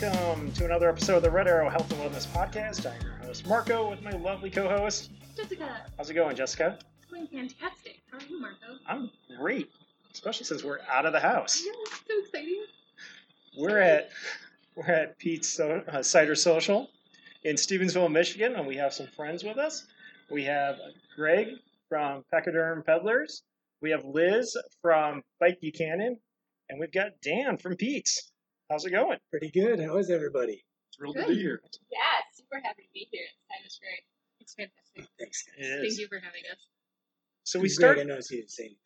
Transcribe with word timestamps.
welcome 0.00 0.50
to 0.50 0.64
another 0.64 0.88
episode 0.88 1.18
of 1.18 1.22
the 1.22 1.30
Red 1.30 1.46
Arrow 1.46 1.70
Health 1.70 1.88
and 1.92 2.00
Wellness 2.00 2.26
Podcast. 2.26 2.84
I'm 2.84 3.00
your 3.00 3.14
host, 3.18 3.46
Marco, 3.46 3.88
with 3.88 4.02
my 4.02 4.10
lovely 4.10 4.50
co 4.50 4.68
host. 4.68 5.12
Jessica, 5.36 5.82
How's 5.96 6.10
it 6.10 6.14
going, 6.14 6.34
Jessica? 6.34 6.80
it's 7.00 7.12
going 7.12 7.28
fantastic. 7.28 8.00
How 8.10 8.18
are 8.18 8.22
you, 8.28 8.40
Marco? 8.40 8.56
I'm 8.88 9.08
great, 9.38 9.70
especially 10.12 10.46
since 10.46 10.64
we're 10.64 10.80
out 10.90 11.06
of 11.06 11.12
the 11.12 11.20
house. 11.20 11.62
Know, 11.64 11.72
it's 11.82 12.00
so 12.08 12.18
exciting. 12.18 12.64
We're 13.56 13.78
at 13.78 14.10
we're 14.74 14.90
at 14.90 15.16
Peat's 15.18 15.48
so, 15.48 15.84
uh, 15.86 16.02
Cider 16.02 16.34
Social 16.34 16.90
in 17.44 17.54
Stevensville, 17.54 18.10
Michigan, 18.10 18.56
and 18.56 18.66
we 18.66 18.74
have 18.76 18.92
some 18.92 19.06
friends 19.06 19.44
with 19.44 19.58
us. 19.58 19.86
We 20.28 20.42
have 20.42 20.76
Greg 21.14 21.50
from 21.88 22.24
Pachyderm 22.34 22.84
Pedalers. 22.84 23.42
We 23.80 23.90
have 23.90 24.04
Liz 24.04 24.56
from 24.82 25.22
Bike 25.38 25.60
Buchanan, 25.60 26.18
and 26.68 26.80
we've 26.80 26.92
got 26.92 27.12
Dan 27.22 27.58
from 27.58 27.76
Peat's. 27.76 28.32
How's 28.74 28.84
it 28.84 28.90
going? 28.90 29.18
Pretty 29.30 29.52
good. 29.52 29.78
How 29.78 29.98
is 29.98 30.10
everybody? 30.10 30.64
Thrilled 30.98 31.14
Good. 31.14 31.28
to 31.28 31.32
be 31.32 31.38
here. 31.40 31.60
Yeah, 31.92 31.98
super 32.34 32.60
happy 32.60 32.82
to 32.82 32.88
be 32.92 33.06
here. 33.08 33.22
Time 33.48 33.64
is 33.64 33.78
great. 33.80 34.02
It's 34.40 34.52
fantastic. 34.54 35.06
Thanks, 35.16 35.44
guys. 35.44 35.68
Thank 35.78 35.84
is. 35.84 35.98
you 36.00 36.08
for 36.08 36.16
having 36.16 36.42
us. 36.50 36.58
So 37.44 37.60
we 37.60 37.68
Greg, 37.68 37.70
start. 37.70 37.98
I 38.00 38.02
noticed 38.02 38.32
you 38.32 38.38
didn't 38.38 38.50
say 38.50 38.76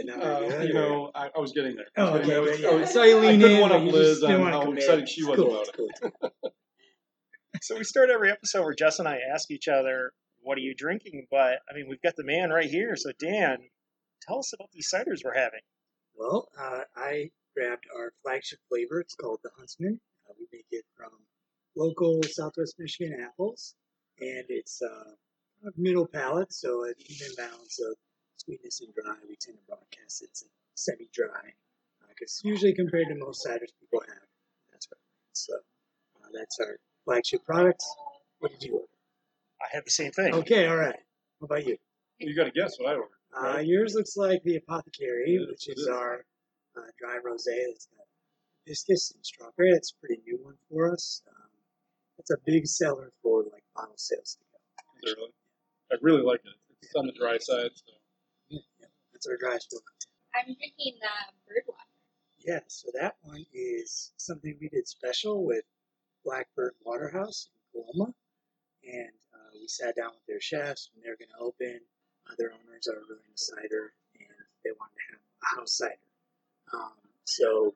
anything. 0.00 0.20
Uh, 0.20 0.64
you 0.64 0.72
know, 0.74 1.12
I, 1.14 1.30
I 1.32 1.38
was 1.38 1.52
getting 1.52 1.76
there. 1.76 1.86
Oh, 1.96 2.10
was 2.10 2.20
okay. 2.22 2.26
getting 2.26 2.44
there. 2.44 2.56
good, 2.56 2.64
I 2.64 2.70
yeah. 2.70 2.80
was- 2.80 2.96
I 2.96 3.14
was, 3.14 3.24
I 3.24 3.36
couldn't 3.36 3.50
in. 3.52 3.60
one 3.60 3.70
up 3.70 3.82
Liz 3.82 4.08
just 4.08 4.20
didn't 4.22 4.34
on 4.34 4.40
wanna 4.40 4.64
how 4.64 4.72
excited 4.72 5.08
she 5.08 5.22
was 5.22 5.36
cool, 5.36 5.62
about 5.62 5.78
it. 5.78 6.32
So 7.62 7.76
we 7.78 7.84
start 7.84 8.10
every 8.10 8.32
episode 8.32 8.64
where 8.64 8.74
Jess 8.74 8.98
and 8.98 9.06
I 9.06 9.20
ask 9.32 9.48
each 9.52 9.68
other, 9.68 10.10
"What 10.40 10.58
are 10.58 10.62
you 10.62 10.74
drinking?" 10.74 11.28
But 11.30 11.60
I 11.70 11.74
mean, 11.76 11.86
we've 11.88 12.02
got 12.02 12.16
the 12.16 12.24
man 12.24 12.50
right 12.50 12.68
here. 12.68 12.96
So 12.96 13.12
Dan, 13.16 13.58
tell 14.26 14.40
us 14.40 14.52
about 14.52 14.72
these 14.72 14.90
ciders 14.92 15.20
we're 15.24 15.38
having. 15.38 15.60
Well, 16.16 16.48
uh, 16.58 16.80
I 16.96 17.30
grabbed 17.56 17.84
our 17.96 18.12
flagship 18.22 18.58
flavor. 18.68 19.00
It's 19.00 19.14
called 19.14 19.40
the 19.42 19.50
Huntsman. 19.56 20.00
Uh, 20.28 20.32
we 20.38 20.46
make 20.52 20.66
it 20.70 20.84
from 20.96 21.10
local 21.76 22.22
Southwest 22.22 22.76
Michigan 22.78 23.16
apples, 23.24 23.74
and 24.20 24.44
it's 24.48 24.80
uh, 24.82 25.10
middle 25.76 26.06
palate, 26.06 26.52
so 26.52 26.84
an 26.84 26.94
even 27.08 27.28
balance 27.36 27.80
of 27.80 27.96
sweetness 28.36 28.80
and 28.80 28.92
dry. 28.94 29.14
We 29.28 29.36
tend 29.40 29.58
to 29.58 29.64
broadcast 29.66 30.22
it 30.22 30.30
semi-dry, 30.74 31.52
because 32.08 32.40
usually 32.44 32.74
compared 32.74 33.08
to 33.08 33.14
most 33.14 33.46
ciders 33.46 33.72
people 33.80 34.00
have, 34.00 34.28
that's 34.72 34.86
what. 34.88 34.98
So 35.32 35.54
uh, 35.54 36.28
that's 36.34 36.58
our 36.60 36.76
flagship 37.04 37.44
product. 37.44 37.82
What 38.40 38.50
did 38.52 38.62
you 38.62 38.74
order? 38.74 38.86
I 39.62 39.66
had 39.72 39.84
the 39.86 39.90
same 39.90 40.10
thing. 40.12 40.34
Okay, 40.34 40.66
all 40.66 40.76
right. 40.76 40.98
What 41.38 41.46
about 41.46 41.66
you? 41.66 41.76
You 42.18 42.34
got 42.34 42.44
to 42.44 42.50
guess 42.50 42.76
what 42.78 42.90
I 42.90 42.94
ordered. 42.96 43.08
Uh, 43.36 43.42
right? 43.56 43.66
yours 43.66 43.94
looks 43.94 44.16
like 44.16 44.42
the 44.42 44.56
Apothecary, 44.56 45.36
It 45.36 45.42
is, 45.42 45.48
which 45.48 45.68
it 45.68 45.72
is 45.78 45.82
is. 45.82 45.88
our 45.88 46.24
uh, 46.80 46.90
dry 46.98 47.18
rosé. 47.24 47.54
It's 47.68 47.86
got 47.86 48.06
hibiscus 48.66 49.12
and 49.12 49.24
strawberry. 49.24 49.72
That's 49.72 49.92
a 49.92 50.00
pretty 50.00 50.22
new 50.26 50.38
one 50.42 50.56
for 50.68 50.92
us. 50.92 51.22
Um, 51.28 51.50
it's 52.18 52.30
a 52.30 52.36
big 52.44 52.66
seller 52.66 53.12
for 53.22 53.44
like 53.52 53.64
bottle 53.74 53.96
sales. 53.96 54.36
to 54.36 54.44
go. 54.44 55.12
Really? 55.20 55.32
I 55.92 55.96
really 56.02 56.22
like 56.22 56.40
it. 56.44 56.52
It's 56.82 56.94
on 56.94 57.06
the 57.06 57.12
dry 57.12 57.38
side. 57.38 57.70
So. 57.74 57.92
Yeah, 58.48 58.60
yeah, 58.78 58.86
that's 59.12 59.26
our 59.26 59.36
dry 59.36 59.52
one. 59.52 59.82
I'm 60.34 60.54
drinking 60.54 60.98
uh, 61.02 61.32
Birdwater. 61.48 61.90
Yeah, 62.38 62.60
so 62.68 62.88
that 62.98 63.16
one 63.22 63.44
is 63.52 64.12
something 64.16 64.56
we 64.60 64.68
did 64.68 64.88
special 64.88 65.44
with 65.44 65.64
Blackbird 66.24 66.74
Waterhouse 66.84 67.48
in 67.52 67.82
Coloma, 67.82 68.14
and 68.84 69.12
uh, 69.34 69.50
we 69.52 69.68
sat 69.68 69.96
down 69.96 70.12
with 70.12 70.26
their 70.26 70.40
chefs 70.40 70.90
when 70.94 71.02
they 71.02 71.10
were 71.10 71.16
going 71.16 71.34
to 71.36 71.44
open. 71.44 71.80
Uh, 72.26 72.34
their 72.38 72.52
owners 72.52 72.86
are 72.88 73.00
really 73.08 73.20
into 73.26 73.36
cider, 73.36 73.92
and 74.14 74.28
they 74.64 74.70
wanted 74.70 74.96
to 74.96 75.12
have 75.12 75.20
a 75.20 75.60
house 75.60 75.72
cider. 75.76 76.09
Um, 76.74 76.92
so 77.24 77.74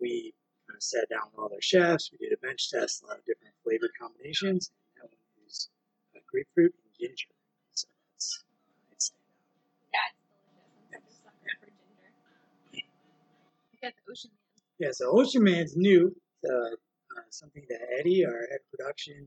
we 0.00 0.34
kind 0.68 0.76
of 0.76 0.82
sat 0.82 1.08
down 1.08 1.30
with 1.30 1.38
all 1.38 1.48
their 1.48 1.60
chefs. 1.62 2.10
We 2.12 2.18
did 2.18 2.32
a 2.32 2.40
bench 2.44 2.70
test, 2.70 3.02
a 3.02 3.06
lot 3.06 3.18
of 3.18 3.24
different 3.24 3.54
flavor 3.64 3.90
combinations, 3.98 4.70
and 4.96 5.02
that 5.02 5.10
one 5.10 5.46
is 5.46 5.68
uh, 6.14 6.20
grapefruit 6.30 6.74
and 6.74 6.92
ginger. 6.98 7.32
So 7.72 7.88
that's 8.12 8.44
uh, 8.44 8.92
it's 8.92 9.12
Yeah, 9.92 10.12
it's 10.12 10.20
delicious. 10.28 10.76
I'm 10.92 11.00
such 11.00 11.06
a 11.08 11.14
sucker 11.22 11.56
for 11.60 11.70
ginger. 11.70 12.12
We 13.72 13.78
got 13.82 13.92
the 13.96 14.12
Ocean 14.12 14.30
Man. 14.32 14.62
Yeah, 14.78 14.92
so 14.92 15.10
Ocean 15.18 15.42
Man's 15.44 15.76
new. 15.76 16.14
Uh, 16.44 16.76
uh, 17.16 17.22
something 17.30 17.64
that 17.68 17.80
Eddie, 17.98 18.24
our 18.26 18.46
head 18.50 18.60
production, 18.70 19.26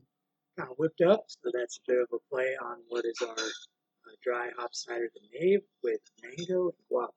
kind 0.56 0.70
of 0.70 0.76
whipped 0.78 1.00
up. 1.00 1.24
So 1.28 1.50
that's 1.52 1.78
a 1.78 1.90
bit 1.90 2.00
of 2.00 2.08
a 2.12 2.18
play 2.32 2.54
on 2.62 2.78
what 2.88 3.04
is 3.04 3.18
our 3.22 3.34
uh, 3.34 4.14
dry 4.22 4.50
hop 4.56 4.74
cider, 4.74 5.10
the 5.14 5.38
Nave, 5.38 5.60
with 5.82 6.00
mango 6.22 6.66
and 6.70 6.78
guava. 6.88 7.12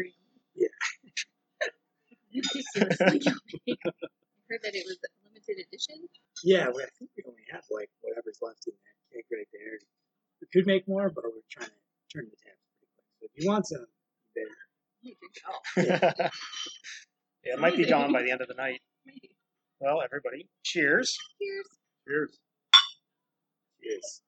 It's 0.00 0.02
super 0.02 0.02
yummy. 0.02 0.42
Yeah. 0.54 0.74
Ridiculously 2.34 3.20
yummy. 3.24 3.78
I 3.78 4.50
heard 4.50 4.60
that 4.62 4.74
it 4.74 4.84
was 4.86 4.98
a 4.98 5.10
limited 5.24 5.66
edition. 5.66 6.08
Yeah, 6.42 6.68
we, 6.74 6.82
I 6.82 6.88
think 6.98 7.10
we 7.16 7.24
only 7.26 7.44
have 7.52 7.64
like 7.70 7.90
whatever's 8.02 8.38
left 8.42 8.66
in 8.66 8.74
that 8.74 9.16
keg 9.16 9.24
right 9.32 9.48
there. 9.52 9.78
We 10.40 10.46
could 10.52 10.66
make 10.66 10.86
more, 10.88 11.10
but 11.10 11.24
we're 11.24 11.46
trying 11.50 11.68
to 11.70 11.74
turn 12.12 12.26
the 12.30 12.36
taps 12.36 12.60
pretty 12.78 12.90
quick. 12.94 13.06
So 13.20 13.26
if 13.26 13.42
you 13.42 13.48
want 13.48 13.66
some, 13.66 13.86
you 13.86 14.42
better. 14.42 14.56
You 15.02 15.14
drink 15.20 15.36
it 15.36 15.44
all. 15.48 15.62
yeah, 16.24 16.28
it 17.54 17.60
might 17.60 17.76
be 17.76 17.86
gone 17.86 18.12
by 18.12 18.22
the 18.22 18.30
end 18.30 18.40
of 18.40 18.48
the 18.48 18.54
night. 18.54 18.80
Maybe. 19.06 19.30
Well, 19.80 20.02
everybody, 20.02 20.48
cheers. 20.62 21.16
Cheers. 21.40 21.66
Cheers. 22.06 22.38
Yes. 23.82 24.20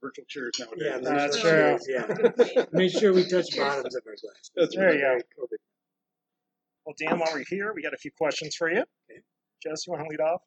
Virtual 0.00 0.24
cheers 0.28 0.52
nowadays. 0.60 0.82
Yeah, 0.84 0.98
That's 1.02 1.34
those 1.36 1.42
true. 1.42 1.50
are 1.50 2.54
Yeah. 2.56 2.64
Make 2.72 2.92
sure 2.92 3.12
we 3.12 3.28
touch 3.28 3.56
bottoms 3.56 3.94
of 3.96 4.02
our 4.06 4.14
glasses. 4.14 4.50
That's 4.54 4.76
There 4.76 4.94
you 4.94 5.00
go. 5.00 5.42
COVID. 5.42 5.56
Well, 6.86 6.94
Dan, 6.98 7.18
while 7.18 7.30
we're 7.34 7.44
here, 7.48 7.72
we 7.74 7.82
got 7.82 7.92
a 7.94 7.98
few 7.98 8.10
questions 8.16 8.54
for 8.56 8.70
you. 8.70 8.78
Okay. 9.10 9.20
Jess, 9.62 9.86
you 9.86 9.92
want 9.92 10.04
to 10.04 10.08
lead 10.08 10.20
off? 10.20 10.40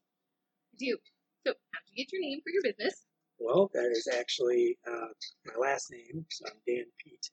I 0.73 0.78
do. 0.79 0.97
So, 1.45 1.53
how'd 1.73 1.84
you 1.94 2.03
get 2.03 2.11
your 2.13 2.22
name 2.22 2.40
for 2.44 2.50
your 2.51 2.61
business? 2.63 3.06
Well, 3.40 3.69
that 3.73 3.90
is 3.91 4.07
actually 4.17 4.78
uh, 4.88 5.07
my 5.45 5.53
last 5.59 5.91
name, 5.91 6.25
so 6.29 6.45
I'm 6.47 6.57
Dan 6.67 6.85
Peat. 7.03 7.29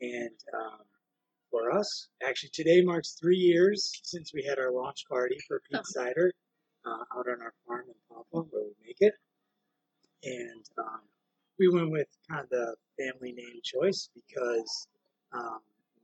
And 0.00 0.38
um, 0.54 0.80
for 1.50 1.72
us, 1.76 2.08
actually, 2.22 2.50
today 2.54 2.82
marks 2.82 3.16
three 3.20 3.36
years 3.36 3.90
since 4.04 4.32
we 4.32 4.44
had 4.44 4.58
our 4.58 4.70
launch 4.70 5.04
party 5.10 5.36
for 5.48 5.60
Peat 5.68 5.80
Oh. 5.80 5.84
Cider 5.84 6.30
uh, 6.86 7.18
out 7.18 7.26
on 7.28 7.42
our 7.42 7.52
farm 7.66 7.84
in 7.88 7.94
Paw 8.08 8.22
Paw, 8.32 8.42
where 8.50 8.62
we 8.64 8.74
make 8.86 8.96
it. 9.00 9.14
And 10.24 10.64
um, 10.78 11.00
we 11.58 11.68
went 11.68 11.90
with 11.90 12.08
kind 12.30 12.42
of 12.42 12.50
the 12.50 12.74
family 12.98 13.32
name 13.32 13.60
choice 13.62 14.10
because 14.14 14.88
um, 15.32 15.60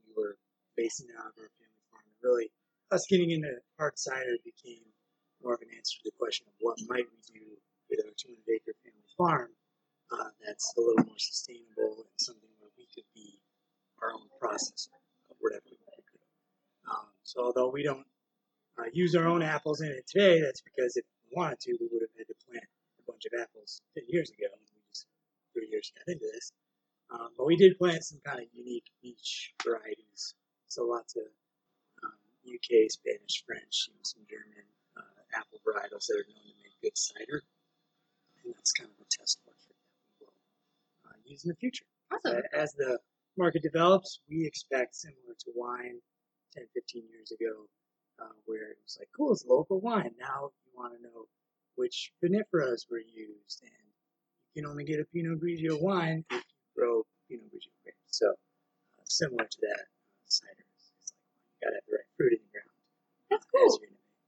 we 0.07 0.13
were 0.15 0.37
basing 0.75 1.07
it 1.09 1.17
on 1.17 1.25
our 1.25 1.51
family 1.59 1.81
farm. 1.91 2.03
And 2.03 2.19
really, 2.23 2.51
us 2.91 3.05
getting 3.09 3.31
into 3.31 3.55
hard 3.77 3.97
cider 3.97 4.37
became 4.43 4.83
more 5.43 5.55
of 5.55 5.61
an 5.61 5.69
answer 5.75 5.97
to 6.03 6.11
the 6.11 6.17
question 6.19 6.45
of 6.47 6.53
what 6.59 6.77
might 6.87 7.05
we 7.07 7.19
do 7.33 7.45
with 7.89 7.99
our 8.03 8.11
200 8.17 8.35
acre 8.49 8.75
family 8.83 9.09
farm 9.17 9.49
uh, 10.11 10.29
that's 10.45 10.73
a 10.77 10.81
little 10.81 11.05
more 11.05 11.17
sustainable 11.17 12.05
and 12.05 12.17
something 12.17 12.49
where 12.59 12.71
we 12.77 12.87
could 12.93 13.07
be 13.13 13.39
our 14.01 14.13
own 14.13 14.27
processor 14.41 14.93
of 15.29 15.37
whatever 15.39 15.63
we. 15.69 15.77
Um, 16.85 17.09
so 17.23 17.41
although 17.41 17.69
we 17.69 17.81
don't 17.81 18.05
uh, 18.77 18.85
use 18.93 19.15
our 19.15 19.25
own 19.25 19.41
apples 19.41 19.81
in 19.81 19.87
it 19.87 20.05
today, 20.07 20.39
that's 20.39 20.61
because 20.61 20.95
if 20.95 21.05
we 21.25 21.35
wanted 21.35 21.59
to, 21.61 21.77
we 21.81 21.89
would 21.91 22.03
have 22.03 22.13
had 22.15 22.27
to 22.27 22.35
plant 22.45 22.65
a 22.99 23.11
bunch 23.11 23.25
of 23.25 23.33
apples 23.41 23.81
10 23.97 24.03
years 24.07 24.29
ago. 24.29 24.53
And 25.55 25.63
we 25.63 25.77
just 25.77 25.93
three 25.93 25.95
years 25.95 25.95
got 25.95 26.11
into 26.11 26.27
this. 26.33 26.51
Um, 27.11 27.29
but 27.37 27.45
we 27.47 27.55
did 27.55 27.77
plant 27.77 28.03
some 28.03 28.19
kind 28.25 28.39
of 28.39 28.47
unique 28.53 28.89
niche 29.03 29.53
varieties. 29.63 30.35
So 30.67 30.85
lots 30.85 31.15
of 31.15 31.27
um, 32.03 32.19
UK, 32.43 32.89
Spanish, 32.89 33.43
French, 33.45 33.89
and 33.93 34.01
some 34.03 34.25
German 34.29 34.65
uh, 34.97 35.21
apple 35.37 35.61
varietals 35.63 36.07
that 36.07 36.19
are 36.19 36.27
known 36.27 36.43
to 36.43 36.55
make 36.63 36.81
good 36.81 36.97
cider. 36.97 37.41
And 38.43 38.53
that's 38.53 38.73
kind 38.73 38.89
of 38.89 38.99
a 38.99 39.07
test 39.09 39.39
market 39.45 39.75
that 39.77 39.95
we 40.19 40.25
will 40.25 40.33
uh, 41.07 41.19
use 41.23 41.45
in 41.45 41.49
the 41.49 41.61
future. 41.61 41.85
Awesome. 42.11 42.41
As 42.53 42.73
the 42.73 42.99
market 43.37 43.63
develops, 43.63 44.19
we 44.29 44.45
expect 44.45 44.95
similar 44.95 45.35
to 45.39 45.51
wine 45.55 46.01
10, 46.55 46.65
15 46.73 47.03
years 47.11 47.31
ago, 47.31 47.67
uh, 48.19 48.35
where 48.45 48.71
it 48.71 48.77
was 48.83 48.97
like, 48.99 49.09
cool, 49.15 49.31
it's 49.31 49.45
local 49.45 49.79
wine. 49.79 50.15
Now 50.19 50.51
you 50.65 50.71
want 50.75 50.93
to 50.95 51.03
know 51.03 51.27
which 51.75 52.11
viniferas 52.23 52.87
were 52.89 53.03
used, 53.03 53.61
and 53.61 53.94
can 54.55 54.65
only 54.65 54.85
get 54.85 54.99
a 54.99 55.05
Pinot 55.05 55.41
Grigio 55.41 55.79
wine 55.81 56.23
if 56.31 56.37
you 56.37 56.81
grow 56.81 57.03
Pinot 57.29 57.45
Grigio 57.47 57.71
grapes. 57.83 57.97
So 58.07 58.29
uh, 58.29 59.03
similar 59.05 59.45
to 59.45 59.57
that, 59.61 59.81
uh, 59.81 60.27
cider 60.27 60.65
is 60.77 61.11
like 61.11 61.35
you 61.35 61.67
got 61.67 61.69
to 61.71 61.75
have 61.75 61.83
the 61.87 61.95
right 61.95 62.11
fruit 62.17 62.33
in 62.33 62.39
the 62.39 62.51
ground. 62.51 62.69
That's 63.29 63.45
cool. 63.53 63.79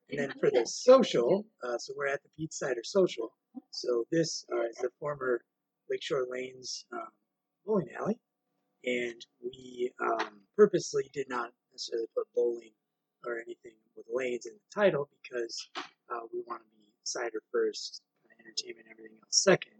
And 0.09 0.19
then 0.19 0.33
for 0.39 0.49
the 0.49 0.65
social, 0.65 1.45
uh, 1.63 1.77
so 1.77 1.93
we're 1.97 2.07
at 2.07 2.23
the 2.23 2.29
Peat 2.37 2.53
Cider 2.53 2.83
Social. 2.83 3.33
So 3.71 4.05
this 4.11 4.45
uh, 4.53 4.63
is 4.69 4.77
the 4.77 4.89
former 4.99 5.41
Lakeshore 5.89 6.25
Lanes 6.29 6.85
um, 6.93 7.09
bowling 7.65 7.89
alley, 7.99 8.19
and 8.85 9.25
we 9.43 9.91
um, 9.99 10.41
purposely 10.55 11.09
did 11.13 11.27
not 11.29 11.51
necessarily 11.71 12.07
put 12.15 12.27
bowling 12.35 12.71
or 13.25 13.35
anything 13.35 13.73
with 13.95 14.05
lanes 14.13 14.45
in 14.45 14.53
the 14.53 14.81
title 14.81 15.09
because 15.21 15.69
uh, 16.09 16.21
we 16.31 16.41
want 16.47 16.61
to 16.61 16.69
be 16.77 16.83
cider 17.03 17.41
first, 17.51 18.01
entertainment, 18.39 18.87
everything 18.89 19.17
else 19.21 19.43
second, 19.43 19.73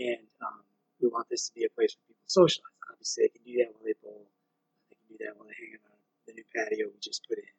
and 0.00 0.24
um, 0.40 0.64
we 1.00 1.08
want 1.08 1.28
this 1.28 1.48
to 1.48 1.54
be 1.54 1.64
a 1.64 1.70
place 1.76 1.94
where 1.96 2.08
people 2.08 2.26
socialize. 2.26 2.72
Obviously, 2.90 3.24
they 3.24 3.28
can 3.28 3.44
do 3.44 3.56
that 3.60 3.70
while 3.72 3.84
they 3.84 3.94
bowl. 4.02 4.26
They 4.88 4.96
can 4.96 5.08
do 5.12 5.24
that 5.24 5.36
while 5.36 5.46
they 5.48 5.56
hang 5.60 5.76
out 5.76 5.92
on 5.92 6.00
the 6.26 6.32
new 6.32 6.48
patio 6.56 6.88
we 6.88 6.98
just 7.00 7.26
put 7.28 7.38
in. 7.38 7.52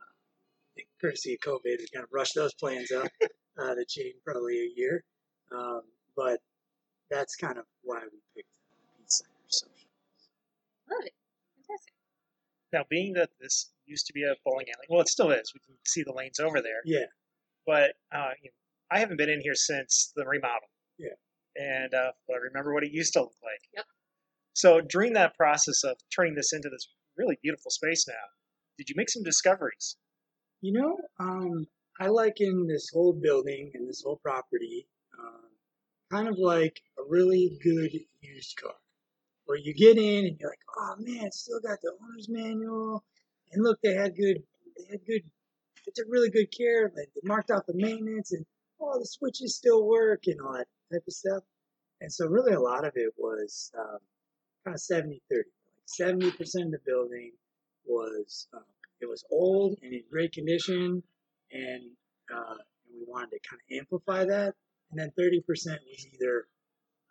Um, 0.00 0.84
courtesy 1.00 1.34
of 1.36 1.40
COVID, 1.40 1.78
we 1.78 1.88
kind 1.92 2.04
of 2.04 2.12
rushed 2.12 2.34
those 2.34 2.54
plans 2.54 2.90
up 2.90 3.08
uh, 3.60 3.74
to 3.74 3.84
change 3.84 4.16
probably 4.24 4.60
a 4.60 4.70
year. 4.74 5.04
Um, 5.52 5.82
but 6.16 6.40
that's 7.10 7.36
kind 7.36 7.58
of 7.58 7.64
why 7.82 8.00
we 8.00 8.18
picked 8.34 8.52
Peat 8.98 9.12
Cider 9.12 9.30
Social. 9.48 9.88
Love 10.90 11.04
it. 11.04 11.14
Fantastic. 11.66 11.94
Now, 12.72 12.84
being 12.88 13.12
that 13.14 13.30
this 13.40 13.70
used 13.86 14.06
to 14.06 14.12
be 14.12 14.24
a 14.24 14.34
bowling 14.44 14.66
alley, 14.74 14.86
well, 14.88 15.00
it 15.00 15.08
still 15.08 15.30
is. 15.30 15.52
We 15.54 15.60
can 15.60 15.76
see 15.84 16.02
the 16.02 16.12
lanes 16.12 16.40
over 16.40 16.60
there. 16.60 16.80
Yeah, 16.84 17.06
But 17.66 17.94
uh, 18.12 18.32
you 18.42 18.50
know, 18.50 18.56
I 18.90 18.98
haven't 18.98 19.16
been 19.18 19.30
in 19.30 19.40
here 19.40 19.54
since 19.54 20.12
the 20.16 20.24
remodel. 20.24 20.68
Yeah. 20.98 21.14
And 21.58 21.94
uh, 21.94 22.12
but 22.26 22.34
I 22.34 22.38
remember 22.38 22.74
what 22.74 22.84
it 22.84 22.92
used 22.92 23.14
to 23.14 23.20
look 23.20 23.34
like. 23.42 23.62
Yep. 23.74 23.84
So 24.54 24.80
during 24.80 25.12
that 25.14 25.36
process 25.36 25.84
of 25.84 25.96
turning 26.14 26.34
this 26.34 26.52
into 26.52 26.68
this 26.68 26.88
really 27.16 27.38
beautiful 27.42 27.70
space 27.70 28.06
now, 28.08 28.14
did 28.78 28.88
you 28.88 28.94
make 28.96 29.10
some 29.10 29.22
discoveries? 29.22 29.96
you 30.60 30.72
know, 30.72 30.98
um, 31.18 31.66
I 32.00 32.08
liken 32.08 32.66
this 32.66 32.90
whole 32.92 33.12
building 33.12 33.70
and 33.74 33.88
this 33.88 34.02
whole 34.02 34.16
property 34.16 34.86
um, 35.18 35.44
kind 36.10 36.28
of 36.28 36.38
like 36.38 36.80
a 36.98 37.02
really 37.08 37.58
good 37.62 37.92
used 38.20 38.56
car, 38.60 38.74
where 39.44 39.58
you 39.58 39.74
get 39.74 39.96
in 39.96 40.26
and 40.26 40.36
you're 40.40 40.50
like, 40.50 40.58
oh 40.78 40.94
man, 40.98 41.30
still 41.32 41.60
got 41.60 41.80
the 41.82 41.92
owner's 42.02 42.28
manual, 42.28 43.04
and 43.52 43.62
look, 43.62 43.78
they 43.82 43.94
had 43.94 44.16
good, 44.16 44.42
they 44.76 44.84
had 44.90 45.06
good, 45.06 45.22
they 45.84 45.92
took 45.94 46.06
really 46.08 46.30
good 46.30 46.50
care, 46.56 46.90
like 46.96 47.10
they 47.14 47.20
marked 47.22 47.50
out 47.50 47.66
the 47.66 47.74
maintenance, 47.74 48.32
and 48.32 48.44
oh, 48.80 48.98
the 48.98 49.06
switches 49.06 49.56
still 49.56 49.86
work 49.86 50.26
and 50.26 50.40
all 50.40 50.52
that 50.52 50.66
type 50.92 51.02
of 51.06 51.12
stuff. 51.12 51.42
And 52.00 52.12
so, 52.12 52.26
really, 52.26 52.52
a 52.52 52.60
lot 52.60 52.84
of 52.84 52.92
it 52.96 53.12
was 53.16 53.70
um, 53.78 53.98
kind 54.64 54.74
of 54.74 54.80
70 54.80 55.22
30. 55.30 55.42
Like 55.76 56.34
70% 56.34 56.66
of 56.66 56.70
the 56.72 56.78
building 56.84 57.32
was 57.86 58.48
um, 58.52 58.64
it 59.00 59.06
was 59.06 59.24
old 59.30 59.78
and 59.82 59.92
in 59.92 60.02
great 60.10 60.32
condition, 60.32 61.02
and 61.52 61.82
uh, 62.34 62.56
we 62.92 63.04
wanted 63.06 63.30
to 63.30 63.48
kind 63.48 63.60
of 63.60 63.78
amplify 63.78 64.24
that. 64.24 64.54
And 64.90 65.00
then 65.00 65.10
30% 65.18 65.46
was 65.46 66.06
either 66.14 66.46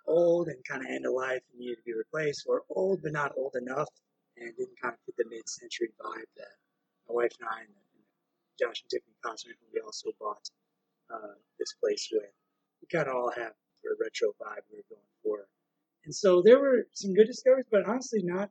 old 0.07 0.47
and 0.47 0.57
kind 0.69 0.83
of 0.83 0.89
end 0.89 1.05
of 1.05 1.13
life 1.13 1.41
and 1.51 1.59
needed 1.59 1.77
to 1.77 1.83
be 1.83 1.93
replaced, 1.93 2.45
or 2.47 2.63
old 2.69 3.01
but 3.01 3.11
not 3.11 3.33
old 3.37 3.55
enough 3.55 3.89
and 4.37 4.55
didn't 4.57 4.79
kind 4.81 4.93
of 4.93 4.99
fit 5.05 5.15
the 5.17 5.25
mid-century 5.29 5.89
vibe 5.99 6.29
that 6.37 6.55
my 7.07 7.15
wife 7.15 7.31
and 7.39 7.49
I 7.49 7.61
and 7.61 7.73
Josh 8.59 8.81
and 8.81 8.89
Tiffany 8.89 9.15
Cosman, 9.23 9.55
who 9.59 9.67
we 9.73 9.81
also 9.81 10.11
bought 10.19 10.49
uh, 11.13 11.35
this 11.59 11.73
place 11.81 12.09
with, 12.11 12.31
we 12.81 12.87
kind 12.87 13.07
of 13.07 13.15
all 13.15 13.31
have 13.31 13.53
a 13.91 14.03
retro 14.03 14.29
vibe 14.41 14.63
we 14.71 14.77
were 14.77 14.89
going 14.89 15.13
for. 15.23 15.47
And 16.05 16.13
so 16.13 16.41
there 16.41 16.59
were 16.59 16.87
some 16.93 17.13
good 17.13 17.27
discoveries, 17.27 17.65
but 17.69 17.87
honestly, 17.87 18.21
not 18.23 18.49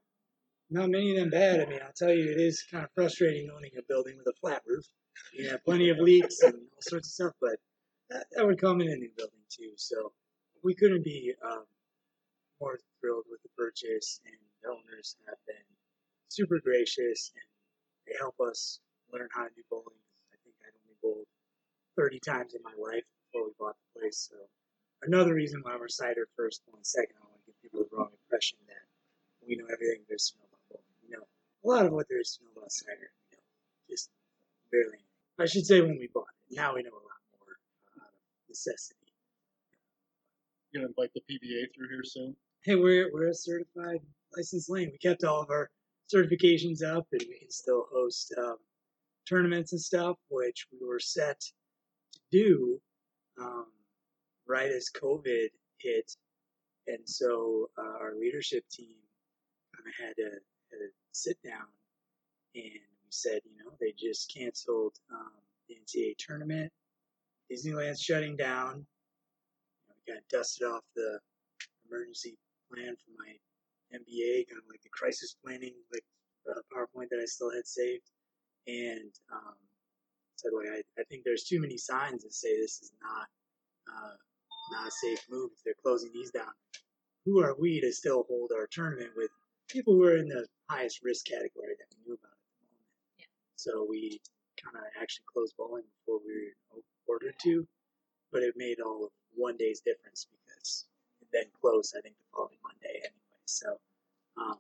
not 0.71 0.91
many 0.91 1.11
of 1.11 1.17
them 1.17 1.31
bad. 1.31 1.61
I 1.61 1.67
mean, 1.67 1.81
I'll 1.85 1.93
tell 1.95 2.13
you, 2.13 2.31
it 2.31 2.41
is 2.41 2.65
kind 2.71 2.85
of 2.85 2.91
frustrating 2.95 3.51
owning 3.55 3.73
a 3.79 3.83
building 3.87 4.17
with 4.17 4.27
a 4.27 4.37
flat 4.41 4.63
roof. 4.67 4.85
You 5.33 5.51
have 5.51 5.63
plenty 5.65 5.91
of 5.91 5.99
leaks 5.99 6.41
and 6.43 6.55
all 6.55 6.81
sorts 6.81 7.09
of 7.09 7.13
stuff, 7.13 7.33
but 7.41 7.57
that, 8.11 8.27
that 8.33 8.47
would 8.47 8.61
come 8.61 8.81
in 8.81 8.89
a 8.89 8.97
new 8.97 9.11
building 9.17 9.45
too. 9.51 9.73
So 9.77 10.13
we 10.65 10.75
couldn't 10.75 11.05
be 11.05 11.35
um, 11.45 11.65
more 12.61 12.79
thrilled 13.01 13.27
with 13.31 13.43
the 13.43 13.51
purchase, 13.57 14.21
and 14.25 14.41
the 14.63 14.71
owners 14.71 15.17
have 15.29 15.39
been 15.47 15.65
super 16.29 16.59
gracious 16.59 17.31
and 17.35 17.47
they 18.07 18.19
help 18.19 18.35
us 18.41 18.81
learn 19.13 19.29
how 19.33 19.45
to 19.45 19.55
do 19.55 19.63
bowling. 19.71 20.03
I 20.33 20.37
think 20.43 20.57
I'd 20.67 20.75
only 20.83 20.97
bowled 21.01 21.29
30 21.97 22.21
times 22.21 22.55
in 22.55 22.63
my 22.63 22.75
life 22.75 23.05
before 23.31 23.47
we 23.47 23.53
bought 23.59 23.77
the 23.79 24.01
place. 24.01 24.29
So 24.31 24.37
another 25.07 25.35
reason 25.35 25.61
why 25.63 25.77
we're 25.77 25.89
cider 25.89 26.29
first, 26.37 26.63
bowling 26.67 26.85
second. 26.85 27.17
I 27.17 27.21
don't 27.21 27.31
want 27.31 27.41
to 27.45 27.53
give 27.53 27.63
people 27.63 27.81
the 27.85 27.97
wrong 27.97 28.11
impression 28.13 28.59
that 28.69 28.85
we 29.47 29.57
know 29.57 29.67
everything 29.73 30.05
there's 30.09 30.31
to 30.31 30.39
know 30.39 30.49
about 30.49 30.65
bowling. 30.71 30.95
We 31.03 31.09
know 31.17 31.25
a 31.25 31.67
lot 31.69 31.87
of 31.87 31.93
what 31.93 32.09
there 32.09 32.21
is 32.21 32.37
to 32.37 32.45
know 32.45 32.51
about 32.57 32.73
cider. 32.73 33.13
You 33.31 33.37
know, 33.37 33.45
just 33.91 34.11
barely. 34.71 35.05
I 35.39 35.47
should 35.47 35.67
say 35.67 35.81
when 35.81 35.99
we 35.99 36.09
bought 36.13 36.31
it. 36.49 36.57
Now 36.57 36.75
we 36.75 36.83
know 36.83 36.95
a 36.95 37.05
lot 37.05 37.23
more 37.37 37.55
uh, 37.97 38.05
out 38.05 38.15
of 38.15 38.49
necessity. 38.49 39.01
You 40.71 40.81
gonna 40.81 40.89
invite 40.89 41.13
the 41.15 41.23
PBA 41.23 41.75
through 41.75 41.89
here 41.89 42.05
soon? 42.05 42.37
Hey, 42.65 42.77
we're 42.77 43.13
we're 43.13 43.29
a 43.29 43.35
certified 43.35 44.01
licensed 44.37 44.71
lane. 44.71 44.91
We 44.91 44.99
kept 44.99 45.25
all 45.25 45.43
of 45.43 45.51
our 45.51 45.71
certifications 46.13 46.83
up, 46.83 47.07
and 47.13 47.23
we 47.29 47.39
can 47.39 47.51
still 47.51 47.87
host 47.93 48.35
um, 48.39 48.57
tournaments 49.29 49.73
and 49.73 49.81
stuff, 49.81 50.17
which 50.29 50.67
we 50.73 50.87
were 50.87 51.01
set 51.01 51.41
to 51.41 52.21
do 52.31 52.81
um, 53.41 53.67
right 54.49 54.71
as 54.71 54.91
COVID 54.91 55.49
hit, 55.79 56.17
and 56.87 56.99
so 57.09 57.71
uh, 57.79 57.99
our 58.01 58.15
leadership 58.19 58.65
team 58.71 58.97
kind 59.75 59.89
of 59.89 60.07
had 60.07 60.17
to, 60.17 60.31
had 60.71 60.91
sit 61.13 61.37
down, 61.45 61.67
and 62.55 62.65
we 62.65 63.11
said, 63.11 63.41
you 63.45 63.65
know, 63.65 63.73
they 63.81 63.93
just 63.99 64.33
canceled 64.35 64.95
um, 65.13 65.33
the 65.69 65.77
NCAA 65.77 66.17
tournament. 66.19 66.73
Disneyland's 67.51 68.01
shutting 68.01 68.37
down. 68.37 68.87
You 70.07 70.15
know, 70.15 70.15
got 70.15 70.23
dusted 70.31 70.67
off 70.67 70.83
the 70.97 71.19
emergency 71.89 72.37
plan 72.73 72.95
for 72.97 73.13
my 73.19 73.33
MBA, 73.95 74.49
kind 74.49 74.59
of 74.59 74.69
like 74.69 74.83
the 74.83 74.91
crisis 74.91 75.37
planning, 75.45 75.75
like 75.93 76.05
uh, 76.51 76.61
PowerPoint 76.75 77.09
that 77.11 77.21
I 77.23 77.27
still 77.27 77.51
had 77.51 77.67
saved, 77.67 78.11
and 78.67 79.13
um, 79.33 79.55
said, 80.37 80.51
like, 80.57 80.69
I, 80.69 81.01
I 81.01 81.05
think 81.05 81.23
there's 81.25 81.45
too 81.45 81.61
many 81.61 81.77
signs 81.77 82.23
that 82.23 82.35
say 82.35 82.57
this 82.61 82.81
is 82.83 82.93
not 83.03 83.29
uh, 83.89 84.17
not 84.71 84.89
a 84.89 84.91
safe 84.91 85.25
move 85.31 85.51
if 85.57 85.65
they're 85.65 85.83
closing 85.83 86.11
these 86.13 86.31
down. 86.31 86.53
Who 87.25 87.43
are 87.43 87.55
we 87.59 87.81
to 87.81 87.93
still 87.93 88.25
hold 88.29 88.53
our 88.55 88.67
tournament 88.67 89.11
with 89.17 89.31
people 89.69 89.95
who 89.95 90.05
are 90.05 90.17
in 90.17 90.29
the 90.29 90.47
highest 90.69 91.01
risk 91.03 91.27
category 91.27 91.75
that 91.79 91.87
we 91.91 92.05
knew 92.05 92.15
about 92.15 92.33
at 92.33 92.53
the 92.61 92.67
moment? 92.69 92.89
Yeah. 93.19 93.27
So 93.57 93.87
we 93.89 94.21
kind 94.63 94.77
of 94.77 94.83
actually 95.01 95.25
closed 95.33 95.55
bowling 95.57 95.85
before 96.01 96.21
we 96.27 96.53
were 96.73 96.83
ordered 97.07 97.35
to, 97.43 97.67
but 98.33 98.43
it 98.43 98.55
made 98.57 98.81
all 98.81 99.05
of 99.07 99.11
one 99.35 99.57
day's 99.57 99.81
difference 99.81 100.27
because 100.31 100.87
it 101.21 101.29
then 101.33 101.47
closed, 101.61 101.95
I 101.97 102.01
think, 102.01 102.17
the 102.17 102.25
following 102.35 102.59
Monday 102.63 103.01
anyway. 103.01 103.43
So, 103.47 103.79
um, 104.37 104.59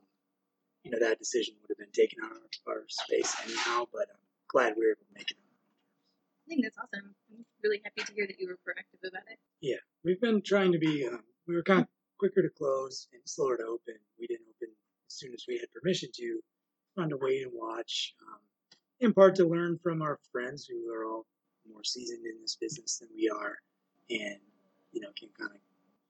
you 0.84 0.90
know, 0.90 0.98
that 1.00 1.18
decision 1.18 1.54
would 1.60 1.70
have 1.70 1.78
been 1.78 1.92
taken 1.92 2.18
out 2.24 2.32
of 2.32 2.40
our 2.66 2.82
space 2.88 3.34
anyhow, 3.44 3.86
but 3.92 4.08
I'm 4.10 4.20
glad 4.48 4.74
we 4.76 4.84
were 4.84 4.92
able 4.92 5.06
to 5.06 5.14
make 5.18 5.30
it. 5.30 5.36
I 6.44 6.48
think 6.48 6.64
that's 6.64 6.76
awesome. 6.78 7.14
I'm 7.32 7.44
really 7.62 7.80
happy 7.82 8.02
to 8.02 8.12
hear 8.12 8.26
that 8.26 8.38
you 8.38 8.48
were 8.48 8.58
proactive 8.60 9.08
about 9.08 9.22
it. 9.30 9.38
Yeah, 9.60 9.80
we've 10.04 10.20
been 10.20 10.42
trying 10.42 10.72
to 10.72 10.78
be, 10.78 11.06
um, 11.06 11.22
we 11.48 11.54
were 11.54 11.62
kind 11.62 11.80
of 11.80 11.88
quicker 12.18 12.42
to 12.42 12.50
close 12.50 13.08
and 13.12 13.22
slower 13.24 13.56
to 13.56 13.64
open. 13.64 13.94
We 14.18 14.26
didn't 14.26 14.46
open 14.56 14.74
as 15.08 15.14
soon 15.14 15.32
as 15.32 15.44
we 15.48 15.58
had 15.58 15.72
permission 15.72 16.10
to. 16.16 16.40
Wanted 16.96 17.10
to 17.10 17.18
wait 17.20 17.42
and 17.42 17.52
watch, 17.52 18.14
um, 18.22 18.38
in 19.00 19.12
part 19.12 19.34
to 19.36 19.48
learn 19.48 19.78
from 19.82 20.00
our 20.00 20.20
friends 20.30 20.66
who 20.66 20.92
are 20.92 21.04
all 21.06 21.26
more 21.68 21.82
seasoned 21.82 22.24
in 22.24 22.40
this 22.40 22.56
business 22.60 22.98
than 22.98 23.08
we 23.16 23.28
are, 23.28 23.56
and 24.10 24.38
you 24.92 25.00
know 25.00 25.08
can 25.18 25.30
kind 25.36 25.50
of 25.50 25.60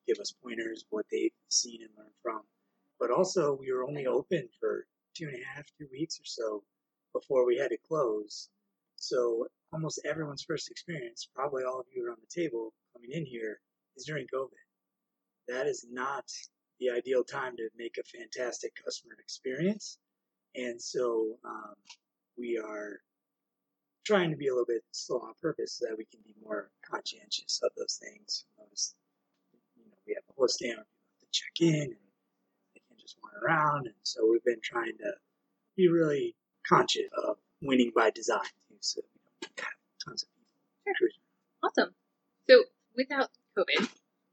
give 0.06 0.18
us 0.18 0.34
pointers 0.42 0.84
what 0.90 1.06
they've 1.10 1.32
seen 1.48 1.80
and 1.80 1.90
learned 1.96 2.12
from. 2.22 2.42
But 3.00 3.10
also, 3.10 3.56
we 3.58 3.72
were 3.72 3.84
only 3.84 4.06
open 4.06 4.48
for 4.60 4.86
two 5.14 5.26
and 5.26 5.36
a 5.36 5.46
half, 5.54 5.64
two 5.78 5.88
weeks 5.90 6.20
or 6.20 6.26
so 6.26 6.62
before 7.14 7.46
we 7.46 7.56
had 7.56 7.70
to 7.70 7.78
close. 7.88 8.50
So 8.96 9.48
almost 9.74 10.00
everyone's 10.04 10.44
first 10.44 10.70
experience, 10.70 11.28
probably 11.34 11.64
all 11.64 11.80
of 11.80 11.86
you 11.92 12.06
around 12.06 12.18
the 12.22 12.42
table 12.42 12.72
coming 12.94 13.10
in 13.10 13.26
here, 13.26 13.58
is 13.96 14.04
during 14.04 14.26
COVID. 14.32 14.50
That 15.48 15.66
is 15.66 15.84
not 15.90 16.24
the 16.78 16.90
ideal 16.90 17.24
time 17.24 17.56
to 17.56 17.68
make 17.76 17.98
a 17.98 18.18
fantastic 18.18 18.72
customer 18.84 19.16
experience. 19.18 19.98
And 20.54 20.80
so 20.80 21.36
um, 21.44 21.74
we 22.38 22.56
are 22.56 23.00
trying 24.06 24.30
to 24.30 24.36
be 24.36 24.46
a 24.46 24.52
little 24.52 24.66
bit 24.66 24.84
slow 24.92 25.18
on 25.18 25.34
purpose 25.42 25.78
so 25.78 25.86
that 25.88 25.98
we 25.98 26.04
can 26.04 26.20
be 26.24 26.34
more 26.42 26.70
conscientious 26.88 27.60
of 27.64 27.72
those 27.76 27.98
things. 28.00 28.44
Notice, 28.58 28.94
you 29.76 29.84
know, 29.86 29.96
we 30.06 30.14
have 30.14 30.22
a 30.30 30.32
whole 30.36 30.48
stand 30.48 30.78
have 30.78 30.86
to 31.20 31.26
check 31.32 31.60
in 31.60 31.82
and 31.82 31.96
they 32.74 32.82
can 32.88 32.96
just 33.00 33.16
wander 33.20 33.44
around. 33.44 33.86
And 33.86 33.94
so 34.04 34.20
we've 34.30 34.44
been 34.44 34.62
trying 34.62 34.96
to 34.98 35.12
be 35.76 35.88
really 35.88 36.36
conscious 36.68 37.10
of 37.26 37.38
winning 37.60 37.90
by 37.94 38.10
design 38.10 38.40
so 38.84 39.00
tons 40.04 40.22
of 40.22 40.28
people. 40.28 41.08
Awesome. 41.62 41.94
So, 42.48 42.64
without 42.96 43.30
COVID, 43.56 43.88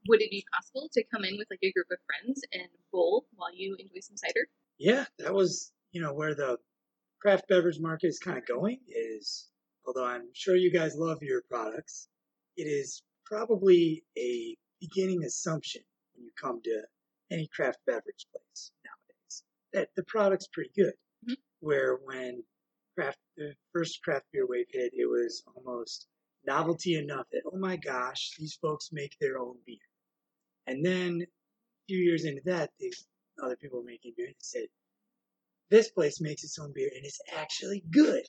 would 0.08 0.20
it 0.20 0.30
be 0.30 0.44
possible 0.52 0.88
to 0.92 1.04
come 1.04 1.24
in 1.24 1.36
with 1.38 1.48
like 1.50 1.60
a 1.62 1.72
group 1.72 1.86
of 1.90 1.98
friends 2.06 2.42
and 2.52 2.68
bowl 2.92 3.26
while 3.34 3.54
you 3.54 3.76
enjoy 3.78 4.00
some 4.00 4.16
cider? 4.16 4.48
Yeah, 4.78 5.06
that 5.18 5.32
was 5.32 5.72
you 5.92 6.02
know 6.02 6.12
where 6.12 6.34
the 6.34 6.58
craft 7.20 7.48
beverage 7.48 7.78
market 7.80 8.08
is 8.08 8.18
kind 8.18 8.38
of 8.38 8.46
going. 8.46 8.80
Is 8.88 9.48
although 9.86 10.04
I'm 10.04 10.28
sure 10.34 10.56
you 10.56 10.72
guys 10.72 10.96
love 10.96 11.22
your 11.22 11.42
products, 11.48 12.08
it 12.56 12.64
is 12.64 13.02
probably 13.24 14.04
a 14.18 14.56
beginning 14.80 15.24
assumption 15.24 15.82
when 16.14 16.24
you 16.24 16.32
come 16.40 16.60
to 16.62 16.82
any 17.30 17.48
craft 17.54 17.78
beverage 17.86 18.26
place 18.30 18.72
nowadays 18.84 19.42
that 19.72 19.88
the 19.96 20.04
product's 20.04 20.48
pretty 20.48 20.70
good. 20.76 20.94
Mhm. 21.26 21.36
Where 21.60 21.96
when 21.96 22.44
craft 22.94 23.18
the 23.36 23.54
first 23.72 24.02
craft 24.02 24.26
beer 24.32 24.46
wave 24.46 24.66
hit, 24.70 24.92
it 24.94 25.06
was 25.06 25.42
almost 25.54 26.06
novelty 26.44 26.96
enough 26.96 27.26
that 27.32 27.42
oh 27.46 27.56
my 27.56 27.76
gosh, 27.76 28.32
these 28.38 28.54
folks 28.54 28.90
make 28.92 29.16
their 29.20 29.38
own 29.38 29.56
beer. 29.66 29.76
And 30.66 30.84
then 30.84 31.22
a 31.22 31.26
few 31.88 31.98
years 31.98 32.24
into 32.24 32.42
that, 32.46 32.70
these 32.78 33.06
other 33.42 33.56
people 33.56 33.78
were 33.80 33.84
making 33.84 34.14
beer 34.16 34.26
and 34.26 34.36
said, 34.40 34.66
this 35.70 35.90
place 35.90 36.20
makes 36.20 36.44
its 36.44 36.58
own 36.58 36.72
beer 36.74 36.90
and 36.94 37.04
it's 37.04 37.20
actually 37.36 37.82
good. 37.90 38.22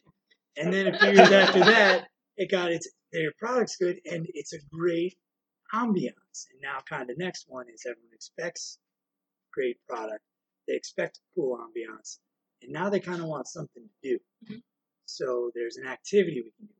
And 0.57 0.73
then 0.73 0.87
a 0.87 0.97
few 0.97 1.09
years 1.09 1.31
after 1.31 1.59
that, 1.65 2.07
it 2.37 2.49
got 2.49 2.71
its 2.71 2.89
their 3.11 3.31
product's 3.37 3.77
good 3.77 3.99
and 4.05 4.27
it's 4.33 4.53
a 4.53 4.59
great 4.71 5.15
ambiance. 5.73 6.47
And 6.51 6.61
now 6.61 6.79
kind 6.87 7.03
of 7.03 7.17
the 7.17 7.23
next 7.23 7.45
one 7.47 7.65
is 7.73 7.85
everyone 7.85 8.13
expects 8.13 8.79
great 9.53 9.77
product. 9.87 10.23
They 10.67 10.75
expect 10.75 11.17
a 11.17 11.21
cool 11.35 11.57
ambiance. 11.57 12.19
And 12.61 12.71
now 12.71 12.89
they 12.89 12.99
kind 12.99 13.21
of 13.21 13.27
want 13.27 13.47
something 13.47 13.83
to 13.83 14.09
do. 14.09 14.19
Mhm. 14.49 14.63
So 15.05 15.51
there's 15.55 15.77
an 15.77 15.87
activity 15.87 16.41
we 16.43 16.51
can 16.57 16.67
do. 16.67 16.73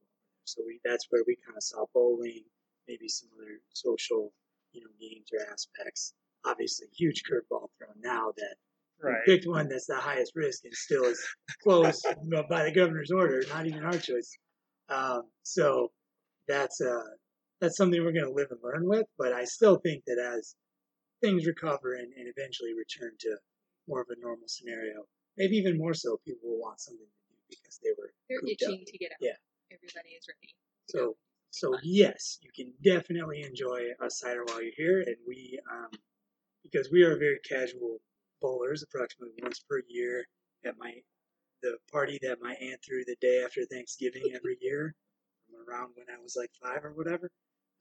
So 0.46 0.62
we 0.65 0.80
that's 0.84 1.08
where 1.10 1.24
we 1.27 1.38
kind 1.46 1.58
of 1.58 1.63
saw 1.63 1.86
bowling, 1.94 2.44
maybe 2.88 3.08
some 3.08 3.30
other 3.38 3.60
social, 3.74 4.34
you 4.72 4.82
know, 4.82 4.89
games 5.00 5.30
or 5.34 5.51
aspects. 5.51 6.13
Obviously, 6.46 6.88
huge 6.92 7.24
curveball 7.24 7.70
thrown 7.77 8.01
now 8.01 8.34
that 8.36 8.56
we 9.03 9.12
picked 9.25 9.48
one 9.48 9.68
that's 9.68 9.88
the 9.88 9.96
highest 9.96 10.34
risk 10.36 10.63
and 10.63 10.74
still 10.74 11.03
is 11.03 11.22
closed 11.62 12.06
by 12.50 12.63
the 12.63 12.72
governor's 12.72 13.12
order, 13.12 13.44
not 13.50 13.65
even 13.65 13.84
our 13.84 13.98
choice. 13.98 14.38
Um, 14.89 15.24
so 15.44 15.92
that's 16.48 16.80
uh, 16.82 17.03
that's 17.60 17.77
something 17.77 18.01
we're 18.03 18.13
going 18.13 18.25
to 18.25 18.34
live 18.34 18.51
and 18.51 18.60
learn 18.63 18.88
with. 18.88 19.06
But 19.18 19.34
I 19.34 19.46
still 19.46 19.77
think 19.77 20.03
that 20.08 20.20
as 20.20 20.56
things 21.22 21.46
recover 21.46 21.94
and, 21.94 22.12
and 22.18 22.32
eventually 22.36 22.74
return 22.74 23.12
to 23.22 23.38
more 23.88 24.01
of 24.01 24.08
a 24.10 24.20
normal 24.20 24.48
scenario, 24.48 25.06
maybe 25.38 25.56
even 25.58 25.77
more 25.77 25.94
so, 25.94 26.20
people 26.25 26.50
will 26.50 26.60
want 26.60 26.80
something 26.80 27.08
because 27.50 27.80
they 27.84 27.92
were 27.98 28.14
They're 28.30 28.40
cooped 28.40 28.64
up. 28.64 28.70
itching 28.74 28.86
to 28.86 28.98
get 28.98 29.12
out. 29.12 29.18
Yeah. 29.22 29.38
Everybody 29.72 30.10
is 30.10 30.26
ready. 30.28 30.54
So, 30.90 31.16
so 31.50 31.78
yes, 31.84 32.38
you 32.42 32.50
can 32.56 32.74
definitely 32.84 33.42
enjoy 33.44 33.88
a 34.02 34.10
cider 34.10 34.44
while 34.46 34.62
you're 34.62 34.72
here, 34.78 35.02
and 35.02 35.16
we, 35.28 35.60
um, 35.72 35.90
because 36.64 36.90
we 36.92 37.04
are 37.04 37.18
very 37.18 37.40
casual 37.48 37.98
bowlers, 38.42 38.84
approximately 38.84 39.34
once 39.42 39.60
per 39.68 39.82
year 39.88 40.26
at 40.66 40.76
my 40.78 40.94
the 41.62 41.78
party 41.92 42.20
that 42.22 42.40
my 42.42 42.54
aunt 42.62 42.80
threw 42.86 43.06
the 43.06 43.16
day 43.22 43.42
after 43.46 43.64
Thanksgiving 43.66 44.24
every 44.36 44.58
year, 44.62 44.94
from 45.48 45.56
around 45.68 45.92
when 45.96 46.08
I 46.14 46.22
was 46.22 46.36
like 46.38 46.52
five 46.62 46.84
or 46.84 46.92
whatever, 46.94 47.32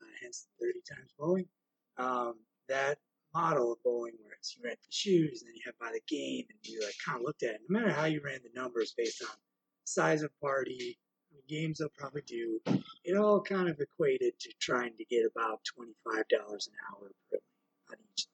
uh, 0.00 0.06
hence 0.22 0.46
thirty 0.60 0.80
times 0.88 1.10
bowling. 1.18 1.46
Um, 1.98 2.34
that 2.68 2.98
model 3.34 3.72
of 3.72 3.82
bowling, 3.82 4.12
where 4.22 4.34
it's 4.38 4.54
you 4.56 4.62
rent 4.64 4.78
the 4.80 4.92
shoes 4.92 5.42
and 5.42 5.48
then 5.48 5.56
you 5.56 5.62
have 5.66 5.78
by 5.78 5.90
the 5.92 6.00
game, 6.14 6.44
and 6.48 6.58
you 6.62 6.80
like 6.84 6.94
kind 7.04 7.18
of 7.18 7.24
looked 7.24 7.42
at 7.42 7.54
it. 7.56 7.60
No 7.68 7.80
matter 7.80 7.92
how 7.92 8.04
you 8.04 8.20
ran 8.24 8.40
the 8.42 8.60
numbers 8.60 8.94
based 8.96 9.22
on 9.22 9.34
size 9.84 10.22
of 10.22 10.30
party, 10.40 10.98
games 11.48 11.78
they'll 11.78 11.88
probably 11.90 12.22
do, 12.22 12.60
it 13.04 13.16
all 13.16 13.40
kind 13.40 13.68
of 13.68 13.78
equated 13.80 14.38
to 14.40 14.50
trying 14.60 14.96
to 14.96 15.04
get 15.04 15.24
about 15.26 15.60
$25 15.78 15.86
an 16.06 16.72
hour 16.88 17.10
on 17.90 17.96
each. 18.12 18.26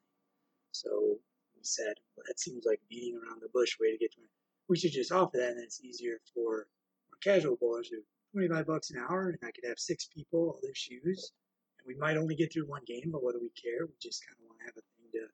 So 0.72 1.18
we 1.56 1.62
said, 1.62 1.94
well, 2.16 2.24
that 2.28 2.38
seems 2.38 2.64
like 2.64 2.80
beating 2.88 3.16
around 3.16 3.42
the 3.42 3.48
bush 3.52 3.76
way 3.80 3.90
to 3.90 3.98
get 3.98 4.14
20. 4.14 4.28
We 4.68 4.78
should 4.78 4.92
just 4.92 5.12
offer 5.12 5.38
that, 5.38 5.52
and 5.52 5.62
it's 5.62 5.82
easier 5.82 6.20
for 6.34 6.66
casual 7.22 7.56
bowlers 7.56 7.88
who 7.88 7.98
25 8.32 8.66
bucks 8.66 8.90
an 8.90 8.98
hour, 8.98 9.30
and 9.30 9.38
I 9.42 9.50
could 9.50 9.66
have 9.66 9.78
six 9.78 10.08
people, 10.14 10.40
all 10.40 10.60
their 10.62 10.74
shoes, 10.74 11.32
and 11.78 11.86
we 11.86 11.98
might 11.98 12.16
only 12.16 12.36
get 12.36 12.52
through 12.52 12.68
one 12.68 12.82
game, 12.86 13.10
but 13.10 13.22
what 13.22 13.32
do 13.34 13.40
we 13.40 13.50
care? 13.50 13.86
We 13.86 13.94
just 14.00 14.24
kind 14.24 14.36
of 14.38 14.46
want 14.46 14.58
to 14.60 14.66
have 14.66 14.76
a 14.76 14.84
thing 14.84 15.10
to 15.14 15.26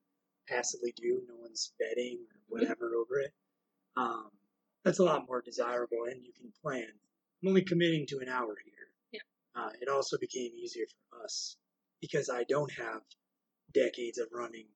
passively 0.49 0.94
do. 0.97 1.21
No 1.28 1.35
one's 1.40 1.73
betting 1.78 2.21
or 2.30 2.40
whatever 2.49 2.94
over 2.94 3.21
it. 3.21 3.33
Um, 3.97 4.30
that's 4.85 4.99
a 4.99 5.05
lot 5.05 5.26
more 5.26 5.41
desirable, 5.41 6.05
and 6.11 6.23
you 6.23 6.33
can 6.38 6.53
plan. 6.62 6.87
I'm 7.43 7.49
only 7.49 7.62
committing 7.62 8.07
to 8.09 8.19
an 8.19 8.29
hour 8.29 8.55
here. 8.64 8.88
Yeah. 9.12 9.21
Uh, 9.62 9.71
it 9.81 9.88
also 9.88 10.19
became 10.19 10.53
easier 10.57 10.85
for 11.11 11.25
us 11.25 11.57
because 12.00 12.29
I 12.29 12.45
don't 12.45 12.73
have 12.73 13.00
decades 13.73 14.19
of 14.19 14.29
running 14.33 14.67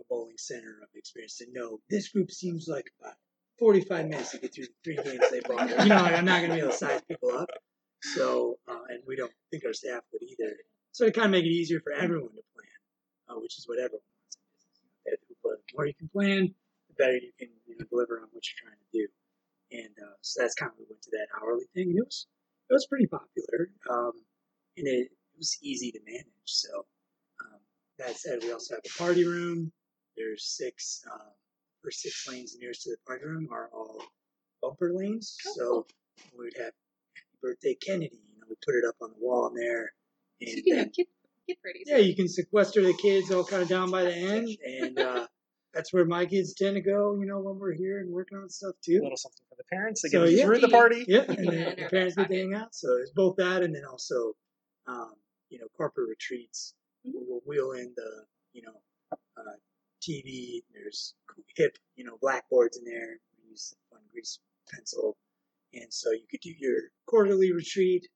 a 0.00 0.02
bowling 0.08 0.38
center 0.38 0.78
of 0.82 0.88
experience 0.94 1.36
to 1.38 1.46
know 1.52 1.80
this 1.90 2.08
group 2.08 2.30
seems 2.30 2.66
like 2.66 2.90
about 3.00 3.14
45 3.58 4.06
minutes 4.06 4.30
to 4.30 4.38
get 4.38 4.54
through 4.54 4.64
the 4.64 4.72
three 4.82 4.96
games 4.96 5.30
they 5.30 5.40
bought. 5.40 5.68
You 5.68 5.88
know, 5.88 5.96
I'm 5.96 6.24
not 6.24 6.40
going 6.40 6.50
to 6.50 6.56
be 6.56 6.60
able 6.60 6.70
to 6.70 6.76
size 6.76 7.02
people 7.06 7.30
up. 7.30 7.50
So, 8.00 8.58
uh, 8.68 8.84
and 8.88 9.02
we 9.06 9.16
don't 9.16 9.32
think 9.50 9.64
our 9.64 9.72
staff 9.72 10.02
would 10.12 10.22
either. 10.22 10.56
So 10.92 11.06
to 11.06 11.12
kind 11.12 11.26
of 11.26 11.30
make 11.30 11.44
it 11.44 11.54
easier 11.54 11.80
for 11.80 11.92
everyone 11.92 12.34
to 12.34 12.42
plan, 12.54 12.78
uh, 13.28 13.40
which 13.40 13.58
is 13.58 13.64
what 13.68 13.78
everyone 13.78 14.02
wants 14.02 14.36
in 14.36 14.42
business. 14.50 14.74
You 14.82 15.36
know, 15.44 15.56
The 15.56 15.74
more 15.76 15.86
you 15.86 15.94
can 15.94 16.08
plan, 16.08 16.54
the 16.88 16.94
better 16.98 17.14
you 17.14 17.32
can 17.38 17.48
you 17.66 17.76
know, 17.78 17.86
deliver 17.88 18.18
on 18.18 18.28
what 18.32 18.42
you're 18.42 18.60
trying 18.64 18.80
to 18.80 18.90
do. 18.92 19.06
And 19.72 19.94
uh, 20.02 20.14
so 20.20 20.42
that's 20.42 20.54
kind 20.54 20.70
of 20.72 20.78
we 20.78 20.84
went 20.88 21.02
to 21.02 21.10
that 21.12 21.28
hourly 21.40 21.64
thing. 21.74 21.90
And 21.90 21.98
it 21.98 22.04
was 22.04 22.26
it 22.70 22.74
was 22.74 22.86
pretty 22.86 23.06
popular, 23.06 23.70
um, 23.90 24.12
and 24.76 24.86
it, 24.86 25.08
it 25.10 25.38
was 25.38 25.56
easy 25.62 25.90
to 25.92 25.98
manage. 26.06 26.24
So 26.46 26.68
um, 27.44 27.60
that 27.98 28.16
said, 28.16 28.38
we 28.42 28.52
also 28.52 28.74
have 28.74 28.82
a 28.84 28.98
party 28.98 29.26
room. 29.26 29.72
There's 30.16 30.44
six 30.44 31.02
um, 31.12 31.32
or 31.84 31.90
six 31.90 32.26
lanes 32.28 32.56
nearest 32.60 32.82
to 32.82 32.90
the 32.90 32.96
party 33.06 33.24
room 33.24 33.48
are 33.52 33.68
all 33.72 34.02
bumper 34.62 34.92
lanes. 34.94 35.36
Oh, 35.46 35.52
So 35.56 35.86
we'd 36.38 36.52
have 36.56 36.72
Happy 37.14 37.36
Birthday 37.42 37.74
Kennedy. 37.74 38.20
You 38.34 38.40
know, 38.40 38.46
we 38.48 38.56
put 38.64 38.74
it 38.76 38.84
up 38.88 38.96
on 39.00 39.10
the 39.10 39.24
wall 39.24 39.48
in 39.48 39.54
there. 39.54 39.92
So 40.42 40.48
And 40.48 40.56
you 40.56 40.62
can 40.62 40.76
then- 40.76 40.84
have 40.86 40.92
kid, 40.92 41.06
kid 41.48 41.56
parties. 41.62 41.84
yeah, 41.86 41.96
you 41.98 42.14
can 42.14 42.28
sequester 42.28 42.82
the 42.82 42.94
kids 42.94 43.30
all 43.30 43.44
kind 43.44 43.62
of 43.62 43.68
down 43.68 43.90
by 43.90 44.04
the 44.04 44.14
end, 44.14 44.48
and 44.66 44.98
uh, 44.98 45.26
that's 45.74 45.92
where 45.92 46.04
my 46.04 46.26
kids 46.26 46.54
tend 46.54 46.74
to 46.76 46.80
go. 46.82 47.14
You 47.18 47.26
know, 47.26 47.40
when 47.40 47.58
we're 47.58 47.72
here 47.74 48.00
and 48.00 48.10
working 48.10 48.38
on 48.38 48.48
stuff 48.50 48.74
too. 48.84 48.92
A 48.92 48.98
too. 48.98 49.02
little 49.02 49.16
something 49.16 49.44
for 49.48 49.56
the 49.56 49.64
parents 49.64 50.02
to 50.02 50.08
So, 50.08 50.20
get 50.20 50.26
them 50.26 50.36
yeah. 50.38 50.44
through 50.44 50.58
the 50.60 50.68
party. 50.68 51.04
Yeah, 51.08 51.24
and 51.28 51.48
then 51.48 51.74
the 51.78 51.88
parents 51.90 52.16
get 52.16 52.28
to 52.28 52.34
hang 52.34 52.54
out. 52.54 52.74
So 52.74 52.96
it's 52.96 53.10
both 53.12 53.36
that, 53.36 53.62
and 53.62 53.74
then 53.74 53.84
also, 53.84 54.34
um, 54.86 55.14
you 55.50 55.58
know, 55.58 55.66
corporate 55.76 56.08
retreats. 56.08 56.74
Mhm. 57.06 57.12
We'll 57.14 57.40
wheel 57.46 57.72
in 57.72 57.92
the, 57.96 58.24
you 58.52 58.62
know, 58.62 58.80
uh, 59.36 59.56
TV. 60.02 60.62
There's 60.72 61.14
hip, 61.56 61.76
you 61.96 62.04
know, 62.04 62.18
blackboards 62.20 62.76
in 62.76 62.84
there. 62.84 63.18
We 63.38 63.50
use 63.50 63.74
fun 63.90 64.00
grease 64.12 64.38
pencil, 64.72 65.16
and 65.72 65.92
so 65.92 66.10
you 66.12 66.26
could 66.30 66.40
do 66.40 66.52
your 66.56 66.78
quarterly 67.06 67.52
retreat, 67.52 68.06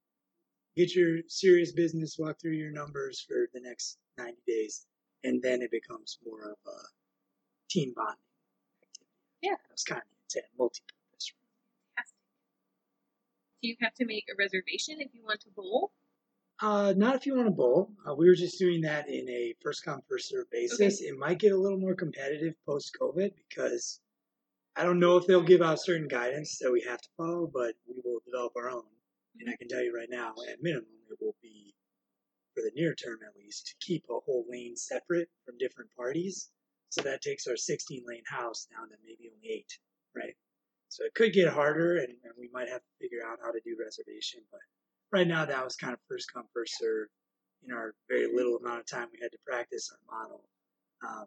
get 0.76 0.94
your 0.94 1.18
serious 1.28 1.72
business, 1.72 2.16
walk 2.18 2.38
through 2.40 2.52
your 2.52 2.70
numbers 2.70 3.20
for 3.26 3.48
the 3.54 3.60
next 3.60 3.98
90 4.18 4.36
days, 4.46 4.86
and 5.24 5.42
then 5.42 5.62
it 5.62 5.70
becomes 5.70 6.18
more 6.24 6.42
of 6.50 6.56
a 6.66 6.78
team 7.68 7.92
bonding 7.94 8.16
activity. 8.82 9.10
Yeah. 9.42 9.56
was 9.70 9.84
kind 9.84 10.02
of 10.02 10.08
intent, 10.24 10.46
multi-purpose. 10.58 11.32
Do 13.62 13.68
you 13.68 13.76
have 13.80 13.94
to 13.94 14.04
make 14.04 14.26
a 14.30 14.36
reservation 14.38 15.00
if 15.00 15.14
you 15.14 15.22
want 15.24 15.40
to 15.40 15.50
bowl? 15.50 15.92
Uh, 16.60 16.94
not 16.96 17.16
if 17.16 17.26
you 17.26 17.34
want 17.34 17.46
to 17.46 17.52
bowl. 17.52 17.90
Uh, 18.08 18.14
we 18.14 18.28
were 18.28 18.34
just 18.34 18.58
doing 18.58 18.80
that 18.82 19.08
in 19.08 19.28
a 19.28 19.54
first 19.62 19.84
come 19.84 20.00
first 20.08 20.30
serve 20.30 20.50
basis. 20.50 21.02
It 21.02 21.18
might 21.18 21.38
get 21.38 21.52
a 21.52 21.56
little 21.56 21.78
more 21.78 21.94
competitive 21.94 22.54
post 22.64 22.96
COVID 23.00 23.32
because 23.48 24.00
I 24.74 24.84
don't 24.84 25.00
know 25.00 25.16
if 25.16 25.26
they'll 25.26 25.42
give 25.42 25.62
out 25.62 25.80
certain 25.80 26.08
guidance 26.08 26.58
that 26.60 26.72
we 26.72 26.82
have 26.82 27.00
to 27.00 27.08
follow, 27.16 27.50
but 27.52 27.74
we 27.86 27.94
will 28.04 28.20
develop 28.24 28.52
our 28.56 28.70
own. 28.70 28.84
And 29.40 29.50
I 29.50 29.56
can 29.56 29.68
tell 29.68 29.82
you 29.82 29.94
right 29.94 30.08
now, 30.10 30.34
at 30.50 30.62
minimum, 30.62 30.86
it 31.10 31.18
will 31.20 31.36
be 31.42 31.74
for 32.54 32.62
the 32.62 32.70
near 32.74 32.94
term 32.94 33.18
at 33.26 33.36
least 33.36 33.66
to 33.66 33.74
keep 33.86 34.04
a 34.08 34.20
whole 34.20 34.46
lane 34.48 34.76
separate 34.76 35.28
from 35.44 35.58
different 35.58 35.90
parties. 35.94 36.50
So 36.90 37.02
that 37.02 37.22
takes 37.22 37.46
our 37.46 37.56
16 37.56 38.04
lane 38.06 38.22
house 38.26 38.66
down 38.70 38.88
to 38.88 38.96
maybe 39.04 39.30
only 39.34 39.48
eight, 39.48 39.72
right? 40.14 40.34
So 40.88 41.04
it 41.04 41.14
could 41.14 41.32
get 41.32 41.52
harder, 41.52 41.98
and, 41.98 42.08
and 42.08 42.32
we 42.38 42.48
might 42.52 42.68
have 42.68 42.80
to 42.80 42.98
figure 43.00 43.20
out 43.26 43.38
how 43.42 43.50
to 43.50 43.60
do 43.64 43.76
reservation, 43.78 44.40
but 44.50 44.60
right 45.12 45.26
now 45.26 45.44
that 45.44 45.64
was 45.64 45.76
kind 45.76 45.92
of 45.92 45.98
first 46.08 46.32
come 46.32 46.44
first 46.52 46.78
serve 46.78 47.08
in 47.66 47.72
our 47.72 47.94
very 48.08 48.28
little 48.32 48.56
amount 48.56 48.80
of 48.80 48.86
time 48.86 49.08
we 49.12 49.18
had 49.20 49.30
to 49.30 49.38
practice 49.46 49.90
our 49.92 50.18
model 50.18 50.44
um, 51.06 51.26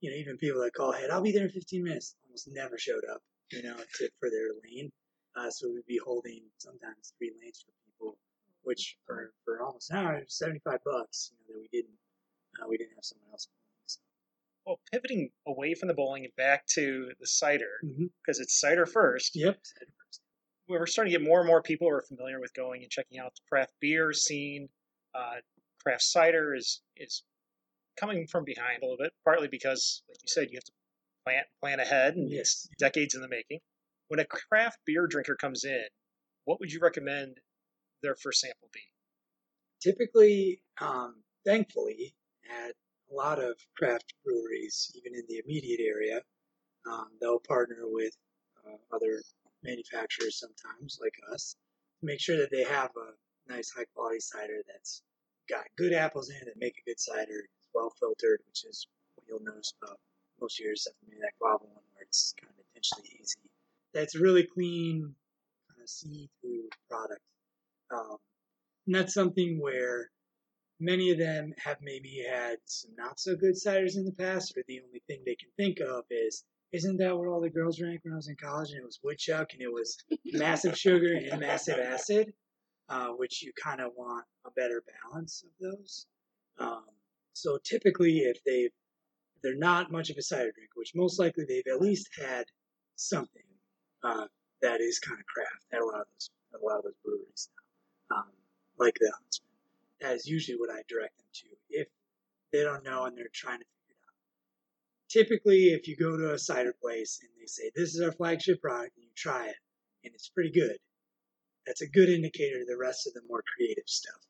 you 0.00 0.10
know 0.10 0.16
even 0.16 0.36
people 0.36 0.60
that 0.60 0.74
call 0.74 0.92
ahead 0.92 1.10
i'll 1.10 1.22
be 1.22 1.32
there 1.32 1.44
in 1.44 1.50
15 1.50 1.84
minutes 1.84 2.16
almost 2.26 2.48
never 2.52 2.78
showed 2.78 3.04
up 3.12 3.20
you 3.50 3.62
know 3.62 3.76
to, 3.98 4.08
for 4.18 4.30
their 4.30 4.48
lane 4.64 4.90
uh, 5.36 5.50
so 5.50 5.68
we'd 5.68 5.86
be 5.86 6.00
holding 6.04 6.42
sometimes 6.58 7.12
three 7.18 7.32
lanes 7.40 7.64
for 7.64 7.72
people 7.86 8.18
which 8.62 8.96
for, 9.06 9.32
for 9.44 9.62
almost 9.62 9.90
an 9.90 9.98
hour 9.98 10.20
75 10.26 10.78
bucks 10.84 11.32
you 11.32 11.38
know 11.38 11.54
that 11.54 11.60
we 11.60 11.68
didn't 11.72 11.98
uh, 12.60 12.66
we 12.68 12.76
didn't 12.76 12.94
have 12.94 13.04
someone 13.04 13.28
else 13.32 13.48
Well, 14.66 14.80
pivoting 14.92 15.30
away 15.46 15.74
from 15.74 15.88
the 15.88 15.94
bowling 15.94 16.24
and 16.24 16.34
back 16.36 16.66
to 16.74 17.10
the 17.18 17.26
cider 17.26 17.80
because 18.24 18.38
it's 18.38 18.60
cider 18.60 18.86
first. 18.86 19.32
yep 19.34 19.58
we're 20.68 20.86
starting 20.86 21.12
to 21.12 21.18
get 21.18 21.26
more 21.26 21.40
and 21.40 21.48
more 21.48 21.60
people 21.60 21.88
who 21.88 21.94
are 21.94 22.04
familiar 22.08 22.40
with 22.40 22.54
going 22.54 22.82
and 22.82 22.90
checking 22.90 23.18
out 23.18 23.34
the 23.34 23.40
craft 23.50 23.72
beer 23.80 24.12
scene. 24.12 24.68
Uh, 25.14 25.34
craft 25.82 26.02
cider 26.02 26.54
is 26.54 26.80
is 26.96 27.24
coming 27.98 28.26
from 28.26 28.44
behind 28.44 28.82
a 28.82 28.86
little 28.86 28.96
bit, 28.96 29.12
partly 29.24 29.48
because, 29.48 30.02
like 30.08 30.18
you 30.22 30.28
said, 30.28 30.48
you 30.50 30.56
have 30.56 30.64
to 30.64 30.72
plan 31.24 31.42
plan 31.60 31.80
ahead, 31.80 32.14
and 32.14 32.32
it's 32.32 32.68
decades 32.78 33.14
in 33.14 33.20
the 33.20 33.28
making. 33.28 33.58
When 34.08 34.20
a 34.20 34.24
craft 34.24 34.78
beer 34.86 35.06
drinker 35.06 35.34
comes 35.34 35.64
in, 35.64 35.84
what 36.44 36.60
would 36.60 36.72
you 36.72 36.80
recommend 36.80 37.38
their 38.02 38.14
first 38.14 38.40
sample 38.40 38.68
be? 38.72 38.80
typically, 39.82 40.62
um, 40.80 41.16
thankfully, 41.44 42.14
at 42.48 42.74
a 43.12 43.14
lot 43.14 43.38
of 43.38 43.54
craft 43.76 44.14
breweries, 44.24 44.90
even 44.96 45.14
in 45.14 45.24
the 45.28 45.42
immediate 45.44 45.80
area, 45.80 46.20
um, 46.90 47.08
they'll 47.20 47.40
partner 47.46 47.82
with 47.84 48.14
uh, 48.66 48.76
other 48.94 49.22
manufacturers 49.62 50.40
sometimes, 50.40 50.98
like 51.00 51.14
us, 51.32 51.56
to 52.00 52.06
make 52.06 52.20
sure 52.20 52.38
that 52.38 52.50
they 52.50 52.64
have 52.64 52.90
a 52.96 53.52
nice, 53.52 53.70
high 53.76 53.84
quality 53.94 54.20
cider 54.20 54.62
that's 54.66 55.02
got 55.48 55.64
good 55.76 55.92
apples 55.92 56.30
in 56.30 56.36
it 56.36 56.44
that 56.46 56.56
make 56.56 56.74
a 56.78 56.90
good 56.90 56.98
cider, 56.98 57.44
it's 57.58 57.68
well 57.74 57.92
filtered, 58.00 58.40
which 58.48 58.64
is 58.64 58.86
what 59.14 59.26
you'll 59.28 59.44
notice 59.44 59.72
about 59.82 59.98
most 60.40 60.58
of 60.58 60.64
yours, 60.64 60.80
except 60.86 60.96
for 61.00 61.06
maybe 61.06 61.20
that 61.20 61.38
guava 61.38 61.64
one 61.64 61.84
where 61.92 62.02
it's 62.02 62.34
kind 62.40 62.50
of 62.50 62.64
intentionally 62.70 63.08
hazy. 63.18 63.50
That's 63.94 64.16
really 64.18 64.46
clean, 64.46 65.14
kind 65.68 65.84
a 65.84 65.88
see-through 65.88 66.68
product. 66.88 67.20
Um, 67.92 68.16
and 68.86 68.94
that's 68.94 69.14
something 69.14 69.60
where 69.60 70.10
many 70.82 71.10
of 71.10 71.18
them 71.18 71.54
have 71.64 71.78
maybe 71.80 72.24
had 72.28 72.56
some 72.66 72.90
not 72.96 73.20
so 73.20 73.36
good 73.36 73.54
ciders 73.54 73.96
in 73.96 74.04
the 74.04 74.12
past, 74.12 74.56
or 74.56 74.62
the 74.66 74.80
only 74.84 75.02
thing 75.06 75.22
they 75.24 75.36
can 75.36 75.48
think 75.56 75.78
of 75.80 76.04
is, 76.10 76.44
isn't 76.72 76.96
that 76.98 77.16
what 77.16 77.28
all 77.28 77.40
the 77.40 77.50
girls 77.50 77.78
drank 77.78 78.00
when 78.02 78.12
I 78.12 78.16
was 78.16 78.28
in 78.28 78.36
college? 78.36 78.70
And 78.70 78.80
it 78.80 78.84
was 78.84 78.98
woodchuck, 79.02 79.52
and 79.52 79.62
it 79.62 79.72
was 79.72 79.96
massive 80.32 80.76
sugar 80.76 81.14
and 81.14 81.40
massive 81.40 81.78
acid, 81.78 82.32
uh, 82.88 83.08
which 83.08 83.42
you 83.42 83.52
kind 83.62 83.80
of 83.80 83.92
want 83.96 84.24
a 84.44 84.50
better 84.50 84.82
balance 85.02 85.44
of 85.44 85.50
those. 85.60 86.06
Um, 86.58 86.84
so 87.32 87.58
typically, 87.64 88.18
if 88.18 88.42
they 88.44 88.62
if 88.64 88.72
they're 89.42 89.56
not 89.56 89.92
much 89.92 90.10
of 90.10 90.16
a 90.16 90.22
cider 90.22 90.52
drinker, 90.52 90.74
which 90.74 90.92
most 90.94 91.18
likely 91.18 91.44
they've 91.44 91.72
at 91.72 91.80
least 91.80 92.08
had 92.18 92.44
something 92.96 93.42
uh, 94.02 94.26
that 94.60 94.80
is 94.80 94.98
kind 94.98 95.18
of 95.18 95.26
craft 95.26 95.64
at 95.72 95.80
a 95.80 95.84
lot 95.84 96.00
of 96.00 96.06
those 96.12 96.30
a 96.54 96.64
lot 96.64 96.78
of 96.78 96.84
those 96.84 96.94
breweries 97.04 97.48
now, 98.10 98.16
um, 98.18 98.24
like 98.78 98.96
the 99.00 99.10
Huntsman. 99.10 99.51
That 100.02 100.14
is 100.14 100.26
usually 100.26 100.58
what 100.58 100.70
I 100.70 100.82
direct 100.88 101.16
them 101.16 101.26
to 101.32 101.46
if 101.70 101.88
they 102.52 102.62
don't 102.62 102.84
know 102.84 103.04
and 103.04 103.16
they're 103.16 103.28
trying 103.32 103.60
to 103.60 103.64
figure 103.64 103.96
it 103.96 104.08
out. 104.08 104.18
Typically, 105.08 105.72
if 105.72 105.88
you 105.88 105.96
go 105.96 106.16
to 106.16 106.34
a 106.34 106.38
cider 106.38 106.74
place 106.82 107.20
and 107.22 107.30
they 107.40 107.46
say 107.46 107.70
this 107.74 107.94
is 107.94 108.02
our 108.02 108.12
flagship 108.12 108.60
product 108.60 108.96
and 108.96 109.04
you 109.04 109.12
try 109.16 109.46
it 109.46 109.56
and 110.04 110.12
it's 110.14 110.28
pretty 110.28 110.50
good, 110.50 110.76
that's 111.66 111.82
a 111.82 111.88
good 111.88 112.08
indicator 112.08 112.58
to 112.58 112.66
the 112.66 112.76
rest 112.76 113.06
of 113.06 113.14
the 113.14 113.22
more 113.28 113.42
creative 113.56 113.84
stuff 113.86 114.20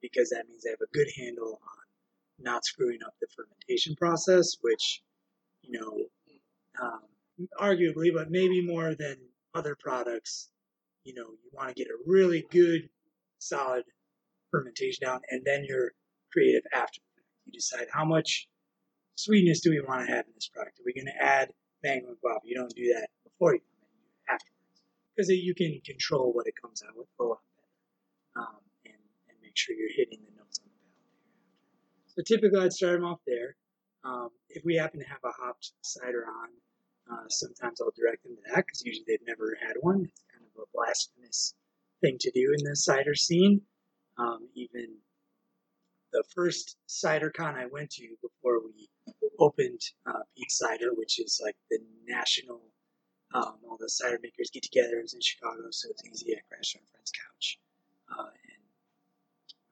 because 0.00 0.30
that 0.30 0.46
means 0.48 0.62
they 0.62 0.70
have 0.70 0.80
a 0.80 0.96
good 0.96 1.08
handle 1.16 1.60
on 1.62 1.84
not 2.38 2.64
screwing 2.64 3.00
up 3.04 3.14
the 3.20 3.26
fermentation 3.34 3.96
process, 3.96 4.56
which 4.60 5.02
you 5.62 5.78
know 5.78 6.06
um, 6.80 7.00
arguably, 7.60 8.12
but 8.12 8.30
maybe 8.30 8.64
more 8.64 8.94
than 8.94 9.16
other 9.54 9.76
products, 9.78 10.48
you 11.04 11.14
know, 11.14 11.26
you 11.26 11.50
want 11.52 11.68
to 11.68 11.74
get 11.74 11.88
a 11.90 11.96
really 12.06 12.46
good, 12.50 12.88
solid 13.38 13.84
fermentation 14.50 15.06
down, 15.06 15.20
and 15.30 15.42
then 15.44 15.64
your 15.64 15.92
creative 16.32 16.62
after. 16.72 17.00
You 17.44 17.52
decide 17.52 17.86
how 17.92 18.04
much 18.04 18.48
sweetness 19.14 19.60
do 19.60 19.70
we 19.70 19.80
want 19.80 20.06
to 20.06 20.12
have 20.12 20.26
in 20.26 20.32
this 20.34 20.48
product. 20.48 20.78
Are 20.78 20.82
we 20.84 20.92
going 20.92 21.06
to 21.06 21.22
add 21.22 21.52
mango 21.82 22.08
and 22.08 22.20
guava? 22.20 22.40
You 22.44 22.56
don't 22.56 22.74
do 22.74 22.92
that 22.94 23.08
before 23.24 23.54
you 23.54 23.60
do 23.60 23.64
it 23.82 24.32
afterwards. 24.32 24.82
Because 25.14 25.30
you 25.30 25.54
can 25.54 25.80
control 25.84 26.32
what 26.32 26.46
it 26.46 26.54
comes 26.60 26.82
out 26.82 26.96
with 26.96 27.06
a 27.20 27.24
lot 27.24 27.38
better 27.56 28.44
um, 28.44 28.60
and, 28.84 29.00
and 29.28 29.36
make 29.42 29.56
sure 29.56 29.74
you're 29.74 29.94
hitting 29.96 30.18
the 30.20 30.36
notes 30.36 30.60
on 30.60 30.68
the 30.68 30.76
palate. 30.82 32.12
So 32.12 32.22
typically 32.26 32.60
I'd 32.60 32.72
start 32.72 33.00
them 33.00 33.04
off 33.04 33.20
there. 33.26 33.56
Um, 34.04 34.30
if 34.50 34.64
we 34.64 34.76
happen 34.76 35.00
to 35.00 35.06
have 35.06 35.24
a 35.24 35.32
hopped 35.32 35.72
cider 35.82 36.26
on, 36.26 36.48
uh, 37.10 37.28
sometimes 37.28 37.80
I'll 37.80 37.94
direct 37.96 38.24
them 38.24 38.36
to 38.36 38.42
that 38.50 38.66
because 38.66 38.84
usually 38.84 39.04
they've 39.06 39.26
never 39.26 39.56
had 39.64 39.76
one. 39.80 40.04
It's 40.04 40.24
kind 40.32 40.44
of 40.44 40.62
a 40.62 40.66
blasphemous 40.74 41.54
thing 42.00 42.18
to 42.20 42.30
do 42.30 42.54
in 42.58 42.64
the 42.64 42.76
cider 42.76 43.14
scene. 43.14 43.62
Um, 44.18 44.48
even 44.54 44.96
the 46.12 46.24
first 46.34 46.76
CiderCon 46.88 47.54
I 47.54 47.66
went 47.66 47.90
to 47.92 48.08
before 48.22 48.60
we 48.64 48.88
opened 49.38 49.80
uh, 50.06 50.22
Cider, 50.48 50.94
which 50.94 51.18
is 51.18 51.40
like 51.42 51.56
the 51.70 51.78
national, 52.06 52.60
um, 53.34 53.56
all 53.68 53.76
the 53.78 53.88
cider 53.88 54.18
makers 54.22 54.50
get 54.52 54.62
together. 54.62 54.98
It 54.98 55.02
was 55.02 55.14
in 55.14 55.20
Chicago, 55.20 55.62
so 55.70 55.88
it's 55.90 56.04
easy. 56.06 56.34
I 56.34 56.40
crashed 56.48 56.76
on 56.76 56.82
a 56.82 56.90
friend's 56.90 57.12
couch. 57.12 57.58
Uh, 58.10 58.22
and 58.22 58.62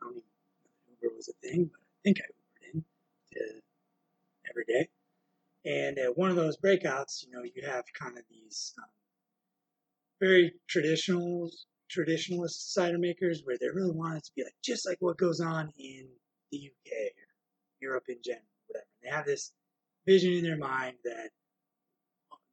I 0.02 0.04
don't 0.04 0.16
even 0.16 0.98
Uber 1.02 1.16
was 1.16 1.28
a 1.28 1.46
thing, 1.46 1.70
but 1.72 1.80
I 1.80 1.96
think 2.02 2.18
I 2.20 2.24
Ubered 2.24 2.74
in 2.74 2.84
to 3.32 3.60
every 4.50 4.64
day. 4.66 4.88
And 5.64 5.98
at 5.98 6.18
one 6.18 6.30
of 6.30 6.36
those 6.36 6.58
breakouts, 6.58 7.24
you 7.24 7.32
know, 7.32 7.42
you 7.42 7.66
have 7.66 7.84
kind 7.98 8.18
of 8.18 8.24
these 8.28 8.74
um, 8.78 8.84
very 10.20 10.52
traditional, 10.68 11.50
traditionalist 11.94 12.72
cider 12.72 12.98
makers 12.98 13.42
where 13.44 13.56
they 13.58 13.68
really 13.68 13.90
want 13.90 14.16
it 14.16 14.24
to 14.24 14.30
be 14.34 14.42
like 14.44 14.54
just 14.62 14.86
like 14.86 14.98
what 15.00 15.18
goes 15.18 15.40
on 15.40 15.70
in 15.78 16.06
the 16.50 16.58
UK 16.58 16.92
or 16.92 17.28
Europe 17.80 18.04
in 18.08 18.16
general, 18.24 18.44
whatever. 18.66 18.86
They 19.02 19.10
have 19.10 19.26
this 19.26 19.52
vision 20.06 20.32
in 20.32 20.42
their 20.42 20.56
mind 20.56 20.96
that 21.04 21.30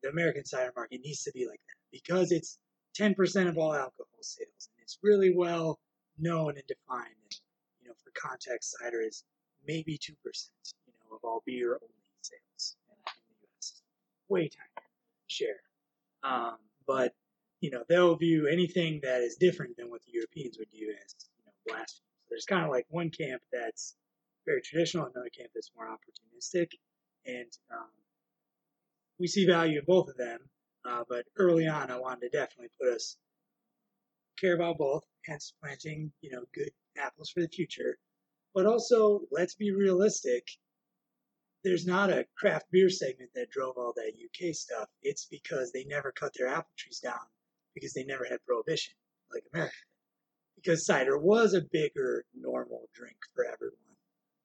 the 0.04 0.10
American 0.10 0.46
cider 0.46 0.72
market 0.76 1.02
needs 1.04 1.24
to 1.24 1.32
be 1.32 1.48
like 1.48 1.60
that 1.60 1.92
because 1.92 2.32
it's 2.32 2.58
10% 3.00 3.16
of 3.48 3.58
all 3.58 3.74
alcohol 3.74 4.08
sales 4.22 4.70
and 4.76 4.82
it's 4.82 4.98
really 5.04 5.34
well 5.34 5.80
known 6.20 6.56
and 6.58 6.68
defined. 6.68 7.16
And, 7.24 7.36
you 7.82 7.88
know, 7.88 7.94
for 8.04 8.12
context, 8.20 8.76
cider 8.80 9.02
is 9.02 9.24
maybe 9.68 9.98
2%, 9.98 10.00
you 10.08 10.14
know, 11.10 11.16
of 11.16 11.24
all 11.24 11.44
beer 11.46 11.74
only 11.82 11.94
sales 12.22 12.76
way 14.32 14.50
tiny 14.50 14.88
share. 15.28 15.62
Um, 16.24 16.58
but 16.88 17.14
you 17.62 17.70
know 17.70 17.84
they'll 17.88 18.16
view 18.16 18.48
anything 18.48 19.00
that 19.04 19.22
is 19.22 19.36
different 19.36 19.78
than 19.78 19.90
what 19.90 20.02
the 20.04 20.12
Europeans 20.12 20.58
would 20.58 20.70
view 20.72 20.94
as 21.06 21.16
you 21.38 21.46
know 21.46 21.54
blasphemy. 21.66 22.08
There's 22.30 22.46
kind 22.46 22.66
of 22.66 22.72
like 22.72 22.88
one 22.90 23.12
camp 23.12 23.42
that's 23.54 23.96
very 24.46 24.62
traditional, 24.62 25.06
another 25.06 25.30
camp 25.30 25.52
that's 25.54 25.72
more 25.76 25.88
opportunistic, 25.88 26.72
and 27.26 27.52
um, 27.72 27.90
we 29.20 29.28
see 29.28 29.46
value 29.46 29.80
in 29.80 29.86
both 29.86 30.10
of 30.10 30.18
them. 30.18 30.40
Uh, 30.84 31.04
but 31.08 31.26
early 31.38 31.68
on, 31.68 31.92
I 31.92 32.00
wanted 32.00 32.22
to 32.22 32.30
definitely 32.30 32.72
put 32.82 32.96
us 32.96 33.16
care 34.40 34.56
about 34.56 34.80
both, 34.80 35.04
hence 35.26 35.54
planting 35.62 36.12
you 36.22 36.32
know 36.32 36.44
good 36.54 36.72
apples 36.98 37.30
for 37.30 37.42
the 37.42 37.48
future. 37.48 37.98
But 38.56 38.66
also, 38.66 39.22
let's 39.32 39.56
be 39.56 39.72
realistic 39.72 40.48
there's 41.64 41.86
not 41.86 42.10
a 42.10 42.26
craft 42.36 42.66
beer 42.72 42.90
segment 42.90 43.30
that 43.36 43.52
drove 43.52 43.78
all 43.78 43.94
that 43.96 44.14
UK 44.16 44.56
stuff. 44.56 44.90
It's 45.04 45.26
because 45.26 45.72
they 45.72 45.84
never 45.84 46.12
cut 46.12 46.34
their 46.36 46.48
apple 46.48 46.72
trees 46.76 47.00
down 47.00 47.20
because 47.74 47.94
they 47.94 48.04
never 48.04 48.26
had 48.26 48.44
prohibition 48.46 48.94
like 49.34 49.44
America. 49.54 49.76
Because 50.56 50.86
cider 50.86 51.18
was 51.18 51.54
a 51.54 51.62
bigger 51.72 52.24
normal 52.40 52.90
drink 52.94 53.18
for 53.34 53.46
everyone 53.46 53.78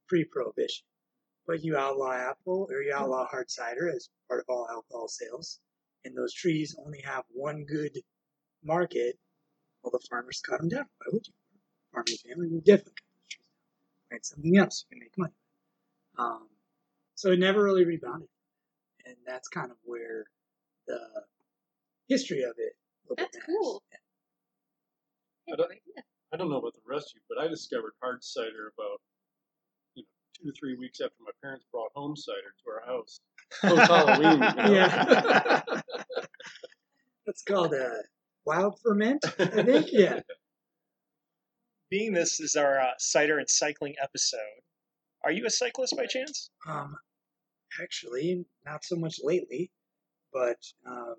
pre-prohibition. 0.08 0.86
But 1.46 1.62
you 1.62 1.76
outlaw 1.76 2.12
apple 2.12 2.68
or 2.70 2.82
you 2.82 2.92
outlaw 2.94 3.26
hard 3.26 3.50
cider 3.50 3.88
as 3.94 4.08
part 4.28 4.40
of 4.40 4.46
all 4.48 4.66
alcohol 4.70 5.08
sales, 5.08 5.60
and 6.04 6.16
those 6.16 6.32
trees 6.32 6.76
only 6.84 7.00
have 7.02 7.24
one 7.32 7.64
good 7.64 7.92
market. 8.64 9.18
Well, 9.82 9.92
the 9.92 10.04
farmers 10.10 10.40
cut 10.44 10.58
them 10.60 10.68
down. 10.68 10.86
Why 10.98 11.06
would 11.12 11.26
you? 11.26 11.32
Farming 11.92 12.16
family 12.28 12.48
would 12.50 12.64
definitely 12.64 12.94
cut 14.10 14.24
something 14.26 14.56
else 14.56 14.84
you 14.88 14.96
can 14.96 15.00
make 15.00 15.16
money. 15.16 15.34
Um, 16.18 16.48
so 17.14 17.30
it 17.30 17.38
never 17.38 17.62
really 17.62 17.84
rebounded. 17.84 18.28
And 19.04 19.16
that's 19.24 19.48
kind 19.48 19.70
of 19.70 19.76
where 19.84 20.24
the 20.86 20.98
history 22.08 22.42
of 22.42 22.54
it. 22.58 22.76
That's 23.16 23.38
cool. 23.44 23.82
I 25.52 25.56
don't, 25.56 25.72
I 26.32 26.36
don't 26.36 26.50
know 26.50 26.58
about 26.58 26.74
the 26.74 26.80
rest 26.86 27.12
of 27.12 27.16
you, 27.16 27.20
but 27.28 27.38
I 27.42 27.48
discovered 27.48 27.92
hard 28.02 28.22
cider 28.24 28.72
about 28.76 29.00
you 29.94 30.02
know, 30.02 30.08
two 30.34 30.48
or 30.50 30.52
three 30.58 30.76
weeks 30.76 31.00
after 31.00 31.14
my 31.20 31.30
parents 31.42 31.64
brought 31.70 31.90
home 31.94 32.16
cider 32.16 32.54
to 32.64 32.70
our 32.70 32.86
house. 32.86 33.20
Post 33.60 33.90
Halloween. 33.90 34.42
You 34.42 34.54
know? 34.54 34.72
Yeah. 34.72 35.62
That's 37.26 37.42
called 37.42 37.74
a 37.74 38.02
wild 38.44 38.78
ferment, 38.82 39.24
I 39.38 39.62
think. 39.62 39.86
Yeah. 39.92 40.20
Being 41.88 42.12
this 42.12 42.40
is 42.40 42.56
our 42.56 42.80
uh, 42.80 42.92
cider 42.98 43.38
and 43.38 43.48
cycling 43.48 43.94
episode, 44.02 44.40
are 45.24 45.30
you 45.30 45.46
a 45.46 45.50
cyclist 45.50 45.96
by 45.96 46.06
chance? 46.06 46.50
Um, 46.68 46.96
actually, 47.80 48.44
not 48.64 48.84
so 48.84 48.96
much 48.96 49.20
lately, 49.22 49.70
but 50.32 50.56
um, 50.84 51.14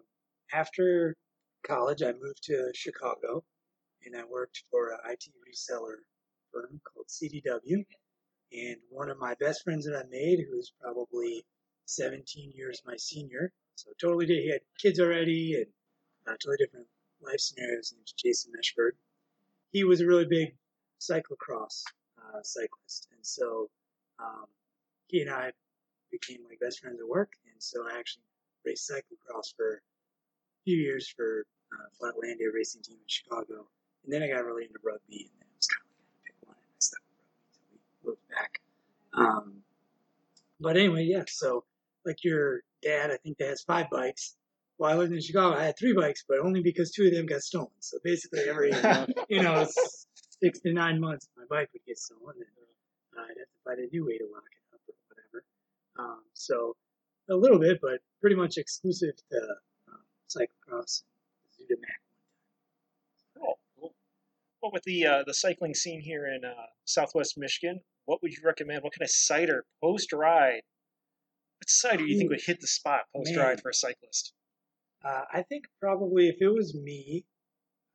after 0.51 1.15
college, 1.65 2.01
I 2.01 2.13
moved 2.13 2.43
to 2.43 2.71
Chicago 2.73 3.43
and 4.05 4.15
I 4.15 4.23
worked 4.25 4.63
for 4.71 4.91
an 4.91 4.99
IT 5.05 5.25
reseller 5.47 5.97
firm 6.51 6.81
called 6.83 7.07
CDW. 7.07 7.85
And 8.53 8.77
one 8.89 9.09
of 9.09 9.17
my 9.19 9.35
best 9.35 9.63
friends 9.63 9.85
that 9.85 9.97
I 9.97 10.07
made, 10.09 10.45
who's 10.49 10.71
probably 10.81 11.45
17 11.85 12.51
years 12.55 12.81
my 12.85 12.95
senior, 12.97 13.51
so 13.75 13.91
totally 14.01 14.25
did. 14.25 14.43
He 14.43 14.49
had 14.49 14.61
kids 14.81 14.99
already 14.99 15.55
and 15.55 15.67
uh, 16.25 16.31
totally 16.31 16.57
different 16.57 16.87
life 17.21 17.39
scenarios. 17.39 17.93
Name's 17.95 18.13
Jason 18.13 18.51
Meshford. 18.51 18.91
He 19.71 19.83
was 19.83 20.01
a 20.01 20.07
really 20.07 20.25
big 20.25 20.55
cyclocross 20.99 21.83
uh, 22.17 22.41
cyclist, 22.41 23.07
and 23.11 23.25
so 23.25 23.69
um, 24.19 24.45
he 25.07 25.21
and 25.21 25.29
I 25.29 25.51
became 26.11 26.43
like 26.45 26.59
best 26.59 26.79
friends 26.79 26.99
at 26.99 27.07
work, 27.07 27.33
and 27.51 27.61
so 27.61 27.85
I 27.87 27.99
actually 27.99 28.23
raced 28.65 28.89
cyclocross 28.89 29.55
for 29.55 29.81
few 30.67 30.75
years 30.75 31.07
for 31.07 31.45
uh, 31.71 31.87
Flatlandia 31.95 32.51
Racing 32.53 32.81
Team 32.81 32.97
in 32.97 33.07
Chicago, 33.07 33.69
and 34.03 34.11
then 34.11 34.21
I 34.21 34.27
got 34.27 34.43
really 34.43 34.63
into 34.63 34.79
rugby, 34.83 35.31
and 35.31 35.39
then 35.39 35.47
it 35.47 35.55
was 35.55 35.67
kind 35.71 35.79
of 35.79 35.95
like 35.95 35.95
I 35.95 36.03
had 36.03 36.11
to 36.11 36.23
pick 36.27 36.35
one, 36.43 36.57
and 36.59 36.67
I 36.67 36.79
stuck 36.83 36.99
with 37.07 37.23
rugby 37.23 37.47
until 37.47 37.63
we 37.71 37.79
moved 38.03 38.27
back. 38.27 38.59
Um, 39.15 39.63
but 40.59 40.75
anyway, 40.75 41.07
yeah. 41.07 41.23
So 41.29 41.63
like 42.05 42.25
your 42.25 42.63
dad, 42.83 43.11
I 43.11 43.17
think 43.23 43.37
that 43.37 43.47
has 43.47 43.61
five 43.63 43.89
bikes. 43.89 44.35
Well, 44.77 44.91
I 44.91 44.95
lived 44.95 45.13
in 45.13 45.21
Chicago. 45.21 45.55
I 45.55 45.63
had 45.63 45.79
three 45.79 45.93
bikes, 45.93 46.25
but 46.27 46.39
only 46.39 46.61
because 46.61 46.91
two 46.91 47.07
of 47.07 47.13
them 47.13 47.27
got 47.27 47.41
stolen. 47.41 47.71
So 47.79 47.97
basically, 48.03 48.41
every 48.49 48.73
you 49.29 49.41
know 49.41 49.65
six 50.43 50.59
to 50.67 50.73
nine 50.73 50.99
months, 50.99 51.29
my 51.37 51.45
bike 51.49 51.69
would 51.71 51.85
get 51.87 51.97
stolen, 51.97 52.35
and 52.35 52.55
uh, 53.15 53.23
I'd 53.23 53.39
have 53.39 53.47
to 53.47 53.59
find 53.63 53.79
a 53.79 53.87
new 53.87 54.05
way 54.05 54.17
to 54.17 54.27
lock 54.35 54.51
it 54.51 54.75
up 54.75 54.81
or 54.83 54.99
whatever. 55.07 55.45
Um, 55.97 56.23
so 56.33 56.75
a 57.29 57.35
little 57.35 57.59
bit, 57.59 57.79
but 57.81 58.03
pretty 58.19 58.35
much 58.35 58.57
exclusive 58.57 59.15
to 59.31 59.55
cyclocross, 60.27 61.03
Zudamac. 61.59 62.01
Well, 64.61 64.71
with 64.73 64.83
the 64.83 65.05
uh, 65.05 65.23
the 65.25 65.33
cycling 65.33 65.73
scene 65.73 66.01
here 66.01 66.25
in 66.27 66.43
uh, 66.43 66.65
Southwest 66.85 67.37
Michigan, 67.37 67.79
what 68.05 68.21
would 68.21 68.31
you 68.31 68.39
recommend? 68.43 68.83
What 68.83 68.93
kind 68.93 69.03
of 69.03 69.11
cider 69.11 69.65
post 69.81 70.11
ride? 70.13 70.61
What 71.59 71.69
cider 71.69 71.99
do 71.99 72.11
you 72.11 72.17
think 72.17 72.29
would 72.31 72.41
hit 72.41 72.59
the 72.59 72.67
spot 72.67 73.01
post 73.15 73.35
ride 73.35 73.61
for 73.61 73.69
a 73.69 73.73
cyclist? 73.73 74.33
Uh, 75.03 75.23
I 75.31 75.43
think 75.43 75.67
probably 75.79 76.27
if 76.27 76.41
it 76.41 76.49
was 76.49 76.73
me, 76.75 77.25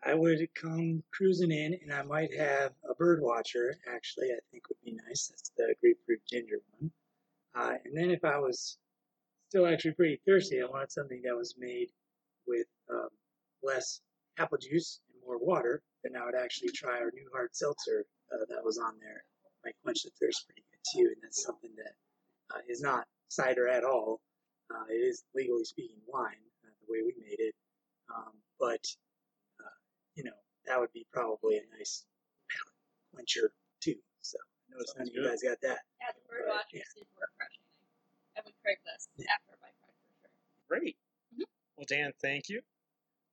I 0.04 0.14
would 0.14 0.48
come 0.54 1.02
cruising 1.12 1.50
in 1.50 1.78
and 1.82 1.92
I 1.92 2.02
might 2.02 2.34
have 2.34 2.72
a 2.88 2.94
bird 2.94 3.20
watcher, 3.20 3.76
actually, 3.92 4.28
I 4.28 4.38
think 4.50 4.68
would 4.68 4.80
be 4.84 4.98
nice. 5.08 5.28
That's 5.28 5.50
the 5.56 5.74
grapefruit 5.80 6.20
ginger 6.26 6.60
one. 6.78 6.90
Uh, 7.54 7.74
and 7.84 7.96
then 7.96 8.10
if 8.10 8.24
I 8.24 8.38
was 8.38 8.78
still 9.48 9.66
actually 9.66 9.92
pretty 9.92 10.20
thirsty, 10.26 10.60
I 10.62 10.66
wanted 10.66 10.90
something 10.90 11.22
that 11.24 11.36
was 11.36 11.54
made 11.58 11.90
with 12.46 12.66
um, 12.90 13.08
less 13.62 14.00
apple 14.38 14.58
juice 14.58 15.00
and 15.08 15.20
more 15.26 15.38
water, 15.38 15.82
then 16.04 16.16
I 16.16 16.24
would 16.24 16.34
actually 16.34 16.70
try 16.72 16.98
our 16.98 17.10
new 17.14 17.28
hard 17.32 17.50
seltzer 17.54 18.04
uh, 18.32 18.44
that 18.48 18.64
was 18.64 18.78
on 18.78 18.94
there. 19.00 19.24
Might 19.64 19.74
quench 19.84 20.02
the 20.02 20.10
thirst 20.20 20.46
pretty 20.46 20.64
good 20.70 20.82
too, 20.92 21.06
and 21.14 21.22
that's 21.22 21.42
something 21.44 21.70
that 21.76 21.94
uh, 22.54 22.60
is 22.68 22.80
not 22.82 23.06
cider 23.28 23.68
at 23.68 23.84
all. 23.84 24.20
Uh, 24.70 24.84
it 24.88 24.94
is 25.04 25.22
legally 25.34 25.64
speaking 25.64 25.98
wine, 26.08 26.42
uh, 26.64 26.70
the 26.80 26.90
way 26.92 27.02
we 27.04 27.14
made 27.20 27.38
it. 27.38 27.54
Um, 28.12 28.32
but 28.58 28.82
uh, 29.60 29.76
you 30.16 30.24
know 30.24 30.34
that 30.66 30.80
would 30.80 30.92
be 30.92 31.06
probably 31.12 31.58
a 31.58 31.62
nice 31.78 32.04
palate 32.50 32.74
quencher 33.14 33.52
too. 33.80 33.94
So 34.22 34.38
I 34.38 34.74
notice 34.74 34.94
none 34.98 35.08
of 35.08 35.14
you 35.14 35.22
guys 35.28 35.42
got 35.42 35.60
that. 35.62 35.78
Yeah, 36.00 36.10
the 36.14 36.22
bird 36.28 36.42
Right, 36.48 36.58
watchers 36.58 36.82
yeah. 36.82 36.90
did 36.96 37.06
work 37.14 37.30
refreshing. 37.38 37.62
I 38.36 38.40
would 38.44 38.54
Craigslist 38.64 39.08
Yeah. 39.18 39.30
after 39.30 39.54
a 39.54 39.58
bike 39.62 39.76
for 39.84 39.92
sure. 40.08 40.30
Great. 40.68 40.96
Well, 41.82 41.98
Dan, 41.98 42.12
thank 42.22 42.48
you. 42.48 42.60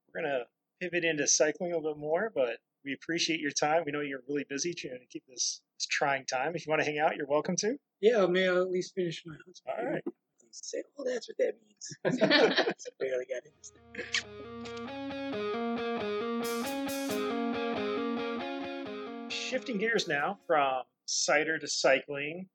We're 0.07 0.23
gonna 0.23 0.45
pivot 0.81 1.05
into 1.05 1.27
cycling 1.27 1.71
a 1.71 1.75
little 1.75 1.93
bit 1.93 1.99
more, 1.99 2.31
but 2.33 2.57
we 2.83 2.93
appreciate 2.93 3.39
your 3.39 3.51
time. 3.51 3.83
We 3.85 3.91
know 3.91 4.01
you're 4.01 4.23
really 4.27 4.43
busy 4.49 4.73
trying 4.73 5.01
to 5.01 5.05
keep 5.05 5.23
this, 5.27 5.61
this 5.77 5.85
trying 5.85 6.25
time. 6.25 6.55
If 6.55 6.65
you 6.65 6.71
want 6.71 6.81
to 6.81 6.85
hang 6.87 6.97
out, 6.97 7.15
you're 7.15 7.27
welcome 7.27 7.55
to. 7.57 7.77
Yeah, 8.01 8.25
may 8.25 8.47
I 8.47 8.55
at 8.55 8.71
least 8.71 8.95
finish 8.95 9.21
my 9.23 9.35
husband? 9.45 9.75
All 9.77 9.85
right. 9.85 10.03
Say, 10.49 10.81
oh, 10.97 11.03
that's 11.05 11.29
what 11.29 11.37
that 11.37 11.57
means. 11.61 11.93
barely 12.99 13.25
got 13.29 13.43
this. 19.29 19.29
Shifting 19.31 19.77
gears 19.77 20.07
now 20.07 20.39
from 20.47 20.81
cider 21.05 21.59
to 21.59 21.67
cycling. 21.67 22.47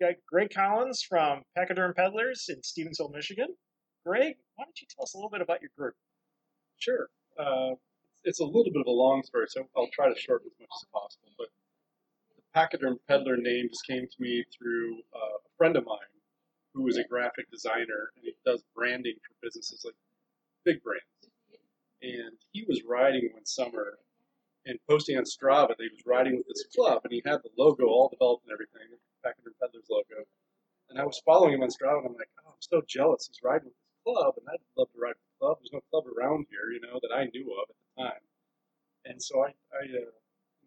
We 0.00 0.08
got 0.08 0.16
Greg 0.28 0.50
Collins 0.52 1.02
from 1.08 1.42
Pachyderm 1.56 1.94
Pedalers 1.94 2.48
in 2.48 2.56
Stevensville, 2.62 3.12
Michigan. 3.12 3.54
Greg, 4.04 4.36
why 4.56 4.64
don't 4.64 4.80
you 4.80 4.86
tell 4.88 5.04
us 5.04 5.14
a 5.14 5.16
little 5.16 5.30
bit 5.30 5.40
about 5.40 5.60
your 5.60 5.70
group? 5.76 5.94
Sure. 6.78 7.08
Uh, 7.38 7.74
it's 8.24 8.40
a 8.40 8.44
little 8.44 8.72
bit 8.72 8.80
of 8.80 8.86
a 8.86 8.90
long 8.90 9.22
story, 9.22 9.46
so 9.48 9.66
I'll 9.76 9.90
try 9.92 10.12
to 10.12 10.18
shorten 10.18 10.48
as 10.48 10.60
much 10.60 10.68
as 10.76 10.86
possible. 10.92 11.28
But 11.38 11.48
the 12.36 12.42
Pachyderm 12.54 12.98
Pedaler 13.08 13.36
name 13.36 13.68
just 13.68 13.86
came 13.86 14.06
to 14.06 14.16
me 14.22 14.44
through 14.56 14.98
uh, 15.14 15.36
a 15.36 15.50
friend 15.56 15.76
of 15.76 15.84
mine 15.84 15.98
who 16.74 16.86
is 16.86 16.96
a 16.96 17.04
graphic 17.04 17.50
designer 17.50 18.12
and 18.16 18.24
he 18.24 18.32
does 18.46 18.62
branding 18.74 19.16
for 19.26 19.34
businesses 19.42 19.82
like 19.84 19.94
big 20.64 20.82
brands. 20.82 21.04
And 22.02 22.38
he 22.52 22.64
was 22.66 22.82
riding 22.88 23.28
one 23.32 23.44
summer 23.44 23.98
and 24.66 24.78
posting 24.88 25.16
on 25.18 25.24
Strava 25.24 25.68
that 25.68 25.80
he 25.80 25.88
was 25.88 26.06
riding 26.06 26.36
with 26.36 26.46
this 26.46 26.64
club 26.74 27.00
and 27.04 27.12
he 27.12 27.22
had 27.26 27.42
the 27.42 27.50
logo 27.58 27.86
all 27.86 28.08
developed 28.08 28.44
and 28.44 28.52
everything, 28.52 28.88
Pachyderm 29.24 29.54
Pedaler's 29.60 29.88
logo. 29.90 30.24
And 30.88 30.98
I 30.98 31.04
was 31.04 31.20
following 31.24 31.54
him 31.54 31.62
on 31.62 31.68
Strava 31.68 31.98
and 31.98 32.08
I'm 32.08 32.14
like, 32.14 32.30
oh, 32.44 32.50
I'm 32.50 32.60
so 32.60 32.82
jealous. 32.86 33.26
He's 33.26 33.42
riding 33.42 33.66
with 33.66 33.74
club 34.04 34.34
and 34.38 34.46
I'd 34.48 34.62
love 34.76 34.90
to 34.92 35.00
ride 35.00 35.16
with 35.16 35.28
the 35.30 35.38
club. 35.40 35.58
There's 35.60 35.76
no 35.76 35.84
club 35.90 36.04
around 36.08 36.46
here, 36.50 36.72
you 36.72 36.80
know, 36.80 36.98
that 37.02 37.14
I 37.14 37.26
knew 37.32 37.48
of 37.56 37.68
at 37.70 37.76
the 37.76 37.90
time. 38.02 38.24
And 39.04 39.18
so 39.22 39.40
I, 39.44 39.50
I 39.72 39.84
uh, 39.96 40.12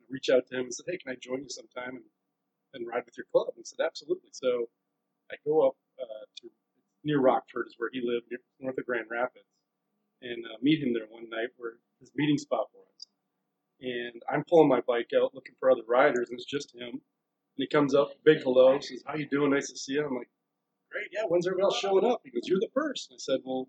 reached 0.10 0.30
out 0.30 0.48
to 0.48 0.56
him 0.58 0.65
and 0.69 0.74
said, 0.74 0.86
hey, 0.88 0.98
can 0.98 1.13
I 1.13 1.17
join 1.22 1.43
you 1.43 1.50
sometime 1.50 2.02
and, 2.02 2.10
and 2.74 2.88
ride 2.88 3.06
with 3.06 3.17
your 3.17 3.28
club? 3.32 3.54
And 3.56 3.62
he 3.62 3.65
said, 3.65 3.84
absolutely. 3.84 4.30
So 4.34 4.69
I 5.32 5.36
go 5.46 5.67
up 5.67 5.76
uh, 6.02 6.26
to 6.41 6.50
near 7.04 7.19
Rockford 7.19 7.67
is 7.67 7.76
where 7.78 7.89
he 7.91 8.02
lived, 8.04 8.28
near, 8.30 8.39
north 8.60 8.78
of 8.78 8.86
Grand 8.86 9.08
Rapids, 9.10 9.46
and 10.22 10.46
uh, 10.46 10.58
meet 10.62 10.82
him 10.82 10.93
there 10.93 11.08
one 11.10 11.30
night 11.30 11.50
where 11.58 11.74
his 12.00 12.12
meeting 12.15 12.38
spot 12.38 12.67
was. 12.74 13.08
And 13.82 14.22
I'm 14.32 14.43
pulling 14.48 14.69
my 14.69 14.82
bike 14.88 15.12
out 15.15 15.36
looking 15.36 15.56
for 15.60 15.69
other 15.69 15.84
riders, 15.88 16.30
and 16.30 16.39
it's 16.39 16.50
just 16.50 16.74
him. 16.74 16.89
And 16.89 17.02
he 17.58 17.67
comes 17.67 17.93
up, 17.93 18.10
big 18.24 18.41
hello, 18.41 18.80
says, 18.80 19.04
"How 19.06 19.15
you 19.15 19.28
doing? 19.28 19.52
Nice 19.52 19.69
to 19.69 19.78
see 19.78 19.93
you." 19.93 20.06
I'm 20.06 20.15
like, 20.15 20.30
"Great, 20.94 21.10
yeah. 21.12 21.24
When's 21.28 21.48
everybody 21.48 21.66
else 21.66 21.80
showing 21.80 22.06
up?" 22.06 22.22
He 22.24 22.30
goes, 22.32 22.48
"You're 22.48 22.60
the 22.60 22.70
first. 22.74 23.12
I 23.12 23.18
said, 23.18 23.40
"Well, 23.44 23.68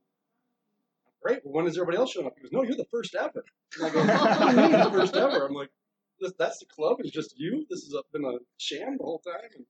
great. 1.22 1.40
Well, 1.44 1.54
when 1.54 1.66
is 1.66 1.76
everybody 1.78 1.96
else 1.98 2.12
showing 2.12 2.26
up?" 2.26 2.34
He 2.36 2.42
goes, 2.42 2.52
"No, 2.52 2.62
you're 2.62 2.76
the 2.76 2.90
first 2.90 3.14
ever." 3.14 3.44
And 3.78 3.86
I 3.86 3.90
go, 3.90 4.00
"What 4.04 4.50
do 4.50 4.62
you 4.62 4.68
mean 4.68 4.84
the 4.84 4.90
first 4.90 5.16
ever?" 5.16 5.46
I'm 5.46 5.54
like, 5.54 5.70
"That's 6.38 6.58
the 6.58 6.66
club. 6.66 6.98
It's 7.00 7.10
just 7.10 7.34
you. 7.38 7.66
This 7.70 7.82
has 7.84 7.94
been 8.12 8.26
a 8.26 8.38
sham 8.58 8.98
the 8.98 9.04
whole 9.04 9.20
time." 9.20 9.50
And, 9.56 9.66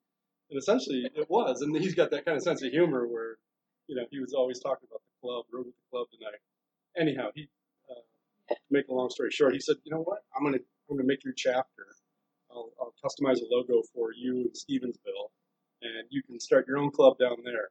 and 0.51 0.59
essentially, 0.59 1.09
it 1.15 1.31
was. 1.31 1.63
And 1.63 1.77
he's 1.77 1.95
got 1.95 2.11
that 2.11 2.25
kind 2.25 2.37
of 2.37 2.43
sense 2.43 2.63
of 2.63 2.71
humor 2.73 3.07
where, 3.07 3.39
you 3.87 3.97
know, 3.97 4.05
he 4.11 4.19
was 4.21 4.35
always 4.35 4.61
talking 4.61 4.89
about 4.91 5.01
the 5.01 5.27
club, 5.27 5.47
rode 5.53 5.67
with 5.67 5.75
the 5.77 5.89
club 5.91 6.07
tonight. 6.11 6.41
Anyhow, 6.97 7.31
he 7.35 7.49
uh, 7.89 8.55
to 8.55 8.61
make 8.71 8.89
a 8.89 8.95
long 8.95 9.11
story 9.11 9.31
short, 9.31 9.55
he 9.55 9.61
said, 9.61 9.77
"You 9.85 9.93
know 9.93 10.03
what? 10.03 10.25
I'm 10.37 10.45
gonna 10.45 10.59
I'm 10.91 10.97
gonna 10.97 11.07
make 11.07 11.25
your 11.25 11.35
chapter. 11.35 11.87
I'll, 12.51 12.71
I'll 12.81 12.95
customize 13.05 13.41
a 13.41 13.47
logo 13.51 13.83
for 13.95 14.13
you 14.13 14.43
in 14.43 14.51
Stevensville, 14.53 15.31
and 15.85 16.09
you 16.11 16.23
can 16.23 16.41
start 16.41 16.67
your 16.67 16.79
own 16.79 16.91
club 16.91 17.19
down 17.19 17.37
there." 17.45 17.69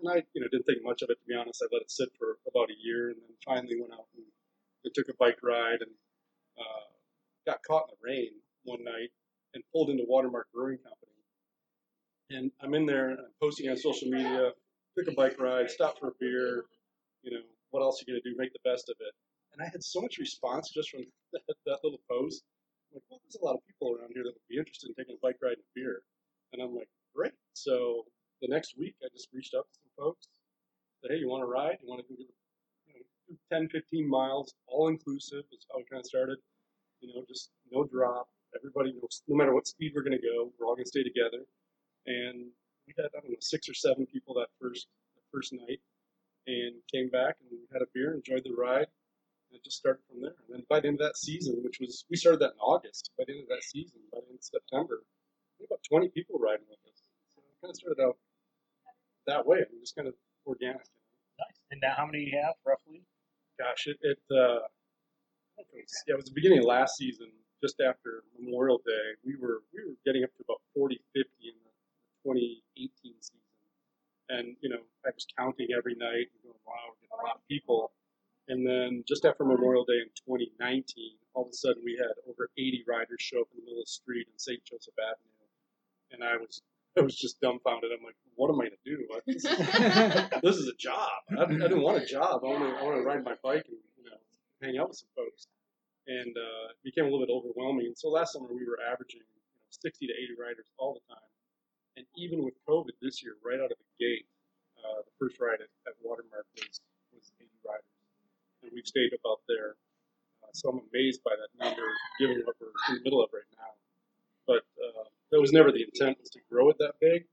And 0.00 0.10
I, 0.10 0.22
you 0.32 0.40
know, 0.40 0.48
didn't 0.48 0.66
think 0.66 0.82
much 0.82 1.02
of 1.02 1.10
it 1.10 1.18
to 1.18 1.26
be 1.26 1.34
honest. 1.34 1.62
I 1.62 1.66
let 1.72 1.82
it 1.82 1.90
sit 1.90 2.08
for 2.18 2.38
about 2.46 2.70
a 2.70 2.78
year, 2.78 3.10
and 3.10 3.18
then 3.20 3.34
finally 3.44 3.80
went 3.80 3.92
out 3.92 4.06
and, 4.14 4.24
and 4.84 4.94
took 4.94 5.08
a 5.08 5.16
bike 5.18 5.38
ride 5.42 5.82
and 5.82 5.92
uh, 6.58 6.86
got 7.46 7.62
caught 7.66 7.88
in 7.90 7.96
the 7.96 8.06
rain 8.06 8.30
one 8.64 8.84
night 8.84 9.10
and 9.54 9.64
pulled 9.72 9.90
into 9.90 10.04
Watermark 10.06 10.48
Brewing 10.52 10.78
Company. 10.78 11.08
And 12.30 12.52
I'm 12.60 12.74
in 12.74 12.84
there, 12.84 13.10
I'm 13.10 13.32
posting 13.40 13.70
on 13.70 13.76
social 13.76 14.08
media. 14.08 14.52
Took 14.96 15.08
a 15.08 15.16
bike 15.16 15.40
ride, 15.40 15.70
stopped 15.70 16.00
for 16.00 16.08
a 16.08 16.18
beer. 16.20 16.64
You 17.22 17.32
know, 17.32 17.42
what 17.70 17.80
else 17.82 18.00
are 18.00 18.04
you 18.06 18.14
gonna 18.14 18.34
do? 18.34 18.36
Make 18.36 18.52
the 18.52 18.64
best 18.68 18.88
of 18.88 18.96
it. 19.00 19.14
And 19.52 19.62
I 19.62 19.70
had 19.70 19.82
so 19.82 20.00
much 20.00 20.18
response 20.18 20.70
just 20.70 20.90
from 20.90 21.04
that, 21.32 21.42
that 21.66 21.78
little 21.82 22.00
post. 22.10 22.44
I'm 22.90 22.96
like, 22.96 23.04
well, 23.08 23.20
there's 23.24 23.40
a 23.40 23.44
lot 23.44 23.54
of 23.54 23.66
people 23.66 23.96
around 23.96 24.12
here 24.12 24.24
that 24.24 24.34
would 24.34 24.48
be 24.48 24.58
interested 24.58 24.88
in 24.88 24.94
taking 24.94 25.16
a 25.16 25.22
bike 25.24 25.36
ride 25.42 25.56
and 25.56 25.64
a 25.64 25.74
beer. 25.74 26.02
And 26.52 26.62
I'm 26.62 26.74
like, 26.74 26.88
great. 27.14 27.32
So 27.52 28.04
the 28.40 28.48
next 28.48 28.74
week, 28.78 28.94
I 29.02 29.08
just 29.12 29.28
reached 29.32 29.54
out 29.54 29.66
to 29.66 29.74
some 29.74 29.92
folks. 29.96 30.28
Said, 31.02 31.12
hey, 31.12 31.18
you 31.18 31.28
want 31.28 31.42
to 31.42 31.50
ride? 31.50 31.78
You 31.82 31.88
want 31.88 32.02
to 32.02 32.08
do 32.08 32.18
you 32.18 32.94
know, 32.94 33.02
do 33.28 33.36
10, 33.52 33.68
15 33.68 34.08
miles, 34.08 34.54
all 34.66 34.88
inclusive 34.88 35.44
is 35.52 35.66
how 35.70 35.80
it 35.80 35.86
kind 35.90 36.00
of 36.00 36.06
started. 36.06 36.38
You 37.00 37.14
know, 37.14 37.24
just 37.28 37.50
no 37.70 37.84
drop. 37.84 38.28
Everybody 38.56 38.94
no 39.28 39.36
matter 39.36 39.54
what 39.54 39.66
speed 39.66 39.92
we're 39.94 40.02
going 40.02 40.18
to 40.18 40.24
go, 40.24 40.50
we're 40.58 40.66
all 40.66 40.74
going 40.74 40.84
to 40.84 40.88
stay 40.88 41.04
together. 41.04 41.44
And 42.06 42.48
we 42.86 42.94
had, 42.96 43.12
I 43.16 43.20
don't 43.20 43.30
know, 43.30 43.36
six 43.40 43.68
or 43.68 43.74
seven 43.74 44.06
people 44.06 44.34
that 44.34 44.48
first, 44.60 44.88
that 45.14 45.22
first 45.30 45.52
night 45.52 45.78
and 46.48 46.80
came 46.90 47.10
back 47.10 47.36
and 47.44 47.60
had 47.72 47.82
a 47.82 47.90
beer, 47.92 48.14
enjoyed 48.14 48.42
the 48.42 48.56
ride. 48.56 48.88
And 49.48 49.60
it 49.60 49.64
just 49.64 49.76
started 49.76 50.00
from 50.08 50.22
there. 50.22 50.34
And 50.48 50.56
then 50.56 50.62
by 50.68 50.80
the 50.80 50.88
end 50.88 51.00
of 51.00 51.06
that 51.06 51.16
season, 51.16 51.60
which 51.62 51.78
was, 51.80 52.04
we 52.10 52.16
started 52.16 52.40
that 52.40 52.56
in 52.56 52.60
August, 52.64 53.10
by 53.16 53.24
the 53.26 53.34
end 53.34 53.42
of 53.44 53.48
that 53.48 53.62
season, 53.62 54.00
by 54.10 54.20
the 54.20 54.28
end 54.32 54.40
of 54.40 54.44
September, 54.44 55.04
we 55.04 55.17
about 55.66 55.82
20 55.88 56.08
people 56.10 56.38
riding 56.38 56.66
with 56.68 56.78
us. 56.86 57.00
So 57.34 57.42
it 57.42 57.56
kind 57.60 57.70
of 57.70 57.76
started 57.76 58.00
out 58.02 58.16
that 59.26 59.46
way. 59.46 59.58
I 59.58 59.66
mean, 59.70 59.80
just 59.80 59.96
kind 59.96 60.08
of 60.08 60.14
organic. 60.46 60.86
Nice. 61.38 61.58
And 61.70 61.80
now, 61.80 61.94
how 61.96 62.06
many 62.06 62.24
do 62.24 62.30
you 62.30 62.38
have 62.42 62.54
roughly? 62.66 63.02
Gosh, 63.58 63.86
it, 63.86 63.98
it 64.02 64.18
uh, 64.30 64.66
it 65.58 65.66
was, 65.74 66.04
yeah, 66.06 66.14
it 66.14 66.16
was 66.16 66.26
the 66.26 66.34
beginning 66.34 66.58
of 66.58 66.64
last 66.64 66.96
season, 66.96 67.30
just 67.62 67.80
after 67.80 68.22
Memorial 68.38 68.78
Day. 68.86 69.06
We 69.24 69.36
were 69.36 69.62
we 69.74 69.82
were 69.84 69.98
getting 70.06 70.22
up 70.24 70.30
to 70.38 70.42
about 70.46 70.62
40, 70.74 70.98
50 71.14 71.26
in 71.42 71.56
the 71.62 71.72
2018 72.22 73.14
season, 73.18 73.42
and 74.30 74.56
you 74.62 74.70
know 74.70 74.82
I 75.06 75.10
was 75.10 75.26
counting 75.36 75.68
every 75.76 75.94
night 75.94 76.30
and 76.30 76.38
going, 76.42 76.62
wow, 76.66 76.94
we're 76.94 77.02
getting 77.02 77.18
a 77.18 77.26
lot 77.26 77.36
of 77.36 77.44
people. 77.48 77.92
And 78.48 78.64
then 78.64 79.04
just 79.06 79.26
after 79.26 79.44
Memorial 79.44 79.84
Day 79.84 80.00
in 80.00 80.08
2019, 80.24 80.88
all 81.34 81.44
of 81.44 81.52
a 81.52 81.52
sudden 81.52 81.84
we 81.84 82.00
had 82.00 82.16
over 82.24 82.48
80 82.56 82.82
riders 82.88 83.20
show 83.20 83.44
up 83.44 83.48
in 83.52 83.60
the 83.60 83.64
middle 83.68 83.84
of 83.84 83.84
the 83.84 83.92
street 83.92 84.24
in 84.24 84.38
St. 84.40 84.64
Joseph 84.64 84.96
Avenue, 84.96 85.36
and 86.12 86.22
I 86.24 86.36
was 86.36 86.62
I 86.98 87.02
was 87.02 87.14
just 87.16 87.40
dumbfounded. 87.40 87.90
I'm 87.92 88.04
like, 88.04 88.16
what 88.34 88.50
am 88.50 88.60
I 88.60 88.64
gonna 88.64 88.84
do? 88.84 88.98
I- 89.14 89.20
This 89.26 89.44
is, 89.44 89.56
this 90.42 90.56
is 90.56 90.66
a 90.68 90.74
job. 90.76 91.10
I, 91.36 91.42
I 91.44 91.46
didn't 91.70 91.82
want 91.82 92.02
a 92.02 92.06
job. 92.06 92.42
I 92.42 92.46
want 92.48 92.62
to 92.64 92.70
I 92.78 92.82
want 92.84 92.96
to 92.96 93.02
ride 93.06 93.22
my 93.24 93.34
bike 93.42 93.64
and 93.68 93.78
you 93.96 94.04
know 94.10 94.18
hang 94.62 94.78
out 94.78 94.88
with 94.90 94.98
some 94.98 95.10
folks. 95.14 95.46
And 96.08 96.32
uh, 96.34 96.72
it 96.72 96.80
became 96.82 97.04
a 97.04 97.10
little 97.12 97.20
bit 97.26 97.30
overwhelming. 97.32 97.92
So 97.94 98.08
last 98.08 98.32
summer 98.32 98.48
we 98.48 98.64
were 98.64 98.80
averaging 98.80 99.20
you 99.20 99.36
know, 99.60 99.68
60 99.68 100.06
to 100.08 100.14
80 100.16 100.40
riders 100.40 100.64
all 100.80 100.96
the 100.96 101.04
time. 101.12 101.28
And 102.00 102.06
even 102.16 102.40
with 102.42 102.54
COVID 102.64 102.96
this 103.02 103.20
year, 103.22 103.36
right 103.44 103.60
out 103.60 103.68
of 103.70 103.76
the 103.76 103.90
gate, 104.00 104.24
uh, 104.80 105.04
the 105.04 105.12
first 105.20 105.36
ride 105.38 105.60
at, 105.60 105.68
at 105.86 105.94
Watermark 106.00 106.46
was 106.56 106.80
was 107.12 107.28
80 107.42 107.50
riders, 107.66 107.94
and 108.62 108.70
we've 108.72 108.86
stayed 108.88 109.12
about 109.12 109.42
there. 109.50 109.76
Uh, 110.42 110.50
so 110.54 110.70
I'm 110.70 110.80
amazed 110.94 111.20
by 111.26 111.34
that 111.36 111.50
number, 111.58 111.84
given 112.18 112.40
what 112.46 112.54
we're 112.62 112.72
in 112.88 113.02
the 113.02 113.04
middle 113.04 113.20
of 113.22 113.28
right 113.34 113.50
now. 113.58 113.72
But 114.46 114.64
uh, 114.80 115.06
that 115.32 115.40
was 115.40 115.52
never 115.52 115.70
the 115.72 115.82
intent 115.82 116.18
was 116.20 116.30
to 116.30 116.40
grow 116.50 116.70
it 116.70 116.76
that 116.78 116.94
big. 117.00 117.24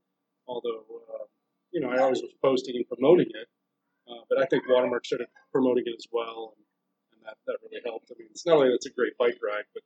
Although 0.46 0.84
uh, 1.14 1.24
you 1.72 1.80
know 1.80 1.90
I 1.90 1.98
always 1.98 2.22
was 2.22 2.32
posting 2.42 2.76
and 2.76 2.86
promoting 2.88 3.26
it, 3.30 3.48
uh, 4.08 4.22
but 4.28 4.38
I 4.40 4.46
think 4.46 4.64
Watermark 4.68 5.04
started 5.04 5.28
promoting 5.52 5.84
it 5.86 5.94
as 5.98 6.06
well, 6.12 6.54
and, 6.56 6.64
and 7.12 7.26
that, 7.26 7.36
that 7.46 7.58
really 7.62 7.82
helped. 7.84 8.10
I 8.10 8.14
mean, 8.18 8.28
it's 8.30 8.46
not 8.46 8.56
only 8.56 8.68
that 8.68 8.76
it's 8.76 8.86
a 8.86 8.90
great 8.90 9.16
bike 9.18 9.38
ride, 9.42 9.64
but 9.74 9.82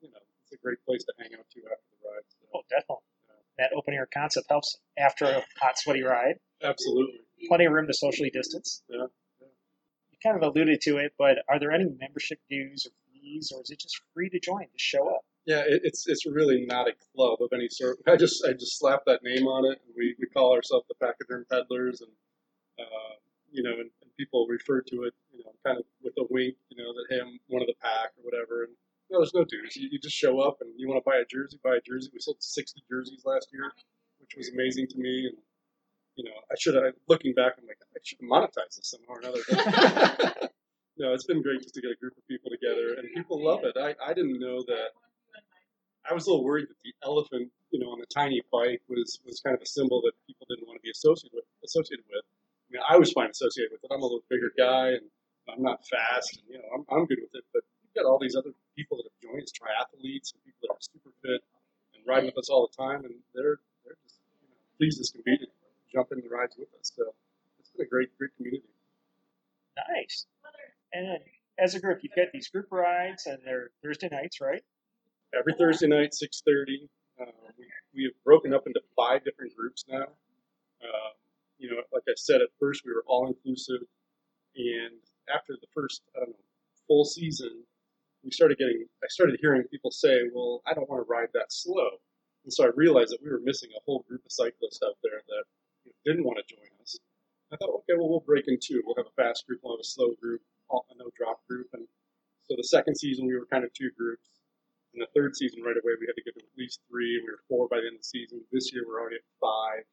you 0.00 0.10
know, 0.10 0.18
it's 0.44 0.52
a 0.52 0.58
great 0.62 0.84
place 0.84 1.04
to 1.04 1.12
hang 1.18 1.32
out 1.38 1.46
to 1.54 1.60
after 1.64 1.88
the 1.96 2.08
ride. 2.08 2.24
So, 2.28 2.36
Oh, 2.54 2.62
definitely. 2.68 3.04
That 3.58 3.70
open 3.76 3.94
air 3.94 4.08
concept 4.12 4.46
helps 4.48 4.76
after 4.98 5.24
a 5.26 5.42
hot, 5.60 5.78
sweaty 5.78 6.02
ride. 6.02 6.36
absolutely. 6.62 7.20
Plenty 7.48 7.66
of 7.66 7.72
room 7.72 7.86
to 7.86 7.92
socially 7.94 8.30
distance. 8.30 8.82
Yeah. 8.88 9.06
You 9.40 10.18
kind 10.22 10.36
of 10.36 10.42
alluded 10.42 10.80
to 10.82 10.96
it, 10.98 11.12
but 11.18 11.38
are 11.48 11.58
there 11.58 11.70
any 11.70 11.84
membership 11.84 12.38
dues 12.48 12.86
or 12.86 12.92
fees, 13.12 13.52
or 13.54 13.62
is 13.62 13.70
it 13.70 13.78
just 13.80 14.00
free 14.14 14.28
to 14.30 14.40
join? 14.40 14.62
to 14.62 14.68
show 14.78 15.06
up. 15.08 15.20
Yeah, 15.44 15.62
it, 15.66 15.82
it's 15.84 16.06
it's 16.06 16.24
really 16.26 16.64
not 16.66 16.88
a 16.88 16.92
club 17.14 17.38
of 17.42 17.50
any 17.52 17.68
sort. 17.68 17.98
I 18.06 18.16
just 18.16 18.44
I 18.46 18.52
just 18.52 18.78
slap 18.78 19.02
that 19.06 19.22
name 19.24 19.46
on 19.46 19.64
it, 19.64 19.80
and 19.84 19.94
we, 19.96 20.14
we 20.18 20.26
call 20.26 20.54
ourselves 20.54 20.86
the 20.88 20.94
Pachyderm 21.04 21.46
Pedalers, 21.50 22.00
and 22.00 22.10
uh, 22.78 23.14
you 23.50 23.62
know, 23.62 23.72
and, 23.72 23.90
and 24.02 24.10
people 24.16 24.46
refer 24.48 24.80
to 24.82 25.02
it, 25.04 25.14
you 25.32 25.44
know, 25.44 25.52
kind 25.66 25.78
of 25.78 25.84
with 26.02 26.14
a 26.18 26.24
wink, 26.30 26.54
you 26.70 26.76
know, 26.82 26.92
that 26.92 27.06
hey, 27.10 27.20
I'm 27.20 27.38
one 27.48 27.62
of 27.62 27.66
the 27.68 27.74
pack 27.82 28.12
or 28.18 28.24
whatever. 28.24 28.64
And 28.64 28.72
no, 29.10 29.18
there's 29.18 29.34
no 29.34 29.44
dues. 29.44 29.76
You, 29.76 29.88
you 29.90 29.98
just 29.98 30.16
show 30.16 30.40
up, 30.40 30.58
and 30.60 30.70
you 30.76 30.88
want 30.88 31.04
to 31.04 31.10
buy 31.10 31.16
a 31.16 31.24
jersey, 31.24 31.58
buy 31.62 31.76
a 31.76 31.80
jersey. 31.80 32.10
We 32.12 32.20
sold 32.20 32.36
60 32.40 32.82
jerseys 32.88 33.22
last 33.24 33.48
year, 33.52 33.72
which 34.20 34.36
was 34.36 34.48
amazing 34.50 34.86
to 34.88 34.98
me, 34.98 35.26
and 35.26 35.36
you 36.14 36.24
know, 36.24 36.38
I 36.50 36.54
should 36.58 36.74
have. 36.76 36.94
Looking 37.08 37.34
back, 37.34 37.54
I'm 37.58 37.66
like, 37.66 37.78
I 37.82 37.98
should 38.04 38.18
have 38.20 38.30
monetized 38.30 38.76
this 38.76 38.94
somehow 38.94 39.14
or 39.14 39.20
another. 39.20 40.48
No, 40.98 41.14
it's 41.14 41.24
been 41.24 41.42
great 41.42 41.62
just 41.62 41.74
to 41.74 41.80
get 41.80 41.90
a 41.90 41.96
group 41.96 42.16
of 42.18 42.26
people 42.28 42.50
together, 42.50 42.94
and 42.98 43.08
people 43.14 43.42
love 43.42 43.60
it. 43.64 43.76
I, 43.78 43.94
I 44.04 44.12
didn't 44.12 44.38
know 44.38 44.62
that. 44.68 44.90
I 46.08 46.14
was 46.14 46.26
a 46.26 46.30
little 46.30 46.44
worried 46.44 46.68
that 46.68 46.80
the 46.82 46.94
elephant, 47.04 47.50
you 47.70 47.78
know, 47.78 47.90
on 47.90 48.00
the 48.00 48.06
tiny 48.06 48.42
bike 48.50 48.82
was 48.88 49.20
was 49.24 49.40
kind 49.40 49.54
of 49.54 49.62
a 49.62 49.66
symbol 49.66 50.00
that 50.02 50.12
people 50.26 50.46
didn't 50.48 50.66
want 50.66 50.78
to 50.78 50.82
be 50.82 50.90
associated 50.90 51.34
with. 51.34 51.44
Associated 51.64 52.04
with. 52.10 52.24
I 52.24 52.68
mean, 52.72 52.82
I 52.88 52.96
was 52.98 53.12
fine 53.12 53.30
associated 53.30 53.72
with 53.72 53.84
it. 53.84 53.90
I'm 53.92 54.00
a 54.00 54.04
little 54.04 54.24
bigger 54.28 54.50
guy, 54.56 54.98
and 54.98 55.06
I'm 55.48 55.62
not 55.62 55.86
fast, 55.86 56.38
and 56.38 56.44
you 56.48 56.58
know, 56.58 56.68
I'm, 56.74 56.84
I'm 56.90 57.06
good 57.06 57.18
with 57.22 57.34
it. 57.34 57.44
But 57.52 57.62
you've 57.82 57.94
got 57.94 58.08
all 58.08 58.18
these 58.18 58.34
other 58.34 58.50
people 58.74 58.96
that 58.98 59.06
have 59.06 59.18
joined 59.22 59.42
as 59.42 59.52
triathletes 59.52 60.34
and 60.34 60.42
people 60.44 60.66
that 60.66 60.72
are 60.74 60.82
super 60.82 61.10
fit 61.22 61.42
and 61.94 62.02
riding 62.06 62.26
with 62.26 62.38
us 62.38 62.48
all 62.50 62.66
the 62.66 62.74
time, 62.76 63.04
and 63.04 63.14
they're 63.34 63.60
they're 63.84 63.98
just 64.02 64.18
you 64.42 64.48
know, 64.48 64.58
pleased 64.78 65.00
as 65.00 65.10
can 65.10 65.22
be 65.24 65.38
to 65.38 65.46
jump 65.92 66.10
in 66.10 66.20
the 66.20 66.28
rides 66.28 66.56
with 66.58 66.68
us. 66.80 66.90
So 66.96 67.14
it's 67.60 67.70
been 67.70 67.86
a 67.86 67.88
great 67.88 68.10
great 68.18 68.34
community. 68.36 68.66
Nice. 69.76 70.26
And 70.92 71.06
then, 71.06 71.18
as 71.58 71.74
a 71.74 71.80
group, 71.80 72.00
you've 72.02 72.14
got 72.14 72.32
these 72.32 72.48
group 72.48 72.66
rides, 72.70 73.26
and 73.26 73.38
they're 73.44 73.70
Thursday 73.82 74.08
nights, 74.10 74.40
right? 74.40 74.62
Every 75.38 75.54
Thursday 75.54 75.86
night, 75.86 76.14
six 76.14 76.42
thirty. 76.46 76.88
Uh, 77.20 77.26
we, 77.58 77.66
we 77.94 78.04
have 78.04 78.24
broken 78.24 78.52
up 78.54 78.66
into 78.66 78.80
five 78.96 79.24
different 79.24 79.54
groups 79.56 79.84
now. 79.88 80.06
Uh, 80.82 81.12
you 81.58 81.70
know, 81.70 81.76
like 81.92 82.02
I 82.08 82.12
said 82.16 82.40
at 82.40 82.48
first, 82.58 82.82
we 82.84 82.92
were 82.92 83.04
all 83.06 83.26
inclusive, 83.28 83.86
and 84.56 84.98
after 85.32 85.54
the 85.60 85.68
first 85.74 86.02
I 86.16 86.20
don't 86.20 86.30
know 86.30 86.36
full 86.88 87.04
season, 87.04 87.64
we 88.24 88.30
started 88.30 88.58
getting. 88.58 88.86
I 89.02 89.06
started 89.08 89.38
hearing 89.40 89.62
people 89.64 89.90
say, 89.90 90.22
"Well, 90.32 90.62
I 90.66 90.74
don't 90.74 90.88
want 90.88 91.06
to 91.06 91.10
ride 91.10 91.28
that 91.34 91.52
slow," 91.52 92.00
and 92.44 92.52
so 92.52 92.64
I 92.64 92.70
realized 92.74 93.12
that 93.12 93.22
we 93.22 93.30
were 93.30 93.40
missing 93.42 93.70
a 93.76 93.80
whole 93.86 94.04
group 94.08 94.24
of 94.24 94.32
cyclists 94.32 94.80
out 94.84 94.96
there 95.02 95.22
that 95.28 95.44
you 95.84 95.92
know, 95.92 95.96
didn't 96.04 96.24
want 96.24 96.38
to 96.38 96.54
join 96.54 96.68
us. 96.80 96.98
I 97.52 97.56
thought, 97.56 97.84
okay, 97.84 97.94
well, 97.98 98.08
we'll 98.08 98.20
break 98.24 98.48
in 98.48 98.58
two. 98.62 98.82
We'll 98.84 98.96
have 98.96 99.06
a 99.06 99.22
fast 99.22 99.46
group, 99.46 99.60
we'll 99.62 99.76
have 99.76 99.80
a 99.80 99.84
slow 99.84 100.12
group, 100.20 100.40
a 100.72 100.94
no 100.96 101.10
drop 101.16 101.46
group, 101.48 101.68
and 101.74 101.86
so 102.48 102.54
the 102.56 102.64
second 102.64 102.96
season 102.96 103.26
we 103.26 103.38
were 103.38 103.46
kind 103.46 103.64
of 103.64 103.72
two 103.74 103.90
groups. 103.96 104.28
In 104.92 105.00
the 105.00 105.08
third 105.16 105.34
season, 105.36 105.64
right 105.64 105.76
away, 105.76 105.96
we 105.96 106.04
had 106.04 106.16
to 106.20 106.24
get 106.24 106.36
to 106.36 106.44
at 106.44 106.52
least 106.58 106.80
three, 106.88 107.16
and 107.16 107.24
we 107.24 107.32
were 107.32 107.44
four 107.48 107.64
by 107.68 107.80
the 107.80 107.88
end 107.88 107.96
of 107.96 108.04
the 108.04 108.12
season. 108.12 108.44
This 108.52 108.72
year, 108.72 108.84
we're 108.84 109.00
already 109.00 109.16
at 109.16 109.28
five, 109.40 109.88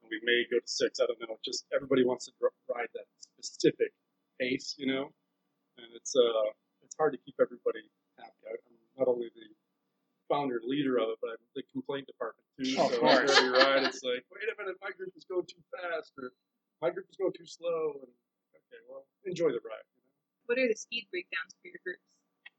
and 0.00 0.08
we 0.08 0.20
may 0.24 0.48
go 0.48 0.56
to 0.56 0.68
six. 0.68 1.00
I 1.00 1.06
don't 1.06 1.20
know. 1.20 1.36
Just 1.44 1.68
everybody 1.68 2.00
wants 2.04 2.26
to 2.26 2.32
ride 2.40 2.88
that 2.96 3.04
specific 3.20 3.92
pace, 4.40 4.74
you 4.78 4.88
know, 4.88 5.12
and 5.76 5.88
it's 5.92 6.16
uh, 6.16 6.48
it's 6.80 6.96
hard 6.96 7.12
to 7.12 7.20
keep 7.20 7.36
everybody 7.36 7.84
happy. 8.16 8.40
I, 8.48 8.56
I'm 8.56 8.76
not 8.96 9.08
only 9.12 9.28
the 9.36 9.52
founder 10.32 10.64
and 10.64 10.68
leader 10.68 10.96
of 10.96 11.12
it, 11.12 11.18
but 11.20 11.36
I'm 11.36 11.44
the 11.52 11.64
complaint 11.72 12.06
department 12.08 12.48
too. 12.56 12.72
Oh, 12.78 12.88
of 12.88 12.92
so 12.92 13.00
course. 13.00 13.30
after 13.30 13.44
every 13.44 13.52
ride, 13.52 13.84
it's 13.84 14.00
like, 14.00 14.24
wait 14.32 14.48
a 14.48 14.56
minute, 14.56 14.76
my 14.80 14.92
group 14.96 15.12
is 15.16 15.28
going 15.28 15.44
too 15.44 15.60
fast, 15.72 16.12
or 16.16 16.32
my 16.80 16.88
group 16.88 17.06
is 17.10 17.16
going 17.20 17.32
too 17.36 17.46
slow, 17.46 18.00
and 18.00 18.12
okay, 18.56 18.80
well, 18.88 19.04
enjoy 19.24 19.52
the 19.52 19.60
ride. 19.60 19.84
You 19.92 20.08
know? 20.08 20.16
What 20.48 20.56
are 20.56 20.68
the 20.68 20.76
speed 20.76 21.08
breakdowns 21.12 21.52
for 21.60 21.68
your 21.68 21.80
groups? 21.84 22.04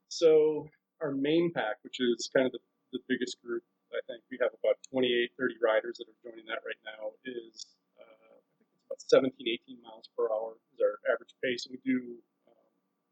So 0.10 0.70
our 1.02 1.12
main 1.12 1.52
pack, 1.54 1.80
which 1.84 2.00
is 2.00 2.30
kind 2.34 2.46
of 2.46 2.54
the, 2.54 2.62
the 2.94 3.00
biggest 3.08 3.42
group, 3.44 3.64
I 3.92 4.02
think 4.06 4.22
we 4.30 4.38
have 4.42 4.54
about 4.54 4.78
28, 4.92 5.32
30 5.34 5.56
riders 5.62 5.98
that 5.98 6.06
are 6.06 6.20
joining 6.22 6.46
that 6.46 6.62
right 6.62 6.78
now, 6.86 7.16
is 7.26 7.66
uh, 7.98 8.06
I 8.06 8.42
think 8.58 8.70
it's 8.70 8.86
about 8.86 9.02
17, 9.02 9.34
18 9.34 9.82
miles 9.82 10.10
per 10.14 10.30
hour 10.30 10.54
is 10.74 10.80
our 10.82 11.02
average 11.10 11.34
pace. 11.42 11.66
And 11.66 11.74
we 11.74 11.82
do 11.82 12.22
um, 12.46 12.70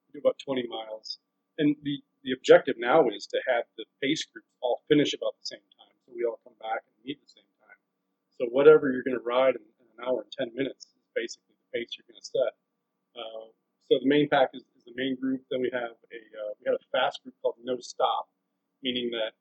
we 0.10 0.19
do 0.19 0.21
about 0.21 0.38
20 0.38 0.69
miles. 0.69 1.17
And 1.58 1.73
the, 1.82 1.97
the 2.21 2.38
objective 2.38 2.78
now 2.78 3.10
is 3.10 3.26
to 3.34 3.39
have 3.50 3.65
the 3.78 3.86
pace 4.02 4.21
groups 4.30 4.54
all 4.62 4.86
finish 4.86 5.17
about 5.17 5.34
the 5.41 5.58
same 5.58 5.65
time. 5.82 5.95
So 6.06 6.13
we 6.13 6.21
all 6.21 6.38
come 6.45 6.58
back 6.62 6.86
and 6.86 6.93
meet 7.02 7.17
at 7.17 7.26
the 7.26 7.41
same 7.41 7.52
time. 7.65 7.80
So 8.38 8.45
whatever 8.54 8.93
you're 8.93 9.02
going 9.02 9.17
to 9.17 9.26
ride 9.26 9.58
in, 9.58 9.65
in 9.82 9.86
an 9.97 10.06
hour 10.06 10.21
and 10.21 10.32
10 10.38 10.54
minutes 10.54 10.86
is 10.86 11.02
basically 11.17 11.58
the 11.58 11.67
pace 11.73 11.97
you're 11.97 12.06
going 12.06 12.21
to 12.21 12.30
set. 12.30 12.54
Uh, 13.17 13.50
so 13.89 13.97
the 13.97 14.06
main 14.06 14.30
pack 14.30 14.54
is, 14.54 14.62
main 14.98 15.16
group. 15.16 15.46
Then 15.54 15.62
we 15.62 15.70
have 15.72 15.94
a 15.94 16.20
uh, 16.20 16.52
we 16.60 16.66
have 16.66 16.76
a 16.82 16.86
fast 16.92 17.22
group 17.24 17.38
called 17.42 17.56
No 17.62 17.78
Stop, 17.80 18.28
meaning 18.82 19.14
that 19.14 19.38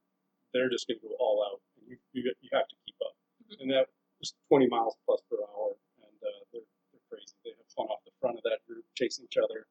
they're 0.52 0.70
just 0.70 0.86
going 0.86 1.00
to 1.00 1.08
go 1.08 1.16
all 1.18 1.40
out, 1.40 1.60
and 1.80 1.88
you, 1.88 1.96
you 2.12 2.28
you 2.44 2.50
have 2.52 2.68
to 2.68 2.76
keep 2.84 2.96
up. 3.00 3.16
And 3.60 3.70
that 3.72 3.88
was 4.20 4.34
20 4.52 4.68
miles 4.68 4.94
plus 5.08 5.24
per 5.32 5.40
hour, 5.40 5.72
and 6.04 6.16
uh, 6.20 6.42
they're 6.52 6.68
they're 6.92 7.06
crazy. 7.08 7.34
They 7.42 7.56
have 7.56 7.66
fun 7.72 7.88
off 7.88 8.04
the 8.04 8.14
front 8.20 8.36
of 8.36 8.44
that 8.44 8.60
group, 8.68 8.84
chasing 8.94 9.24
each 9.24 9.40
other. 9.40 9.66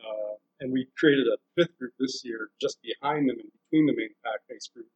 Uh, 0.00 0.34
and 0.60 0.72
we 0.72 0.88
created 0.96 1.26
a 1.28 1.36
fifth 1.56 1.76
group 1.78 1.92
this 1.98 2.24
year, 2.24 2.48
just 2.60 2.78
behind 2.82 3.28
them 3.28 3.36
and 3.38 3.50
between 3.52 3.86
the 3.86 3.96
main 3.96 4.12
pack 4.24 4.40
pace 4.48 4.68
group, 4.74 4.88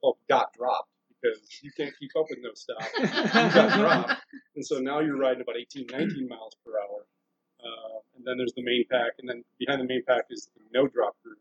called 0.00 0.16
Got 0.28 0.52
Dropped, 0.52 0.92
because 1.08 1.40
you 1.62 1.70
can't 1.76 1.94
keep 1.98 2.10
up 2.16 2.26
with 2.28 2.40
No 2.42 2.52
Stop. 2.54 2.84
You 2.98 3.06
got 3.08 3.78
dropped. 3.78 4.22
And 4.56 4.64
so 4.64 4.78
now 4.78 5.00
you're 5.00 5.16
riding 5.16 5.40
about 5.40 5.56
18, 5.56 5.86
19 5.90 6.28
miles 6.28 6.56
per 6.64 6.72
hour. 6.76 7.06
Uh, 7.60 8.00
and 8.16 8.24
then 8.24 8.36
there's 8.36 8.52
the 8.54 8.62
main 8.62 8.84
pack, 8.90 9.12
and 9.18 9.28
then 9.28 9.44
behind 9.58 9.80
the 9.80 9.86
main 9.86 10.02
pack 10.04 10.24
is 10.30 10.48
the 10.54 10.62
no 10.72 10.86
drop 10.86 11.16
group, 11.22 11.38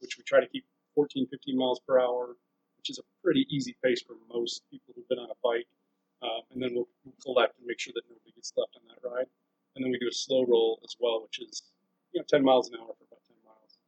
which 0.00 0.16
we 0.16 0.24
try 0.24 0.40
to 0.40 0.46
keep 0.48 0.64
14, 0.94 1.26
15 1.30 1.56
miles 1.56 1.80
per 1.86 2.00
hour, 2.00 2.36
which 2.78 2.90
is 2.90 2.98
a 2.98 3.06
pretty 3.22 3.46
easy 3.50 3.76
pace 3.84 4.02
for 4.02 4.16
most 4.32 4.62
people 4.70 4.94
who've 4.94 5.08
been 5.08 5.18
on 5.18 5.30
a 5.30 5.38
bike. 5.42 5.66
Um, 6.22 6.42
and 6.52 6.62
then 6.62 6.74
we'll, 6.74 6.88
we'll 7.04 7.14
collect 7.22 7.56
and 7.58 7.66
make 7.66 7.78
sure 7.78 7.92
that 7.94 8.02
nobody 8.08 8.32
gets 8.34 8.52
left 8.56 8.74
on 8.76 8.82
that 8.88 9.08
ride. 9.08 9.26
And 9.76 9.84
then 9.84 9.92
we 9.92 9.98
do 9.98 10.08
a 10.08 10.12
slow 10.12 10.44
roll 10.44 10.80
as 10.82 10.96
well, 10.98 11.22
which 11.22 11.38
is 11.40 11.62
you 12.12 12.20
know 12.20 12.24
10 12.28 12.42
miles 12.42 12.68
an 12.68 12.74
hour 12.80 12.88
for 12.98 13.04
about 13.06 13.22
10 13.28 13.36
miles. 13.46 13.78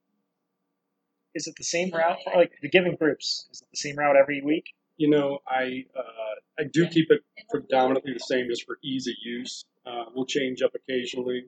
Is 1.35 1.47
it 1.47 1.55
the 1.57 1.65
same 1.65 1.91
route? 1.91 2.19
Like 2.35 2.53
the 2.63 2.69
given 2.69 2.95
groups, 2.95 3.49
is 3.51 3.63
it 3.63 3.69
the 3.73 3.77
same 3.77 3.97
route 3.97 4.17
every 4.17 4.41
week? 4.43 4.67
You 4.97 5.11
know, 5.11 5.39
I 5.49 5.87
uh, 5.97 6.37
I 6.61 6.65
do 6.73 6.87
keep 6.87 7.11
it 7.11 7.23
predominantly 7.49 8.13
the 8.13 8.21
same 8.21 8.47
just 8.49 8.65
for 8.67 8.79
ease 8.85 9.09
of 9.09 9.15
use. 9.25 9.65
Uh, 9.85 10.05
we'll 10.15 10.27
change 10.27 10.63
up 10.63 10.73
occasionally 10.75 11.47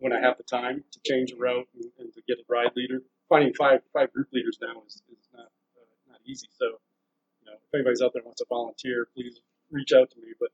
when 0.00 0.12
I 0.12 0.20
have 0.20 0.36
the 0.36 0.42
time 0.42 0.84
to 0.92 0.98
change 1.04 1.32
a 1.32 1.36
route 1.36 1.68
and, 1.74 1.84
and 1.98 2.12
to 2.14 2.20
get 2.26 2.38
a 2.38 2.44
ride 2.48 2.72
leader. 2.76 3.02
Finding 3.28 3.54
five 3.54 3.80
five 3.92 4.12
group 4.12 4.28
leaders 4.32 4.58
now 4.60 4.82
is, 4.86 5.02
is 5.12 5.28
not 5.32 5.46
uh, 5.76 6.10
not 6.10 6.20
easy. 6.26 6.48
So, 6.58 6.66
you 6.66 7.46
know, 7.46 7.54
if 7.54 7.74
anybody's 7.74 8.02
out 8.02 8.12
there 8.12 8.22
wants 8.24 8.40
to 8.40 8.46
volunteer, 8.48 9.06
please 9.14 9.40
reach 9.70 9.92
out 9.92 10.10
to 10.10 10.16
me. 10.18 10.34
But 10.38 10.50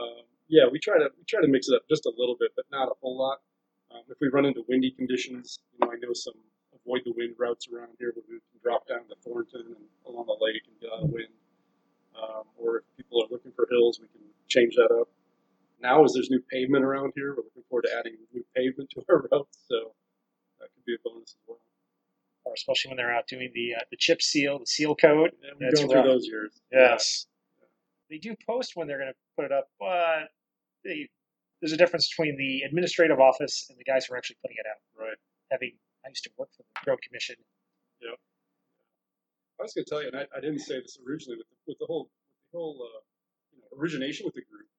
um, 0.00 0.24
yeah, 0.48 0.64
we 0.70 0.78
try 0.78 0.98
to 0.98 1.10
we 1.18 1.24
try 1.24 1.42
to 1.42 1.48
mix 1.48 1.68
it 1.68 1.74
up 1.74 1.82
just 1.88 2.06
a 2.06 2.12
little 2.16 2.36
bit, 2.38 2.52
but 2.56 2.64
not 2.72 2.88
a 2.88 2.94
whole 3.02 3.18
lot. 3.18 3.38
Um, 3.90 4.02
if 4.08 4.18
we 4.20 4.28
run 4.28 4.44
into 4.44 4.64
windy 4.68 4.90
conditions, 4.90 5.58
you 5.72 5.86
know, 5.86 5.92
I 5.92 5.96
know 5.96 6.12
some 6.12 6.34
avoid 6.74 7.02
the 7.04 7.12
wind 7.12 7.34
routes 7.38 7.68
around 7.68 7.90
here 7.98 8.12
where 8.14 8.24
we 8.28 8.38
can 8.38 8.60
drop 8.62 8.86
down 8.88 9.04
to 9.08 9.14
Thornton 9.24 9.76
and 9.76 9.84
along 10.06 10.26
the 10.26 10.36
lake 10.40 10.62
and 10.66 10.80
get 10.80 10.90
out 10.92 11.04
of 11.04 11.10
wind. 11.10 11.32
Um, 12.16 12.44
or 12.56 12.78
if 12.78 12.84
people 12.96 13.22
are 13.22 13.28
looking 13.30 13.52
for 13.52 13.68
hills, 13.70 14.00
we 14.00 14.08
can 14.08 14.24
change 14.48 14.74
that 14.76 14.90
up. 14.90 15.08
Now, 15.80 16.04
as 16.04 16.12
there's 16.12 16.30
new 16.30 16.42
pavement 16.50 16.84
around 16.84 17.12
here, 17.14 17.30
we're 17.30 17.44
looking 17.44 17.62
forward 17.68 17.82
to 17.82 17.96
adding 17.96 18.16
new 18.32 18.44
pavement 18.56 18.90
to 18.90 19.02
our 19.08 19.28
routes, 19.30 19.58
so 19.68 19.94
that 20.60 20.68
could 20.74 20.84
be 20.84 20.94
a 20.94 20.98
bonus 21.04 21.30
as 21.30 21.42
well. 21.46 21.58
Or 22.44 22.54
especially 22.54 22.90
when 22.90 22.96
they're 22.96 23.14
out 23.14 23.26
doing 23.28 23.50
the 23.54 23.74
uh, 23.76 23.84
the 23.90 23.96
chip 23.96 24.22
seal, 24.22 24.58
the 24.58 24.66
seal 24.66 24.94
coat. 24.94 25.30
Yeah, 25.42 25.50
we've 25.58 25.70
That's 25.70 25.80
gone 25.80 25.94
rough. 25.94 26.04
through 26.04 26.12
those 26.12 26.26
years. 26.26 26.52
Yes. 26.72 27.26
They 28.10 28.18
do 28.18 28.34
post 28.46 28.72
when 28.74 28.88
they're 28.88 28.98
going 28.98 29.12
to 29.12 29.18
put 29.36 29.44
it 29.44 29.52
up, 29.52 29.68
but 29.78 30.32
they, 30.82 31.10
there's 31.60 31.72
a 31.72 31.76
difference 31.76 32.08
between 32.08 32.38
the 32.38 32.62
administrative 32.62 33.20
office 33.20 33.66
and 33.68 33.78
the 33.78 33.84
guys 33.84 34.06
who 34.06 34.14
are 34.14 34.16
actually 34.16 34.38
putting 34.40 34.56
it 34.58 34.66
out. 34.66 34.80
Right. 34.98 35.18
Having 35.50 35.72
I 36.04 36.08
used 36.08 36.24
to 36.24 36.30
work 36.38 36.48
for 36.56 36.62
the 36.62 36.90
road 36.90 36.98
commission. 37.02 37.36
Yeah. 38.00 38.16
I 39.60 39.62
was 39.62 39.74
going 39.74 39.84
to 39.84 39.90
tell 39.90 40.00
you, 40.00 40.08
and 40.08 40.16
I, 40.16 40.24
I 40.36 40.40
didn't 40.40 40.60
say 40.60 40.80
this 40.80 40.96
originally, 41.04 41.36
with 41.36 41.48
the, 41.50 41.56
with 41.66 41.78
the 41.78 41.86
whole, 41.86 42.04
with 42.08 42.52
the 42.52 42.58
whole 42.58 42.78
uh, 42.80 43.00
you 43.52 43.60
know, 43.60 43.68
origination 43.76 44.24
with 44.24 44.34
the 44.34 44.46
group. 44.48 44.70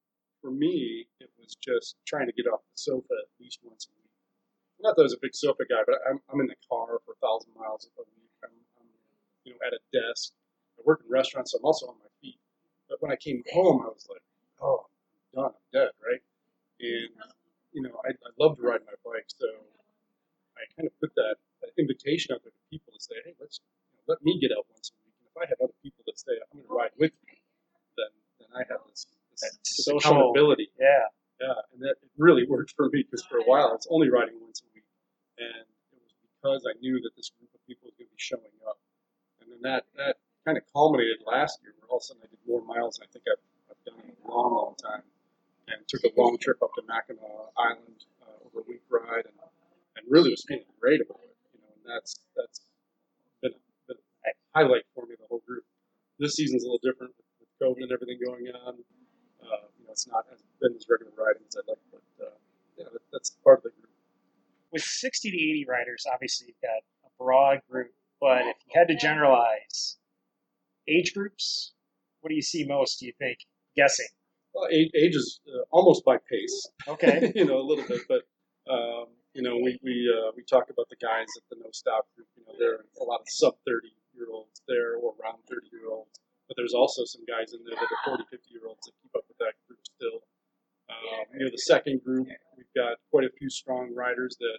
For 0.42 0.52
me, 0.52 1.08
it 1.20 1.30
was 1.38 1.56
just 1.56 1.96
trying 2.08 2.28
to 2.28 2.34
get 2.34 2.48
off 2.48 2.62
the 2.64 2.78
sofa 2.78 3.12
at 3.12 3.30
least 3.40 3.60
once 3.64 3.88
a 3.88 3.94
week. 4.00 4.12
Not 4.80 4.96
that 4.96 5.04
I 5.04 5.10
was 5.12 5.14
a 5.14 5.22
big 5.22 5.36
sofa 5.36 5.64
guy, 5.68 5.84
but 5.86 6.00
I'm, 6.10 6.20
I'm 6.32 6.40
in 6.40 6.48
the 6.48 6.56
car 6.70 7.00
for 7.06 7.12
a 7.12 7.20
thousand 7.20 7.52
miles 7.60 7.90
a 7.98 8.02
week. 8.02 8.32
I'm, 8.44 8.56
I'm, 8.80 8.88
you 9.44 9.52
know, 9.52 9.60
at 9.68 9.74
a 9.74 9.82
desk. 9.92 10.32
I 10.80 10.82
work 10.86 11.02
in 11.04 11.12
restaurants, 11.12 11.52
so 11.52 11.60
I'm 11.60 11.66
also 11.66 11.88
on 11.88 11.96
my 12.00 12.12
feet. 12.22 12.40
But 12.88 13.02
when 13.02 13.12
I 13.12 13.18
came 13.18 13.44
home, 13.52 13.84
I 13.84 13.92
was 13.92 14.08
like, 14.10 14.24
oh, 14.62 14.88
I'm 14.88 15.44
done. 15.44 15.52
I'm 15.52 15.70
dead, 15.74 15.92
right? 16.00 16.24
And 16.80 17.12
you 17.74 17.82
know, 17.84 18.00
I, 18.06 18.10
I 18.12 18.30
love 18.40 18.58
to 18.58 18.64
ride 18.64 18.82
my 18.88 18.96
bike, 19.06 19.28
so 19.28 19.46
I 20.58 20.64
kind 20.76 20.88
of 20.88 20.94
put 21.00 21.14
that, 21.16 21.36
that 21.62 21.72
invitation 21.78 22.34
out 22.34 22.42
there 22.44 22.52
to 22.52 22.64
people 22.72 22.94
to 22.94 23.00
say, 23.00 23.16
hey, 23.26 23.36
let's 23.40 23.60
you 23.92 24.00
know, 24.00 24.04
let 24.08 24.24
me 24.24 24.40
get 24.40 24.52
out 24.56 24.66
once 24.72 24.92
a 24.92 24.96
week. 25.04 25.16
And 25.22 25.28
if 25.30 25.36
I 25.38 25.46
have 25.52 25.60
other 25.62 25.78
people 25.84 26.04
that 26.08 26.18
say 26.18 26.34
I'm 26.40 26.60
going 26.60 26.68
to 26.68 26.74
ride 26.74 26.96
with 26.98 27.12
you, 27.28 27.36
then 27.98 28.12
then 28.40 28.52
I 28.56 28.64
have 28.72 28.82
this, 28.90 29.06
this, 29.40 29.52
That 29.52 29.60
this 29.64 29.86
social- 29.86 30.12
accountability. 30.12 30.72
Yeah. 30.80 31.08
Yeah, 31.40 31.56
and 31.72 31.80
that 31.88 31.96
really 32.20 32.44
worked 32.46 32.76
for 32.76 32.90
me 32.92 33.04
because 33.04 33.24
for 33.24 33.38
a 33.40 33.44
while 33.48 33.72
I 33.72 33.80
was 33.80 33.88
only 33.90 34.10
riding 34.12 34.36
once 34.44 34.60
a 34.60 34.68
week, 34.76 34.84
and 35.40 35.64
it 35.96 36.00
was 36.04 36.12
because 36.36 36.68
I 36.68 36.76
knew 36.84 37.00
that 37.00 37.16
this 37.16 37.32
group 37.32 37.48
of 37.56 37.64
people 37.64 37.88
was 37.88 37.96
going 37.96 38.12
to 38.12 38.12
be 38.12 38.20
showing 38.20 38.52
up, 38.68 38.76
and 39.40 39.48
then 39.48 39.62
that 39.64 39.88
that 39.96 40.20
kind 40.44 40.58
of 40.60 40.68
culminated 40.76 41.24
last 41.24 41.64
year, 41.64 41.72
where 41.80 41.88
all 41.88 41.98
of 41.98 42.04
a 42.04 42.12
sudden 42.12 42.24
I 42.24 42.28
did 42.28 42.44
more 42.44 42.60
miles 42.68 43.00
than 43.00 43.08
I 43.08 43.10
think 43.16 43.24
I've, 43.32 43.40
I've 43.72 43.80
done 43.88 44.04
in 44.04 44.20
a 44.20 44.28
long, 44.28 44.52
long 44.52 44.76
time, 44.76 45.08
and 45.72 45.80
took 45.88 46.04
a 46.04 46.12
long 46.20 46.36
trip 46.44 46.60
up 46.60 46.76
to 46.76 46.84
Mackinac 46.84 47.24
Island 47.56 48.04
uh, 48.20 48.44
over 48.44 48.60
a 48.60 48.68
week 48.68 48.84
ride, 48.92 49.24
and, 49.24 49.40
and 49.96 50.04
really 50.12 50.36
was 50.36 50.44
feeling 50.44 50.68
great 50.84 51.00
about 51.00 51.24
it, 51.24 51.40
you 51.56 51.64
know, 51.64 51.72
and 51.72 51.84
that's 51.88 52.20
that's 52.36 52.68
been, 53.40 53.56
been 53.88 53.96
a 54.28 54.32
highlight 54.52 54.84
for 54.92 55.08
me 55.08 55.16
the 55.16 55.24
whole 55.32 55.40
group. 55.48 55.64
This 56.20 56.36
season's 56.36 56.64
a 56.64 56.68
little 56.68 56.84
different 56.84 57.16
with 57.40 57.48
COVID 57.64 57.80
and 57.88 57.96
everything 57.96 58.20
going 58.20 58.44
on. 58.52 58.76
It's 59.92 60.08
not 60.08 60.26
as 60.32 60.40
been 60.62 60.76
as 60.76 60.86
regular 60.90 61.12
riding 61.18 61.44
as 61.48 61.56
I'd 61.58 61.68
like, 61.68 61.78
but 61.92 62.26
uh, 62.26 62.30
yeah, 62.78 62.86
that, 62.92 63.02
that's 63.12 63.32
part 63.44 63.60
of 63.60 63.64
the 63.64 63.70
group. 63.72 63.90
With 64.72 64.84
60 64.84 65.32
to 65.32 65.38
80 65.38 65.66
riders, 65.68 66.06
obviously 66.12 66.48
you've 66.48 66.62
got 66.62 66.84
a 67.06 67.10
broad 67.18 67.62
group, 67.70 67.92
but 68.22 68.42
if 68.46 68.56
you 68.68 68.74
had 68.80 68.88
to 68.88 68.96
generalize 68.96 69.98
age 70.88 71.14
groups, 71.14 71.74
what 72.22 72.30
do 72.30 72.36
you 72.36 72.42
see 72.42 72.66
most, 72.66 73.00
do 73.00 73.06
you 73.06 73.14
think? 73.18 73.40
Guessing. 73.76 74.08
Well, 74.54 74.68
age, 74.72 74.92
age 74.96 75.16
is 75.16 75.40
uh, 75.48 75.64
almost 75.72 76.04
by 76.06 76.18
pace, 76.30 76.68
Okay. 76.88 77.32
you 77.36 77.46
know, 77.46 77.58
a 77.60 77.66
little 77.66 77.86
bit, 77.86 78.02
but 78.08 78.24
um, 78.72 79.08
you 79.34 79.42
know, 79.42 79.58
we 79.58 79.80
we 79.84 80.10
uh, 80.10 80.32
we 80.36 80.44
talked 80.44 80.70
about 80.70 80.88
the 80.90 80.96
guys 80.98 81.28
at 81.38 81.44
the 81.50 81.58
no 81.64 81.70
stop 81.72 82.08
group. 82.16 82.28
You 82.36 82.44
know, 82.48 82.54
there 82.58 82.74
are 82.74 82.86
a 83.00 83.04
lot 83.04 83.22
of 83.22 83.28
sub 83.30 83.56
thirty 83.66 83.94
year 84.16 84.28
olds 84.34 84.62
there, 84.68 84.96
or 84.96 85.14
around 85.22 85.38
thirty 85.50 85.68
year 85.72 85.90
olds, 85.90 86.20
but 86.50 86.58
there's 86.58 86.74
also 86.74 87.06
some 87.06 87.22
guys 87.30 87.54
in 87.54 87.62
there 87.64 87.78
that 87.78 87.86
are 87.86 88.18
40, 88.18 88.26
50 88.26 88.50
year 88.50 88.66
olds 88.68 88.82
that 88.84 88.98
keep 89.06 89.14
up 89.16 89.24
with 89.30 89.38
that 89.38 89.54
group 89.70 89.80
still. 89.86 90.26
Um, 90.90 91.30
you 91.38 91.46
know, 91.46 91.52
the 91.54 91.62
second 91.62 92.04
group, 92.04 92.26
we've 92.58 92.74
got 92.76 92.98
quite 93.14 93.24
a 93.24 93.30
few 93.38 93.50
strong 93.50 93.94
riders 93.94 94.36
that 94.42 94.58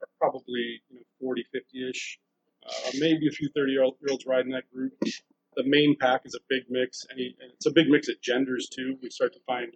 are 0.00 0.10
probably 0.22 0.80
you 0.88 1.02
know 1.02 1.06
40, 1.20 1.44
50 1.50 1.90
ish, 1.90 2.18
uh, 2.62 2.90
maybe 3.02 3.26
a 3.26 3.34
few 3.34 3.50
30 3.50 3.72
year 3.72 3.82
olds 3.82 3.98
riding 4.24 4.52
that 4.52 4.70
group. 4.72 4.94
The 5.02 5.66
main 5.66 5.96
pack 5.98 6.22
is 6.24 6.34
a 6.34 6.42
big 6.48 6.70
mix, 6.70 7.04
and, 7.10 7.18
it's 7.18 7.66
a 7.66 7.72
big 7.74 7.88
mix 7.88 8.08
of 8.08 8.20
genders 8.22 8.68
too. 8.70 8.96
We 9.02 9.10
start 9.10 9.34
to 9.34 9.40
find 9.46 9.74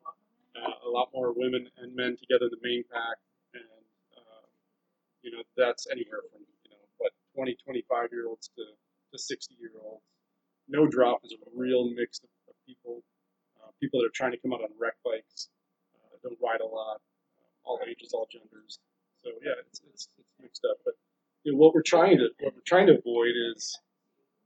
uh, 0.55 0.87
a 0.87 0.91
lot 0.91 1.11
more 1.13 1.33
women 1.35 1.69
and 1.79 1.95
men 1.95 2.17
together 2.17 2.47
in 2.47 2.55
the 2.55 2.63
main 2.63 2.85
pack, 2.87 3.19
and 3.55 3.67
uh, 4.15 4.47
you 5.23 5.33
know 5.33 5.43
that's 5.57 5.87
anywhere 5.91 6.23
from 6.31 6.43
you 6.63 6.71
know 6.71 6.83
what 6.99 7.11
20, 7.35 7.57
25 7.65 8.09
year 8.13 8.29
olds 8.29 8.51
to, 8.55 8.63
to 9.11 9.19
60 9.19 9.55
year 9.59 9.71
olds. 9.83 10.03
No 10.69 10.87
drop 10.87 11.21
is 11.25 11.33
a 11.33 11.37
real 11.55 11.89
mix 11.89 12.21
of, 12.21 12.29
of 12.49 12.55
people. 12.67 13.03
Uh, 13.61 13.71
people 13.81 14.01
that 14.01 14.07
are 14.07 14.15
trying 14.15 14.33
to 14.33 14.39
come 14.39 14.53
out 14.53 14.61
on 14.61 14.69
rec 14.79 14.95
bikes, 15.05 15.49
uh, 15.97 16.17
don't 16.23 16.39
ride 16.43 16.61
a 16.61 16.67
lot, 16.67 17.01
all 17.65 17.81
ages, 17.89 18.13
all 18.13 18.29
genders. 18.31 18.79
So 19.25 19.31
yeah, 19.43 19.59
it's, 19.67 19.81
it's, 19.93 20.09
it's 20.19 20.35
mixed 20.41 20.65
up. 20.69 20.79
But 20.85 20.95
you 21.45 21.53
know, 21.53 21.59
what 21.59 21.75
we're 21.75 21.83
trying 21.83 22.19
to 22.19 22.29
what 22.41 22.55
we're 22.55 22.67
trying 22.67 22.87
to 22.89 22.99
avoid 22.99 23.35
is 23.55 23.79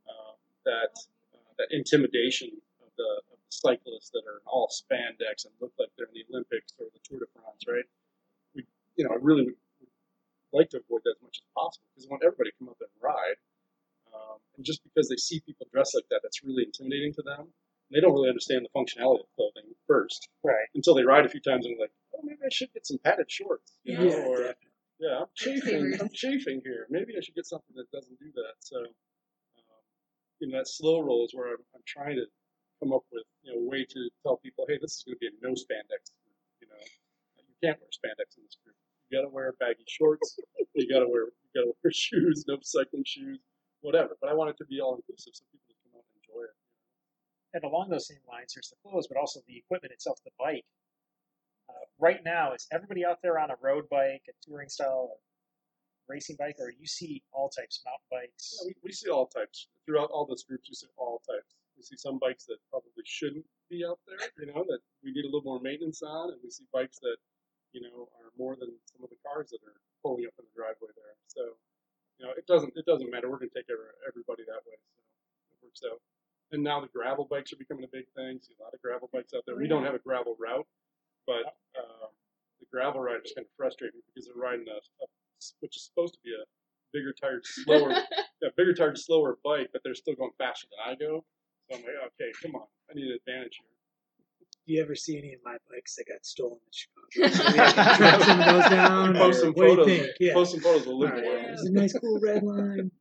um, 0.09 0.37
that 0.65 0.95
uh, 1.35 1.53
that 1.59 1.69
intimidation 1.71 2.51
of 2.81 2.91
the, 2.97 3.11
of 3.33 3.39
the 3.39 3.51
cyclists 3.51 4.11
that 4.11 4.23
are 4.27 4.41
all 4.47 4.69
spandex 4.71 5.45
and 5.45 5.53
look 5.61 5.73
like 5.79 5.89
they're 5.97 6.07
in 6.07 6.15
the 6.15 6.27
Olympics 6.31 6.73
or 6.79 6.87
the 6.93 7.01
Tour 7.05 7.21
de 7.21 7.27
France, 7.35 7.65
right? 7.69 7.85
We, 8.55 8.65
you 8.97 9.05
know, 9.05 9.11
I 9.11 9.19
really 9.21 9.45
would, 9.45 9.61
would 9.81 9.93
like 10.53 10.71
to 10.71 10.79
avoid 10.79 11.03
that 11.05 11.17
as 11.19 11.23
much 11.23 11.39
as 11.43 11.47
possible 11.55 11.87
because 11.95 12.07
I 12.07 12.11
want 12.11 12.23
everybody 12.25 12.51
to 12.51 12.57
come 12.59 12.69
up 12.69 12.81
and 12.81 12.91
ride. 13.01 13.39
And 14.57 14.65
just 14.65 14.83
because 14.85 15.09
they 15.09 15.17
see 15.17 15.41
people 15.41 15.67
dressed 15.73 15.95
like 15.95 16.05
that, 16.11 16.21
that's 16.23 16.45
really 16.45 16.65
intimidating 16.65 17.13
to 17.15 17.23
them. 17.23 17.41
And 17.41 17.93
they 17.93 18.01
don't 18.01 18.13
really 18.13 18.29
understand 18.29 18.67
the 18.67 18.73
functionality 18.79 19.21
of 19.21 19.31
clothing 19.37 19.73
first 19.87 20.29
Right. 20.45 20.69
until 20.75 20.95
they 20.95 21.05
ride 21.05 21.25
a 21.27 21.29
few 21.29 21.41
times 21.41 21.65
and 21.67 21.75
they're 21.75 21.85
like, 21.89 21.93
oh, 22.15 22.21
maybe 22.23 22.41
I 22.45 22.51
should 22.53 22.73
get 22.73 22.87
some 22.87 22.99
padded 22.99 23.31
shorts. 23.31 23.73
You 23.85 23.99
know, 23.99 24.05
Yeah, 24.05 24.25
or 24.27 24.55
yeah, 25.01 25.19
I'm 25.21 25.33
chafing. 25.35 25.99
I'm 26.01 26.11
chafing 26.13 26.61
here. 26.65 26.87
Maybe 26.91 27.15
I 27.17 27.21
should 27.21 27.35
get 27.35 27.47
something 27.47 27.75
that 27.77 27.91
doesn't 27.91 28.19
do 28.21 28.31
that. 28.37 28.55
So, 28.61 28.77
um, 28.79 29.83
you 30.41 30.49
know, 30.49 30.59
that 30.59 30.69
slow 30.69 31.01
roll 31.01 31.25
is 31.25 31.33
where 31.35 31.49
I'm, 31.49 31.65
I'm 31.75 31.83
trying 31.87 32.17
to 32.17 32.27
come 32.81 32.93
up 32.93 33.03
with, 33.13 33.25
you 33.43 33.53
know, 33.53 33.59
a 33.61 33.69
way 33.69 33.85
to 33.89 34.01
tell 34.23 34.37
people, 34.39 34.65
hey, 34.69 34.79
this 34.81 34.93
is 34.99 35.03
going 35.07 35.17
to 35.17 35.21
be 35.21 35.27
a 35.29 35.35
no 35.43 35.55
spandex. 35.55 36.13
You 36.61 36.69
know, 36.69 36.77
you 37.39 37.55
can't 37.63 37.79
wear 37.81 37.91
spandex 37.91 38.37
in 38.37 38.45
this 38.45 38.57
group. 38.63 38.77
You 39.11 39.19
got 39.19 39.23
to 39.23 39.35
wear 39.35 39.53
baggy 39.61 39.85
shorts. 39.89 40.39
you 40.75 40.89
got 40.93 41.01
to 41.01 41.09
wear, 41.09 41.27
you 41.27 41.51
got 41.55 41.67
to 41.67 41.75
wear 41.83 41.93
shoes, 41.95 42.45
no 42.47 42.59
cycling 42.63 43.05
shoes, 43.07 43.39
whatever. 43.83 44.17
But 44.21 44.31
I 44.31 44.35
want 44.35 44.51
it 44.51 44.57
to 44.59 44.65
be 44.65 44.81
all 44.81 44.97
inclusive 44.97 45.35
so 45.35 45.45
people 45.53 45.67
can 45.69 45.77
come 45.85 46.01
out 46.01 46.07
and 46.09 46.17
enjoy 46.23 46.43
it. 46.49 46.57
And 47.55 47.63
along 47.65 47.91
those 47.91 48.09
same 48.09 48.25
lines, 48.27 48.55
here's 48.55 48.71
the 48.71 48.81
clothes, 48.81 49.07
but 49.07 49.19
also 49.19 49.41
the 49.47 49.59
equipment 49.59 49.93
itself, 49.93 50.19
the 50.25 50.31
bike. 50.39 50.65
Uh, 51.69 51.85
right 51.99 52.25
now, 52.25 52.55
is 52.55 52.67
everybody 52.73 53.05
out 53.05 53.21
there 53.23 53.39
on 53.39 53.51
a 53.51 53.57
road 53.61 53.85
bike, 53.91 54.25
a 54.29 54.33
touring 54.41 54.69
style, 54.69 55.13
a 55.13 56.13
racing 56.13 56.37
bike, 56.39 56.57
or 56.59 56.73
you 56.73 56.87
see 56.87 57.23
all 57.33 57.51
types, 57.51 57.83
mountain 57.85 58.09
bikes? 58.11 58.57
Yeah, 58.59 58.73
we, 58.73 58.89
we 58.89 58.93
see 58.93 59.11
all 59.11 59.27
types 59.27 59.69
throughout 59.85 60.11
all 60.11 60.25
those 60.25 60.45
groups. 60.45 60.69
you 60.69 60.75
see 60.75 60.89
all 60.97 61.21
types. 61.29 61.55
We 61.77 61.83
see 61.83 61.97
some 61.97 62.19
bikes 62.19 62.45
that 62.47 62.59
probably 62.71 63.05
shouldn't 63.05 63.45
be 63.69 63.85
out 63.85 63.99
there, 64.07 64.21
you 64.39 64.53
know, 64.53 64.65
that 64.69 64.81
we 65.05 65.13
need 65.13 65.25
a 65.25 65.33
little 65.33 65.45
more 65.45 65.61
maintenance 65.61 66.03
on, 66.03 66.33
and 66.33 66.41
we 66.43 66.51
see 66.51 66.65
bikes 66.73 66.99
that, 67.01 67.17
you 67.73 67.81
know, 67.81 68.09
are 68.21 68.33
more 68.39 68.57
than 68.57 68.73
some 68.85 69.05
of 69.05 69.11
the 69.11 69.17
cars 69.25 69.51
that 69.51 69.61
are 69.65 69.81
pulling 70.05 70.25
up 70.27 70.37
in 70.39 70.45
the 70.45 70.55
driveway 70.57 70.93
there. 70.97 71.17
So, 71.27 71.57
you 72.23 72.29
know, 72.29 72.35
it 72.39 72.47
doesn't 72.47 72.73
it 72.79 72.87
doesn't 72.87 73.11
matter. 73.11 73.27
We're 73.29 73.43
going 73.43 73.51
to 73.51 73.59
take 73.59 73.67
everybody 74.07 74.47
that 74.47 74.63
way. 74.63 74.79
So 74.79 75.51
it 75.51 75.59
works 75.67 75.83
out. 75.83 75.99
And 76.55 76.63
now 76.63 76.79
the 76.79 76.87
gravel 76.95 77.27
bikes 77.27 77.53
are 77.53 77.59
becoming 77.59 77.83
a 77.83 77.91
big 77.91 78.07
thing. 78.15 78.39
See 78.39 78.55
a 78.55 78.63
lot 78.63 78.75
of 78.75 78.81
gravel 78.81 79.11
bikes 79.13 79.35
out 79.35 79.43
there. 79.45 79.57
We 79.59 79.67
don't 79.67 79.83
have 79.83 79.99
a 79.99 80.05
gravel 80.07 80.37
route, 80.39 80.67
but 81.27 81.59
um, 81.75 82.15
the 82.63 82.67
gravel 82.71 83.01
riders 83.03 83.33
kind 83.35 83.45
of 83.45 83.51
frustrate 83.59 83.91
me 83.95 84.07
because 84.07 84.31
they're 84.31 84.39
riding 84.39 84.71
a, 84.71 84.79
a 84.79 85.07
which 85.59 85.75
is 85.75 85.83
supposed 85.91 86.15
to 86.15 86.21
be 86.23 86.31
a 86.31 86.47
bigger 86.95 87.11
tired, 87.11 87.43
slower 87.43 87.91
a 88.47 88.55
bigger 88.57 88.75
tired, 88.75 88.99
slower 88.99 89.39
bike, 89.43 89.71
but 89.73 89.83
they're 89.83 89.99
still 89.99 90.15
going 90.15 90.31
faster 90.39 90.69
than 90.71 90.79
I 90.87 90.95
go. 90.95 91.25
So 91.67 91.79
I'm 91.79 91.83
like, 91.83 91.99
okay, 92.15 92.31
come 92.39 92.55
on, 92.55 92.71
I 92.87 92.95
need 92.95 93.11
an 93.11 93.19
advantage 93.19 93.59
here. 93.59 93.72
Do 94.67 94.75
you 94.75 94.83
ever 94.83 94.95
see 94.95 95.19
any 95.19 95.33
of 95.35 95.41
my 95.45 95.57
bikes 95.71 95.97
that 95.97 96.05
got 96.09 96.25
stolen 96.25 96.59
in 96.65 96.73
Chicago? 96.73 97.37
So 97.37 97.53
we 97.53 97.59
have 97.59 97.75
track 97.97 98.23
some 98.23 98.41
of 98.41 98.47
those 98.47 98.71
down. 98.71 99.15
Post 99.15 99.39
or 99.39 99.41
some 99.43 99.53
what 99.55 99.65
do 99.65 99.71
you 99.71 99.77
photos. 99.77 99.87
think? 99.87 100.07
Yeah. 100.21 100.33
Post 100.35 100.51
some 100.53 100.61
photos. 100.61 100.87
We'll 100.87 100.95
All 100.95 101.01
look 101.01 101.13
right. 101.13 101.25
for 101.25 101.31
There's 101.31 101.63
a 101.63 101.73
nice 101.73 101.93
cool 101.99 102.21
red 102.21 102.43
line. 102.43 102.91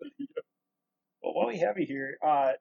Well, 1.23 1.33
while 1.35 1.47
we 1.47 1.59
have 1.59 1.77
you 1.77 1.85
here, 1.85 2.17
uh, 2.25 2.53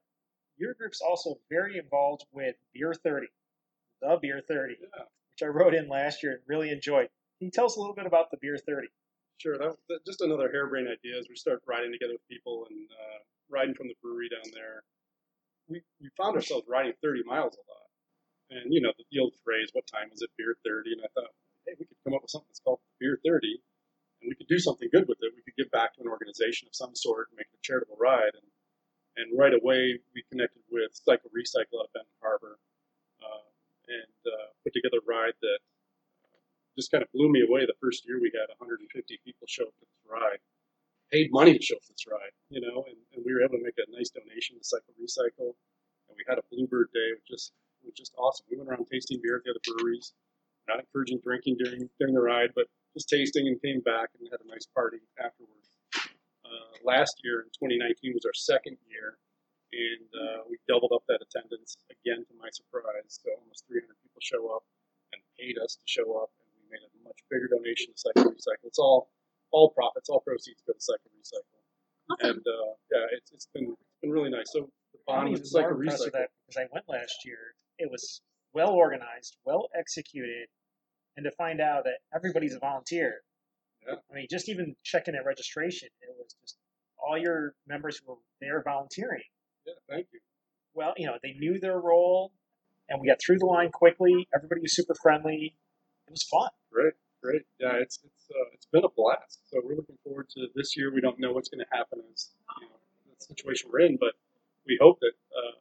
your 0.58 0.74
group's 0.74 1.00
also 1.00 1.36
very 1.48 1.78
involved 1.78 2.26
with 2.30 2.56
Beer 2.74 2.92
30, 2.92 3.26
the 4.02 4.18
Beer 4.20 4.42
30, 4.46 4.74
Yeah, 4.78 4.86
which 5.30 5.42
I 5.42 5.46
wrote 5.46 5.74
in 5.74 5.88
last 5.88 6.22
year 6.22 6.32
and 6.32 6.40
really 6.46 6.70
enjoyed. 6.70 7.08
Can 7.38 7.46
you 7.46 7.50
tell 7.50 7.64
us 7.64 7.76
a 7.76 7.80
little 7.80 7.94
bit 7.94 8.04
about 8.04 8.30
the 8.30 8.36
Beer 8.38 8.58
30? 8.58 8.88
sure. 9.38 9.56
That, 9.56 9.76
that, 9.88 10.04
just 10.04 10.20
another 10.20 10.50
harebrained 10.52 10.88
idea 10.88 11.18
as 11.18 11.26
we 11.30 11.36
start 11.36 11.62
riding 11.66 11.90
together 11.90 12.12
with 12.12 12.28
people 12.28 12.66
and 12.68 12.86
uh, 12.90 13.18
riding 13.48 13.74
from 13.74 13.88
the 13.88 13.94
brewery 14.02 14.28
down 14.28 14.52
there. 14.52 14.82
We, 15.66 15.80
we 16.02 16.10
found 16.18 16.36
ourselves 16.36 16.66
riding 16.68 16.92
30 17.02 17.22
miles 17.24 17.54
a 17.54 17.64
lot. 17.64 17.88
And, 18.50 18.74
you 18.74 18.80
know, 18.80 18.92
the, 18.98 19.20
old 19.20 19.34
phrase, 19.44 19.70
what 19.72 19.86
time 19.86 20.10
is 20.12 20.22
it, 20.22 20.30
beer 20.36 20.56
30? 20.66 20.98
And 20.98 21.02
I 21.02 21.08
thought, 21.14 21.30
hey, 21.66 21.74
we 21.78 21.86
could 21.86 21.96
come 22.02 22.14
up 22.14 22.22
with 22.22 22.30
something 22.30 22.50
that's 22.50 22.60
called 22.60 22.80
beer 22.98 23.18
30 23.24 23.62
and 24.20 24.28
we 24.28 24.36
could 24.36 24.48
do 24.48 24.58
something 24.58 24.88
good 24.92 25.08
with 25.08 25.18
it. 25.22 25.32
We 25.32 25.42
could 25.42 25.56
give 25.56 25.70
back 25.72 25.94
to 25.96 26.00
an 26.04 26.08
organization 26.08 26.68
of 26.68 26.76
some 26.76 26.94
sort 26.94 27.28
and 27.30 27.38
make 27.38 27.48
it 27.48 27.56
a 27.56 27.64
charitable 27.64 27.96
ride. 27.96 28.36
And, 28.36 28.48
and 29.16 29.26
right 29.38 29.54
away, 29.54 29.96
we 30.14 30.24
connected 30.28 30.62
with 30.70 30.92
Cycle 30.92 31.30
Recycle 31.32 31.80
of 31.80 31.92
Benton 31.92 32.18
Harbor 32.20 32.58
uh, 33.24 33.48
and 33.88 34.20
uh, 34.28 34.52
put 34.62 34.76
together 34.76 35.00
a 35.00 35.06
ride 35.08 35.36
that 35.40 35.60
just 36.76 36.92
kind 36.92 37.02
of 37.02 37.10
blew 37.12 37.32
me 37.32 37.40
away. 37.40 37.64
The 37.64 37.80
first 37.80 38.04
year, 38.06 38.20
we 38.20 38.30
had 38.32 38.52
150 38.52 38.84
people 39.24 39.46
show 39.48 39.64
up 39.64 39.74
to 39.80 39.84
this 39.88 40.04
ride, 40.04 40.40
paid 41.10 41.32
money 41.32 41.56
to 41.56 41.62
show 41.62 41.76
up 41.76 41.84
to 41.88 41.92
this 41.92 42.06
ride, 42.06 42.34
you 42.52 42.60
know, 42.60 42.84
and, 42.86 42.96
and 43.16 43.24
we 43.24 43.32
were 43.32 43.42
able 43.42 43.56
to 43.56 43.64
make 43.64 43.80
a 43.80 43.88
nice 43.90 44.12
donation 44.12 44.60
to 44.60 44.64
Cycle 44.64 44.92
Recycle. 45.00 45.56
And 46.08 46.14
we 46.16 46.24
had 46.28 46.38
a 46.38 46.44
Bluebird 46.52 46.92
Day, 46.92 47.16
which 47.16 47.26
just 47.28 47.52
it 47.82 47.86
was 47.86 47.96
just 47.96 48.12
awesome. 48.18 48.46
We 48.50 48.56
went 48.56 48.68
around 48.70 48.86
tasting 48.90 49.20
beer 49.22 49.36
at 49.36 49.44
the 49.44 49.50
other 49.50 49.64
breweries, 49.66 50.12
not 50.68 50.80
encouraging 50.80 51.20
drinking 51.24 51.56
during 51.58 51.88
during 51.98 52.14
the 52.14 52.20
ride, 52.22 52.50
but 52.54 52.66
just 52.94 53.08
tasting 53.08 53.46
and 53.48 53.60
came 53.62 53.80
back 53.80 54.10
and 54.18 54.28
had 54.30 54.40
a 54.44 54.48
nice 54.48 54.66
party 54.74 54.98
afterwards. 55.18 55.68
Uh, 56.44 56.74
last 56.82 57.20
year 57.22 57.46
in 57.46 57.48
2019 57.54 58.12
was 58.14 58.26
our 58.26 58.34
second 58.34 58.74
year, 58.90 59.14
and 59.70 60.08
uh, 60.10 60.42
we 60.50 60.58
doubled 60.66 60.90
up 60.94 61.04
that 61.06 61.22
attendance 61.22 61.78
again 61.90 62.26
to 62.26 62.34
my 62.34 62.50
surprise. 62.50 63.22
So 63.22 63.30
almost 63.38 63.66
300 63.70 63.86
people 64.02 64.18
show 64.20 64.50
up 64.50 64.66
and 65.14 65.22
paid 65.38 65.56
us 65.62 65.78
to 65.78 65.86
show 65.86 66.18
up, 66.18 66.30
and 66.42 66.50
we 66.58 66.66
made 66.74 66.82
a 66.82 66.90
much 67.06 67.22
bigger 67.30 67.46
donation 67.46 67.94
to 67.94 67.98
Cycle 67.98 68.34
Recycle. 68.34 68.66
It's 68.66 68.78
all 68.82 69.10
all 69.54 69.70
profits, 69.70 70.08
all 70.10 70.20
proceeds 70.20 70.62
go 70.66 70.74
to 70.74 70.80
Cycle 70.82 71.10
Recycle, 71.14 71.58
Awesome. 72.10 72.30
and 72.30 72.42
uh, 72.46 72.70
yeah, 72.90 73.06
it's, 73.14 73.30
it's 73.30 73.46
been 73.54 73.70
it's 73.70 73.98
been 74.02 74.10
really 74.10 74.30
nice. 74.30 74.50
So 74.50 74.66
the 74.94 74.98
I'm 75.06 75.26
bond 75.26 75.28
even 75.30 75.42
with 75.42 75.54
more 75.54 75.62
Cycle 75.62 75.78
Recycle. 75.78 76.12
that 76.18 76.28
because 76.46 76.58
I 76.58 76.66
went 76.74 76.86
last 76.90 77.22
year. 77.24 77.54
It 77.80 77.90
was 77.90 78.20
well 78.52 78.70
organized, 78.70 79.38
well 79.44 79.68
executed, 79.76 80.48
and 81.16 81.24
to 81.24 81.30
find 81.32 81.60
out 81.60 81.84
that 81.84 81.98
everybody's 82.14 82.54
a 82.54 82.58
volunteer. 82.58 83.22
Yeah. 83.86 83.94
I 84.10 84.14
mean, 84.14 84.26
just 84.30 84.50
even 84.50 84.76
checking 84.84 85.14
at 85.14 85.24
registration, 85.24 85.88
it 86.02 86.14
was 86.18 86.34
just 86.42 86.58
all 87.02 87.16
your 87.16 87.54
members 87.66 88.00
were 88.06 88.16
there 88.40 88.62
volunteering. 88.62 89.24
Yeah, 89.66 89.74
thank 89.88 90.08
you. 90.12 90.20
Well, 90.74 90.92
you 90.98 91.06
know, 91.06 91.16
they 91.22 91.32
knew 91.32 91.58
their 91.58 91.80
role, 91.80 92.32
and 92.88 93.00
we 93.00 93.08
got 93.08 93.18
through 93.24 93.38
the 93.38 93.46
line 93.46 93.70
quickly. 93.70 94.28
Everybody 94.34 94.60
was 94.60 94.76
super 94.76 94.94
friendly. 95.02 95.56
It 96.06 96.10
was 96.10 96.22
fun. 96.24 96.50
Great, 96.70 96.94
great. 97.22 97.42
Yeah, 97.58 97.80
it's 97.80 97.98
it's 98.04 98.26
uh, 98.30 98.50
it's 98.52 98.66
been 98.66 98.84
a 98.84 98.92
blast. 98.94 99.40
So 99.50 99.60
we're 99.64 99.76
looking 99.76 99.96
forward 100.04 100.28
to 100.36 100.48
this 100.54 100.76
year. 100.76 100.92
We 100.92 101.00
don't 101.00 101.18
know 101.18 101.32
what's 101.32 101.48
going 101.48 101.64
to 101.64 101.76
happen 101.76 102.00
as 102.12 102.28
you 102.60 102.66
know, 102.66 102.76
the 103.18 103.24
situation 103.24 103.70
we're 103.72 103.80
in, 103.80 103.96
but 103.96 104.12
we 104.66 104.76
hope 104.80 105.00
that 105.00 105.12
uh, 105.32 105.56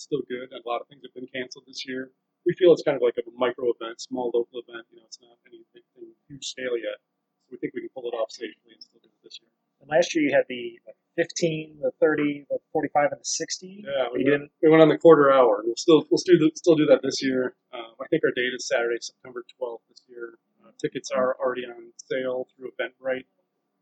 it's 0.00 0.08
still 0.08 0.24
good. 0.32 0.48
And 0.48 0.64
a 0.64 0.68
lot 0.68 0.80
of 0.80 0.88
things 0.88 1.04
have 1.04 1.12
been 1.12 1.28
canceled 1.28 1.68
this 1.68 1.84
year. 1.84 2.08
We 2.48 2.56
feel 2.56 2.72
it's 2.72 2.80
kind 2.80 2.96
of 2.96 3.04
like 3.04 3.20
a 3.20 3.24
micro 3.36 3.68
event, 3.68 4.00
small 4.00 4.32
local 4.32 4.64
event. 4.64 4.88
You 4.88 5.04
know, 5.04 5.04
it's 5.04 5.20
not 5.20 5.36
anything 5.44 5.84
huge 6.24 6.56
scale 6.56 6.72
yet. 6.80 6.96
So 7.44 7.52
we 7.52 7.60
think 7.60 7.76
we 7.76 7.84
can 7.84 7.92
pull 7.92 8.08
it 8.08 8.16
off 8.16 8.32
safely 8.32 8.72
and 8.72 8.80
still 8.80 9.04
do 9.04 9.12
it 9.12 9.20
this 9.20 9.36
year. 9.44 9.52
And 9.84 9.92
last 9.92 10.16
year 10.16 10.24
you 10.24 10.32
had 10.32 10.48
the 10.48 10.80
15, 11.20 11.84
the 11.84 11.92
30, 12.00 12.48
the 12.48 12.56
45, 12.72 13.12
and 13.12 13.20
the 13.20 13.28
60. 13.28 13.84
Yeah, 13.84 14.08
we 14.08 14.24
went, 14.24 14.48
didn't. 14.48 14.50
we 14.64 14.70
went 14.72 14.80
on 14.80 14.88
the 14.88 14.96
quarter 14.96 15.28
hour. 15.28 15.60
We'll 15.68 15.76
still 15.76 16.08
we'll 16.08 16.20
still 16.20 16.40
do, 16.40 16.48
still 16.56 16.76
do 16.80 16.88
that 16.88 17.04
this 17.04 17.20
year. 17.20 17.52
Um, 17.76 17.92
I 18.00 18.08
think 18.08 18.24
our 18.24 18.32
date 18.32 18.56
is 18.56 18.64
Saturday, 18.64 18.96
September 19.04 19.44
12th 19.60 19.84
this 19.92 20.00
year. 20.08 20.40
Uh, 20.64 20.72
tickets 20.80 21.12
are 21.12 21.36
already 21.36 21.68
on 21.68 21.92
sale 22.08 22.48
through 22.56 22.72
Eventbrite. 22.72 23.28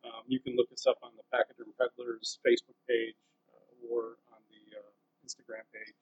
Um, 0.03 0.27
you 0.27 0.43
can 0.43 0.59
look 0.59 0.67
us 0.75 0.83
up 0.87 0.99
on 1.03 1.15
the 1.15 1.23
Pachyderm 1.31 1.71
Pedalers 1.79 2.43
Facebook 2.43 2.79
page 2.91 3.15
uh, 3.55 3.87
or 3.87 4.19
on 4.35 4.43
the 4.51 4.79
uh, 4.79 4.91
Instagram 5.23 5.67
page 5.71 5.95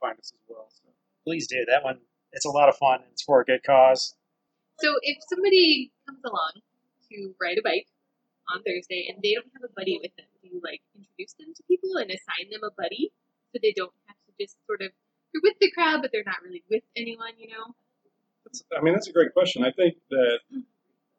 find 0.00 0.18
us 0.18 0.32
as 0.34 0.40
well. 0.48 0.68
So. 0.70 0.88
Please 1.24 1.46
do 1.46 1.64
that 1.68 1.84
one. 1.84 1.98
It's 2.32 2.44
a 2.46 2.50
lot 2.50 2.68
of 2.68 2.76
fun. 2.76 3.00
and 3.02 3.10
It's 3.12 3.22
for 3.22 3.40
a 3.40 3.44
good 3.44 3.62
cause. 3.64 4.14
So 4.80 4.94
if 5.02 5.18
somebody 5.28 5.92
comes 6.06 6.20
along 6.24 6.52
to 7.10 7.34
ride 7.40 7.58
a 7.58 7.62
bike 7.62 7.86
on 8.54 8.62
Thursday 8.62 9.08
and 9.12 9.20
they 9.22 9.34
don't 9.34 9.48
have 9.54 9.64
a 9.68 9.72
buddy 9.74 9.98
with 10.00 10.14
them, 10.16 10.26
do 10.42 10.48
you 10.48 10.60
like 10.62 10.80
introduce 10.94 11.34
them 11.34 11.52
to 11.56 11.62
people 11.64 11.96
and 11.96 12.10
assign 12.10 12.50
them 12.50 12.62
a 12.64 12.70
buddy 12.80 13.10
so 13.52 13.58
they 13.62 13.72
don't 13.76 13.92
have 14.06 14.16
to 14.26 14.32
just 14.44 14.56
sort 14.66 14.80
of 14.82 14.90
they're 15.32 15.42
with 15.42 15.58
the 15.60 15.70
crowd 15.72 16.00
but 16.00 16.12
they're 16.12 16.24
not 16.24 16.40
really 16.44 16.62
with 16.70 16.82
anyone, 16.96 17.32
you 17.36 17.48
know? 17.48 17.74
That's, 18.44 18.62
I 18.76 18.80
mean, 18.80 18.94
that's 18.94 19.08
a 19.08 19.12
great 19.12 19.34
question. 19.34 19.64
I 19.64 19.72
think 19.72 19.96
that 20.10 20.40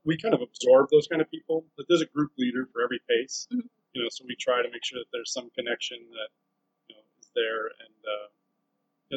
we 0.06 0.18
kind 0.18 0.34
of 0.34 0.42
absorb 0.42 0.90
those 0.90 1.06
kind 1.08 1.22
of 1.22 1.30
people. 1.30 1.66
That 1.78 1.86
there's 1.88 2.02
a 2.02 2.08
group 2.08 2.32
leader 2.40 2.66
for 2.74 2.82
every 2.82 3.00
pace, 3.08 3.46
Mhm. 3.54 3.70
you 3.94 4.02
know. 4.02 4.10
So 4.10 4.26
we 4.26 4.36
try 4.36 4.64
to 4.64 4.70
make 4.72 4.84
sure 4.84 4.98
that 4.98 5.12
there's 5.12 5.32
some 5.32 5.50
connection 5.52 6.00
that 6.10 6.30
you 6.88 6.96
know 6.96 7.02
is 7.22 7.30
there. 7.36 7.68
And 7.68 7.94
uh, 8.08 8.28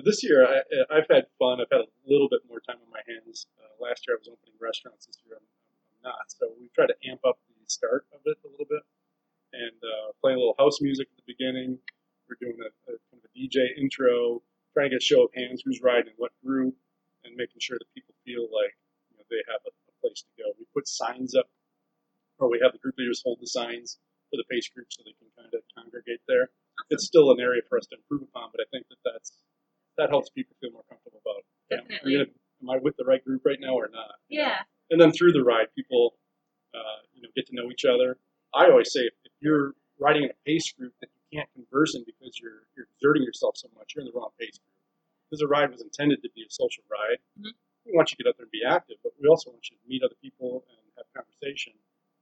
this 0.00 0.24
year 0.24 0.48
I, 0.48 0.64
I've 0.88 1.08
had 1.10 1.28
fun. 1.38 1.60
I've 1.60 1.70
had 1.70 1.84
a 1.84 1.92
little 2.08 2.28
bit 2.28 2.40
more 2.48 2.60
time 2.64 2.80
on 2.80 2.88
my 2.88 3.04
hands. 3.04 3.46
Uh, 3.60 3.76
last 3.76 4.08
year 4.08 4.16
I 4.16 4.20
was 4.20 4.28
opening 4.32 4.56
restaurants. 4.56 5.04
This 5.04 5.20
year 5.26 5.36
I'm, 5.36 5.44
I'm 5.44 6.16
not. 6.16 6.32
So 6.32 6.48
we 6.56 6.72
try 6.72 6.88
to 6.88 6.96
amp 7.04 7.20
up 7.28 7.36
the 7.48 7.68
start 7.68 8.08
of 8.12 8.20
it 8.24 8.40
a 8.44 8.48
little 8.48 8.68
bit 8.68 8.80
and 9.52 9.76
uh, 9.84 10.16
play 10.20 10.32
a 10.32 10.38
little 10.40 10.56
house 10.58 10.80
music 10.80 11.08
at 11.12 11.16
the 11.20 11.28
beginning. 11.28 11.76
We're 12.24 12.40
doing 12.40 12.56
a, 12.56 12.72
a 12.88 12.96
kind 13.12 13.20
of 13.20 13.28
a 13.28 13.32
DJ 13.36 13.76
intro, 13.76 14.40
trying 14.72 14.88
to 14.88 14.96
get 14.96 15.04
a 15.04 15.04
show 15.04 15.28
of 15.28 15.30
hands 15.36 15.60
who's 15.64 15.84
riding 15.84 16.16
what 16.16 16.32
group, 16.40 16.74
and 17.24 17.36
making 17.36 17.60
sure 17.60 17.78
that 17.78 17.88
people 17.94 18.14
feel 18.24 18.48
like 18.50 18.74
you 19.12 19.20
know, 19.20 19.24
they 19.30 19.44
have 19.46 19.60
a, 19.68 19.72
a 19.72 19.92
place 20.00 20.24
to 20.24 20.32
go. 20.40 20.50
We 20.58 20.66
put 20.74 20.88
signs 20.88 21.36
up, 21.36 21.46
or 22.38 22.50
we 22.50 22.58
have 22.62 22.72
the 22.72 22.80
group 22.80 22.96
leaders 22.98 23.22
hold 23.22 23.38
the 23.40 23.46
signs 23.46 24.00
for 24.30 24.40
the 24.40 24.48
pace 24.48 24.68
group 24.72 24.88
so 24.90 25.04
they 25.04 25.14
can 25.20 25.28
kind 25.36 25.52
of 25.52 25.60
congregate 25.76 26.24
there. 26.26 26.50
It's 26.88 27.04
still 27.04 27.30
an 27.30 27.40
area 27.40 27.60
for 27.68 27.76
us 27.78 27.86
to 27.92 27.96
improve 28.00 28.24
upon, 28.24 28.48
but 28.50 28.64
I 28.64 28.68
think 28.72 28.88
that 28.88 28.98
that's 29.04 29.36
that 29.98 30.10
helps 30.10 30.30
people 30.30 30.56
feel 30.60 30.70
more 30.72 30.84
comfortable 30.88 31.20
about. 31.24 31.44
Am 31.70 31.78
I 31.78 31.82
Definitely. 31.82 32.12
gonna- 32.16 32.38
am 32.62 32.70
I 32.70 32.76
with 32.78 32.96
the 32.96 33.04
right 33.04 33.22
group 33.24 33.44
right 33.44 33.60
now 33.60 33.74
or 33.74 33.88
not? 33.88 34.18
you 34.28 34.38
know? 34.38 34.44
Yeah. 34.44 34.62
and 34.90 35.00
then 35.00 35.10
through 35.12 35.32
the 35.32 35.42
ride, 35.42 35.72
people, 35.74 36.18
uh, 36.74 37.00
you 37.14 37.22
know, 37.22 37.28
get 37.34 37.46
to 37.46 37.54
know 37.54 37.70
each 37.70 37.84
other. 37.84 38.18
I 38.54 38.66
always 38.68 38.92
say, 38.92 39.00
if, 39.00 39.14
if 39.24 39.32
you're 39.40 39.74
riding 39.98 40.24
in 40.24 40.30
a 40.30 40.34
pace 40.44 40.70
group 40.72 40.92
that 41.00 41.08
you 41.14 41.38
can't 41.38 41.48
converse 41.54 41.94
in 41.94 42.04
because 42.04 42.38
you're 42.38 42.66
you're 42.76 42.86
exerting 42.94 43.22
yourself 43.22 43.56
so 43.56 43.68
much, 43.76 43.94
you're 43.94 44.02
in 44.04 44.10
the 44.12 44.12
wrong 44.18 44.30
pace 44.38 44.58
group. 44.58 44.74
Because 45.28 45.40
the 45.40 45.48
ride 45.48 45.70
was 45.70 45.80
intended 45.80 46.22
to 46.22 46.30
be 46.36 46.42
a 46.42 46.50
social 46.50 46.84
ride. 46.90 47.18
Mhm. 47.40 47.52
We 47.86 47.92
want 47.96 48.10
you 48.12 48.16
to 48.18 48.22
get 48.22 48.28
out 48.28 48.36
there 48.36 48.44
and 48.44 48.50
be 48.52 48.64
active, 48.64 48.98
but 49.02 49.12
we 49.18 49.26
also 49.28 49.50
want 49.50 49.70
you 49.70 49.76
to 49.76 49.82
meet 49.88 50.02
other 50.02 50.14
people 50.20 50.64
and 50.68 50.78
have 50.98 51.10
conversation. 51.14 51.72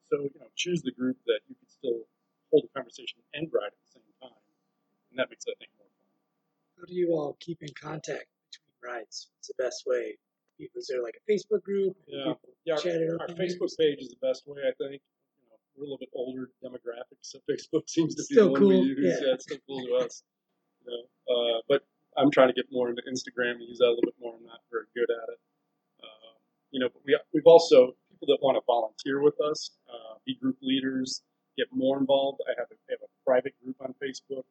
So 0.04 0.22
you 0.22 0.30
know, 0.38 0.48
choose 0.54 0.82
the 0.82 0.92
group 0.92 1.18
that 1.26 1.40
you 1.48 1.54
can 1.56 1.68
still 1.68 2.06
hold 2.50 2.64
a 2.64 2.68
conversation 2.68 3.18
and 3.34 3.52
ride 3.52 3.66
at 3.74 3.78
the 3.84 3.90
same 3.98 4.12
time, 4.22 4.38
and 5.10 5.18
that 5.18 5.28
makes 5.28 5.44
it, 5.46 5.52
I 5.52 5.54
think. 5.58 5.70
How 6.80 6.86
do 6.86 6.94
you 6.94 7.12
all 7.12 7.36
keep 7.40 7.58
in 7.60 7.68
contact 7.80 8.24
between 8.48 8.72
rides? 8.80 9.28
What's 9.36 9.48
the 9.48 9.62
best 9.62 9.84
way? 9.86 10.16
Is 10.58 10.86
there 10.88 11.02
like 11.02 11.16
a 11.20 11.24
Facebook 11.30 11.62
group? 11.62 11.96
Yeah. 12.06 12.32
Yeah, 12.64 12.74
our, 12.74 13.20
our 13.20 13.28
Facebook 13.36 13.76
page 13.78 13.98
is 14.00 14.08
the 14.08 14.20
best 14.26 14.44
way, 14.46 14.60
I 14.64 14.72
think. 14.80 15.00
You 15.36 15.44
know, 15.48 15.56
we're 15.76 15.84
a 15.84 15.86
little 15.86 15.98
bit 15.98 16.08
older 16.14 16.50
demographic, 16.64 17.20
so 17.20 17.38
Facebook 17.50 17.88
seems 17.88 18.14
to 18.14 18.22
be 18.28 18.34
Still 18.34 18.46
the 18.46 18.52
one 18.52 18.60
cool, 18.60 18.68
we 18.80 18.88
use. 18.88 18.98
yeah. 19.20 19.26
Yeah. 19.28 19.34
it's 19.34 19.44
still 19.44 19.58
cool 19.66 19.84
to 19.86 20.04
us. 20.04 20.22
You 20.84 20.92
know, 20.92 21.34
uh, 21.34 21.60
but 21.68 21.82
I'm 22.16 22.30
trying 22.30 22.48
to 22.48 22.54
get 22.54 22.66
more 22.72 22.88
into 22.88 23.02
Instagram 23.02 23.60
and 23.60 23.62
use 23.68 23.78
that 23.78 23.86
a 23.86 23.94
little 23.96 24.08
bit 24.12 24.20
more. 24.20 24.34
I'm 24.36 24.46
not 24.46 24.60
very 24.70 24.86
good 24.94 25.08
at 25.10 25.28
it. 25.32 25.40
Um, 26.02 26.36
you 26.70 26.80
know, 26.80 26.88
but 26.88 27.02
we 27.04 27.18
we've 27.34 27.46
also 27.46 27.96
people 28.08 28.28
that 28.28 28.38
want 28.42 28.56
to 28.56 28.62
volunteer 28.66 29.20
with 29.22 29.40
us, 29.40 29.70
uh, 29.88 30.16
be 30.26 30.34
group 30.36 30.56
leaders, 30.62 31.22
get 31.56 31.68
more 31.72 31.98
involved. 31.98 32.40
I 32.48 32.52
have 32.58 32.68
a, 32.70 32.76
I 32.88 32.96
have 32.96 33.02
a 33.04 33.12
private 33.24 33.54
group 33.62 33.76
on 33.80 33.94
Facebook 34.02 34.44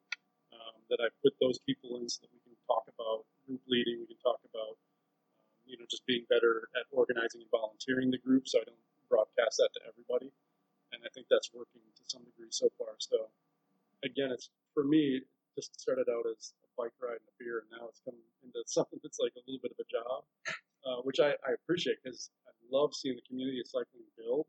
that 0.90 1.00
I 1.02 1.08
put 1.24 1.34
those 1.40 1.58
people 1.64 1.98
in 1.98 2.08
so 2.10 2.22
that 2.26 2.32
we 2.34 2.40
can 2.44 2.56
talk 2.68 2.84
about 2.92 3.24
group 3.46 3.62
leading. 3.68 4.02
We 4.02 4.08
can 4.14 4.22
talk 4.22 4.40
about 4.46 4.76
um, 5.38 5.50
you 5.66 5.78
know 5.78 5.86
just 5.90 6.06
being 6.06 6.26
better 6.30 6.68
at 6.76 6.86
organizing 6.92 7.42
and 7.42 7.50
volunteering 7.50 8.10
the 8.10 8.18
group, 8.22 8.48
so 8.48 8.60
I 8.60 8.64
don't 8.66 8.84
broadcast 9.10 9.58
that 9.58 9.70
to 9.78 9.80
everybody. 9.88 10.30
And 10.92 11.02
I 11.06 11.10
think 11.14 11.26
that's 11.30 11.50
working 11.54 11.82
to 11.96 12.04
some 12.08 12.24
degree 12.24 12.50
so 12.50 12.68
far. 12.78 12.94
So 12.98 13.28
again, 14.04 14.30
it's 14.32 14.50
for 14.74 14.84
me 14.84 15.22
just 15.56 15.80
started 15.80 16.06
out 16.10 16.26
as 16.30 16.52
a 16.64 16.68
bike 16.78 16.94
ride 17.02 17.20
and 17.20 17.30
a 17.30 17.36
beer, 17.38 17.64
and 17.64 17.68
now 17.72 17.88
it's 17.88 18.00
come 18.04 18.16
into 18.44 18.60
something 18.66 19.00
that's 19.02 19.18
like 19.20 19.34
a 19.36 19.42
little 19.46 19.60
bit 19.62 19.72
of 19.72 19.80
a 19.80 19.88
job, 19.90 20.22
uh, 20.86 21.00
which 21.02 21.20
I, 21.20 21.34
I 21.46 21.54
appreciate 21.54 21.98
because 22.02 22.30
I 22.46 22.52
love 22.70 22.94
seeing 22.94 23.16
the 23.16 23.26
community 23.28 23.60
of 23.60 23.66
cycling 23.66 24.06
build, 24.18 24.46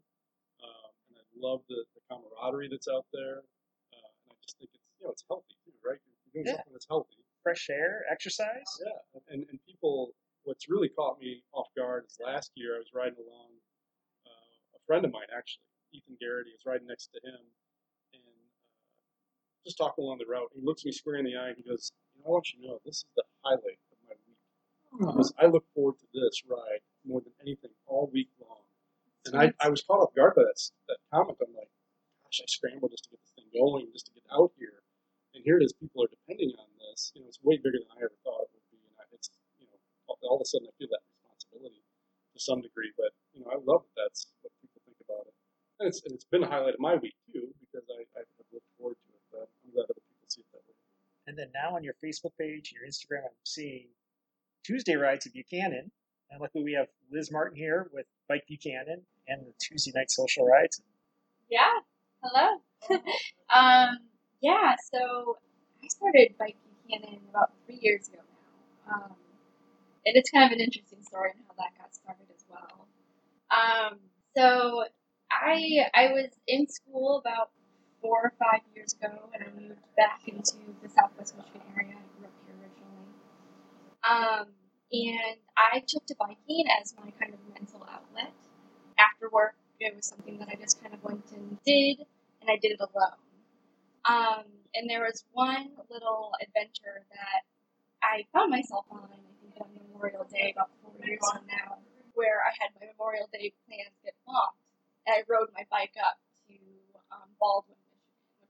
um, 0.63 0.91
and 1.11 1.17
I 1.19 1.25
love 1.39 1.61
the, 1.69 1.83
the 1.95 2.01
camaraderie 2.09 2.69
that's 2.71 2.87
out 2.87 3.05
there, 3.13 3.43
uh, 3.93 4.09
and 4.25 4.29
I 4.31 4.37
just 4.43 4.57
think 4.59 4.71
it's 4.75 4.87
you 4.99 5.05
know 5.07 5.11
it's 5.11 5.25
healthy 5.29 5.55
too, 5.65 5.73
right? 5.85 6.01
Doing 6.33 6.45
Yeah. 6.45 6.55
something 6.55 6.73
that's 6.73 6.87
healthy. 6.87 7.17
Fresh 7.43 7.69
air, 7.69 8.05
exercise. 8.09 8.69
Yeah, 8.85 9.19
and, 9.29 9.45
and 9.49 9.59
people, 9.65 10.13
what's 10.43 10.69
really 10.69 10.89
caught 10.89 11.19
me 11.19 11.43
off 11.53 11.67
guard 11.75 12.05
is 12.05 12.17
last 12.23 12.51
year 12.55 12.75
I 12.75 12.79
was 12.79 12.93
riding 12.93 13.17
along, 13.17 13.49
uh, 14.25 14.77
a 14.77 14.79
friend 14.85 15.03
of 15.05 15.11
mine 15.11 15.27
actually, 15.35 15.63
Ethan 15.93 16.17
Garrity, 16.21 16.51
was 16.53 16.65
riding 16.65 16.87
next 16.87 17.07
to 17.13 17.19
him, 17.27 17.41
and 18.13 18.21
uh, 18.23 18.47
just 19.65 19.77
talking 19.77 20.03
along 20.03 20.19
the 20.19 20.25
route. 20.25 20.49
He 20.53 20.61
looks 20.61 20.85
me 20.85 20.91
square 20.91 21.15
in 21.17 21.25
the 21.25 21.35
eye 21.35 21.49
and 21.49 21.57
he 21.57 21.63
goes, 21.63 21.91
you 22.15 22.21
know, 22.21 22.27
I 22.27 22.29
want 22.31 22.53
you 22.53 22.61
to 22.61 22.67
know 22.67 22.79
this 22.85 22.97
is 22.97 23.05
the 23.15 23.23
highlight 23.43 23.79
of 23.91 23.97
my 24.07 24.13
week. 24.27 25.07
Because 25.15 25.33
I 25.39 25.47
look 25.47 25.65
forward 25.73 25.95
to 25.99 26.07
this 26.13 26.43
ride 26.47 26.81
more 27.05 27.21
than 27.21 27.33
anything 27.41 27.71
all 27.87 28.09
week 28.13 28.29
long. 28.39 28.61
And 29.25 29.35
I, 29.35 29.53
I 29.59 29.69
was 29.69 29.81
caught 29.81 30.01
off 30.01 30.13
guard 30.15 30.35
by 30.35 30.43
that, 30.43 30.61
that 30.89 30.97
comment. 31.13 31.37
I'm 31.41 31.53
like, 31.55 31.69
gosh, 32.23 32.41
I 32.41 32.45
scrambled 32.47 32.91
just 32.91 33.05
to 33.05 33.09
get 33.11 33.19
this 33.21 33.33
thing 33.37 33.45
going, 33.53 33.87
just 33.93 34.05
to 34.07 34.11
get 34.13 34.23
out 34.33 34.51
here. 34.57 34.80
And 35.33 35.43
here 35.43 35.57
it 35.57 35.63
is, 35.63 35.73
people 35.73 36.03
are 36.03 36.11
depending 36.11 36.51
on 36.59 36.67
this. 36.79 37.11
You 37.15 37.23
know, 37.23 37.27
it's 37.27 37.39
way 37.41 37.57
bigger 37.57 37.79
than 37.79 37.91
I 37.95 38.03
ever 38.03 38.17
thought 38.23 38.47
it 38.47 38.51
would 38.51 38.67
be. 38.71 38.79
And 38.83 38.95
I, 38.99 39.03
it's, 39.15 39.31
you 39.59 39.67
know, 39.67 39.77
all, 40.07 40.19
all 40.23 40.35
of 40.37 40.43
a 40.43 40.47
sudden 40.47 40.67
I 40.67 40.73
feel 40.75 40.91
that 40.91 41.03
responsibility 41.07 41.81
to 42.35 42.39
some 42.39 42.59
degree. 42.59 42.91
But, 42.99 43.15
you 43.31 43.41
know, 43.41 43.49
I 43.51 43.59
love 43.63 43.87
that 43.95 44.11
that's 44.11 44.27
what 44.43 44.51
people 44.59 44.83
think 44.83 44.99
about 45.07 45.27
it. 45.27 45.35
And 45.79 45.87
it's, 45.87 46.03
and 46.03 46.11
it's 46.13 46.27
been 46.27 46.43
a 46.43 46.51
highlight 46.51 46.75
of 46.75 46.83
my 46.83 46.99
week 46.99 47.15
too, 47.31 47.47
because 47.63 47.87
I, 47.87 48.03
I've 48.19 48.29
looked 48.51 48.67
forward 48.75 48.99
to 48.99 49.09
it. 49.15 49.23
But 49.31 49.47
I'm 49.47 49.71
glad 49.71 49.87
other 49.87 50.03
people 50.03 50.27
see 50.27 50.43
it 50.43 50.51
that 50.51 50.63
way. 50.67 50.75
And 51.27 51.35
then 51.39 51.49
now 51.55 51.79
on 51.79 51.83
your 51.83 51.95
Facebook 52.03 52.35
page, 52.35 52.75
your 52.75 52.83
Instagram, 52.83 53.23
I'm 53.23 53.47
seeing 53.47 53.87
Tuesday 54.67 54.95
rides 54.99 55.25
at 55.25 55.33
Buchanan. 55.33 55.91
And 56.29 56.39
luckily 56.39 56.63
we 56.63 56.73
have 56.73 56.87
Liz 57.11 57.31
Martin 57.31 57.57
here 57.57 57.89
with 57.91 58.05
Bike 58.27 58.43
Buchanan 58.47 59.03
and 59.27 59.47
the 59.47 59.53
Tuesday 59.59 59.91
night 59.95 60.11
social 60.11 60.45
rides. 60.45 60.81
Yeah. 61.49 61.79
Hello. 62.23 62.61
um, 63.55 63.97
yeah, 64.41 64.75
so 64.91 65.37
I 65.83 65.87
started 65.87 66.35
biking 66.37 66.57
Buchanan 66.87 67.19
about 67.29 67.51
three 67.65 67.79
years 67.81 68.07
ago 68.07 68.19
now. 68.87 68.93
Um, 68.93 69.11
and 70.05 70.15
it's 70.17 70.29
kind 70.31 70.45
of 70.45 70.51
an 70.51 70.59
interesting 70.63 71.03
story 71.03 71.31
and 71.35 71.41
how 71.47 71.53
that 71.57 71.77
got 71.77 71.93
started 71.93 72.25
as 72.35 72.43
well. 72.49 72.87
Um, 73.51 73.99
so 74.35 74.83
I 75.31 75.85
I 75.93 76.07
was 76.13 76.29
in 76.47 76.67
school 76.67 77.19
about 77.19 77.51
four 78.01 78.19
or 78.23 78.33
five 78.39 78.61
years 78.75 78.93
ago 78.93 79.29
and 79.33 79.43
I 79.43 79.47
moved 79.59 79.81
back 79.95 80.21
into 80.27 80.57
the 80.81 80.89
southwest 80.89 81.37
Michigan 81.37 81.61
area. 81.77 81.93
I 81.93 82.17
grew 82.17 82.25
up 82.27 82.33
here 82.45 82.55
originally. 82.57 83.13
Um, 84.03 84.47
and 84.91 85.37
I 85.55 85.83
took 85.87 86.05
to 86.07 86.15
biking 86.19 86.65
as 86.81 86.95
my 86.97 87.11
kind 87.19 87.33
of 87.33 87.39
mental 87.53 87.85
outlet. 87.89 88.33
After 88.97 89.29
work, 89.29 89.55
it 89.79 89.95
was 89.95 90.05
something 90.05 90.37
that 90.39 90.49
I 90.49 90.55
just 90.55 90.81
kind 90.81 90.93
of 90.93 91.03
went 91.03 91.25
and 91.31 91.57
did, 91.63 91.99
and 92.41 92.49
I 92.49 92.57
did 92.57 92.71
it 92.71 92.79
alone. 92.79 93.17
Um, 94.05 94.45
and 94.73 94.89
there 94.89 95.03
was 95.03 95.23
one 95.31 95.71
little 95.89 96.31
adventure 96.41 97.05
that 97.11 97.41
I 98.01 98.25
found 98.33 98.49
myself 98.49 98.85
on, 98.89 99.05
I 99.11 99.19
think 99.41 99.53
on 99.61 99.69
Memorial 99.77 100.25
Day 100.25 100.53
about 100.55 100.69
four 100.81 100.93
years 101.05 101.21
from 101.31 101.45
now, 101.45 101.77
where 102.13 102.41
I 102.41 102.51
had 102.57 102.73
my 102.79 102.87
Memorial 102.89 103.29
Day 103.31 103.53
plans 103.67 103.93
get 104.03 104.15
bumped, 104.25 104.57
and 105.05 105.13
I 105.15 105.23
rode 105.29 105.49
my 105.53 105.65
bike 105.69 105.93
up 106.01 106.17
to 106.47 106.55
um, 107.13 107.29
Baldwin, 107.39 107.77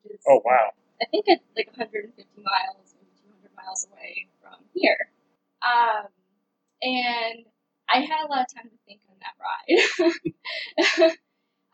which 0.03 0.13
is 0.15 0.23
Oh 0.27 0.41
wow. 0.45 0.71
I 1.01 1.05
think 1.09 1.25
it's 1.27 1.43
like 1.57 1.67
150 1.75 2.15
miles, 2.37 2.93
maybe 2.95 3.11
200 3.25 3.51
miles 3.57 3.87
away 3.91 4.29
from 4.39 4.61
here. 4.73 5.09
Um, 5.65 6.07
and 6.81 7.45
I 7.89 8.01
had 8.01 8.25
a 8.25 8.29
lot 8.29 8.45
of 8.45 8.53
time 8.53 8.69
to 8.69 8.77
think 8.85 9.01
on 9.09 9.17
that 9.19 9.35
ride. 9.41 11.17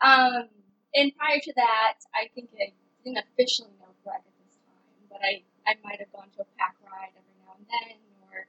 um, 0.00 0.48
and 0.94 1.12
prior 1.16 1.38
to 1.40 1.52
that, 1.56 1.94
I 2.14 2.28
think 2.34 2.50
I 2.56 2.72
didn't 3.08 3.24
officially 3.24 3.72
know 3.80 3.88
Greg 4.04 4.20
at 4.20 4.36
this 4.44 4.60
time, 4.60 4.84
but 5.08 5.24
I, 5.24 5.40
I 5.64 5.80
might 5.80 5.96
have 6.04 6.12
gone 6.12 6.28
to 6.36 6.44
a 6.44 6.48
pack 6.60 6.76
ride 6.84 7.16
every 7.16 7.36
now 7.40 7.56
and 7.56 7.64
then, 7.64 7.96
or 8.28 8.44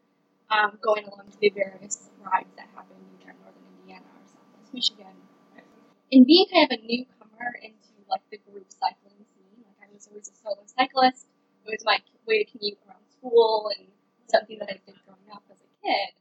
um, 0.52 0.76
going 0.84 1.08
along 1.08 1.32
to 1.32 1.40
the 1.40 1.48
various 1.56 2.12
rides 2.20 2.52
that 2.60 2.68
happen 2.76 3.00
either 3.16 3.32
in 3.32 3.40
northern 3.40 3.64
Indiana 3.80 4.04
or 4.04 4.24
southwest 4.28 4.76
Michigan. 4.76 5.16
And 6.12 6.26
being 6.26 6.50
kind 6.52 6.68
of 6.68 6.76
a 6.76 6.82
newcomer 6.84 7.56
into 7.64 7.96
like 8.12 8.26
the 8.34 8.42
group 8.52 8.68
cycling 8.68 9.24
scene, 9.32 9.64
like 9.64 9.80
I 9.80 9.88
was 9.94 10.12
always 10.12 10.28
a 10.28 10.36
solo 10.36 10.60
cyclist. 10.68 11.32
It 11.64 11.80
was 11.80 11.86
my 11.86 12.04
way 12.28 12.44
to 12.44 12.48
commute 12.50 12.82
around 12.84 13.06
school 13.08 13.72
and 13.78 13.88
something 14.28 14.60
that 14.60 14.74
I 14.74 14.82
did 14.84 14.98
growing 15.06 15.30
up 15.32 15.46
as 15.48 15.62
a 15.62 15.70
kid. 15.80 16.12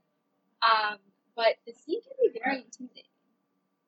Um, 0.62 1.00
but 1.34 1.56
the 1.66 1.72
scene 1.72 2.04
can 2.04 2.14
be 2.20 2.38
very 2.38 2.62
intimidating. 2.62 3.08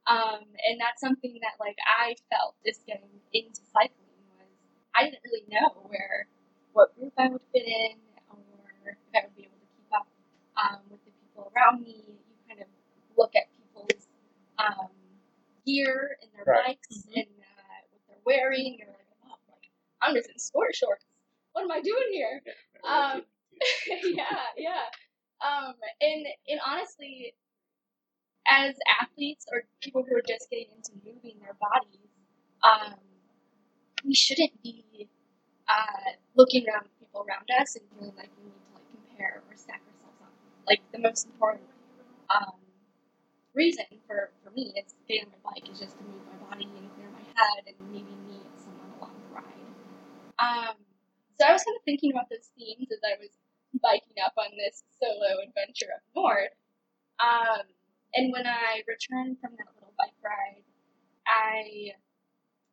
Um, 0.08 0.42
and 0.66 0.80
that's 0.80 0.98
something 0.98 1.38
that 1.44 1.60
like 1.60 1.76
I 1.84 2.16
felt 2.32 2.56
just 2.64 2.82
getting 2.88 3.20
into 3.30 3.60
cycling 3.70 4.09
I 4.96 5.04
didn't 5.04 5.20
really 5.24 5.44
know 5.50 5.70
where 5.88 6.28
what 6.72 6.94
group 6.98 7.12
I 7.18 7.28
would 7.28 7.42
fit 7.52 7.66
in 7.66 7.98
or 8.30 8.38
if 8.92 8.98
I 9.14 9.26
would 9.26 9.36
be 9.36 9.44
able 9.44 9.58
to 9.60 9.68
keep 9.76 9.90
up 9.94 10.06
um, 10.56 10.80
with 10.90 11.04
the 11.04 11.12
people 11.22 11.52
around 11.56 11.82
me. 11.84 12.04
You 12.08 12.16
kind 12.48 12.60
of 12.60 12.68
look 13.16 13.34
at 13.36 13.44
people's 13.58 14.08
um, 14.58 14.88
gear 15.66 16.18
and 16.22 16.30
their 16.34 16.44
Right. 16.46 16.78
bikes 16.80 17.04
and 17.14 17.26
uh, 17.26 17.80
what 17.92 18.02
they're 18.08 18.24
wearing. 18.26 18.76
You're 18.78 18.88
like, 18.88 19.08
oh, 19.26 19.36
like 19.50 19.70
I'm 20.02 20.14
just 20.14 20.30
in 20.30 20.38
sport 20.38 20.74
shorts. 20.76 21.04
What 21.52 21.64
am 21.64 21.72
I 21.72 21.80
doing 21.82 22.10
here? 22.12 22.42
Um, 22.88 23.22
yeah, 24.04 24.24
yeah. 24.56 24.86
Um, 25.42 25.74
and 26.00 26.26
and 26.48 26.60
honestly, 26.66 27.34
as 28.48 28.74
athletes 29.00 29.46
or 29.52 29.64
people 29.82 30.04
who 30.08 30.16
are 30.16 30.22
just 30.26 30.50
getting 30.50 30.68
into 30.76 30.92
moving 31.04 31.38
their 31.40 31.56
bodies, 31.60 32.10
um, 32.64 32.94
we 34.04 34.14
shouldn't 34.14 34.62
be 34.62 35.08
uh, 35.68 36.10
looking 36.34 36.66
around 36.68 36.86
people 36.98 37.24
around 37.28 37.48
us 37.60 37.76
and 37.76 37.84
feeling 37.94 38.14
like 38.16 38.30
we 38.38 38.50
need 38.50 38.58
to 38.58 38.74
like 38.74 38.88
compare 38.90 39.42
or 39.48 39.56
stack 39.56 39.82
ourselves 39.86 40.18
up. 40.22 40.32
Like 40.66 40.80
the 40.92 40.98
most 40.98 41.26
important 41.26 41.68
um, 42.30 42.58
reason 43.54 43.84
for, 44.06 44.30
for 44.42 44.50
me 44.50 44.72
is 44.76 44.94
getting 45.08 45.26
on 45.26 45.32
my 45.44 45.52
bike 45.52 45.68
is 45.70 45.78
just 45.78 45.98
to 45.98 46.04
move 46.04 46.22
my 46.30 46.38
body 46.50 46.64
and 46.64 46.88
clear 46.94 47.10
my 47.10 47.24
head 47.34 47.64
and 47.66 47.76
maybe 47.90 48.14
meet 48.26 48.46
someone 48.56 48.90
along 48.98 49.14
the 49.22 49.30
ride. 49.34 49.70
Um, 50.38 50.76
so 51.38 51.46
I 51.46 51.52
was 51.52 51.64
kind 51.64 51.76
of 51.76 51.84
thinking 51.84 52.12
about 52.12 52.28
those 52.30 52.50
themes 52.56 52.88
as 52.92 53.00
I 53.04 53.16
was 53.20 53.30
biking 53.82 54.18
up 54.24 54.34
on 54.36 54.50
this 54.56 54.82
solo 54.98 55.40
adventure 55.46 55.90
up 55.94 56.02
north. 56.14 56.54
Um, 57.20 57.66
and 58.14 58.32
when 58.32 58.46
I 58.46 58.82
returned 58.88 59.38
from 59.40 59.54
that 59.58 59.70
little 59.76 59.94
bike 59.98 60.16
ride, 60.24 60.64
I 61.26 61.94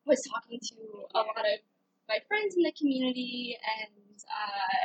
was 0.08 0.24
talking 0.24 0.58
to 0.72 0.76
a 1.14 1.20
lot 1.20 1.44
of 1.44 1.60
my 2.08 2.18
friends 2.26 2.56
in 2.56 2.62
the 2.64 2.72
community, 2.72 3.56
and 3.60 4.16
uh, 4.24 4.84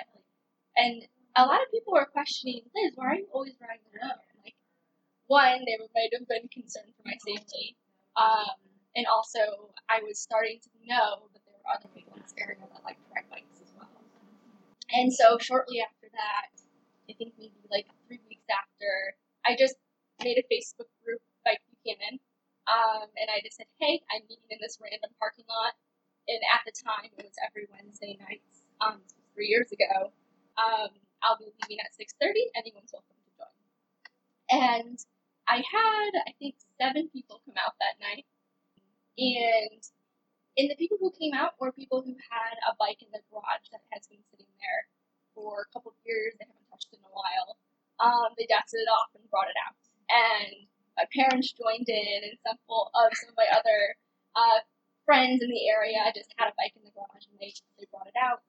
and 0.75 1.07
a 1.35 1.47
lot 1.47 1.63
of 1.63 1.71
people 1.71 1.93
were 1.93 2.05
questioning, 2.05 2.61
Liz, 2.75 2.93
why 2.95 3.07
are 3.07 3.15
you 3.15 3.27
always 3.31 3.55
riding 3.63 3.87
alone? 3.95 4.19
Like, 4.43 4.59
one, 5.27 5.63
they 5.65 5.79
might 5.95 6.11
have 6.11 6.27
been 6.27 6.51
concerned 6.51 6.91
for 6.99 7.07
my 7.07 7.17
safety, 7.23 7.79
um, 8.19 8.59
and 8.95 9.07
also 9.07 9.71
I 9.87 10.03
was 10.03 10.19
starting 10.19 10.59
to 10.59 10.69
know 10.83 11.31
that 11.31 11.41
there 11.47 11.55
were 11.55 11.71
other 11.71 11.89
people 11.95 12.19
in 12.19 12.21
this 12.21 12.35
area 12.37 12.59
that 12.59 12.83
liked 12.83 12.99
to 13.07 13.09
ride 13.15 13.31
bikes 13.31 13.63
as 13.63 13.71
well. 13.79 13.89
And 14.91 15.09
so 15.09 15.39
shortly 15.39 15.79
after 15.79 16.11
that, 16.11 16.51
I 17.09 17.13
think 17.15 17.33
maybe 17.39 17.63
like 17.71 17.87
three 18.05 18.19
weeks 18.29 18.45
after, 18.51 19.15
I 19.47 19.55
just 19.55 19.79
made 20.21 20.37
a 20.37 20.45
Facebook 20.51 20.91
group, 21.03 21.23
Bike 21.43 21.63
Buchanan, 21.71 22.19
um, 22.67 23.07
and 23.19 23.27
I 23.31 23.41
just 23.43 23.57
said, 23.57 23.69
hey, 23.79 24.01
I'm 24.11 24.23
meeting 24.29 24.49
in 24.51 24.59
this 24.61 24.79
random 24.81 25.11
parking 25.19 25.45
lot. 25.49 25.75
And 26.27 26.39
at 26.55 26.63
the 26.63 26.71
time, 26.71 27.11
it 27.11 27.25
was 27.25 27.35
every 27.43 27.67
Wednesday 27.67 28.15
nights, 28.19 28.63
um, 28.79 29.03
three 29.35 29.47
years 29.51 29.71
ago. 29.71 30.11
Um, 30.55 30.91
I'll 31.23 31.39
be 31.39 31.51
leaving 31.51 31.83
at 31.83 31.91
6.30. 31.95 32.55
Anyone's 32.55 32.91
welcome 32.95 33.19
to 33.19 33.31
join. 33.35 33.57
And 34.51 34.97
I 35.47 35.59
had, 35.59 36.11
I 36.27 36.31
think, 36.39 36.55
seven 36.79 37.09
people 37.11 37.41
come 37.45 37.55
out 37.59 37.75
that 37.79 37.99
night. 37.99 38.25
And 39.17 39.83
and 40.57 40.69
the 40.69 40.77
people 40.77 40.97
who 41.01 41.09
came 41.09 41.33
out 41.33 41.57
were 41.57 41.73
people 41.73 42.05
who 42.05 42.13
had 42.29 42.55
a 42.69 42.77
bike 42.77 43.01
in 43.01 43.09
their 43.09 43.25
garage 43.33 43.73
that 43.73 43.81
has 43.89 44.05
been 44.05 44.21
sitting 44.29 44.49
there 44.61 44.85
for 45.33 45.65
a 45.65 45.69
couple 45.73 45.97
of 45.97 45.99
years. 46.05 46.37
They 46.37 46.45
haven't 46.45 46.69
touched 46.69 46.93
in 46.93 47.01
a 47.01 47.09
while. 47.09 47.57
Um, 47.97 48.37
they 48.37 48.45
dusted 48.45 48.85
it 48.85 48.91
off 48.93 49.09
and 49.17 49.25
brought 49.33 49.49
it 49.49 49.57
out. 49.65 49.73
And 50.13 50.69
my 50.97 51.05
parents 51.13 51.53
joined 51.53 51.89
in, 51.89 52.19
and 52.23 52.37
some 52.45 52.57
of 52.69 53.11
some 53.13 53.29
of 53.29 53.37
my 53.37 53.49
other 53.49 53.95
uh, 54.35 54.59
friends 55.05 55.41
in 55.41 55.49
the 55.49 55.67
area 55.69 55.99
just 56.15 56.33
had 56.37 56.49
a 56.49 56.55
bike 56.57 56.73
in 56.75 56.83
the 56.85 56.93
garage, 56.93 57.25
and 57.29 57.37
they 57.39 57.53
they 57.77 57.87
brought 57.91 58.07
it 58.07 58.17
out. 58.17 58.41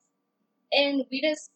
And 0.72 1.05
we 1.11 1.20
just 1.20 1.51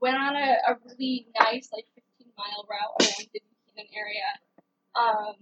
went 0.00 0.16
on 0.16 0.34
a, 0.34 0.58
a 0.66 0.78
really 0.82 1.28
nice, 1.38 1.68
like 1.72 1.86
15 1.94 2.32
mile 2.34 2.64
route 2.66 2.94
around 2.98 3.28
the 3.30 3.40
Buchanan 3.42 3.88
area. 3.94 4.30
Um, 4.96 5.36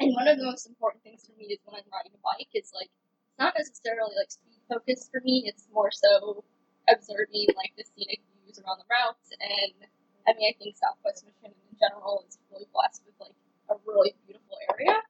and 0.00 0.14
one 0.14 0.28
of 0.28 0.38
the 0.38 0.46
most 0.46 0.66
important 0.66 1.02
things 1.02 1.26
for 1.26 1.34
me 1.34 1.50
is 1.50 1.58
when 1.66 1.74
I'm 1.74 1.88
riding 1.90 2.14
a 2.14 2.22
bike 2.22 2.50
is 2.54 2.70
like 2.70 2.88
it's 2.88 3.38
not 3.38 3.54
necessarily 3.58 4.14
like 4.14 4.30
speed 4.30 4.62
focused 4.70 5.10
for 5.10 5.20
me. 5.22 5.44
It's 5.46 5.66
more 5.74 5.90
so 5.90 6.44
observing 6.86 7.50
like 7.58 7.74
the 7.74 7.84
scenic 7.84 8.22
views 8.42 8.62
around 8.62 8.78
the 8.78 8.88
routes. 8.88 9.28
And 9.36 9.90
I 10.26 10.34
mean, 10.38 10.46
I 10.48 10.54
think 10.56 10.78
Southwest 10.78 11.26
Michigan 11.26 11.54
in 11.54 11.76
general 11.76 12.22
is 12.26 12.38
really 12.50 12.70
blessed 12.70 13.02
with 13.04 13.18
like 13.18 13.34
a 13.70 13.74
really 13.86 14.14
beautiful 14.26 14.56
area. 14.72 15.00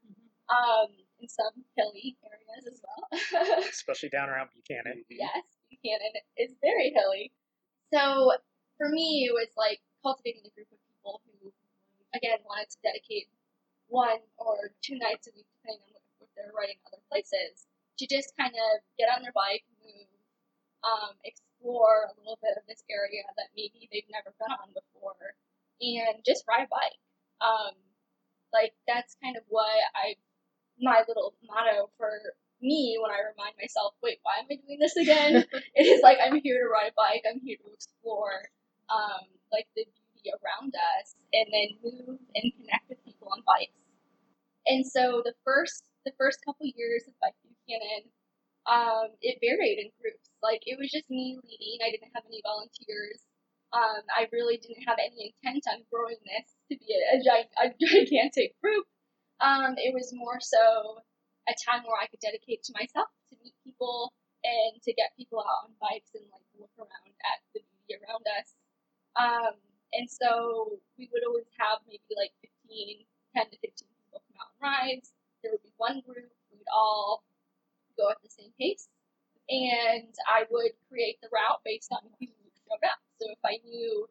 Um, 0.48 0.88
and 1.20 1.30
some 1.30 1.52
hilly 1.76 2.16
areas 2.22 2.64
as 2.70 2.80
well. 2.80 3.02
Especially 3.68 4.08
down 4.08 4.30
around 4.30 4.50
Buchanan. 4.54 5.04
yes, 5.10 5.44
Buchanan 5.70 6.14
is 6.38 6.54
very 6.62 6.94
hilly. 6.94 7.32
So 7.92 8.32
for 8.78 8.88
me, 8.88 9.26
it 9.26 9.34
was 9.34 9.50
like 9.56 9.82
cultivating 10.02 10.46
a 10.46 10.52
group 10.54 10.70
of 10.70 10.78
people 10.86 11.20
who, 11.26 11.50
again, 12.14 12.38
wanted 12.46 12.70
to 12.70 12.78
dedicate 12.86 13.26
one 13.88 14.22
or 14.38 14.70
two 14.84 14.96
nights 15.00 15.26
a 15.26 15.32
week, 15.34 15.48
depending 15.58 15.90
on 15.90 16.02
if 16.22 16.30
they're 16.36 16.54
riding 16.54 16.78
other 16.86 17.02
places, 17.10 17.66
to 17.98 18.06
just 18.06 18.36
kind 18.38 18.54
of 18.54 18.72
get 18.94 19.10
on 19.10 19.26
their 19.26 19.34
bike, 19.34 19.66
move, 19.82 20.06
um, 20.86 21.18
explore 21.26 22.06
a 22.06 22.14
little 22.22 22.38
bit 22.38 22.54
of 22.54 22.62
this 22.70 22.84
area 22.86 23.26
that 23.34 23.50
maybe 23.58 23.90
they've 23.90 24.06
never 24.12 24.30
been 24.38 24.54
on 24.54 24.70
before, 24.70 25.34
and 25.82 26.22
just 26.22 26.46
ride 26.46 26.68
a 26.68 26.70
bike. 26.70 26.98
Um, 27.42 27.74
like 28.52 28.72
that's 28.86 29.16
kind 29.22 29.36
of 29.36 29.42
what 29.48 29.68
I, 29.94 30.14
my 30.80 31.02
little 31.06 31.34
motto 31.44 31.90
for 31.96 32.10
me 32.60 32.98
when 33.00 33.10
I 33.10 33.22
remind 33.22 33.54
myself, 33.60 33.94
wait, 34.02 34.18
why 34.22 34.38
am 34.40 34.50
I 34.50 34.58
doing 34.66 34.78
this 34.78 34.96
again? 34.96 35.44
it 35.74 35.86
is 35.86 36.02
like 36.02 36.18
I'm 36.22 36.40
here 36.40 36.62
to 36.62 36.68
ride 36.68 36.90
a 36.90 36.96
bike. 36.96 37.22
I'm 37.28 37.40
here 37.40 37.56
to 37.58 37.72
explore, 37.72 38.50
um, 38.90 39.26
like 39.52 39.66
the 39.76 39.84
beauty 39.84 40.30
around 40.42 40.74
us, 40.74 41.14
and 41.32 41.46
then 41.52 41.68
move 41.82 42.18
and 42.34 42.52
connect 42.58 42.88
with 42.88 43.04
people 43.04 43.28
on 43.30 43.42
bikes. 43.46 43.78
And 44.66 44.84
so 44.86 45.22
the 45.24 45.34
first 45.44 45.84
the 46.04 46.12
first 46.18 46.44
couple 46.44 46.66
years 46.66 47.04
of 47.06 47.14
Bike 47.20 47.36
Buchanan, 47.44 48.08
um, 48.64 49.12
it 49.20 49.38
varied 49.40 49.78
in 49.78 49.90
groups. 50.00 50.30
Like 50.42 50.62
it 50.66 50.78
was 50.78 50.90
just 50.90 51.08
me 51.10 51.38
leading. 51.42 51.78
I 51.84 51.90
didn't 51.90 52.12
have 52.14 52.24
any 52.26 52.42
volunteers. 52.44 53.27
Um, 53.72 54.00
I 54.08 54.24
really 54.32 54.56
didn't 54.56 54.88
have 54.88 54.96
any 54.96 55.34
intent 55.36 55.64
on 55.68 55.84
growing 55.92 56.16
this 56.24 56.48
to 56.72 56.74
be 56.80 56.88
a, 56.88 57.20
a, 57.20 57.66
gigantic 57.76 58.56
group. 58.64 58.88
Um, 59.44 59.76
it 59.76 59.92
was 59.92 60.08
more 60.16 60.40
so 60.40 61.04
a 61.44 61.54
time 61.68 61.84
where 61.84 62.00
I 62.00 62.08
could 62.08 62.20
dedicate 62.24 62.64
to 62.64 62.72
myself 62.72 63.12
to 63.28 63.36
meet 63.44 63.52
people 63.64 64.12
and 64.40 64.80
to 64.80 64.92
get 64.96 65.12
people 65.20 65.44
out 65.44 65.68
on 65.68 65.76
bikes 65.80 66.16
and 66.16 66.24
like 66.32 66.48
look 66.56 66.72
around 66.80 67.12
at 67.28 67.44
the 67.52 67.60
beauty 67.60 68.00
around 68.00 68.24
us. 68.40 68.48
Um, 69.20 69.60
and 69.92 70.08
so 70.08 70.80
we 70.96 71.08
would 71.12 71.24
always 71.28 71.48
have 71.60 71.84
maybe 71.84 72.16
like 72.16 72.32
15, 72.40 73.04
10 73.36 73.52
to 73.52 73.56
15 73.60 73.84
people 74.00 74.24
come 74.24 74.40
out 74.40 74.52
on 74.52 74.60
rides. 74.60 75.12
There 75.44 75.52
would 75.52 75.64
be 75.64 75.76
one 75.76 76.00
group, 76.04 76.32
we 76.48 76.56
would 76.56 76.72
all 76.72 77.24
go 77.96 78.08
at 78.08 78.20
the 78.24 78.32
same 78.32 78.52
pace. 78.56 78.88
And 79.48 80.12
I 80.28 80.44
would 80.52 80.76
create 80.92 81.20
the 81.20 81.32
route 81.32 81.64
based 81.64 81.88
on 81.92 82.04
who 82.20 82.28
up. 82.72 83.00
So 83.20 83.32
if 83.32 83.42
I 83.44 83.58
knew 83.64 84.06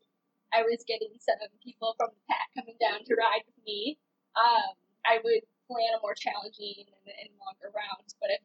I 0.54 0.64
was 0.64 0.82
getting 0.88 1.14
some 1.20 1.40
people 1.62 1.94
from 2.00 2.16
the 2.16 2.24
pack 2.32 2.50
coming 2.56 2.78
down 2.80 3.04
to 3.06 3.14
ride 3.14 3.44
with 3.46 3.60
me, 3.66 4.00
um, 4.36 4.74
I 5.06 5.20
would 5.22 5.44
plan 5.68 5.96
a 5.96 6.02
more 6.02 6.16
challenging 6.16 6.88
and, 6.88 7.08
and 7.12 7.30
longer 7.40 7.70
round. 7.76 8.08
But 8.20 8.32
if, 8.34 8.44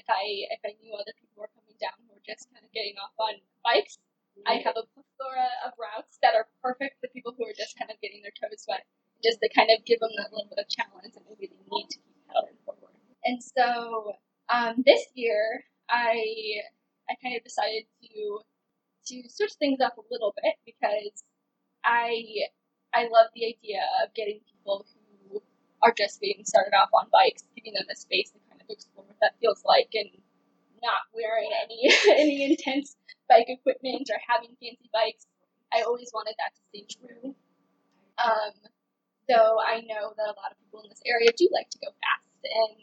if 0.00 0.06
I 0.08 0.24
if 0.52 0.62
I 0.64 0.72
knew 0.80 0.96
other 0.96 1.12
people 1.20 1.44
were 1.44 1.52
coming 1.52 1.76
down 1.78 1.94
who 2.04 2.16
were 2.16 2.24
just 2.24 2.48
kind 2.50 2.64
of 2.64 2.72
getting 2.72 2.96
off 2.98 3.12
on 3.20 3.38
bikes, 3.62 4.00
I 4.48 4.64
have 4.64 4.76
a 4.80 4.88
plethora 4.96 5.48
of 5.68 5.76
routes 5.76 6.16
that 6.24 6.34
are 6.34 6.48
perfect 6.64 6.98
for 7.00 7.12
people 7.12 7.36
who 7.36 7.44
are 7.44 7.56
just 7.56 7.76
kind 7.76 7.92
of 7.92 8.00
getting 8.00 8.24
their 8.24 8.34
toes 8.34 8.64
wet, 8.66 8.84
just 9.20 9.40
to 9.44 9.48
kind 9.52 9.68
of 9.70 9.84
give 9.84 10.00
them 10.00 10.12
that 10.16 10.32
little 10.32 10.48
bit 10.48 10.64
of 10.64 10.68
challenge 10.72 11.12
that 11.14 11.24
maybe 11.28 11.52
they 11.52 11.62
need 11.68 11.88
to 11.92 11.98
keep 12.00 12.16
forward. 12.24 12.56
And 13.24 13.38
so 13.42 14.16
um, 14.48 14.82
this 14.84 15.04
year, 15.14 15.64
I 15.90 16.64
I 17.10 17.14
kind 17.22 17.36
of 17.36 17.44
decided 17.44 17.84
to 18.02 18.40
to 19.06 19.22
switch 19.28 19.52
things 19.58 19.80
up 19.80 19.98
a 19.98 20.02
little 20.10 20.34
bit 20.42 20.54
because 20.66 21.22
I 21.84 22.48
I 22.94 23.04
love 23.04 23.32
the 23.34 23.46
idea 23.46 23.80
of 24.02 24.14
getting 24.14 24.40
people 24.50 24.86
who 24.92 25.42
are 25.82 25.94
just 25.96 26.20
getting 26.20 26.44
started 26.44 26.76
off 26.76 26.90
on 26.92 27.08
bikes, 27.10 27.44
giving 27.56 27.74
them 27.74 27.86
a 27.90 27.96
space 27.96 28.30
to 28.30 28.38
kind 28.48 28.60
of 28.60 28.68
explore 28.68 29.06
what 29.06 29.16
that 29.20 29.34
feels 29.40 29.64
like 29.64 29.90
and 29.94 30.10
not 30.82 31.08
wearing 31.14 31.50
any 31.64 31.90
any 32.18 32.52
intense 32.52 32.96
bike 33.28 33.48
equipment 33.48 34.08
or 34.10 34.18
having 34.26 34.54
fancy 34.60 34.90
bikes. 34.92 35.26
I 35.72 35.82
always 35.82 36.10
wanted 36.12 36.34
that 36.38 36.52
to 36.54 36.62
stay 36.68 36.84
true. 36.84 37.34
Um, 38.22 38.52
I 39.72 39.80
know 39.88 40.12
that 40.12 40.28
a 40.28 40.36
lot 40.36 40.52
of 40.52 40.60
people 40.60 40.84
in 40.84 40.90
this 40.92 41.00
area 41.08 41.32
do 41.32 41.48
like 41.48 41.70
to 41.70 41.78
go 41.80 41.88
fast 42.04 42.28
and 42.44 42.76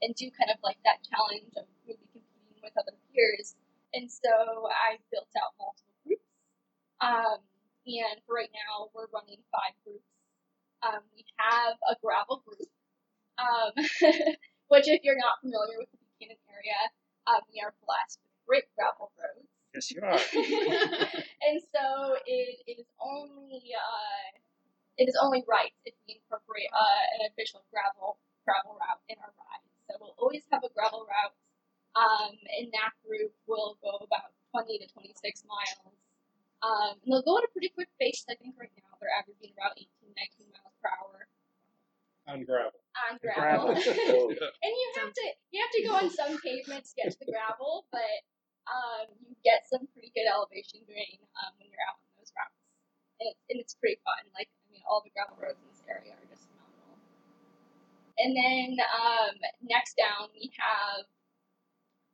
and 0.00 0.16
do 0.16 0.32
kind 0.32 0.48
of 0.48 0.56
like 0.64 0.80
that 0.88 1.04
challenge 1.04 1.52
of 1.60 1.68
maybe 1.84 2.00
competing 2.16 2.64
with 2.64 2.72
other 2.80 2.96
peers. 3.12 3.52
And 3.94 4.10
so 4.10 4.30
I 4.70 4.98
built 5.10 5.30
out 5.34 5.54
multiple 5.58 5.96
groups. 6.06 6.30
Um, 7.00 7.40
and 7.86 8.16
for 8.26 8.38
right 8.38 8.52
now, 8.54 8.92
we're 8.94 9.10
running 9.10 9.42
five 9.50 9.74
groups. 9.82 10.06
Um, 10.80 11.02
we 11.12 11.24
have 11.36 11.76
a 11.90 11.96
gravel 12.00 12.42
group, 12.46 12.70
um, 13.36 13.72
which, 14.72 14.88
if 14.88 15.04
you're 15.04 15.18
not 15.18 15.40
familiar 15.44 15.76
with 15.76 15.90
the 15.92 15.98
Buchanan 16.00 16.40
area, 16.48 16.80
um, 17.28 17.42
we 17.52 17.60
are 17.60 17.74
blessed 17.84 18.20
with 18.24 18.32
great 18.48 18.66
gravel 18.76 19.12
roads. 19.20 19.50
Yes, 19.74 19.90
you 19.92 20.00
are. 20.02 20.18
and 21.46 21.58
so 21.70 21.84
it 22.26 22.58
is 22.66 22.86
only 22.98 23.70
uh, 23.70 24.26
it 24.98 25.06
is 25.08 25.16
only 25.20 25.44
right 25.46 25.70
if 25.84 25.94
we 26.08 26.18
incorporate 26.18 26.68
uh, 26.74 27.02
an 27.18 27.30
official 27.30 27.62
gravel 27.70 28.18
gravel 28.44 28.74
route 28.74 29.02
in 29.08 29.16
our 29.22 29.30
ride. 29.36 29.64
So 29.86 29.94
we'll 30.00 30.16
always 30.18 30.42
have 30.50 30.64
a 30.64 30.72
gravel 30.74 31.06
route. 31.06 31.34
Um, 31.98 32.38
and 32.58 32.70
that 32.72 32.94
group 33.02 33.34
will 33.50 33.76
go 33.82 33.98
about 34.06 34.30
20 34.54 34.78
to 34.78 34.86
26 34.94 35.44
miles. 35.46 35.94
Um, 36.62 37.00
and 37.02 37.08
they'll 37.08 37.24
go 37.26 37.38
at 37.40 37.44
a 37.48 37.52
pretty 37.52 37.72
quick 37.72 37.88
pace. 37.98 38.22
I 38.28 38.36
think 38.36 38.54
right 38.60 38.70
now 38.78 38.94
they're 39.00 39.10
averaging 39.10 39.50
about 39.56 39.74
18, 39.80 39.88
19 40.12 40.52
miles 40.54 40.76
per 40.78 40.88
hour 40.92 41.26
On 42.28 42.44
gravel. 42.44 42.76
on 43.10 43.16
Gravel. 43.18 43.74
gravel. 43.74 44.28
and 44.64 44.72
you 44.76 44.88
have 45.00 45.10
to 45.10 45.24
you 45.50 45.58
have 45.58 45.72
to 45.74 45.82
go 45.88 45.92
on 45.98 46.08
some 46.12 46.36
pavements 46.44 46.92
to 46.92 47.02
get 47.02 47.10
to 47.16 47.18
the 47.24 47.32
gravel, 47.32 47.88
but 47.90 48.18
um, 48.68 49.08
you 49.24 49.32
get 49.42 49.64
some 49.66 49.88
pretty 49.96 50.12
good 50.14 50.28
elevation 50.28 50.84
gain 50.86 51.18
um, 51.42 51.56
when 51.58 51.66
you're 51.72 51.80
out 51.88 51.96
on 51.96 52.06
those 52.20 52.30
routes, 52.36 52.60
and, 53.24 53.32
and 53.50 53.56
it's 53.58 53.74
pretty 53.80 53.96
fun. 54.04 54.20
Like 54.36 54.52
I 54.52 54.66
mean, 54.68 54.84
all 54.84 55.00
the 55.00 55.10
gravel 55.16 55.40
roads 55.40 55.58
in 55.64 55.66
this 55.72 55.80
area 55.88 56.12
are 56.12 56.28
just 56.28 56.44
phenomenal. 56.52 57.00
And 58.20 58.36
then 58.36 58.76
um, 58.84 59.32
next 59.64 59.96
down 59.96 60.28
we 60.36 60.52
have 60.60 61.08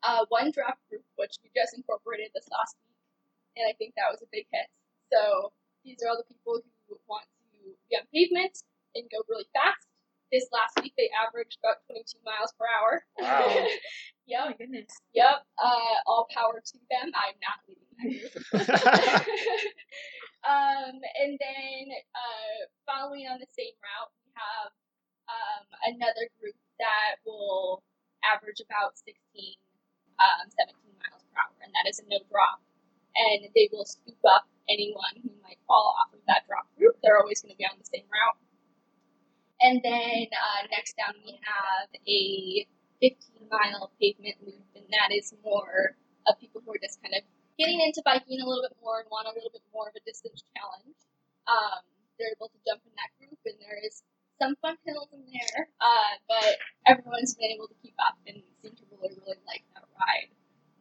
uh, 0.07 0.23
one 0.31 0.55
draft 0.55 0.79
group, 0.89 1.03
which 1.19 1.35
we 1.43 1.51
just 1.51 1.75
incorporated 1.75 2.31
this 2.31 2.47
last 2.55 2.79
week, 2.87 2.95
and 3.59 3.67
I 3.67 3.75
think 3.75 3.99
that 3.99 4.07
was 4.07 4.23
a 4.23 4.31
big 4.31 4.47
hit. 4.55 4.71
So 5.11 5.51
these 5.83 5.99
are 6.03 6.09
all 6.09 6.19
the 6.19 6.31
people 6.31 6.63
who 6.87 6.95
want 7.11 7.27
to 7.27 7.75
be 7.91 7.99
on 7.99 8.07
pavement 8.15 8.63
and 8.95 9.11
go 9.11 9.19
really 9.29 9.51
fast. 9.51 9.83
This 10.31 10.47
last 10.51 10.79
week 10.83 10.95
they 10.99 11.11
averaged 11.15 11.59
about 11.63 11.83
22 11.87 12.19
miles 12.23 12.55
per 12.55 12.67
hour. 12.67 13.03
Wow. 13.19 13.67
Oh 14.27 14.51
my 14.51 14.59
goodness. 14.59 14.91
yep. 15.15 15.47
Uh, 15.57 15.97
all 16.07 16.27
power 16.35 16.59
to 16.59 16.79
them. 16.91 17.15
I'm 17.15 17.39
not 17.39 17.63
leaving 17.67 17.95
that 17.95 18.11
group. 18.11 18.35
um, 20.51 20.99
and 21.23 21.39
then 21.39 21.83
uh, 22.11 22.59
following 22.85 23.31
on 23.31 23.39
the 23.39 23.47
same 23.55 23.73
route, 23.79 24.11
we 24.19 24.35
have 24.35 24.71
um, 25.31 25.65
another 25.95 26.27
group 26.43 26.59
that 26.79 27.23
will 27.25 27.83
average 28.27 28.61
about 28.61 28.99
16, 28.99 29.15
um, 30.19 30.49
17 30.49 30.77
miles 31.01 31.23
per 31.31 31.41
hour, 31.41 31.57
and 31.63 31.73
that 31.75 31.89
is 31.89 32.01
a 32.01 32.05
no 32.09 32.21
drop. 32.31 32.61
And 33.17 33.49
they 33.57 33.69
will 33.73 33.89
scoop 33.89 34.21
up 34.29 34.45
anyone 34.69 35.17
who 35.23 35.33
might 35.43 35.59
fall 35.67 35.97
off 35.97 36.13
of 36.13 36.21
that 36.29 36.45
drop 36.47 36.69
group. 36.77 37.01
They're 37.01 37.19
always 37.19 37.41
going 37.41 37.55
to 37.55 37.59
be 37.59 37.65
on 37.65 37.79
the 37.79 37.89
same 37.89 38.05
route. 38.13 38.39
And 39.61 39.81
then 39.81 40.29
uh, 40.37 40.69
next 40.69 41.01
down 41.01 41.17
we 41.25 41.41
have 41.41 41.89
a 42.05 42.69
15 43.01 43.49
mile 43.49 43.89
pavement 44.01 44.37
loop, 44.45 44.69
and 44.77 44.85
that 44.93 45.17
is 45.17 45.33
more 45.45 45.97
of 46.29 46.37
people 46.41 46.61
who 46.61 46.77
are 46.77 46.83
just 46.83 47.01
kind 47.01 47.17
of 47.17 47.25
getting 47.57 47.81
into 47.81 48.05
biking 48.05 48.41
a 48.41 48.47
little 48.47 48.65
bit 48.65 48.77
more 48.85 49.01
and 49.01 49.09
want 49.09 49.29
a 49.29 49.33
little 49.33 49.49
bit 49.49 49.65
more 49.73 49.89
of 49.89 49.97
a 49.97 50.03
distance 50.05 50.45
challenge. 50.53 51.01
Um, 51.49 51.81
they're 52.21 52.33
able 52.37 52.53
to 52.53 52.61
jump 52.69 52.85
in 52.85 52.93
that 53.01 53.13
group, 53.17 53.41
and 53.49 53.57
there 53.61 53.81
is 53.81 54.05
some 54.39 54.57
fun 54.61 54.77
hills 54.85 55.09
in 55.13 55.25
there, 55.33 55.69
uh, 55.81 56.15
but 56.29 56.57
everyone's 56.87 57.35
been 57.35 57.53
able 57.57 57.69
to 57.69 57.77
keep 57.83 57.97
up 57.99 58.17
and 58.27 58.43
seem 58.63 58.77
to 58.77 58.85
really, 58.93 59.17
really 59.25 59.41
like 59.49 59.65
that 59.75 59.85
ride. 59.97 60.31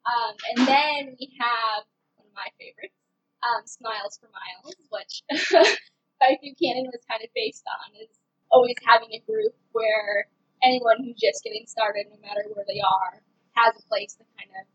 Um, 0.05 0.33
and 0.53 0.59
then 0.67 0.99
we 1.19 1.33
have 1.39 1.87
one 2.19 2.27
of 2.27 2.35
my 2.35 2.49
favorites, 2.59 2.99
um, 3.41 3.63
Smiles 3.65 4.19
for 4.19 4.29
Miles, 4.29 4.75
which 4.91 5.23
Bike 6.19 6.39
Buchanan 6.43 6.91
was 6.91 7.01
kind 7.09 7.23
of 7.23 7.31
based 7.33 7.63
on, 7.65 7.95
is 7.99 8.11
always 8.51 8.75
having 8.85 9.11
a 9.15 9.21
group 9.25 9.55
where 9.71 10.27
anyone 10.61 11.01
who's 11.01 11.17
just 11.17 11.43
getting 11.43 11.65
started, 11.65 12.07
no 12.11 12.19
matter 12.21 12.45
where 12.53 12.67
they 12.67 12.79
are, 12.83 13.23
has 13.55 13.73
a 13.79 13.83
place 13.87 14.15
to 14.19 14.25
kind 14.37 14.51
of 14.59 14.67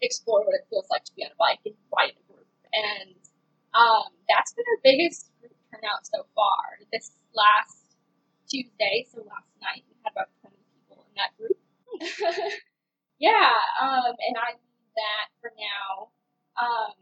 explore 0.00 0.42
what 0.44 0.56
it 0.56 0.66
feels 0.68 0.88
like 0.90 1.04
to 1.04 1.14
be 1.14 1.22
on 1.24 1.30
a 1.30 1.38
bike 1.38 1.62
and 1.64 1.76
ride 1.94 2.16
a 2.16 2.24
group. 2.26 2.48
And 2.72 3.14
um, 3.72 4.10
that's 4.28 4.52
been 4.52 4.66
our 4.66 4.80
biggest 4.82 5.30
group 5.40 5.54
turnout 5.70 6.04
so 6.04 6.26
far. 6.34 6.82
This 6.92 7.12
last 7.32 7.81
Tuesday, 8.52 9.08
so 9.08 9.24
last 9.24 9.48
night, 9.64 9.80
we 9.88 9.96
had 10.04 10.12
about 10.12 10.28
20 10.44 10.52
people 10.76 11.00
in 11.08 11.12
that 11.16 11.32
group. 11.40 11.56
yeah, 13.16 13.56
um, 13.80 14.12
and 14.12 14.36
I 14.36 14.60
lead 14.60 14.92
that 14.92 15.32
for 15.40 15.48
now. 15.56 16.12
Um, 16.60 16.92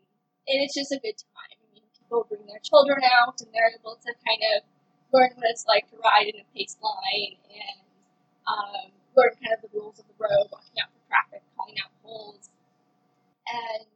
and 0.46 0.62
it's 0.62 0.78
just 0.78 0.94
a 0.94 1.02
good 1.02 1.18
time. 1.18 1.58
I 1.58 1.66
mean, 1.74 1.82
people 1.98 2.22
bring 2.30 2.46
their 2.46 2.62
children 2.62 3.02
out 3.02 3.42
and 3.42 3.50
they're 3.50 3.74
able 3.74 3.98
to 3.98 4.10
kind 4.22 4.42
of 4.54 4.62
learn 5.10 5.34
what 5.34 5.50
it's 5.50 5.66
like 5.66 5.90
to 5.90 5.98
ride 5.98 6.30
in 6.30 6.38
a 6.38 6.46
pace 6.54 6.78
line 6.78 7.34
and 7.50 7.82
um, 8.46 8.94
learn 9.18 9.34
kind 9.42 9.50
of 9.50 9.66
the 9.66 9.74
rules 9.74 9.98
of 9.98 10.06
the 10.06 10.14
road, 10.22 10.46
watching 10.54 10.78
out 10.78 10.94
for 10.94 11.02
traffic, 11.10 11.42
calling 11.58 11.74
out 11.82 11.90
holes. 12.06 12.46
And 13.50 13.90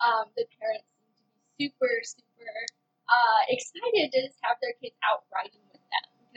um, 0.00 0.32
the 0.40 0.48
parents 0.56 0.88
seem 0.96 1.04
to 1.04 1.28
be 1.36 1.68
super, 1.68 1.92
super 2.00 2.56
uh, 3.12 3.40
excited 3.52 4.08
to 4.08 4.18
just 4.24 4.40
have 4.40 4.56
their 4.64 4.72
kids 4.80 4.96
out 5.04 5.28
riding 5.28 5.67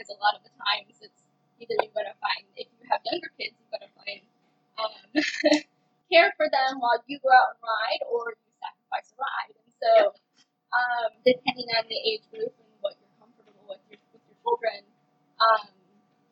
because 0.01 0.17
a 0.17 0.17
lot 0.17 0.33
of 0.33 0.41
the 0.41 0.49
times 0.57 0.97
it's 0.97 1.21
either 1.61 1.77
you've 1.85 1.93
got 1.93 2.09
to 2.09 2.17
find, 2.17 2.41
if 2.57 2.65
you 2.73 2.89
have 2.89 3.05
younger 3.05 3.29
kids, 3.37 3.53
you've 3.53 3.69
got 3.69 3.85
to 3.85 3.91
find 3.93 4.25
um, 4.81 4.97
care 6.11 6.33
for 6.41 6.49
them 6.49 6.81
while 6.81 6.97
you 7.05 7.21
go 7.21 7.29
out 7.29 7.53
and 7.53 7.61
ride 7.61 8.01
or 8.09 8.33
you 8.33 8.49
sacrifice 8.57 9.13
a 9.13 9.17
ride. 9.21 9.53
And 9.61 9.69
so, 9.77 9.93
um, 10.73 11.13
depending 11.21 11.69
on 11.77 11.85
the 11.85 12.01
age 12.01 12.25
group 12.33 12.49
and 12.49 12.73
what 12.81 12.97
you're 12.97 13.13
comfortable 13.21 13.61
with 13.69 13.77
your, 13.93 14.01
with 14.09 14.25
your 14.25 14.37
children, 14.41 14.81
um, 15.37 15.69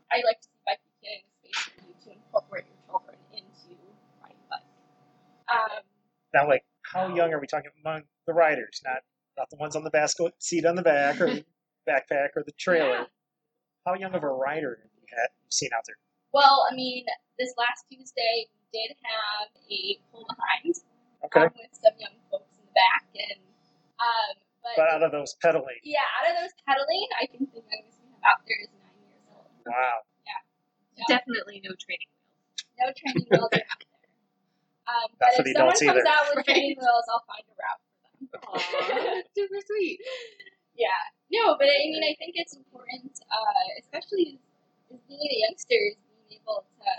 I 0.10 0.26
like 0.26 0.42
to 0.42 0.50
see 0.50 0.62
Bike 0.66 0.82
Buchanan 0.82 1.22
a 1.22 1.32
space 1.46 1.62
for 1.70 1.86
you 1.86 1.94
to 1.94 2.10
incorporate 2.18 2.66
your 2.66 2.82
children 2.90 3.22
into 3.38 3.78
riding 4.26 4.50
bike. 4.50 4.66
Um, 5.46 5.86
now, 6.34 6.50
like, 6.50 6.66
how 6.82 7.06
young 7.14 7.38
are 7.38 7.42
we 7.42 7.46
talking 7.46 7.70
among 7.86 8.10
the 8.26 8.34
riders? 8.34 8.82
Not 8.82 9.06
not 9.38 9.46
the 9.54 9.62
ones 9.62 9.78
on 9.78 9.86
the 9.86 9.94
basket 9.94 10.34
seat 10.42 10.66
on 10.66 10.74
the 10.74 10.82
back 10.82 11.22
or 11.22 11.30
the 11.30 11.46
backpack 11.88 12.34
or 12.34 12.42
the 12.42 12.52
trailer. 12.58 13.06
How 13.86 13.96
young 13.96 14.14
of 14.14 14.24
a 14.24 14.30
rider 14.30 14.80
have 14.82 14.92
you 14.96 15.08
had 15.10 15.30
seen 15.50 15.70
out 15.76 15.84
there? 15.88 15.98
well, 16.32 16.68
I 16.70 16.76
mean, 16.76 17.06
this 17.40 17.54
last 17.58 17.86
Tuesday 17.90 18.46
we 18.54 18.62
did 18.70 18.94
have 19.02 19.50
a 19.50 19.98
pull 20.12 20.26
behind 20.30 20.76
Okay, 21.26 21.48
um, 21.48 21.52
with 21.58 21.74
some 21.76 21.96
young 22.00 22.16
folks 22.32 22.54
in 22.56 22.64
the 22.64 22.76
back, 22.78 23.04
and 23.12 23.40
um, 24.00 24.34
but, 24.64 24.76
but 24.80 24.88
out 24.94 25.04
of 25.04 25.12
those 25.12 25.36
pedaling, 25.44 25.80
yeah, 25.84 26.06
out 26.22 26.32
of 26.32 26.36
those 26.40 26.54
pedaling, 26.64 27.08
I 27.20 27.26
think 27.28 27.50
the 27.52 27.60
youngest 27.66 28.00
we 28.00 28.14
have 28.24 28.40
out 28.40 28.40
there 28.48 28.60
is 28.64 28.72
nine 28.80 28.96
years 29.04 29.26
old. 29.36 29.52
wow. 29.68 30.00
Yeah. 30.24 30.40
Definitely 31.12 31.60
no 31.64 31.76
training 31.76 32.08
wheels. 32.12 32.72
No 32.80 32.88
training 32.96 33.28
wheels 33.32 33.52
are 33.52 33.68
out 33.68 33.80
there. 33.84 33.88
Um, 34.90 35.06
Not 35.22 35.30
but 35.38 35.46
if 35.46 35.54
someone 35.54 35.78
comes 35.78 36.02
either. 36.02 36.08
out 36.10 36.26
with 36.34 36.38
Right. 36.42 36.46
training 36.50 36.76
wheels, 36.82 37.06
I'll 37.14 37.22
find 37.30 37.46
a 37.46 37.54
route 37.54 37.82
for 37.86 37.94
them. 38.02 38.42
Aw, 38.42 39.22
super 39.38 39.62
sweet. 39.62 40.00
Yeah. 40.80 41.04
No, 41.30 41.60
but 41.60 41.68
I 41.68 41.78
mean, 41.92 42.02
I 42.02 42.16
think 42.18 42.34
it's 42.40 42.56
important, 42.56 43.12
uh, 43.28 43.68
especially 43.84 44.40
as, 44.90 44.98
being 45.12 45.22
a 45.22 45.38
youngster, 45.46 45.76
is 45.76 46.00
being 46.30 46.40
able 46.42 46.64
to, 46.80 46.90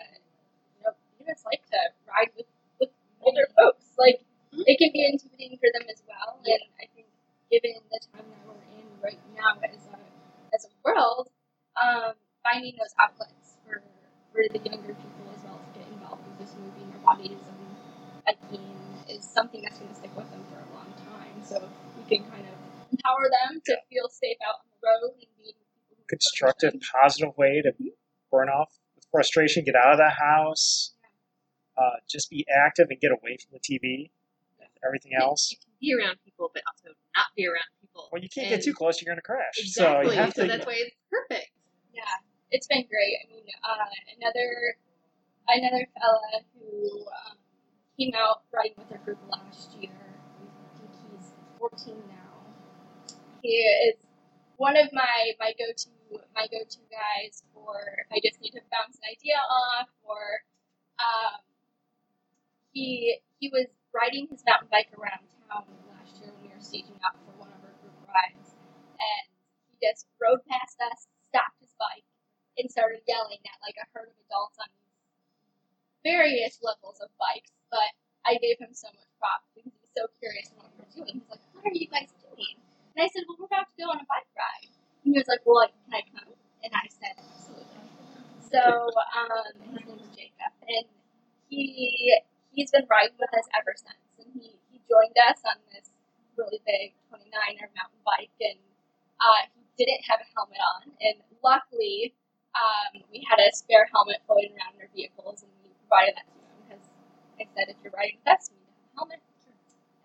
you 0.79 0.83
know, 0.85 0.93
you 1.19 1.25
know, 1.27 1.33
it's 1.33 1.45
like 1.49 1.65
to 1.73 1.81
ride 2.07 2.31
with, 2.37 2.47
with 2.79 2.91
older 3.25 3.49
folks. 3.57 3.87
Like, 3.99 4.21
Mhm. 4.55 4.65
it 4.67 4.77
can 4.79 4.91
be 4.93 5.03
intimidating 5.07 5.59
for 5.59 5.71
them 5.75 5.89
as 5.89 6.03
well. 6.07 6.39
And 6.45 6.63
I 6.79 6.87
think, 6.95 7.07
given 7.51 7.75
the 7.91 8.01
time 8.13 8.27
that 8.31 8.43
we're 8.47 8.63
in 8.79 8.87
right 9.03 9.19
now 9.35 9.59
as 9.65 9.83
a, 9.91 9.99
as 10.55 10.67
a 10.69 10.73
world, 10.85 11.31
um, 11.81 12.15
finding 12.45 12.77
those 12.79 12.95
outlets 12.99 13.57
for, 13.67 13.83
for 14.33 14.43
the 14.51 14.59
younger 14.63 14.95
people 14.95 15.25
as 15.35 15.43
well 15.43 15.59
to 15.59 15.71
get 15.79 15.89
involved 15.89 16.23
with 16.27 16.39
just 16.47 16.59
moving 16.59 16.91
their 16.91 17.01
bodies 17.03 17.43
and 17.49 17.59
biking 18.27 18.63
is 19.09 19.25
something 19.25 19.63
that's 19.63 19.79
going 19.79 19.91
to 19.91 19.97
stick 19.99 20.15
with 20.17 20.31
them 20.31 20.45
for 20.51 20.59
a 20.63 20.69
long 20.77 20.91
time. 21.11 21.35
So 21.43 21.59
we 21.99 22.03
can 22.07 22.29
kind 22.31 22.47
of 22.47 22.55
empower 22.91 23.31
them 23.31 23.61
to 23.67 23.77
feel 23.91 24.09
safe 24.09 24.37
out 24.47 24.61
on 24.63 24.67
the 24.71 24.79
road 24.87 25.15
and 25.15 25.31
be 25.39 25.45
with 25.47 25.57
people 25.57 25.97
who 25.97 26.03
are 26.03 26.09
Constructive, 26.09 26.75
positive 26.93 27.37
way 27.37 27.63
to 27.63 27.73
burn 28.31 28.49
off 28.49 28.73
the 28.97 29.03
frustration, 29.11 29.65
get 29.65 29.75
out 29.77 29.93
of 29.93 29.99
the 29.99 30.11
house, 30.11 30.95
uh, 31.77 31.99
just 32.09 32.31
be 32.31 32.47
active 32.51 32.87
and 32.91 33.01
get 33.01 33.11
away 33.13 33.37
from 33.39 33.53
the 33.57 33.61
TV. 33.61 34.11
everything 34.83 35.13
You- 35.13 35.19
else. 35.21 35.51
You 35.53 35.59
can 35.59 35.73
be 35.79 35.93
around 35.93 36.19
people, 36.25 36.51
but 36.55 36.63
also 36.67 36.97
not 37.15 37.27
be 37.37 37.47
around 37.47 37.69
people. 37.83 38.09
Well, 38.11 38.23
you 38.23 38.31
can't 38.31 38.47
And- 38.47 38.57
get 38.57 38.65
too 38.65 38.73
close; 38.73 38.99
you're 39.03 39.13
going 39.13 39.19
to 39.21 39.23
crash. 39.23 39.59
Exactly. 39.59 40.07
So 40.07 40.13
you 40.13 40.19
have 40.19 40.33
to. 40.35 40.47
that's 40.47 40.65
why 40.65 40.73
it's 40.79 40.97
perfect. 41.11 41.51
Yeah, 41.93 42.03
it's 42.51 42.67
been 42.67 42.87
great. 42.89 43.13
I 43.23 43.29
mean, 43.31 43.45
uh, 43.63 43.87
another 44.17 44.79
another 45.49 45.87
fella 46.01 46.45
who 46.55 47.07
um, 47.09 47.37
came 47.99 48.15
out 48.17 48.45
riding 48.53 48.73
with 48.79 48.91
our 48.91 48.99
group 49.05 49.19
last 49.29 49.75
year. 49.77 49.91
I 49.93 50.79
think 50.79 50.93
he's 51.13 51.33
14 51.59 52.09
now. 52.09 52.20
He 53.43 53.57
is 53.57 53.97
one 54.57 54.77
of 54.77 54.93
my 54.93 55.33
my 55.41 55.53
go 55.59 55.67
to 55.73 55.89
my 56.35 56.47
go 56.51 56.61
to 56.65 56.81
guys 56.91 57.43
for 57.55 57.77
if 58.05 58.09
I 58.13 58.21
just 58.25 58.41
need 58.41 58.53
to 58.53 58.63
bounce 58.71 58.97
an 59.01 59.07
idea 59.11 59.37
off 59.39 59.89
or 60.05 60.45
um, 61.01 61.41
he 62.73 63.19
he 63.39 63.51
was 63.53 63.67
riding 63.95 64.29
his 64.31 64.43
mountain 64.47 64.69
bike 64.71 64.91
around 64.99 65.25
town 65.49 65.67
last 65.91 66.21
year 66.21 66.31
when 66.33 66.43
we 66.45 66.51
were 66.55 66.63
staging 66.63 66.99
up 67.05 67.17
for 67.25 67.33
one 67.41 67.51
of 67.53 67.61
our 67.65 67.75
group 67.83 67.97
rides, 68.09 68.55
and 69.01 69.25
he 69.71 69.77
just 69.83 70.07
rode 70.21 70.45
past 70.47 70.79
us, 70.81 71.09
stopped 71.33 71.59
his 71.61 71.73
bike, 71.81 72.07
and 72.59 72.71
started 72.71 73.03
yelling 73.09 73.43
at 73.47 73.59
like 73.65 73.77
a 73.81 73.87
herd 73.95 74.11
of 74.13 74.19
adults 74.29 74.59
on 74.61 74.69
various 76.05 76.59
levels 76.63 77.01
of 77.03 77.11
bikes. 77.19 77.53
But 77.71 77.93
I 78.27 78.37
gave 78.39 78.61
him 78.61 78.75
so 78.75 78.89
much 78.95 79.11
props 79.19 79.49
because 79.55 79.73
he 79.73 79.81
was 79.83 79.93
so 79.97 80.05
curious 80.21 80.51
in 80.53 80.57
what 80.61 80.71
we 80.75 80.79
were 80.85 80.93
doing. 80.95 81.17
He's 81.25 81.31
like, 81.31 81.45
"What 81.57 81.65
are 81.67 81.77
you 81.77 81.89
guys 81.91 82.11
doing?" 82.13 82.20
And 82.97 83.05
I 83.05 83.09
said, 83.09 83.25
"Well, 83.29 83.39
we're 83.39 83.51
about 83.51 83.71
to 83.71 83.77
go 83.79 83.91
on 83.91 83.99
a 84.03 84.09
bike 84.09 84.31
ride." 84.35 84.71
And 85.05 85.15
he 85.15 85.19
was 85.19 85.29
like, 85.29 85.43
"Well, 85.47 85.67
can 85.67 85.93
I 85.95 86.03
come?" 86.11 86.35
And 86.63 86.73
I 86.75 86.87
said, 86.91 87.15
"Absolutely." 87.19 87.87
So 88.51 88.61
um, 88.61 89.55
his 89.75 89.87
name 89.87 90.03
is 90.03 90.11
Jacob, 90.15 90.53
and 90.67 90.87
he 91.49 92.19
he's 92.51 92.71
been 92.71 92.87
riding 92.91 93.15
with 93.19 93.31
us 93.31 93.47
ever 93.55 93.75
since. 93.79 94.03
And 94.19 94.29
he, 94.35 94.59
he 94.71 94.83
joined 94.91 95.17
us 95.31 95.39
on 95.47 95.63
this 95.71 95.91
really 96.35 96.59
big 96.67 96.99
29er 97.15 97.71
mountain 97.79 98.03
bike, 98.03 98.35
and 98.43 98.59
uh, 99.23 99.47
he 99.55 99.63
didn't 99.79 100.03
have 100.11 100.19
a 100.19 100.29
helmet 100.35 100.59
on. 100.59 100.91
And 100.99 101.17
luckily, 101.43 102.15
um, 102.59 103.07
we 103.15 103.23
had 103.29 103.39
a 103.39 103.55
spare 103.55 103.87
helmet 103.95 104.19
floating 104.27 104.53
around 104.59 104.75
in 104.77 104.83
our 104.83 104.93
vehicles, 104.95 105.47
and 105.47 105.53
we 105.63 105.71
provided 105.87 106.19
that 106.19 106.27
to 106.27 106.35
him 106.35 106.51
because 106.67 106.85
I 107.39 107.47
said, 107.55 107.67
if 107.71 107.79
you're 107.83 107.95
riding 107.95 108.19
with 108.19 108.35
us, 108.35 108.51
you 108.51 108.59
need 108.59 108.75
a 108.75 108.91
helmet. 108.99 109.23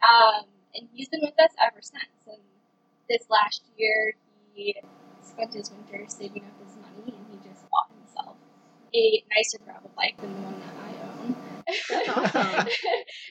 Um, 0.05 0.45
and 0.75 0.85
he's 0.93 1.09
been 1.09 1.23
with 1.23 1.39
us 1.39 1.53
ever 1.57 1.81
since. 1.81 2.13
And 2.27 2.43
this 3.09 3.25
last 3.29 3.63
year, 3.77 4.13
he 4.53 4.75
spent 5.21 5.53
his 5.53 5.71
winter 5.71 6.05
saving 6.07 6.43
up 6.45 6.55
his 6.65 6.75
money, 6.77 7.13
and 7.17 7.25
he 7.31 7.49
just 7.49 7.67
bought 7.69 7.89
himself 7.91 8.35
a 8.93 9.23
nicer 9.35 9.59
gravel 9.63 9.91
bike 9.95 10.15
than 10.21 10.31
the 10.33 10.41
one 10.41 10.59
that 10.59 10.75
I 10.79 10.91
own. 11.03 11.35
That's 11.65 12.09
awesome. 12.09 12.67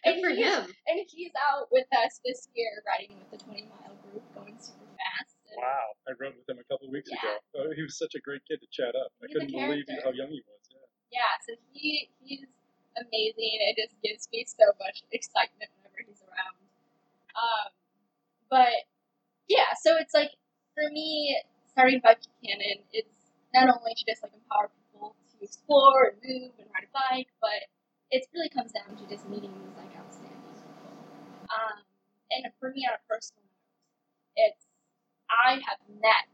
and 0.05 0.15
for 0.21 0.31
he- 0.31 0.43
him. 0.43 0.67
and 0.87 0.99
he's 1.09 1.33
out 1.39 1.69
with 1.71 1.87
us 1.95 2.21
this 2.25 2.49
year 2.55 2.83
riding 2.87 3.17
with 3.19 3.31
the 3.31 3.39
20 3.45 3.63
mile 3.71 3.95
group, 4.11 4.23
going 4.35 4.57
super 4.59 4.85
fast. 4.99 5.37
And 5.51 5.63
Wow. 5.63 5.95
I 6.09 6.13
rode 6.19 6.35
with 6.37 6.49
him 6.51 6.59
a 6.59 6.65
couple 6.67 6.91
weeks 6.91 7.09
Yeah. 7.11 7.39
ago. 7.55 7.71
Uh, 7.71 7.75
he 7.75 7.83
was 7.83 7.97
such 7.97 8.15
a 8.15 8.21
great 8.21 8.43
kid 8.47 8.61
to 8.61 8.67
chat 8.75 8.95
up. 8.99 9.13
I 9.23 9.27
He's 9.29 9.37
a 9.37 9.39
couldn't 9.47 9.53
believe 9.55 9.87
how 10.03 10.11
young 10.11 10.31
he 10.35 10.43
was. 10.45 10.61
Yeah. 10.71 11.23
Yeah, 11.23 11.33
so 11.47 11.55
he 11.73 12.11
he's 12.27 12.45
amazing. 12.99 13.59
It 13.71 13.77
just 13.79 13.95
gives 14.03 14.29
me 14.33 14.45
so 14.45 14.67
much 14.83 15.03
excitement 15.13 15.71
whenever 15.79 16.03
he's 16.11 16.21
around. 16.27 16.59
Um, 17.39 17.71
but 18.51 18.83
yeah, 19.49 19.73
so 19.81 19.97
it's 19.99 20.15
like 20.15 20.31
for 20.75 20.89
me, 20.91 21.37
starting 21.73 22.01
Bike 22.03 22.21
Buchanan 22.41 22.85
is 22.93 23.05
not 23.55 23.69
only 23.69 23.95
to 23.97 24.05
just 24.07 24.23
like 24.23 24.33
empower 24.35 24.71
people 24.91 25.15
to 25.33 25.45
explore 25.45 26.15
and 26.15 26.19
move 26.25 26.53
and 26.59 26.69
ride 26.75 26.89
a 26.89 26.93
bike, 26.93 27.29
but 27.41 27.69
it 28.11 28.27
really 28.35 28.49
comes 28.51 28.73
down 28.73 28.97
to 28.97 29.05
just 29.09 29.29
meeting 29.29 29.53
these 29.53 29.77
like 29.77 29.93
outstanding 29.99 30.41
people. 30.55 30.95
Um, 31.51 31.83
and 32.33 32.47
for 32.61 32.71
me 32.71 32.87
on 32.89 32.97
a 32.97 33.03
personal 33.09 33.45
note, 33.45 33.71
it's 34.37 34.67
I 35.31 35.61
have 35.65 35.81
met 36.01 36.29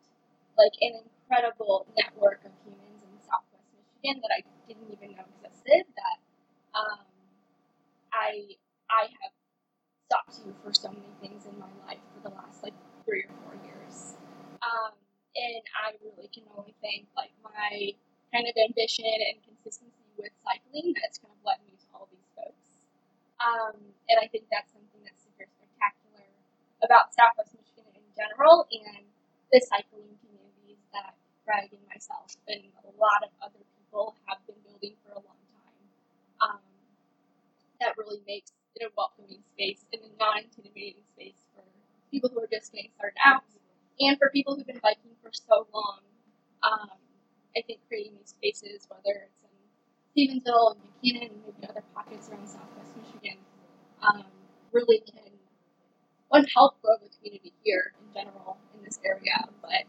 like 0.59 0.75
an 0.81 1.03
incredible 1.05 1.87
network 1.97 2.43
of 2.45 2.53
humans 2.65 3.03
in 3.05 3.13
Southwest 3.23 3.69
Michigan 3.75 4.23
that 4.23 4.33
I 4.35 4.41
didn't 4.69 4.91
even 4.93 5.17
know 5.17 5.27
existed. 5.45 5.87
That 5.97 6.19
um, 6.75 7.07
I 8.13 8.57
I 8.91 9.11
have 9.23 9.35
sought 10.11 10.29
to 10.43 10.55
for 10.65 10.73
so 10.75 10.91
many 10.91 11.13
things 11.21 11.47
in 11.47 11.59
my 11.59 11.71
life 11.87 12.03
for 12.15 12.29
the 12.29 12.35
last 12.35 12.63
like 12.63 12.75
three 13.05 13.25
or 13.25 13.33
four 13.45 13.55
years. 13.65 14.17
Um, 14.63 14.93
and 15.37 15.63
I 15.79 15.95
really 16.03 16.29
can 16.33 16.45
only 16.59 16.75
thank 16.83 17.07
like 17.17 17.31
my 17.61 17.93
kind 18.33 18.49
of 18.49 18.57
ambition 18.57 19.05
and 19.05 19.37
consistency 19.45 20.09
with 20.17 20.33
cycling 20.41 20.97
that's 20.97 21.21
kind 21.21 21.35
of 21.37 21.41
led 21.45 21.61
me 21.69 21.77
to 21.77 21.87
all 21.93 22.09
these 22.09 22.29
folks. 22.33 22.65
Um, 23.41 23.77
and 24.09 24.17
I 24.17 24.29
think 24.33 24.49
that's 24.49 24.73
something 24.73 25.01
that's 25.05 25.21
super 25.21 25.45
spectacular 25.45 26.25
about 26.81 27.13
Southwest 27.13 27.53
Michigan 27.53 27.93
in 27.93 28.07
general 28.17 28.65
and 28.73 29.05
the 29.53 29.61
cycling 29.61 30.17
communities 30.25 30.81
that 30.97 31.13
Greg 31.45 31.73
and 31.73 31.85
myself 31.89 32.33
and 32.49 32.65
a 32.87 32.93
lot 32.97 33.21
of 33.27 33.33
other 33.45 33.61
people 33.77 34.17
have 34.29 34.41
been 34.49 34.61
building 34.65 34.97
for 35.05 35.13
a 35.17 35.21
long 35.21 35.41
time. 35.53 35.81
Um, 36.41 36.63
that 37.81 37.97
really 37.97 38.21
makes 38.29 38.53
it 38.77 38.85
a 38.87 38.93
welcoming 38.97 39.43
space 39.57 39.85
and 39.93 40.01
a 40.05 40.11
non-intimidating 40.21 41.03
space 41.17 41.41
for 41.53 41.65
people 42.13 42.31
who 42.31 42.41
are 42.45 42.51
just 42.53 42.73
getting 42.73 42.93
started 42.95 43.19
out 43.25 43.45
and 44.01 44.17
for 44.19 44.31
people 44.31 44.55
who've 44.55 44.69
been 44.69 44.85
biking 44.85 45.17
for 45.25 45.33
so 45.33 45.67
long. 45.73 46.01
Um, 46.63 47.00
I 47.57 47.63
think 47.67 47.81
creating 47.89 48.15
these 48.19 48.31
spaces, 48.31 48.87
whether 48.89 49.27
it's 49.27 49.43
in 49.43 49.51
Stevensville 50.15 50.77
and 50.77 50.81
Buchanan 51.03 51.31
and 51.31 51.43
maybe 51.45 51.69
other 51.69 51.85
pockets 51.95 52.29
around 52.31 52.49
Southwest 52.49 52.95
Michigan, 52.97 53.39
um, 54.03 54.25
really 54.73 55.01
can 55.01 55.31
one 56.29 56.47
help 56.55 56.81
grow 56.83 56.95
the 57.03 57.09
community 57.19 57.53
here 57.65 57.93
in 57.99 58.15
general 58.15 58.57
in 58.77 58.85
this 58.85 59.01
area, 59.05 59.49
but 59.63 59.83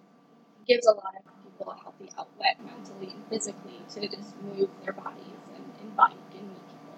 gives 0.68 0.88
a 0.88 0.92
lot 0.92 1.14
of 1.16 1.24
people 1.44 1.72
a 1.72 1.78
healthy 1.78 2.10
outlet 2.18 2.58
mentally 2.66 3.14
and 3.14 3.24
physically 3.30 3.80
to 3.90 4.08
just 4.08 4.36
move 4.42 4.70
their 4.84 4.94
bodies 4.94 5.42
and, 5.56 5.96
bike 5.96 6.14
and 6.34 6.48
meet 6.48 6.66
people. 6.66 6.98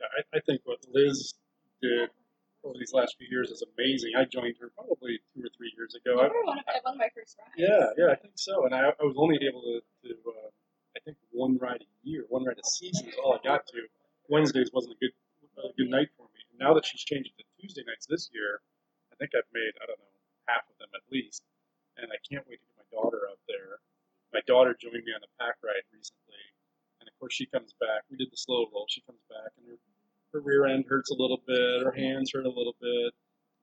Yeah, 0.00 0.06
I, 0.18 0.38
I 0.38 0.40
think 0.46 0.62
what 0.64 0.78
Liz 0.92 1.34
did 1.82 2.10
over 2.64 2.74
these 2.80 2.92
last 2.92 3.16
few 3.20 3.28
years 3.30 3.50
is 3.50 3.62
amazing. 3.76 4.12
I 4.16 4.24
joined 4.24 4.56
her 4.60 4.72
probably 4.74 5.20
two 5.36 5.44
or 5.44 5.52
three 5.56 5.72
years 5.76 5.94
ago. 5.94 6.18
I, 6.18 6.28
were 6.32 6.44
one 6.44 6.58
of, 6.58 6.64
one 6.82 6.94
of 6.94 6.98
my 6.98 7.12
first 7.14 7.36
rides. 7.36 7.54
yeah, 7.60 7.92
yeah, 7.96 8.12
I 8.12 8.16
think 8.16 8.34
so. 8.40 8.64
And 8.64 8.74
I, 8.74 8.90
I 8.96 9.04
was 9.04 9.14
only 9.16 9.36
able 9.44 9.60
to, 9.60 9.76
to 10.08 10.10
uh, 10.26 10.48
I 10.96 11.00
think, 11.04 11.16
one 11.30 11.58
ride 11.60 11.84
a 11.84 11.90
year, 12.02 12.24
one 12.28 12.44
ride 12.44 12.58
a 12.58 12.66
season 12.66 13.08
is 13.08 13.14
all 13.22 13.36
I 13.36 13.40
got 13.44 13.66
to. 13.68 13.80
Wednesdays 14.28 14.70
wasn't 14.72 14.96
a 14.96 14.98
good 14.98 15.12
a 15.62 15.70
good 15.78 15.90
night 15.90 16.10
for 16.18 16.26
me. 16.34 16.40
And 16.50 16.58
now 16.58 16.74
that 16.74 16.86
she's 16.86 17.04
changed 17.04 17.30
it 17.38 17.46
to 17.46 17.46
Tuesday 17.62 17.86
nights 17.86 18.06
this 18.10 18.30
year, 18.34 18.58
I 19.12 19.14
think 19.16 19.30
I've 19.38 19.46
made, 19.54 19.74
I 19.78 19.86
don't 19.86 20.00
know, 20.02 20.14
half 20.50 20.66
of 20.66 20.74
them 20.82 20.90
at 20.94 21.06
least. 21.12 21.46
And 21.94 22.10
I 22.10 22.18
can't 22.26 22.42
wait 22.50 22.58
to 22.58 22.66
get 22.66 22.82
my 22.82 22.88
daughter 22.90 23.30
out 23.30 23.38
there. 23.46 23.78
My 24.34 24.42
daughter 24.50 24.74
joined 24.74 25.06
me 25.06 25.14
on 25.14 25.22
the 25.22 25.30
pack 25.38 25.62
ride 25.62 25.86
recently. 25.94 26.42
And 26.98 27.06
of 27.06 27.14
course, 27.22 27.38
she 27.38 27.46
comes 27.46 27.70
back. 27.78 28.02
We 28.10 28.18
did 28.18 28.34
the 28.34 28.40
slow 28.40 28.66
roll. 28.74 28.90
She 28.90 29.04
comes 29.06 29.22
back, 29.30 29.54
and 29.54 29.70
her, 29.70 29.78
her 30.34 30.40
rear 30.40 30.66
end 30.66 30.84
hurts 30.88 31.10
a 31.10 31.14
little 31.14 31.40
bit. 31.46 31.86
Her 31.86 31.94
hands 31.94 32.32
hurt 32.34 32.44
a 32.44 32.50
little 32.50 32.74
bit. 32.82 33.14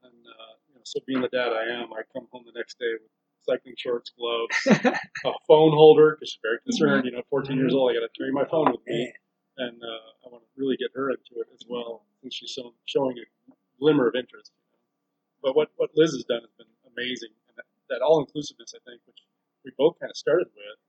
And, 0.03 0.15
uh, 0.25 0.55
you 0.67 0.75
know, 0.75 0.81
so 0.83 0.99
being 1.05 1.21
the 1.21 1.27
dad 1.27 1.51
I 1.51 1.67
am, 1.75 1.91
I 1.93 2.01
come 2.15 2.27
home 2.31 2.43
the 2.47 2.57
next 2.57 2.79
day 2.79 2.95
with 2.95 3.11
cycling 3.43 3.75
shorts, 3.77 4.11
gloves, 4.15 4.55
a 5.25 5.33
phone 5.47 5.75
holder, 5.75 6.15
because 6.15 6.31
she's 6.31 6.41
very 6.41 6.59
concerned. 6.63 7.05
You 7.05 7.11
know, 7.11 7.21
14 7.29 7.57
years 7.57 7.75
old, 7.75 7.91
I 7.91 7.99
got 7.99 8.07
to 8.07 8.13
carry 8.17 8.31
my 8.31 8.47
phone 8.49 8.71
with 8.71 8.81
me. 8.87 9.13
And 9.57 9.77
uh, 9.83 10.25
I 10.25 10.31
want 10.31 10.43
to 10.47 10.49
really 10.55 10.77
get 10.77 10.95
her 10.95 11.11
into 11.11 11.43
it 11.43 11.47
as 11.53 11.67
well, 11.67 12.07
since 12.23 12.33
she's 12.33 12.55
so, 12.55 12.73
showing 12.85 13.19
a 13.19 13.25
glimmer 13.77 14.07
of 14.07 14.15
interest. 14.15 14.51
But 15.43 15.55
what, 15.55 15.69
what 15.75 15.91
Liz 15.93 16.15
has 16.15 16.23
done 16.23 16.41
has 16.41 16.55
been 16.57 16.71
amazing. 16.87 17.35
And 17.51 17.57
that, 17.59 17.67
that 17.89 18.01
all 18.01 18.23
inclusiveness, 18.23 18.73
I 18.73 18.79
think, 18.87 19.01
which 19.05 19.19
we 19.65 19.71
both 19.77 19.99
kind 19.99 20.09
of 20.09 20.15
started 20.15 20.47
with, 20.55 20.79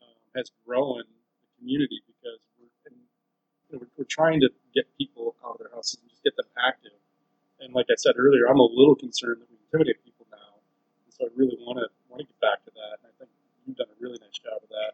um, 0.00 0.18
has 0.34 0.50
grown 0.64 1.04
the 1.04 1.48
community 1.60 2.00
because 2.08 2.40
we're, 3.70 3.88
we're, 3.96 4.08
trying 4.08 4.40
to 4.40 4.48
get 4.74 4.84
people 4.96 5.36
out 5.44 5.56
of 5.56 5.58
their 5.58 5.70
houses 5.74 5.98
and 6.00 6.10
just 6.10 6.22
get 6.24 6.36
them 6.36 6.48
active. 6.56 6.96
And 7.60 7.74
like 7.74 7.86
I 7.90 7.96
said 7.96 8.14
earlier, 8.16 8.46
I'm 8.46 8.60
a 8.60 8.70
little 8.70 8.94
concerned 8.94 9.42
that 9.42 9.50
we 9.50 9.58
intimidate 9.66 10.04
people 10.04 10.26
now. 10.30 10.62
And 11.04 11.12
so 11.12 11.26
I 11.26 11.30
really 11.36 11.58
want 11.60 11.78
to 11.78 11.88
want 12.08 12.20
to 12.22 12.26
get 12.26 12.40
back 12.40 12.64
to 12.64 12.72
that. 12.72 13.02
And 13.02 13.10
I 13.10 13.12
think 13.18 13.30
you've 13.66 13.76
done 13.76 13.90
a 13.90 13.98
really 14.00 14.18
nice 14.20 14.38
job 14.38 14.62
of 14.62 14.70
that. 14.70 14.92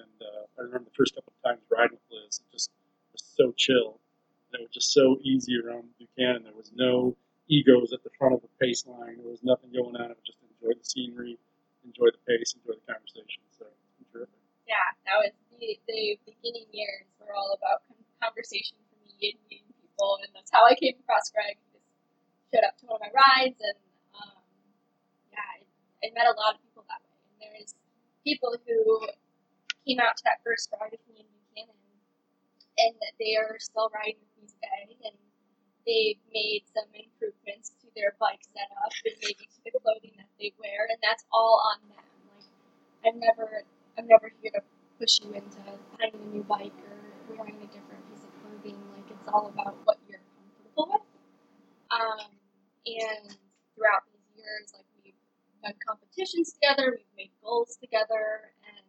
And 0.00 0.16
uh, 0.18 0.42
I 0.58 0.66
remember 0.66 0.88
the 0.90 0.96
first 0.96 1.14
couple 1.14 1.32
of 1.32 1.40
times 1.44 1.62
riding 1.70 1.98
with 1.98 2.08
Liz, 2.10 2.40
it 2.40 2.50
just 2.52 2.70
was 3.12 3.22
so 3.22 3.52
chill. 3.56 4.00
And 4.50 4.60
it 4.60 4.64
was 4.66 4.74
just 4.74 4.92
so 4.92 5.18
easy 5.22 5.54
around 5.60 5.94
Buchanan. 5.98 6.42
There 6.42 6.56
was 6.56 6.72
no 6.74 7.14
egos 7.46 7.92
at 7.92 8.02
the 8.02 8.10
front 8.18 8.34
of 8.34 8.42
the 8.42 8.50
pace 8.58 8.86
line. 8.86 9.18
There 9.22 9.30
was 9.30 9.44
nothing 9.44 9.70
going 9.70 9.94
on. 9.94 10.10
Was 10.10 10.24
just 10.26 10.38
enjoy 10.42 10.74
the 10.74 10.86
scenery, 10.86 11.38
enjoy 11.84 12.10
the 12.10 12.22
pace, 12.26 12.54
enjoy 12.58 12.78
the 12.78 12.86
conversation. 12.92 13.42
So 13.54 13.66
terrific. 14.12 14.34
Yeah, 14.66 14.86
that 15.06 15.16
was 15.22 15.34
the, 15.60 15.78
the 15.86 16.18
beginning 16.26 16.66
years 16.72 17.06
were 17.20 17.34
all 17.36 17.54
about 17.54 17.84
con- 17.86 18.02
conversation 18.24 18.80
for 18.88 18.98
me 19.04 19.36
and 19.36 19.40
meeting 19.46 19.72
people, 19.80 20.18
and 20.24 20.32
that's 20.34 20.50
how 20.50 20.64
I 20.66 20.74
came 20.74 20.96
across 21.04 21.30
Greg. 21.30 21.60
Just 21.72 21.86
showed 22.50 22.66
up 22.66 22.76
to 22.80 22.84
one 22.88 22.98
of 22.98 23.04
my 23.06 23.12
rides, 23.14 23.60
and 23.60 23.78
um, 24.16 24.40
yeah, 25.32 25.44
I, 25.44 25.58
I 26.04 26.08
met 26.16 26.26
a 26.28 26.36
lot 26.36 26.56
of 26.56 26.60
people 26.64 26.84
that 26.88 27.00
way. 27.04 27.20
And 27.30 27.36
there's 27.54 27.76
people 28.24 28.56
who 28.64 29.06
came 29.86 30.00
out 30.00 30.16
to 30.18 30.24
that 30.26 30.40
first 30.44 30.72
ride 30.76 30.92
with 30.96 31.04
me 31.08 31.24
in 31.24 31.28
Buchanan, 31.28 31.78
and 32.80 32.96
they 33.20 33.36
are 33.36 33.56
still 33.60 33.92
riding 33.92 34.20
with 34.20 34.32
me 34.40 34.44
today, 34.48 34.96
and 35.06 35.16
they've 35.86 36.20
made 36.32 36.64
some 36.72 36.88
improvements 36.92 37.72
to 37.80 37.88
their 37.96 38.16
bike 38.20 38.42
setup 38.52 38.92
and 39.04 39.16
maybe 39.22 39.44
to 39.48 39.58
the 39.64 39.72
clothing 39.80 40.16
that 40.18 40.30
they 40.40 40.52
wear, 40.60 40.88
and 40.88 40.98
that's 41.04 41.24
all 41.32 41.60
on 41.74 41.78
them. 41.88 42.04
Like 42.36 42.48
I'm 43.14 43.18
never 43.20 43.64
I'm 43.98 44.06
never 44.08 44.32
here 44.42 44.52
to 44.54 44.62
push 45.00 45.20
you 45.24 45.32
into 45.32 45.56
finding 45.96 46.20
a 46.20 46.34
new 46.36 46.44
bike 46.44 46.76
or 46.84 47.34
wearing 47.36 47.56
a 47.56 47.66
different 47.72 48.04
piece 48.12 48.22
of 48.22 48.32
clothing. 48.44 48.76
Like 48.92 49.08
it's 49.08 49.28
all 49.32 49.48
about 49.48 49.74
what 49.84 49.96
you're 50.08 50.20
comfortable 50.36 50.92
with. 50.92 51.08
Um, 51.90 52.28
and 52.84 53.36
throughout 53.74 54.04
these 54.12 54.44
years, 54.44 54.72
like 54.76 54.84
we've 55.02 55.16
done 55.64 55.72
competitions 55.80 56.52
together, 56.52 56.92
we've 56.92 57.16
made 57.16 57.30
goals 57.42 57.78
together, 57.80 58.52
and 58.68 58.84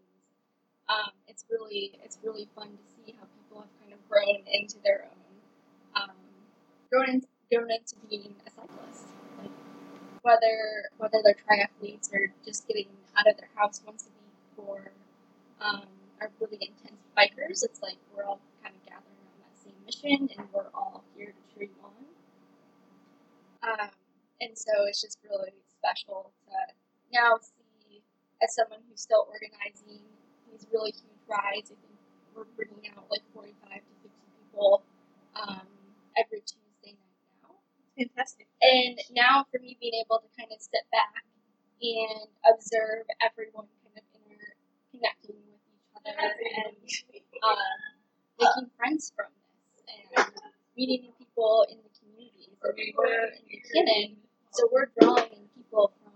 um, 0.90 1.12
it's 1.28 1.46
really 1.50 1.96
it's 2.04 2.20
really 2.24 2.48
fun 2.56 2.68
to 2.68 2.84
see 2.92 3.16
how 3.18 3.26
people 3.40 3.64
have 3.64 3.72
kind 3.80 3.94
of 3.94 4.00
grown 4.10 4.44
into 4.52 4.76
their 4.84 5.08
own 5.08 5.32
um, 5.96 6.16
grown, 6.92 7.10
in, 7.10 7.24
grown 7.52 7.72
into 7.72 7.96
being 8.10 8.36
a 8.46 8.50
cyclist. 8.52 9.08
Like 9.40 9.52
whether 10.22 10.92
whether 10.98 11.24
they're 11.24 11.40
triathletes 11.40 12.12
or 12.14 12.34
just 12.46 12.68
getting 12.68 12.88
out 13.18 13.28
of 13.28 13.38
their 13.38 13.50
house 13.56 13.82
once 13.86 14.08
a 14.08 14.12
week 14.12 14.68
or 14.68 14.92
um, 15.62 15.86
are 16.22 16.30
really 16.40 16.62
intense 16.62 17.02
bikers, 17.18 17.66
it's 17.66 17.82
like 17.82 17.98
we're 18.16 18.24
all 18.24 18.40
kind 18.62 18.76
of 18.76 18.82
gathering 18.86 19.18
on 19.26 19.38
that 19.42 19.58
same 19.58 19.74
mission 19.84 20.30
and 20.38 20.48
we're 20.54 20.70
all 20.74 21.04
here 21.18 21.34
to 21.34 21.44
cheer 21.50 21.68
you 21.68 21.82
on. 21.84 22.06
Um, 23.66 23.90
and 24.40 24.58
so 24.58 24.72
it's 24.86 25.02
just 25.02 25.18
really 25.28 25.54
special 25.78 26.32
to 26.46 26.54
now 27.12 27.38
see, 27.42 28.02
as 28.42 28.56
someone 28.56 28.80
who's 28.90 29.02
still 29.02 29.28
organizing 29.28 30.02
these 30.50 30.66
really 30.72 30.92
huge 30.92 31.22
rides, 31.28 31.74
I 31.74 31.78
think 31.82 31.98
we're 32.36 32.50
bringing 32.56 32.90
out 32.96 33.10
like 33.10 33.26
45 33.34 33.82
to 33.82 33.94
50 34.06 34.10
people 34.40 34.84
um, 35.36 35.66
every 36.18 36.42
Tuesday 36.42 36.96
night 36.96 37.18
now. 37.44 37.54
Fantastic. 37.98 38.48
And 38.62 38.98
now 39.12 39.46
for 39.52 39.60
me 39.60 39.78
being 39.82 39.98
able 40.06 40.22
to 40.22 40.30
kind 40.38 40.50
of 40.54 40.62
sit 40.62 40.86
back 40.94 41.26
and 41.82 42.30
observe 42.46 43.10
everyone 43.22 43.66
kind 43.84 43.98
of 43.98 44.06
interconnecting 44.14 45.38
with 45.38 45.42
each 45.42 45.51
other 45.51 45.51
and 46.06 46.76
um, 47.44 47.58
making 48.40 48.70
friends 48.78 49.12
from 49.16 49.28
this 49.86 50.26
and 50.26 50.34
meeting 50.78 51.02
new 51.04 51.14
people 51.20 51.66
in 51.70 51.78
the 51.84 51.92
community. 52.00 52.50
I 52.64 52.74
mean, 52.76 52.94
we're 52.98 53.26
in 53.26 53.44
Buchanan, 53.50 54.18
so 54.52 54.70
we're 54.72 54.90
drawing 55.00 55.32
in 55.34 55.46
people 55.56 55.92
from 56.02 56.14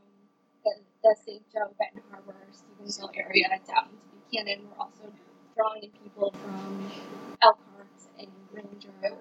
the, 0.63 0.71
the 1.03 1.15
St. 1.25 1.41
Joe, 1.51 1.73
Benton 1.79 2.01
Harbor, 2.11 2.35
Stevensville 2.53 3.11
area 3.17 3.49
down 3.67 3.89
into 3.89 4.05
Buchanan. 4.29 4.67
We're 4.69 4.77
also 4.83 5.11
drawing 5.55 5.83
in 5.83 5.91
people 6.03 6.31
from 6.31 6.91
Elkhart 7.41 7.87
and 8.19 8.27
Granger. 8.51 8.89
And 9.03 9.15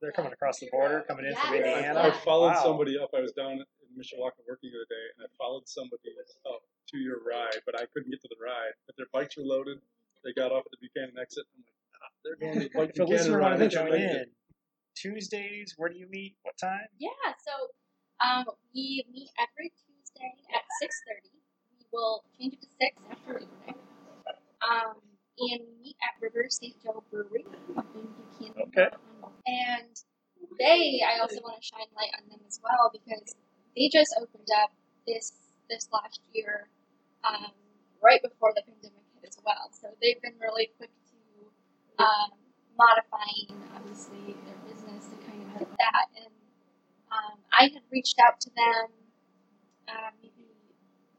They're 0.00 0.12
coming 0.12 0.32
across 0.32 0.58
the 0.60 0.68
border, 0.70 1.04
coming 1.08 1.26
in 1.26 1.36
from 1.36 1.54
Indiana. 1.54 2.00
I, 2.00 2.08
I 2.08 2.10
followed 2.12 2.54
Wow. 2.54 2.62
somebody 2.62 2.98
up. 2.98 3.10
I 3.16 3.20
was 3.20 3.32
down 3.32 3.52
in 3.52 3.64
Mishawaka 3.98 4.42
working 4.48 4.70
the 4.74 4.78
other 4.82 4.90
day, 4.90 5.06
and 5.16 5.26
I 5.26 5.28
followed 5.38 5.66
somebody 5.66 6.12
up 6.46 6.62
to 6.90 6.96
your 6.98 7.22
ride, 7.24 7.62
but 7.66 7.78
I 7.80 7.86
couldn't 7.92 8.10
get 8.10 8.20
to 8.22 8.30
the 8.30 8.40
ride. 8.42 8.74
But 8.86 8.96
their 8.96 9.10
bikes 9.12 9.36
were 9.36 9.44
loaded. 9.46 9.78
They 10.24 10.32
got 10.34 10.52
off 10.52 10.64
at 10.66 10.72
the 10.72 10.80
Buchanan 10.80 11.14
exit. 11.20 11.44
I'm 11.54 11.62
like, 11.64 11.78
ah, 12.00 12.10
they're 12.24 12.38
going 12.40 12.58
to 12.60 12.68
the 12.68 12.74
bike 12.74 12.90
If 12.94 13.00
a 13.00 13.04
listener 13.04 13.38
Buchanan 13.38 13.40
ride. 13.40 13.52
wanted 13.60 13.70
to 13.70 13.76
join 13.76 13.94
in, 13.94 14.16
it. 14.26 14.28
Tuesdays, 14.96 15.74
where 15.76 15.88
do 15.90 15.96
you 15.96 16.08
meet? 16.10 16.36
What 16.42 16.56
time? 16.58 16.86
Yeah, 16.98 17.10
so 17.42 17.54
um, 18.24 18.44
we 18.74 19.04
meet 19.12 19.30
every 19.38 19.72
Tuesday 19.74 20.32
at 20.54 20.62
six 20.80 20.94
thirty. 21.08 21.34
We 21.78 21.84
will 21.92 22.24
change 22.38 22.54
it 22.54 22.62
to 22.62 22.68
six 22.80 22.94
after 23.10 23.32
Labor 23.40 23.58
Day. 23.66 23.74
Um, 24.62 24.96
and 25.38 25.60
we 25.66 25.74
meet 25.82 25.96
at 26.00 26.14
River 26.22 26.46
St. 26.48 26.74
Joe 26.82 27.02
Brewery 27.10 27.44
up 27.76 27.86
in 27.94 28.06
Buchanan. 28.38 28.70
Okay. 28.70 28.88
And 29.46 29.90
they, 30.58 31.02
I 31.02 31.18
also 31.20 31.40
want 31.42 31.60
to 31.60 31.66
shine 31.66 31.90
light 31.96 32.14
on 32.22 32.28
them 32.30 32.40
as 32.46 32.60
well 32.62 32.90
because 32.92 33.34
they 33.76 33.88
just 33.92 34.14
opened 34.18 34.48
up 34.62 34.70
this 35.06 35.32
this 35.68 35.88
last 35.92 36.20
year, 36.32 36.68
um, 37.24 37.52
right 38.02 38.22
before 38.22 38.52
the 38.54 38.62
pandemic 38.62 39.04
hit 39.16 39.28
as 39.28 39.38
well. 39.44 39.70
So 39.72 39.88
they've 40.00 40.20
been 40.20 40.36
really 40.40 40.70
quick 40.76 40.92
to 41.10 42.02
um, 42.04 42.36
modifying, 42.76 43.48
obviously, 43.74 44.36
their 44.44 44.60
business 44.68 45.08
to 45.08 45.16
kind 45.24 45.40
of 45.42 45.58
fit 45.58 45.70
that. 45.78 46.06
And 46.16 46.34
um, 47.10 47.36
I 47.52 47.72
had 47.72 47.82
reached 47.90 48.18
out 48.20 48.40
to 48.40 48.50
them 48.52 48.84
uh, 49.88 50.10
maybe 50.20 50.52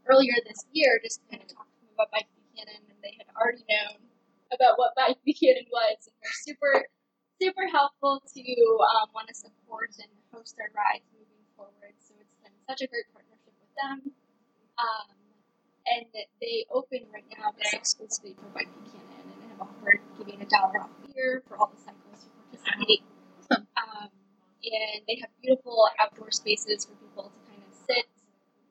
earlier 0.06 0.38
this 0.46 0.66
year 0.72 1.00
just 1.04 1.22
to 1.22 1.26
kind 1.30 1.42
of 1.42 1.50
talk 1.50 1.66
to 1.66 1.78
them 1.82 1.90
about 1.96 2.12
Bike 2.12 2.30
Buchanan, 2.36 2.82
and 2.90 3.00
they 3.02 3.18
had 3.18 3.28
already 3.34 3.66
known 3.66 4.06
about 4.54 4.78
what 4.78 4.94
Bike 4.96 5.18
Buchanan 5.26 5.66
was, 5.72 6.06
and 6.06 6.16
they're 6.22 6.42
super, 6.46 6.86
super 7.42 7.66
helpful 7.68 8.22
to 8.22 8.44
um, 8.94 9.10
want 9.14 9.28
to 9.28 9.36
support 9.36 9.90
and 9.98 10.12
host 10.34 10.56
their 10.58 10.70
rides 10.76 11.06
moving 11.14 11.46
forward. 11.58 11.96
So 12.00 12.15
such 12.68 12.82
a 12.82 12.88
great 12.88 13.06
partnership 13.14 13.54
with 13.60 13.74
them. 13.78 14.12
Um, 14.78 15.08
and 15.86 16.06
they 16.42 16.66
open 16.72 17.06
right 17.14 17.26
now 17.38 17.54
this 17.58 17.74
exclusively 17.74 18.36
for 18.36 18.48
Bike 18.54 18.68
Buchanan 18.74 19.06
and 19.22 19.30
they 19.42 19.48
have 19.54 19.62
offered 19.62 20.00
giving 20.18 20.42
a 20.42 20.46
dollar 20.46 20.82
off 20.82 20.90
beer 21.06 21.44
for 21.48 21.58
all 21.58 21.72
the 21.74 21.80
cyclists 21.80 22.26
who 22.26 22.58
participate. 22.58 23.04
Um, 23.52 24.10
and 24.66 25.02
they 25.08 25.18
have 25.22 25.30
beautiful 25.42 25.88
outdoor 26.00 26.32
spaces 26.32 26.86
for 26.86 26.94
people 26.96 27.30
to 27.32 27.40
kind 27.52 27.62
of 27.62 27.74
sit 27.86 28.06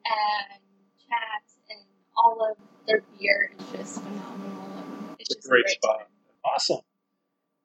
and 0.05 0.61
chat, 0.99 1.45
and 1.71 1.81
all 2.17 2.45
of 2.51 2.59
their 2.87 3.03
beer 3.19 3.53
is 3.59 3.67
just 3.73 4.03
phenomenal. 4.03 5.15
It's, 5.19 5.31
It's 5.31 5.35
a 5.37 5.39
just 5.39 5.49
great 5.49 5.65
time. 5.67 5.75
spot. 5.81 6.09
Awesome. 6.45 6.81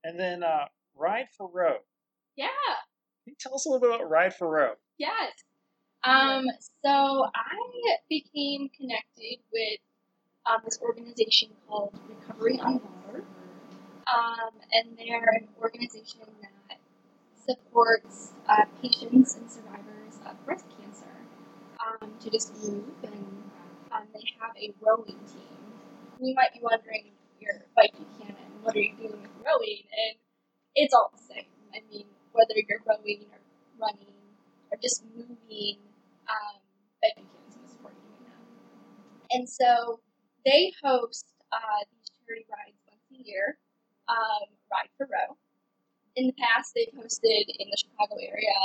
And 0.04 0.18
then 0.20 0.44
uh, 0.44 0.66
Ride 0.96 1.26
for 1.36 1.50
Row. 1.52 1.78
Yeah. 2.38 2.48
Can 3.26 3.34
you 3.34 3.36
tell 3.40 3.56
us 3.56 3.66
a 3.66 3.70
little 3.70 3.82
bit 3.90 3.96
about 3.96 4.10
Ride 4.10 4.34
for 4.36 4.48
Row? 4.48 4.74
Yes. 5.00 5.34
Um, 6.04 6.46
so 6.84 7.26
I 7.36 7.98
became 8.10 8.70
connected 8.70 9.40
with 9.52 9.80
um, 10.46 10.62
this 10.64 10.80
organization 10.82 11.50
called 11.68 11.94
Recovery 12.08 12.60
on 12.60 12.82
Water. 12.82 13.24
Um, 14.08 14.54
and 14.72 14.98
they're 14.98 15.30
an 15.42 15.48
organization 15.62 16.22
that 16.42 16.80
supports 17.46 18.32
uh, 18.48 18.66
patients 18.82 19.36
and 19.36 19.52
survivors 19.52 20.16
of 20.26 20.46
breast 20.46 20.66
cancer 20.80 21.06
um, 21.84 22.14
to 22.22 22.30
just 22.30 22.56
move. 22.64 22.86
And 23.04 23.44
um, 23.92 24.08
they 24.14 24.24
have 24.40 24.56
a 24.58 24.74
rowing 24.82 25.20
team. 25.28 25.60
You 26.22 26.34
might 26.34 26.54
be 26.54 26.60
wondering, 26.62 27.12
you're 27.40 27.66
Bike 27.76 27.94
Buchanan, 27.94 28.36
what 28.62 28.76
are 28.76 28.80
you 28.80 28.96
doing 28.96 29.22
with 29.22 29.32
rowing? 29.46 29.84
And 29.92 30.18
it's 30.76 30.94
all 30.94 31.12
the 31.16 31.34
same. 31.34 31.46
I 31.74 31.82
mean, 31.92 32.06
whether 32.32 32.54
you're 32.56 32.82
rowing 32.88 33.26
or 33.32 33.40
running 33.80 34.14
or 34.72 34.78
just 34.82 35.04
moving, 35.16 35.78
um, 36.30 36.62
Buchanan's 37.02 37.34
going 37.34 37.66
to 37.66 37.70
support 37.70 37.94
you. 37.98 38.10
And 39.32 39.50
so 39.50 40.00
they 40.46 40.74
host 40.84 41.34
uh, 41.52 41.82
these 41.90 42.10
charity 42.22 42.46
rides 42.50 42.78
once 42.88 43.06
a 43.14 43.20
year, 43.26 43.58
um, 44.08 44.50
Ride 44.72 44.90
for 44.98 45.10
Row. 45.10 45.38
In 46.16 46.28
the 46.28 46.38
past, 46.38 46.74
they've 46.74 46.94
hosted 46.94 47.46
in 47.48 47.70
the 47.70 47.78
Chicago 47.78 48.18
area, 48.22 48.58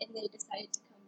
and 0.00 0.08
they 0.12 0.28
decided 0.28 0.72
to 0.72 0.80
come 0.88 1.04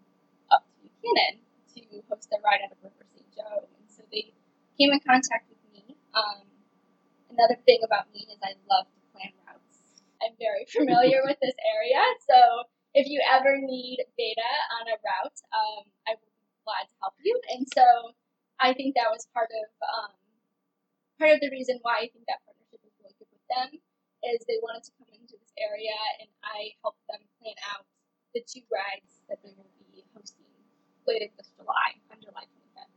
up 0.52 0.64
to 0.68 0.76
Buchanan 0.84 1.40
to 1.76 1.82
host 2.08 2.28
their 2.30 2.40
ride 2.44 2.60
out 2.64 2.72
of 2.72 2.78
River 2.84 3.04
St. 3.12 3.28
Joe. 3.34 3.64
And 3.64 3.86
so 3.88 4.04
they 4.12 4.32
came 4.76 4.92
in 4.92 5.00
contact 5.00 5.48
with 5.48 5.60
me. 5.72 5.96
Um, 6.14 6.44
another 7.32 7.56
thing 7.64 7.80
about 7.84 8.12
me 8.12 8.28
is 8.28 8.38
I 8.44 8.54
love 8.68 8.86
to 8.88 9.00
plan 9.12 9.32
routes. 9.48 10.04
I'm 10.20 10.36
very 10.38 10.68
familiar 10.76 11.24
with 11.24 11.40
this 11.40 11.56
area, 11.64 12.02
so 12.28 12.68
if 12.94 13.06
you 13.06 13.20
ever 13.24 13.58
need 13.60 14.00
data 14.16 14.50
on 14.80 14.88
a 14.88 14.96
route, 15.00 15.38
um, 15.52 15.84
I 16.08 16.16
will 16.16 16.32
be 16.32 16.48
glad 16.64 16.88
to 16.88 16.96
help 17.00 17.14
you. 17.20 17.36
And 17.52 17.66
so 17.68 17.84
I 18.60 18.72
think 18.72 18.96
that 18.96 19.12
was 19.12 19.28
part 19.34 19.50
of 19.52 19.68
um, 19.84 20.12
part 21.18 21.34
of 21.36 21.40
the 21.40 21.50
reason 21.50 21.78
why 21.82 22.02
I 22.02 22.08
think 22.10 22.24
that 22.26 22.42
partnership 22.46 22.80
is 22.82 22.94
really 23.02 23.14
good 23.18 23.30
with 23.30 23.46
them 23.50 23.70
is 24.26 24.42
they 24.46 24.58
wanted 24.62 24.82
to 24.86 24.92
come 24.98 25.10
into 25.14 25.38
this 25.38 25.54
area 25.58 25.94
and 26.18 26.30
I 26.42 26.74
helped 26.82 27.02
them 27.06 27.22
plan 27.38 27.54
out 27.70 27.86
the 28.34 28.42
two 28.42 28.66
rides 28.70 29.22
that 29.30 29.38
they 29.42 29.54
will 29.54 29.70
be 29.78 30.02
hosting 30.14 30.46
later 31.06 31.30
this 31.38 31.50
July 31.54 31.98
on 32.10 32.18
July 32.22 32.44
25th. 32.50 32.94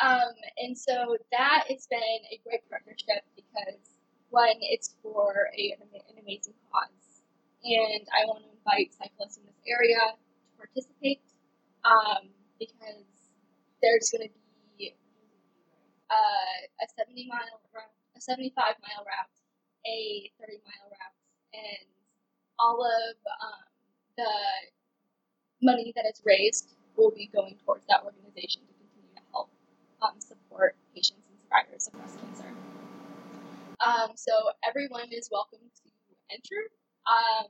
Um, 0.00 0.34
and 0.56 0.72
so 0.76 1.16
that 1.32 1.68
has 1.68 1.86
been 1.90 2.20
a 2.32 2.40
great 2.44 2.64
partnership 2.70 3.24
because 3.36 3.98
one, 4.30 4.56
it's 4.60 4.94
for 5.02 5.48
a, 5.56 5.76
an 5.80 6.16
amazing 6.20 6.54
cause, 6.72 7.07
and 7.64 8.02
I 8.14 8.26
want 8.26 8.44
to 8.44 8.50
invite 8.54 8.94
cyclists 8.94 9.38
in 9.38 9.44
this 9.46 9.58
area 9.66 9.98
to 10.14 10.50
participate 10.56 11.22
um, 11.84 12.30
because 12.58 13.06
there's 13.82 14.10
going 14.10 14.28
to 14.28 14.34
be 14.78 14.94
uh, 16.10 16.58
a 16.82 16.86
70 16.96 17.28
mile 17.28 17.60
route, 17.74 17.94
a 18.16 18.20
75 18.20 18.54
mile 18.82 19.04
route, 19.06 19.34
a 19.86 20.30
30 20.40 20.60
mile 20.64 20.86
route, 20.90 21.16
and 21.54 21.86
all 22.58 22.82
of 22.82 23.16
um, 23.42 23.64
the 24.16 24.32
money 25.62 25.92
that 25.96 26.04
is 26.06 26.22
raised 26.24 26.74
will 26.96 27.10
be 27.10 27.30
going 27.34 27.56
towards 27.64 27.86
that 27.86 28.02
organization 28.04 28.62
to 28.66 28.74
continue 28.74 29.14
to 29.14 29.22
help 29.32 29.50
um, 30.02 30.18
support 30.18 30.76
patients 30.94 31.26
and 31.30 31.38
survivors 31.40 31.86
of 31.86 31.94
breast 31.94 32.18
cancer. 32.20 32.50
Um, 33.78 34.10
so 34.16 34.32
everyone 34.66 35.12
is 35.12 35.28
welcome 35.30 35.60
to 35.62 35.90
enter. 36.30 36.70
Um, 37.08 37.48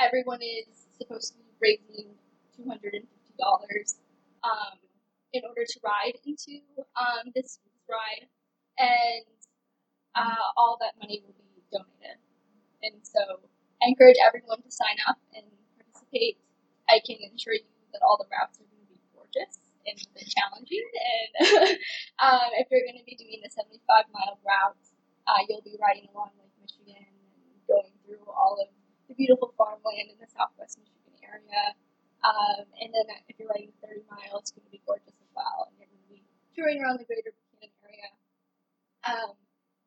everyone 0.00 0.42
is 0.42 0.86
supposed 0.98 1.32
to 1.32 1.38
be 1.38 1.50
raising 1.62 2.10
two 2.56 2.66
hundred 2.68 2.94
and 2.94 3.06
fifty 3.06 3.34
dollars 3.38 3.96
um, 4.42 4.78
in 5.32 5.42
order 5.46 5.64
to 5.64 5.78
ride 5.84 6.18
into 6.26 6.60
um, 6.98 7.30
this 7.34 7.60
ride, 7.88 8.26
and 8.78 9.24
uh, 10.14 10.46
all 10.56 10.78
that 10.80 10.98
money 10.98 11.22
will 11.24 11.34
be 11.38 11.62
donated. 11.70 12.18
And 12.82 12.98
so 13.02 13.40
I 13.82 13.88
encourage 13.88 14.18
everyone 14.20 14.62
to 14.62 14.70
sign 14.70 14.98
up 15.06 15.18
and 15.34 15.46
participate. 15.78 16.38
I 16.88 16.98
can 17.06 17.16
assure 17.30 17.54
you 17.54 17.70
that 17.92 18.02
all 18.02 18.18
the 18.18 18.26
routes 18.26 18.58
are 18.58 18.66
going 18.66 18.82
to 18.82 18.90
be 18.90 18.98
gorgeous 19.14 19.54
and 19.86 19.96
challenging. 20.26 20.88
And 20.98 21.32
um, 22.24 22.50
if 22.58 22.66
you're 22.70 22.84
going 22.84 22.98
to 22.98 23.06
be 23.06 23.14
doing 23.14 23.40
the 23.44 23.52
75 23.52 24.10
mile 24.10 24.38
route, 24.42 24.80
uh, 25.28 25.40
you'll 25.46 25.62
be 25.62 25.78
riding 25.78 26.10
along 26.10 26.34
Lake 26.40 26.54
Michigan 26.58 27.06
and 27.06 27.62
going 27.68 27.94
through 28.02 28.24
all 28.26 28.58
of 28.58 28.68
the 29.10 29.18
beautiful 29.18 29.50
farmland 29.58 30.06
in 30.06 30.18
the 30.22 30.30
southwest 30.30 30.78
Michigan 30.78 31.18
area. 31.26 31.74
Um, 32.22 32.62
and 32.78 32.94
then 32.94 33.10
if 33.26 33.34
you're 33.42 33.50
riding 33.50 33.74
30 33.82 34.06
miles, 34.06 34.46
it's 34.46 34.54
going 34.54 34.62
to 34.62 34.70
be 34.70 34.78
gorgeous 34.86 35.18
as 35.18 35.30
well. 35.34 35.66
And 35.66 35.74
you're 35.82 35.90
going 35.90 36.06
to 36.06 36.12
be 36.14 36.22
touring 36.54 36.78
around 36.78 37.02
the 37.02 37.08
greater 37.10 37.34
Buchanan 37.34 37.74
area. 37.82 38.08
Um, 39.02 39.34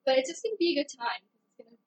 but 0.03 0.19
it's 0.19 0.27
just 0.27 0.43
going 0.43 0.59
to 0.59 0.59
be 0.59 0.75
a 0.75 0.83
good 0.83 0.91
time. 0.91 1.23
It's 1.23 1.55
going 1.55 1.71
to 1.71 1.79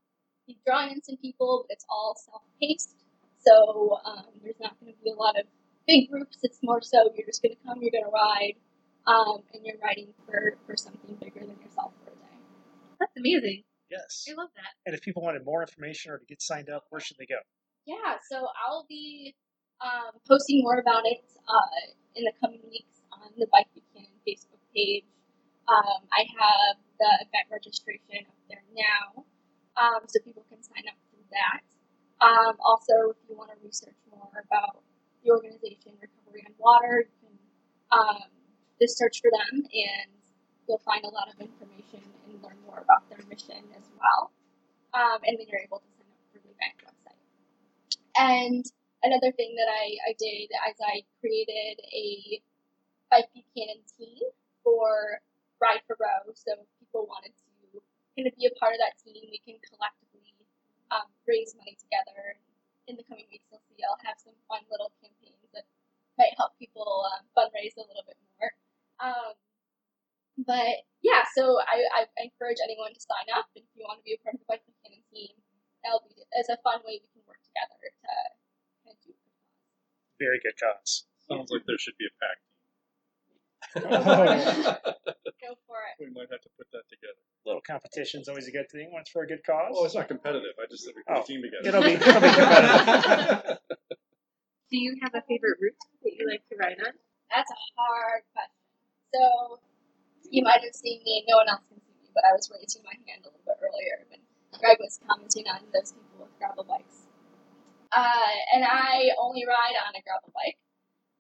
be 0.48 0.56
drawing 0.64 0.96
in 0.96 1.04
some 1.04 1.20
people, 1.20 1.68
but 1.68 1.76
it's 1.76 1.84
all 1.92 2.16
self-paced. 2.16 2.96
So 3.44 4.00
um, 4.00 4.32
there's 4.40 4.56
not 4.56 4.80
going 4.80 4.96
to 4.96 4.98
be 5.04 5.12
a 5.12 5.18
lot 5.18 5.36
of 5.36 5.44
big 5.84 6.08
groups. 6.08 6.40
It's 6.40 6.58
more 6.64 6.80
so 6.80 7.12
you're 7.12 7.28
just 7.28 7.44
going 7.44 7.52
to 7.52 7.60
come, 7.68 7.84
you're 7.84 7.92
going 7.92 8.08
to 8.08 8.14
ride, 8.14 8.56
um, 9.04 9.44
and 9.52 9.60
you're 9.60 9.78
riding 9.84 10.16
for, 10.24 10.56
for 10.64 10.74
something 10.74 11.14
bigger 11.20 11.44
than 11.44 11.60
yourself 11.60 11.92
for 12.00 12.10
a 12.10 12.16
day. 12.16 12.38
That's 12.98 13.14
amazing. 13.14 13.65
Yes. 13.90 14.26
I 14.28 14.34
love 14.34 14.50
that. 14.56 14.72
And 14.84 14.94
if 14.94 15.02
people 15.02 15.22
wanted 15.22 15.44
more 15.44 15.62
information 15.62 16.12
or 16.12 16.18
to 16.18 16.26
get 16.26 16.42
signed 16.42 16.70
up, 16.70 16.84
where 16.90 17.00
should 17.00 17.16
they 17.18 17.26
go? 17.26 17.38
Yeah, 17.86 18.18
so 18.28 18.48
I'll 18.66 18.86
be 18.88 19.34
um, 19.80 20.18
posting 20.26 20.62
more 20.62 20.78
about 20.78 21.06
it 21.06 21.22
uh, 21.46 21.94
in 22.16 22.24
the 22.24 22.32
coming 22.42 22.62
weeks 22.68 23.02
on 23.12 23.30
the 23.38 23.46
Bike 23.52 23.70
Buchanan 23.74 24.10
Facebook 24.26 24.58
page. 24.74 25.06
Um, 25.68 26.02
I 26.10 26.26
have 26.26 26.78
the 26.98 27.26
event 27.26 27.46
registration 27.50 28.26
up 28.26 28.38
there 28.50 28.62
now, 28.74 29.22
um, 29.78 30.06
so 30.06 30.18
people 30.22 30.46
can 30.48 30.62
sign 30.62 30.86
up 30.90 30.98
through 31.10 31.26
that. 31.30 31.62
Um, 32.22 32.54
also, 32.64 33.14
if 33.14 33.18
you 33.28 33.36
want 33.36 33.50
to 33.50 33.58
research 33.62 33.98
more 34.10 34.30
about 34.46 34.82
the 35.22 35.30
organization 35.30 35.98
Recovery 36.00 36.46
on 36.46 36.54
Water, 36.58 37.06
you 37.06 37.14
can 37.22 37.34
um, 37.92 38.30
just 38.80 38.96
search 38.96 39.20
for 39.20 39.30
them 39.30 39.62
and 39.62 40.10
you'll 40.68 40.82
find 40.86 41.04
a 41.04 41.12
lot 41.12 41.28
of 41.28 41.38
information 41.40 42.02
learn 42.46 42.58
more 42.66 42.78
about 42.78 43.02
their 43.10 43.18
mission 43.26 43.60
as 43.74 43.90
well. 43.98 44.30
Um, 44.94 45.18
and 45.26 45.34
then 45.36 45.46
you're 45.50 45.60
able 45.60 45.82
to 45.82 45.90
sign 45.98 46.06
up 46.08 46.22
for 46.30 46.38
the 46.38 46.50
event 46.54 46.78
website. 46.86 47.20
And 48.16 48.64
another 49.02 49.34
thing 49.34 49.58
that 49.58 49.68
I, 49.68 49.98
I 50.08 50.12
did 50.16 50.48
is 50.54 50.76
I 50.78 51.02
created 51.20 51.82
a 51.90 52.40
Bike 53.10 53.28
Buchanan 53.34 53.82
team 53.98 54.30
for 54.64 55.20
Ride 55.60 55.82
for 55.86 55.98
Row. 56.00 56.32
So 56.34 56.54
if 56.56 56.66
people 56.78 57.06
wanted 57.06 57.34
to 57.34 57.82
kind 58.16 58.26
of 58.26 58.34
be 58.38 58.48
a 58.48 58.54
part 58.56 58.72
of 58.72 58.80
that 58.80 58.96
team, 59.02 59.28
we 59.28 59.42
can 59.44 59.60
collectively 59.60 60.34
um, 60.90 61.06
raise 61.28 61.52
money 61.58 61.76
together. 61.76 62.38
In 62.86 62.94
the 62.94 63.04
coming 63.04 63.26
weeks, 63.28 63.44
you'll 63.50 63.62
see 63.66 63.82
I'll 63.82 63.98
have 64.06 64.16
some 64.22 64.38
fun 64.46 64.62
little 64.70 64.94
campaigns 65.02 65.50
that 65.52 65.66
might 66.16 66.32
help 66.38 66.54
people 66.56 66.86
uh, 66.86 67.20
fundraise 67.34 67.74
a 67.76 67.84
little 67.84 68.06
bit 68.06 68.16
more. 68.38 68.50
Um, 69.02 69.34
but 70.44 70.84
yeah, 71.00 71.24
so 71.34 71.56
I, 71.62 72.04
I 72.04 72.06
encourage 72.20 72.58
anyone 72.64 72.92
to 72.92 73.00
sign 73.00 73.28
up 73.32 73.46
if 73.56 73.64
you 73.74 73.84
want 73.88 74.00
to 74.00 74.04
be 74.04 74.14
a 74.14 74.20
part 74.20 74.34
of 74.36 74.40
the 74.44 74.48
Bike 74.50 74.64
Buchanan 74.68 75.00
team. 75.12 75.32
That'll 75.84 76.02
be 76.08 76.18
as 76.36 76.50
a 76.50 76.58
fun 76.66 76.82
way 76.84 76.98
we 76.98 77.08
can 77.14 77.22
work 77.30 77.38
together 77.46 77.78
to 77.78 77.88
kind 78.84 78.92
of 78.92 78.98
do 79.06 79.14
cause. 79.14 79.38
Very 80.18 80.40
good 80.42 80.56
cause. 80.58 81.06
Sounds 81.30 81.48
like 81.54 81.62
there 81.66 81.78
should 81.78 81.94
be 81.96 82.10
a 82.10 82.14
pack. 82.18 82.38
Go 83.76 85.52
for 85.68 85.78
it. 85.84 85.94
we 86.00 86.08
might 86.10 86.28
have 86.32 86.40
to 86.42 86.50
put 86.56 86.66
that 86.72 86.82
together. 86.88 87.20
little 87.44 87.60
competition's 87.62 88.28
always 88.28 88.48
a 88.48 88.50
good 88.50 88.66
thing 88.72 88.90
when 88.92 89.02
it's 89.02 89.10
for 89.10 89.22
a 89.22 89.28
good 89.28 89.44
cause. 89.46 89.70
Oh, 89.74 89.84
it's 89.84 89.94
not 89.94 90.08
competitive. 90.08 90.56
I 90.58 90.66
just 90.70 90.84
said 90.84 90.94
we 90.96 91.02
put 91.06 91.16
Oh, 91.18 91.22
a 91.22 91.26
team 91.26 91.42
together. 91.44 91.68
it'll 91.68 91.82
be- 91.84 92.00
it'll 92.00 92.20
be 92.20 92.32
competitive. 92.34 93.58
Do 94.70 94.76
you 94.82 94.96
have 95.02 95.14
a 95.14 95.22
favorite 95.30 95.58
route 95.62 95.78
that 96.02 96.12
you 96.18 96.26
like 96.26 96.42
to 96.50 96.56
ride 96.58 96.78
on? 96.82 96.92
That's 97.30 97.50
a 97.50 97.58
hard 97.78 98.22
question. 98.34 98.58
So 99.14 99.22
you 100.30 100.42
might 100.42 100.62
have 100.62 100.74
seen 100.74 101.02
me, 101.04 101.24
no 101.28 101.36
one 101.36 101.48
else 101.48 101.64
can 101.68 101.80
see 101.80 101.96
me, 102.02 102.08
but 102.14 102.24
I 102.24 102.32
was 102.32 102.50
raising 102.50 102.82
my 102.82 102.96
hand 103.06 103.24
a 103.24 103.30
little 103.30 103.44
bit 103.44 103.58
earlier 103.62 104.06
when 104.10 104.20
Greg 104.58 104.78
was 104.80 104.98
commenting 105.06 105.46
on 105.48 105.60
those 105.72 105.92
people 105.92 106.26
with 106.26 106.34
gravel 106.38 106.64
bikes. 106.64 107.06
Uh, 107.92 108.34
and 108.54 108.64
I 108.64 109.14
only 109.18 109.46
ride 109.46 109.78
on 109.78 109.94
a 109.94 110.02
gravel 110.02 110.32
bike. 110.34 110.58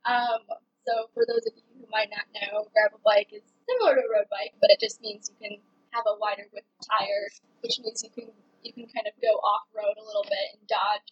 Um, 0.06 0.42
so 0.86 1.10
for 1.14 1.26
those 1.26 1.46
of 1.46 1.54
you 1.58 1.66
who 1.82 1.86
might 1.90 2.10
not 2.10 2.26
know, 2.30 2.70
gravel 2.74 3.02
bike 3.02 3.30
is 3.34 3.42
similar 3.66 3.98
to 3.98 4.02
a 4.06 4.10
road 4.10 4.30
bike, 4.30 4.54
but 4.60 4.70
it 4.70 4.78
just 4.78 5.02
means 5.02 5.30
you 5.30 5.38
can 5.38 5.58
have 5.90 6.06
a 6.06 6.14
wider 6.18 6.46
width 6.52 6.68
tire, 6.84 7.26
which 7.62 7.80
means 7.82 8.02
you 8.04 8.10
can 8.10 8.30
you 8.62 8.72
can 8.74 8.86
kind 8.90 9.06
of 9.06 9.14
go 9.22 9.38
off 9.46 9.66
road 9.70 9.94
a 9.94 10.02
little 10.02 10.26
bit 10.26 10.58
and 10.58 10.62
dodge, 10.66 11.06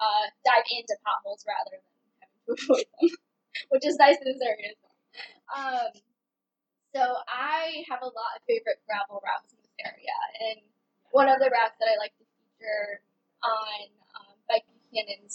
uh, 0.00 0.24
dive 0.40 0.64
into 0.72 0.96
potholes 1.04 1.44
rather 1.44 1.76
than 1.76 1.84
having 2.20 2.40
to 2.40 2.52
avoid 2.56 2.88
them, 2.96 3.12
which 3.68 3.84
is 3.84 3.96
nice 4.00 4.16
in 4.20 4.26
this 4.32 4.40
area. 4.40 4.72
Um, 5.52 5.92
so 6.94 7.02
I 7.26 7.82
have 7.90 8.06
a 8.06 8.12
lot 8.14 8.38
of 8.38 8.46
favorite 8.46 8.78
gravel 8.86 9.18
routes 9.18 9.50
in 9.50 9.58
this 9.58 9.74
area, 9.82 10.14
and 10.46 10.62
one 11.10 11.26
of 11.26 11.42
the 11.42 11.50
routes 11.50 11.74
that 11.82 11.90
I 11.90 11.98
like 11.98 12.14
to 12.22 12.24
feature 12.38 13.02
on 13.42 13.90
um, 14.14 14.38
Bike 14.46 14.62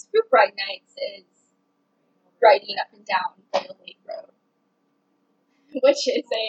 group 0.08 0.32
ride 0.32 0.56
nights 0.56 0.96
is 0.96 1.28
riding 2.40 2.80
up 2.80 2.88
and 2.96 3.04
down 3.04 3.44
Vale 3.52 3.76
Lake 3.84 4.00
Road, 4.08 4.32
which 5.84 6.08
is 6.08 6.24
a 6.24 6.46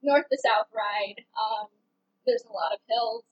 north 0.00 0.24
to 0.32 0.38
south 0.40 0.72
ride. 0.72 1.20
Um, 1.36 1.68
there's 2.24 2.48
a 2.48 2.56
lot 2.56 2.72
of 2.72 2.80
hills, 2.88 3.28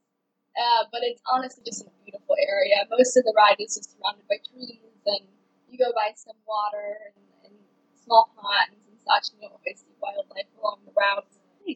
uh, 0.53 0.85
but 0.93 1.01
it's 1.01 1.24
honestly 1.24 1.64
just 1.64 1.89
a 1.89 1.93
beautiful 2.05 2.37
area. 2.37 2.85
Most 2.93 3.16
of 3.16 3.24
the 3.24 3.33
ride 3.33 3.57
is 3.57 3.72
just 3.80 3.97
surrounded 3.97 4.28
by 4.28 4.37
trees, 4.45 4.85
and 5.09 5.24
you 5.64 5.80
go 5.80 5.97
by 5.97 6.12
some 6.12 6.37
water 6.45 7.16
and, 7.16 7.24
and 7.49 7.57
small 7.97 8.28
ponds 8.37 8.91
such, 9.07 9.33
and 9.33 9.43
you 9.43 9.49
always 9.49 9.81
see 9.81 9.95
wildlife 10.01 10.51
along 10.61 10.83
the 10.87 10.93
route. 10.95 11.27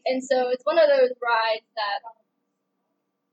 And 0.05 0.23
so 0.23 0.49
it's 0.49 0.65
one 0.65 0.77
of 0.77 0.87
those 0.89 1.15
rides 1.23 1.67
that 1.75 2.03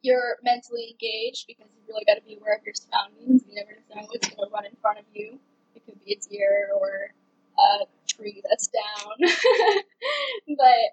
you're 0.05 0.37
mentally 0.45 0.95
engaged 0.95 1.49
because 1.49 1.67
you 1.73 1.83
really 1.89 2.05
got 2.05 2.15
to 2.15 2.23
be 2.23 2.37
aware 2.37 2.61
of 2.61 2.63
your 2.63 2.77
surroundings. 2.77 3.43
You 3.49 3.57
never 3.57 3.81
know 3.89 4.07
what's 4.07 4.29
going 4.29 4.45
to 4.45 4.53
run 4.53 4.67
in 4.67 4.77
front 4.81 5.01
of 5.01 5.09
you. 5.13 5.41
It 5.75 5.83
could 5.87 5.99
be 6.05 6.13
a 6.13 6.21
deer 6.29 6.71
or 6.77 7.11
a 7.57 7.89
tree 8.07 8.43
that's 8.45 8.69
down. 8.69 9.17
but 10.61 10.87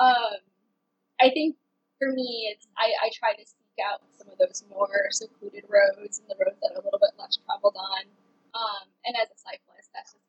um, 0.00 0.40
I 1.20 1.30
think 1.30 1.56
for 2.00 2.10
me, 2.10 2.50
it's 2.50 2.66
I, 2.76 2.90
I 3.06 3.10
try 3.14 3.34
to 3.36 3.44
seek 3.44 3.78
out 3.84 4.00
some 4.18 4.32
of 4.32 4.38
those 4.38 4.64
more 4.70 5.08
secluded 5.10 5.64
roads 5.68 6.18
and 6.18 6.26
the 6.26 6.36
roads 6.40 6.58
that 6.62 6.74
are 6.74 6.80
a 6.80 6.84
little 6.84 6.98
bit 6.98 7.14
less 7.18 7.38
traveled 7.44 7.76
on. 7.76 8.08
Um, 8.54 8.86
and 9.04 9.14
as 9.18 9.28
a 9.30 9.38
cyclist, 9.38 9.90
that's 9.94 10.14
just 10.14 10.24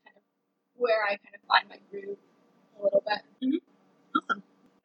where 0.78 1.04
I 1.04 1.18
kind 1.18 1.36
of 1.36 1.44
find 1.48 1.66
my 1.70 1.80
groove 1.90 2.18
a 2.80 2.84
little 2.84 3.04
bit. 3.04 3.62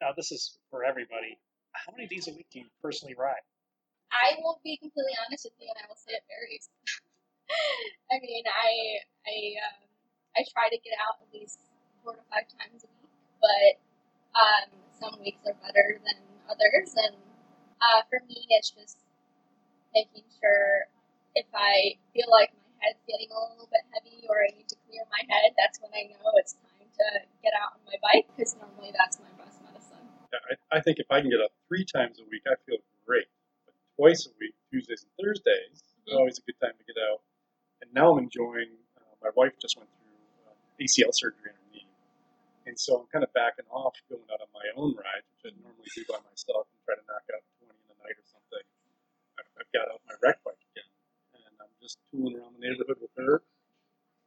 Now, 0.01 0.11
this 0.15 0.31
is 0.31 0.57
for 0.69 0.83
everybody. 0.83 1.37
How 1.73 1.93
many 1.95 2.07
days 2.07 2.27
a 2.27 2.33
week 2.33 2.47
do 2.51 2.59
you 2.59 2.65
personally 2.81 3.15
ride? 3.15 3.45
I 4.11 4.35
will 4.43 4.59
be 4.63 4.75
completely 4.75 5.15
honest 5.23 5.47
with 5.47 5.55
you, 5.59 5.71
and 5.71 5.79
I 5.79 5.87
will 5.87 5.99
say 5.99 6.19
it 6.19 6.23
varies. 6.27 6.67
I 8.11 8.19
mean, 8.19 8.43
I 8.47 8.71
I 9.23 9.35
um, 9.63 9.79
I 10.35 10.43
try 10.51 10.67
to 10.67 10.79
get 10.83 10.95
out 10.99 11.23
at 11.23 11.31
least 11.31 11.59
four 12.03 12.15
to 12.15 12.23
five 12.27 12.47
times 12.59 12.83
a 12.83 12.91
week, 12.99 13.15
but 13.39 13.71
um, 14.35 14.67
some 14.99 15.15
weeks 15.23 15.39
are 15.47 15.55
better 15.63 15.99
than 16.03 16.19
others, 16.51 16.91
and 16.95 17.15
uh, 17.79 18.03
for 18.11 18.19
me, 18.27 18.45
it's 18.51 18.71
just 18.71 18.99
making 19.95 20.27
sure 20.39 20.91
if 21.35 21.47
I 21.55 21.95
feel 22.13 22.27
like 22.29 22.51
my 22.51 22.60
head's 22.81 23.01
getting 23.05 23.29
a 23.29 23.39
little 23.53 23.69
bit 23.69 23.85
heavy 23.93 24.25
or 24.27 24.41
I 24.41 24.51
need 24.53 24.67
to 24.69 24.77
clear 24.89 25.05
my 25.09 25.23
head, 25.29 25.53
that's 25.57 25.79
when 25.79 25.93
I 25.93 26.09
know 26.11 26.33
it's 26.41 26.57
time 26.57 26.89
to 26.89 27.07
get 27.41 27.53
out 27.55 27.77
on 27.77 27.81
my 27.87 27.97
bike 28.01 28.27
because 28.33 28.57
normally 28.57 28.91
that's 28.91 29.17
my 29.21 29.31
best 29.37 29.61
medicine. 29.63 30.05
Yeah, 30.33 30.43
I, 30.49 30.77
I 30.77 30.79
think 30.81 30.99
if 30.99 31.09
I 31.09 31.21
can 31.21 31.29
get 31.29 31.41
up 31.41 31.53
three 31.69 31.85
times 31.85 32.19
a 32.19 32.25
week, 32.29 32.43
I 32.45 32.57
feel 32.65 32.81
great. 33.05 33.29
But 33.65 33.73
twice 33.97 34.27
a 34.27 34.33
week, 34.41 34.53
Tuesdays 34.69 35.05
and 35.05 35.13
Thursdays, 35.17 35.81
is 36.07 36.13
always 36.13 36.37
a 36.37 36.43
good 36.45 36.57
time 36.59 36.75
to 36.77 36.85
get 36.85 36.97
out. 36.97 37.21
And 37.81 37.89
now 37.93 38.13
I'm 38.13 38.21
enjoying. 38.21 38.73
Uh, 38.97 39.13
my 39.21 39.31
wife 39.33 39.57
just 39.57 39.77
went 39.77 39.89
through 39.89 40.17
uh, 40.45 40.53
ACL 40.81 41.13
surgery 41.13 41.49
on 41.49 41.57
her 41.57 41.67
knee, 41.73 41.89
and 42.69 42.77
so 42.77 43.01
I'm 43.01 43.09
kind 43.09 43.25
of 43.25 43.33
backing 43.33 43.65
off 43.73 43.97
going 44.05 44.25
out 44.29 44.41
on 44.41 44.51
my 44.53 44.65
own 44.77 44.93
rides, 44.93 45.25
which 45.33 45.49
I 45.49 45.57
normally 45.57 45.89
do 45.93 46.05
by 46.05 46.21
myself 46.21 46.69
and 46.69 46.79
try 46.85 46.93
to 46.97 47.05
knock 47.09 47.25
out 47.33 47.41
20 47.65 47.73
in 47.73 47.85
the 47.89 47.97
night 48.05 48.17
or 48.17 48.27
something. 48.29 48.65
I've, 49.41 49.49
I've 49.57 49.71
got 49.73 49.89
out 49.89 50.01
my 50.05 50.13
rec 50.21 50.37
bike 50.45 50.60
again, 50.60 50.60
and 50.60 50.60
I'm 50.60 50.60
just 51.81 51.97
tooling 52.11 52.37
around 52.37 52.53
the 52.59 52.61
neighborhood 52.61 52.97
with 53.01 53.11
her, 53.17 53.41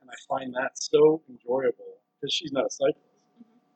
and 0.01 0.11
I 0.11 0.17
find 0.29 0.53
that 0.55 0.73
so 0.75 1.23
enjoyable 1.29 2.03
because 2.21 2.33
she's 2.33 2.53
not 2.53 2.67
a 2.67 2.71
cyclist, 2.71 2.99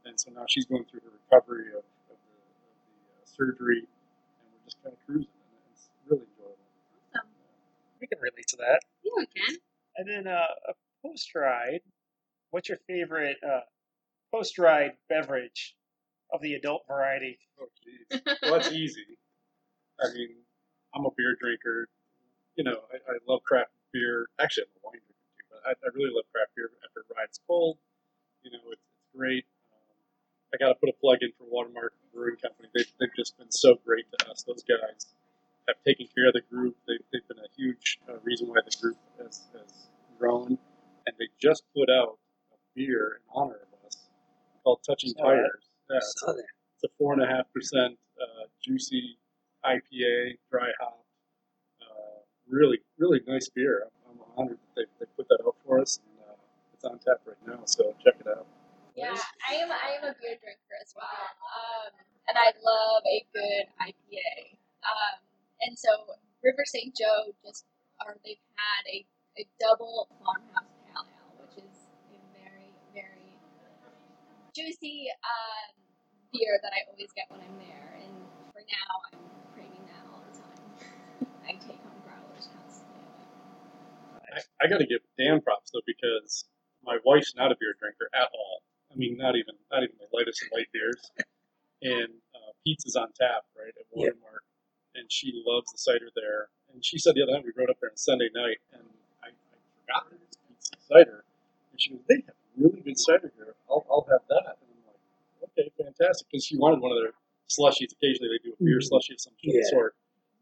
and 0.05 0.19
so 0.19 0.31
now 0.33 0.45
she's 0.49 0.67
going 0.67 0.85
through 0.91 1.01
her 1.01 1.13
recovery 1.31 1.69
of, 1.69 1.85
of 2.11 2.19
the, 2.19 2.39
of 2.67 2.77
the 2.83 2.99
uh, 3.15 3.25
surgery, 3.25 3.87
and 3.87 4.47
we're 4.51 4.65
just 4.65 4.83
kind 4.83 4.93
of 4.93 5.01
cruising, 5.07 5.31
and 5.31 5.63
it's 5.73 5.89
really 6.11 6.27
enjoyable. 6.27 6.59
Awesome. 7.15 7.29
We 8.01 8.07
can 8.07 8.19
relate 8.19 8.49
to 8.49 8.57
that. 8.59 8.81
Yeah, 9.05 9.13
we 9.17 9.27
can. 9.27 9.57
And 9.97 10.09
then 10.09 10.33
uh, 10.33 10.71
a 10.71 10.75
post 11.07 11.35
ride. 11.35 11.81
What's 12.51 12.69
your 12.69 12.79
favorite 12.87 13.37
uh, 13.45 13.61
post 14.33 14.59
ride 14.59 14.93
beverage 15.09 15.77
of 16.33 16.41
the 16.41 16.55
adult 16.55 16.83
variety? 16.89 17.39
Oh, 17.61 17.67
geez. 17.85 18.21
Well, 18.43 18.53
that's 18.53 18.73
easy. 18.73 19.05
I 20.01 20.13
mean, 20.15 20.31
I'm 20.95 21.05
a 21.05 21.11
beer 21.17 21.37
drinker. 21.41 21.89
You 22.59 22.65
know, 22.65 22.83
I, 22.91 22.99
I 23.07 23.17
love 23.31 23.45
craft 23.45 23.71
beer. 23.93 24.27
Actually, 24.43 24.67
I'm 24.67 24.83
a 24.83 24.91
wine 24.91 24.99
drinker 24.99 25.31
too, 25.39 25.47
but 25.47 25.63
I, 25.63 25.73
I 25.79 25.89
really 25.95 26.11
love 26.11 26.27
craft 26.35 26.59
beer 26.59 26.71
after 26.83 27.07
a 27.07 27.15
ride's 27.15 27.39
cold. 27.47 27.79
You 28.43 28.51
know, 28.51 28.59
it's, 28.75 28.83
it's 28.83 29.07
great. 29.15 29.47
Um, 29.71 29.95
I 30.53 30.59
got 30.59 30.75
to 30.75 30.75
put 30.75 30.91
a 30.91 30.97
plug 30.99 31.23
in 31.23 31.31
for 31.39 31.47
Watermark 31.47 31.95
Brewing 32.13 32.35
Company. 32.43 32.67
They've, 32.75 32.91
they've 32.99 33.15
just 33.15 33.39
been 33.39 33.53
so 33.55 33.79
great 33.87 34.11
to 34.11 34.31
us. 34.31 34.43
Those 34.43 34.65
guys 34.67 35.07
have 35.69 35.77
taken 35.87 36.09
care 36.11 36.27
of 36.27 36.35
the 36.35 36.43
group. 36.51 36.75
They've, 36.89 36.99
they've 37.13 37.29
been 37.29 37.39
a 37.39 37.51
huge 37.57 38.01
uh, 38.11 38.19
reason 38.25 38.49
why 38.49 38.59
the 38.67 38.75
group 38.83 38.99
has, 39.23 39.47
has 39.55 39.87
grown. 40.19 40.59
And 41.07 41.15
they 41.17 41.29
just 41.41 41.63
put 41.77 41.89
out 41.89 42.19
a 42.53 42.57
beer 42.75 43.21
in 43.23 43.23
honor 43.33 43.61
of 43.71 43.87
us 43.87 43.97
called 44.65 44.81
Touching 44.85 45.11
Saw 45.11 45.31
that. 45.31 45.47
Tires. 45.47 45.65
Yeah, 45.91 45.97
it's 45.99 46.15
that. 46.27 46.43
it's 46.75 46.85
a 46.85 46.89
four 46.99 47.13
and 47.15 47.23
a 47.23 47.27
half 47.27 47.47
percent 47.55 47.95
uh, 48.21 48.51
juicy 48.61 49.17
IPA, 49.65 50.39
dry 50.51 50.71
hop. 50.81 51.05
Really, 52.49 52.81
really 52.97 53.21
nice 53.27 53.49
beer. 53.49 53.89
I'm, 54.09 54.17
honored 54.37 54.57
that 54.57 54.73
they, 54.77 54.87
they 55.05 55.07
put 55.17 55.29
that 55.29 55.39
out 55.45 55.57
for 55.67 55.81
us, 55.81 55.99
and 55.99 56.15
uh, 56.25 56.39
it's 56.73 56.85
on 56.85 56.99
tap 57.03 57.21
right 57.27 57.37
now. 57.45 57.61
So 57.67 57.93
check 58.05 58.15
it 58.21 58.27
out. 58.27 58.47
Yeah, 58.97 59.19
I 59.45 59.55
am. 59.61 59.69
I 59.71 59.99
am 59.99 60.05
a 60.09 60.15
beer 60.17 60.39
drinker 60.41 60.77
as 60.81 60.95
well, 60.97 61.07
um, 61.07 61.91
and 62.31 62.39
I 62.39 62.55
love 62.63 63.03
a 63.05 63.19
good 63.35 63.67
IPA. 63.83 64.57
Um, 64.87 65.19
and 65.61 65.79
so 65.79 65.91
River 66.43 66.65
St. 66.65 66.95
Joe 66.95 67.35
just, 67.45 67.67
or 68.07 68.17
they've 68.25 68.41
had 68.55 68.83
a, 68.89 69.05
a 69.43 69.45
double 69.59 70.09
farmhouse 70.23 70.71
pale 70.87 71.05
ale, 71.05 71.35
which 71.43 71.59
is 71.59 71.77
a 72.15 72.19
very 72.33 72.73
very 72.95 73.35
juicy 74.55 75.11
um, 75.27 75.75
beer 76.33 76.59
that 76.63 76.73
I 76.73 76.87
always 76.91 77.11
get 77.13 77.27
when 77.29 77.41
I'm 77.43 77.59
there. 77.59 77.99
And 78.03 78.15
for 78.55 78.63
now, 78.63 78.91
I'm 79.13 79.21
craving 79.53 79.85
that 79.91 80.03
all 80.11 80.23
the 80.25 80.35
time. 80.39 81.29
I 81.49 81.53
take. 81.59 81.88
I, 84.39 84.65
I 84.65 84.69
got 84.69 84.79
to 84.79 84.87
give 84.87 85.01
Dan 85.19 85.41
props 85.41 85.71
though 85.73 85.83
because 85.87 86.45
my 86.85 86.99
wife's 87.05 87.35
not 87.37 87.53
a 87.53 87.57
beer 87.59 87.75
drinker 87.79 88.09
at 88.15 88.29
all. 88.33 88.63
I 88.93 88.97
mean, 88.97 89.17
not 89.19 89.37
even 89.37 89.55
not 89.71 89.83
even 89.83 89.97
the 89.99 90.09
lightest 90.17 90.43
of 90.43 90.49
light 90.53 90.69
beers. 90.73 91.11
And 91.83 92.11
uh, 92.35 92.51
is 92.67 92.97
on 92.97 93.09
tap 93.19 93.45
right 93.57 93.73
at 93.79 93.87
Yeah. 93.95 94.11
And 94.95 95.07
she 95.13 95.43
loves 95.47 95.71
the 95.71 95.79
cider 95.79 96.11
there. 96.17 96.49
And 96.73 96.85
she 96.85 96.99
said 96.99 97.15
the 97.15 97.23
other 97.23 97.33
night 97.33 97.45
we 97.45 97.53
rode 97.57 97.71
up 97.71 97.79
there 97.81 97.91
on 97.91 97.97
Sunday 97.97 98.29
night, 98.35 98.59
and 98.73 98.83
I, 99.23 99.29
I 99.29 99.57
forgot 99.87 100.11
that 100.11 100.19
it's 100.27 100.37
Peat's 100.49 100.71
cider. 100.89 101.25
And 101.71 101.81
she 101.81 101.91
goes, 101.91 102.01
"They 102.09 102.17
have 102.27 102.35
really 102.57 102.81
good 102.83 102.99
cider 102.99 103.33
here. 103.37 103.55
I'll, 103.71 103.87
I'll 103.91 104.07
have 104.11 104.27
that." 104.29 104.59
And 104.61 104.69
I'm 104.75 104.83
like, 104.91 105.51
"Okay, 105.57 105.71
fantastic," 105.79 106.27
because 106.31 106.45
she 106.45 106.57
wanted 106.59 106.81
one 106.81 106.93
of 106.93 106.99
their 106.99 107.13
slushies. 107.49 107.93
Occasionally 107.95 108.37
they 108.37 108.43
do 108.43 108.53
a 108.59 108.63
beer 108.63 108.81
Mhm. 108.81 108.91
slushie 108.91 109.15
of 109.15 109.21
some 109.21 109.33
Yeah. 109.41 109.63
sort. 109.71 109.95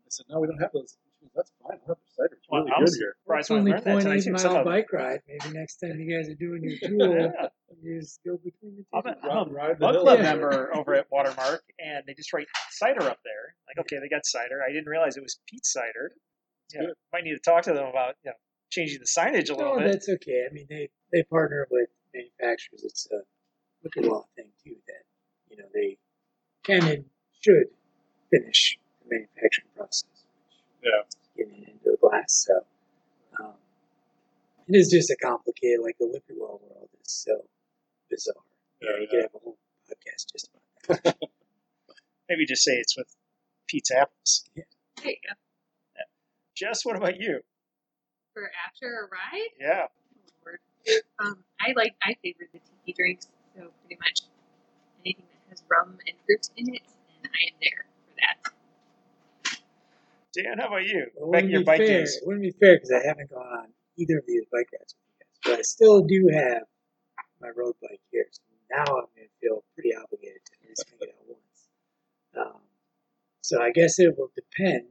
I 0.02 0.08
said, 0.10 0.26
"No, 0.28 0.40
we 0.40 0.46
don't 0.48 0.58
have 0.58 0.72
those." 0.72 0.96
She 1.26 1.34
goes, 1.34 1.34
"That's 1.34 1.52
fine. 1.62 1.78
I'll 1.88 1.94
have. 1.94 2.32
It's 2.32 2.48
Well, 2.48 2.60
really 2.62 2.72
I'm 2.76 2.84
good 2.84 2.94
here." 2.98 3.16
Surprised 3.22 3.40
It's 3.44 3.50
when 3.50 3.56
I 3.56 3.60
only 3.60 3.70
learned 3.72 3.84
that 3.84 3.90
tonight. 3.90 4.02
28 4.02 4.22
Seems 4.22 4.42
some 4.42 4.52
mile 4.52 4.60
of- 4.60 4.66
bike 4.66 4.92
ride. 4.92 5.20
Maybe 5.28 5.54
next 5.58 5.76
time 5.76 6.00
you 6.00 6.16
guys 6.16 6.28
are 6.28 6.34
doing 6.34 6.62
your 6.64 6.78
tour, 6.82 7.20
Yeah. 7.20 7.48
you 7.82 8.00
just 8.00 8.22
go 8.24 8.36
between 8.38 8.76
the 8.76 8.82
two. 8.82 8.88
I'm 8.94 9.06
a, 9.06 9.16
I'm 9.28 9.48
a 9.48 9.52
Ride 9.52 9.78
Bug. 9.78 9.94
Club 10.00 10.20
member 10.20 10.74
over 10.76 10.94
at 10.94 11.10
Watermark, 11.10 11.62
and 11.78 12.04
they 12.06 12.14
just 12.14 12.32
write 12.32 12.46
cider 12.70 13.02
up 13.02 13.18
there. 13.24 13.54
Like, 13.68 13.78
okay, 13.86 13.98
they 14.00 14.08
got 14.08 14.24
cider. 14.26 14.62
I 14.62 14.72
didn't 14.72 14.88
realize 14.88 15.16
it 15.16 15.22
was 15.22 15.38
Peat's 15.46 15.72
cider. 15.72 16.12
Yeah, 16.74 16.80
good. 16.82 16.94
might 17.12 17.24
need 17.24 17.34
to 17.34 17.40
talk 17.40 17.62
to 17.64 17.72
them 17.72 17.86
about 17.86 18.16
you 18.24 18.30
know 18.30 18.36
changing 18.70 18.98
the 18.98 19.06
signage 19.06 19.50
a 19.50 19.54
little 19.54 19.74
No, 19.76 19.78
bit. 19.82 19.92
that's 19.92 20.08
okay. 20.08 20.46
I 20.48 20.52
mean, 20.52 20.66
they 20.68 20.90
they 21.12 21.22
partner 21.24 21.66
with 21.70 21.88
manufacturers. 22.14 22.82
It's 22.84 23.08
a 23.12 23.20
liquor 23.84 24.02
law 24.02 24.26
thing 24.36 24.48
too 24.64 24.76
that 24.88 25.04
you 25.50 25.56
know 25.58 25.66
they 25.72 25.98
can 26.64 26.82
and 26.88 27.04
should 27.40 27.68
finish 28.30 28.78
the 29.02 29.14
manufacturing 29.14 29.68
process. 29.76 30.04
Yeah. 30.82 31.02
Getting 31.36 31.62
it 31.62 31.68
into 31.68 31.90
the 31.90 31.96
glass, 32.00 32.46
so 32.48 32.64
um, 33.40 33.52
it 34.68 34.76
is 34.76 34.90
just 34.90 35.10
a 35.10 35.16
complicated, 35.22 35.80
like 35.82 35.96
the 35.98 36.06
liquor 36.06 36.34
law 36.38 36.58
world 36.62 36.88
is 37.04 37.10
so 37.12 37.44
bizarre. 38.10 38.34
Yeah, 38.80 38.90
you 38.96 39.00
yeah. 39.02 39.08
could 39.10 39.22
have 39.22 39.34
a 39.34 39.38
whole 39.38 39.58
podcast 39.88 40.32
just 40.32 40.48
about 40.86 41.02
that. 41.04 41.16
Maybe 42.28 42.46
just 42.46 42.64
say 42.64 42.72
it's 42.72 42.96
with 42.96 43.14
Peat's 43.68 43.90
apples. 43.90 44.44
There 44.56 44.64
you 45.04 45.16
go. 45.28 45.34
Jess, 46.56 46.84
what 46.86 46.96
about 46.96 47.20
you? 47.20 47.40
For 48.32 48.50
after 48.66 48.86
a 48.86 49.02
ride, 49.04 49.50
Yeah, 49.60 49.86
Oh, 50.88 51.26
Um, 51.26 51.44
I 51.60 51.72
like 51.76 51.94
I 52.02 52.14
favor 52.22 52.44
the 52.52 52.60
tiki 52.60 52.92
drinks, 52.96 53.26
so 53.54 53.68
pretty 53.82 53.98
much 54.00 54.20
anything 55.04 55.24
that 55.28 55.50
has 55.50 55.62
rum 55.68 55.98
and 56.06 56.16
fruit 56.24 56.48
in 56.56 56.74
it, 56.74 56.82
and 57.22 57.32
I 57.32 57.52
am 57.52 57.56
there 57.60 57.84
for 58.06 58.14
that. 58.20 58.52
Dan, 60.36 60.58
how 60.58 60.66
about 60.68 60.84
you? 60.84 61.06
Well, 61.16 61.30
Back 61.32 61.44
in 61.44 61.50
your 61.50 61.64
bike 61.64 61.78
fair. 61.78 62.00
days. 62.00 62.16
It 62.16 62.26
wouldn't 62.26 62.42
be 62.42 62.52
fair 62.60 62.76
because 62.76 62.92
I 62.92 63.06
haven't 63.06 63.30
gone 63.30 63.46
on 63.46 63.68
either 63.96 64.18
of 64.18 64.24
these 64.26 64.44
bike 64.52 64.68
rides 64.72 64.94
guys, 64.94 65.40
but 65.44 65.58
I 65.58 65.62
still 65.62 66.02
do 66.02 66.28
have 66.32 66.62
my 67.40 67.48
road 67.56 67.74
bike 67.80 68.00
here. 68.12 68.26
So 68.30 68.42
now 68.70 68.84
I'm 68.84 69.08
going 69.16 69.28
to 69.28 69.40
feel 69.40 69.64
pretty 69.74 69.94
obligated 69.94 70.44
to 70.44 70.52
at 70.62 70.68
least 70.68 70.84
make 70.92 71.08
it 71.08 71.14
out 71.18 71.26
once. 71.26 71.68
Um, 72.36 72.60
so 73.40 73.62
I 73.62 73.70
guess 73.70 73.98
it 73.98 74.14
will 74.18 74.30
depend 74.34 74.84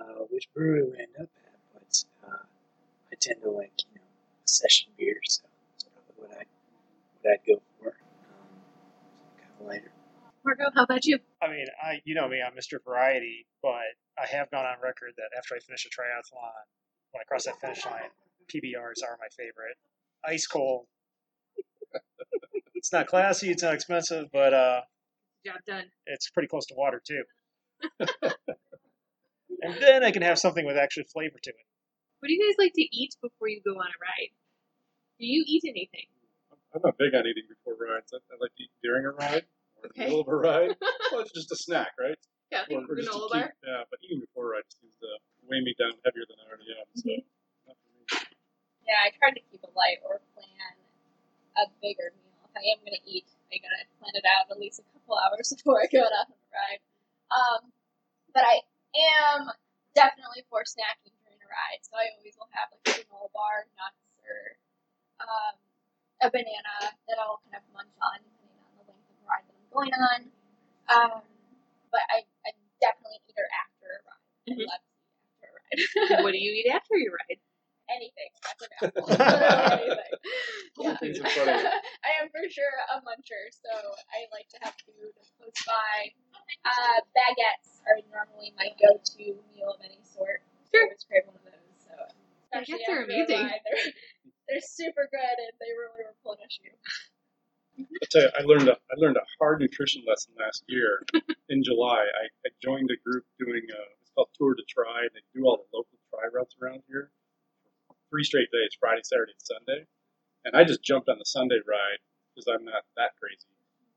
uh, 0.00 0.24
which 0.30 0.48
brewery 0.54 0.84
we 0.84 0.98
end 0.98 1.14
up 1.20 1.28
at, 1.44 1.58
but 1.74 2.04
uh, 2.26 2.42
I 3.12 3.14
tend 3.20 3.42
to 3.42 3.50
like 3.50 3.72
you 3.92 3.96
know 3.96 4.02
a 4.02 4.48
session 4.48 4.90
beer, 4.96 5.16
so 5.24 5.42
that's 5.70 5.84
probably 5.84 6.14
what 6.16 6.38
I 6.40 6.44
what 7.20 7.32
I'd 7.32 7.46
go 7.46 7.60
for. 7.78 7.88
Um, 7.88 8.56
kind 9.38 9.50
of 9.60 9.66
lighter. 9.66 9.91
Marco, 10.44 10.64
how 10.74 10.82
about 10.82 11.04
you? 11.04 11.18
I 11.40 11.48
mean, 11.48 11.66
I 11.82 12.00
you 12.04 12.14
know 12.14 12.28
me, 12.28 12.40
I'm 12.44 12.54
Mr. 12.56 12.78
Variety, 12.84 13.46
but 13.62 13.94
I 14.18 14.26
have 14.26 14.50
gone 14.50 14.64
on 14.64 14.76
record 14.82 15.12
that 15.16 15.36
after 15.38 15.54
I 15.54 15.58
finish 15.60 15.86
a 15.86 15.88
triathlon, 15.88 16.50
when 17.12 17.20
I 17.20 17.24
cross 17.24 17.44
that 17.44 17.60
finish 17.60 17.84
line, 17.86 18.10
PBRs 18.52 19.02
are 19.04 19.16
my 19.20 19.28
favorite. 19.36 19.76
Ice 20.24 20.46
cold. 20.46 20.86
it's 22.74 22.92
not 22.92 23.06
classy, 23.06 23.50
it's 23.50 23.62
not 23.62 23.74
expensive, 23.74 24.26
but 24.32 24.52
uh, 24.52 24.80
Job 25.46 25.56
done. 25.66 25.84
it's 26.06 26.30
pretty 26.30 26.48
close 26.48 26.66
to 26.66 26.74
water 26.74 27.00
too. 27.04 27.22
and 29.62 29.76
then 29.80 30.04
I 30.04 30.10
can 30.10 30.22
have 30.22 30.38
something 30.38 30.66
with 30.66 30.76
actual 30.76 31.04
flavor 31.12 31.38
to 31.42 31.50
it. 31.50 31.66
What 32.20 32.28
do 32.28 32.34
you 32.34 32.48
guys 32.48 32.56
like 32.58 32.72
to 32.74 32.82
eat 32.82 33.14
before 33.20 33.48
you 33.48 33.60
go 33.64 33.72
on 33.72 33.86
a 33.86 33.98
ride? 34.00 34.30
Do 35.18 35.26
you 35.26 35.44
eat 35.46 35.62
anything? 35.66 36.06
I'm 36.74 36.80
not 36.84 36.98
big 36.98 37.14
on 37.14 37.26
eating 37.26 37.44
before 37.48 37.74
rides. 37.74 38.12
I, 38.12 38.18
I 38.32 38.38
like 38.40 38.54
to 38.56 38.62
eat 38.62 38.70
during 38.82 39.04
a 39.04 39.10
ride 39.10 39.42
or 39.42 39.42
in 39.42 39.44
the 39.44 39.61
Okay. 39.86 40.04
middle 40.06 40.20
of 40.22 40.28
a 40.28 40.36
ride. 40.36 40.76
well, 41.12 41.20
it's 41.20 41.32
just 41.32 41.50
a 41.52 41.56
snack, 41.56 41.92
right? 41.98 42.18
Yeah, 42.50 42.64
Or, 42.70 42.84
or 42.88 42.96
just 42.96 43.10
to 43.10 43.18
granola 43.18 43.32
keep, 43.32 43.42
bar. 43.48 43.54
yeah, 43.64 43.82
but 43.90 43.98
eating 44.04 44.20
before 44.20 44.52
I 44.54 44.60
ride 44.60 44.68
seems 44.80 44.94
to 45.00 45.08
weigh 45.48 45.60
me 45.64 45.74
down 45.80 45.96
heavier 46.04 46.24
than 46.28 46.36
I 46.38 46.44
already 46.48 46.68
am. 46.76 46.86
So, 46.94 47.08
Mhm. 47.08 47.24
not. 47.66 47.76
Yeah, 48.86 48.98
I 49.02 49.10
try 49.16 49.30
to 49.32 49.40
keep 49.50 49.62
it 49.62 49.72
light 49.74 49.98
or 50.04 50.20
plan 50.34 50.74
a 51.56 51.64
bigger 51.80 52.12
meal. 52.16 52.40
If 52.44 52.54
I 52.56 52.64
am 52.72 52.78
going 52.84 52.96
to 52.96 53.04
eat, 53.08 53.26
I 53.52 53.58
gotta 53.58 53.84
plan 54.00 54.12
it 54.16 54.24
out 54.24 54.48
at 54.50 54.58
least 54.58 54.80
a 54.80 54.84
couple 54.92 55.16
hours 55.16 55.52
before 55.56 55.80
I 55.82 55.86
go 55.92 56.00
out 56.04 56.12
on 56.12 56.26
the 56.32 56.48
ride. 56.52 56.80
Um, 57.32 57.72
but 58.32 58.44
I 58.44 58.60
am 58.96 59.48
definitely 59.94 60.44
for 60.48 60.64
snacking 60.64 61.12
during 61.24 61.40
a 61.40 61.48
ride, 61.48 61.80
so 61.84 61.96
I 61.96 62.08
always 62.16 62.36
will 62.40 62.48
have 62.56 62.72
like 62.72 62.80
a 62.88 63.04
granola 63.04 63.28
bar, 63.32 63.68
nuts, 63.76 64.00
or 64.24 64.56
um, 65.20 65.54
a 66.24 66.28
banana 66.32 66.96
that 67.08 67.16
I'll 67.20 67.40
kind 67.44 67.60
of 67.60 67.64
munch 67.76 67.92
on 68.00 68.20
depending 68.24 68.56
on 68.64 68.72
the 68.80 68.84
length 68.88 69.04
of 69.12 69.16
the 69.20 69.24
ride 69.28 69.44
that 69.44 69.52
I'm 69.52 69.60
going 69.72 69.92
on. 69.94 70.20
Um, 70.88 71.22
but 71.90 72.02
I, 72.10 72.24
I 72.46 72.50
definitely 72.80 73.20
eat 73.28 73.36
her 73.36 73.48
after 73.64 73.88
a 73.88 74.00
ride. 74.06 74.24
I 74.48 74.52
Mhm. 74.52 74.66
love 74.68 74.84
after 75.24 75.46
a 75.48 75.52
ride. 75.56 76.22
what 76.24 76.32
do 76.32 76.38
you 76.38 76.52
eat 76.52 76.70
after 76.70 76.96
your 76.96 77.12
ride? 77.28 77.40
anything. 77.92 78.32
That's 78.40 78.62
an 78.64 78.72
apple. 78.88 79.08
Anything. 79.12 80.14
Yeah. 80.80 80.96
Things 80.96 81.20
are 81.20 81.28
funny. 81.28 81.52
I 82.02 82.10
am 82.24 82.32
for 82.32 82.40
sure 82.48 82.72
a 82.88 83.04
muncher, 83.04 83.52
so 83.52 83.68
I 84.08 84.24
like 84.32 84.48
to 84.56 84.58
have 84.64 84.72
food 84.80 85.12
close 85.36 85.52
by. 85.68 86.08
Uh, 86.64 86.98
baguettes 87.12 87.84
are 87.84 88.00
normally 88.08 88.54
my 88.56 88.72
go-to 88.80 89.36
meal 89.52 89.76
of 89.76 89.80
any 89.84 90.00
sort. 90.02 90.40
Sure. 90.72 90.72
I 90.72 90.72
Sure. 90.72 90.84
always 90.88 91.04
crave 91.04 91.24
one 91.28 91.36
of 91.36 91.44
those. 91.44 91.76
So 91.84 91.92
baguettes 92.54 92.88
are 92.88 93.04
amazing. 93.04 93.44
ride, 93.44 93.60
They're, 93.68 93.92
they're 94.48 94.64
super 94.64 95.04
good 95.12 95.36
and 95.44 95.52
they 95.60 95.70
really 95.76 96.08
replenish 96.08 96.58
you. 96.64 96.72
I 97.78 98.06
tell 98.10 98.22
you, 98.22 98.30
I 98.38 98.42
learned 98.42 98.68
a 98.68 98.72
I 98.72 98.94
learned 98.96 99.16
a 99.16 99.26
hard 99.38 99.60
nutrition 99.60 100.02
lesson 100.06 100.34
last 100.38 100.64
year 100.68 101.04
in 101.48 101.62
July. 101.64 102.04
I, 102.04 102.24
I 102.46 102.50
joined 102.62 102.90
a 102.90 102.98
group 103.08 103.24
doing 103.38 103.62
a, 103.70 103.80
it's 104.00 104.10
called 104.14 104.28
Tour 104.36 104.54
to 104.54 104.62
Try. 104.68 105.02
And 105.02 105.10
they 105.14 105.24
do 105.34 105.46
all 105.46 105.56
the 105.56 105.76
local 105.76 105.98
try 106.10 106.28
routes 106.32 106.54
around 106.60 106.82
here, 106.88 107.10
three 108.10 108.24
straight 108.24 108.50
days, 108.52 108.76
Friday, 108.78 109.02
Saturday, 109.04 109.32
and 109.32 109.42
Sunday. 109.42 109.86
And 110.44 110.56
I 110.56 110.64
just 110.64 110.82
jumped 110.82 111.08
on 111.08 111.18
the 111.18 111.24
Sunday 111.24 111.60
ride 111.66 112.02
because 112.34 112.48
I'm 112.48 112.64
not 112.64 112.84
that 112.96 113.16
crazy. 113.20 113.48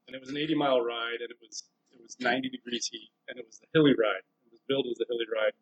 And 0.07 0.15
it 0.15 0.21
was 0.21 0.29
an 0.29 0.37
80 0.37 0.55
mile 0.55 0.81
ride, 0.81 1.19
and 1.19 1.31
it 1.31 1.37
was 1.41 1.63
it 1.91 1.99
was 2.01 2.15
90 2.19 2.49
degrees 2.49 2.87
heat, 2.87 3.09
and 3.27 3.39
it 3.39 3.45
was 3.45 3.57
the 3.59 3.67
hilly 3.73 3.95
ride. 3.97 4.21
It 4.45 4.51
was 4.51 4.61
billed 4.67 4.85
as 4.91 4.99
a 5.01 5.05
hilly 5.09 5.25
ride. 5.31 5.53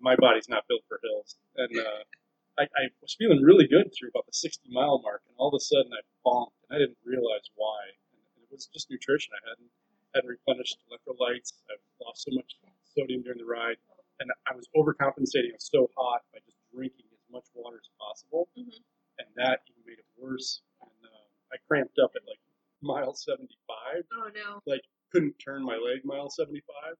My 0.00 0.14
body's 0.14 0.48
not 0.48 0.68
built 0.68 0.82
for 0.86 1.00
hills, 1.02 1.36
and 1.56 1.72
uh, 1.78 2.02
I, 2.58 2.62
I 2.74 2.82
was 3.00 3.14
feeling 3.14 3.42
really 3.42 3.66
good 3.66 3.94
through 3.94 4.10
about 4.10 4.26
the 4.26 4.34
60 4.34 4.68
mile 4.70 5.00
mark, 5.02 5.22
and 5.26 5.34
all 5.38 5.48
of 5.48 5.56
a 5.56 5.62
sudden 5.62 5.90
I 5.94 6.02
bonked, 6.26 6.57
and 6.68 6.76
I 6.76 6.78
didn't 6.78 6.98
realize 7.04 7.48
why. 7.56 7.80
And 8.12 8.42
it 8.44 8.48
was 8.52 8.66
just 8.66 8.90
nutrition. 8.90 9.32
I 9.34 9.48
hadn't 9.50 9.70
hadn't 10.14 10.28
replenished 10.30 10.78
electrolytes. 10.88 11.52
I've 11.70 11.82
lost 12.00 12.24
so 12.24 12.32
much 12.34 12.56
sodium 12.96 13.22
during 13.22 13.38
the 13.38 13.44
ride, 13.44 13.76
and 14.20 14.30
I 14.48 14.54
was 14.56 14.66
overcompensating. 14.76 15.52
I 15.52 15.60
was 15.60 15.68
so 15.70 15.90
hot 15.96 16.22
by 16.32 16.40
just 16.44 16.56
drinking 16.72 17.06
as 17.12 17.20
much 17.30 17.44
water 17.54 17.76
as 17.76 17.88
possible, 18.00 18.48
Mhm. 18.56 18.72
and 19.18 19.28
that 19.36 19.60
even 19.68 19.82
made 19.84 19.98
it 19.98 20.06
worse. 20.16 20.62
And 20.80 20.90
um, 21.04 21.28
I 21.52 21.56
cramped 21.68 21.98
up 21.98 22.12
at 22.16 22.26
like 22.26 22.40
mile 22.80 23.12
75 23.14 24.04
Oh 24.12 24.30
no. 24.34 24.62
like 24.66 24.82
couldn't 25.12 25.36
turn 25.38 25.64
my 25.64 25.76
leg 25.76 26.04
mile 26.04 26.30
75 26.30 26.94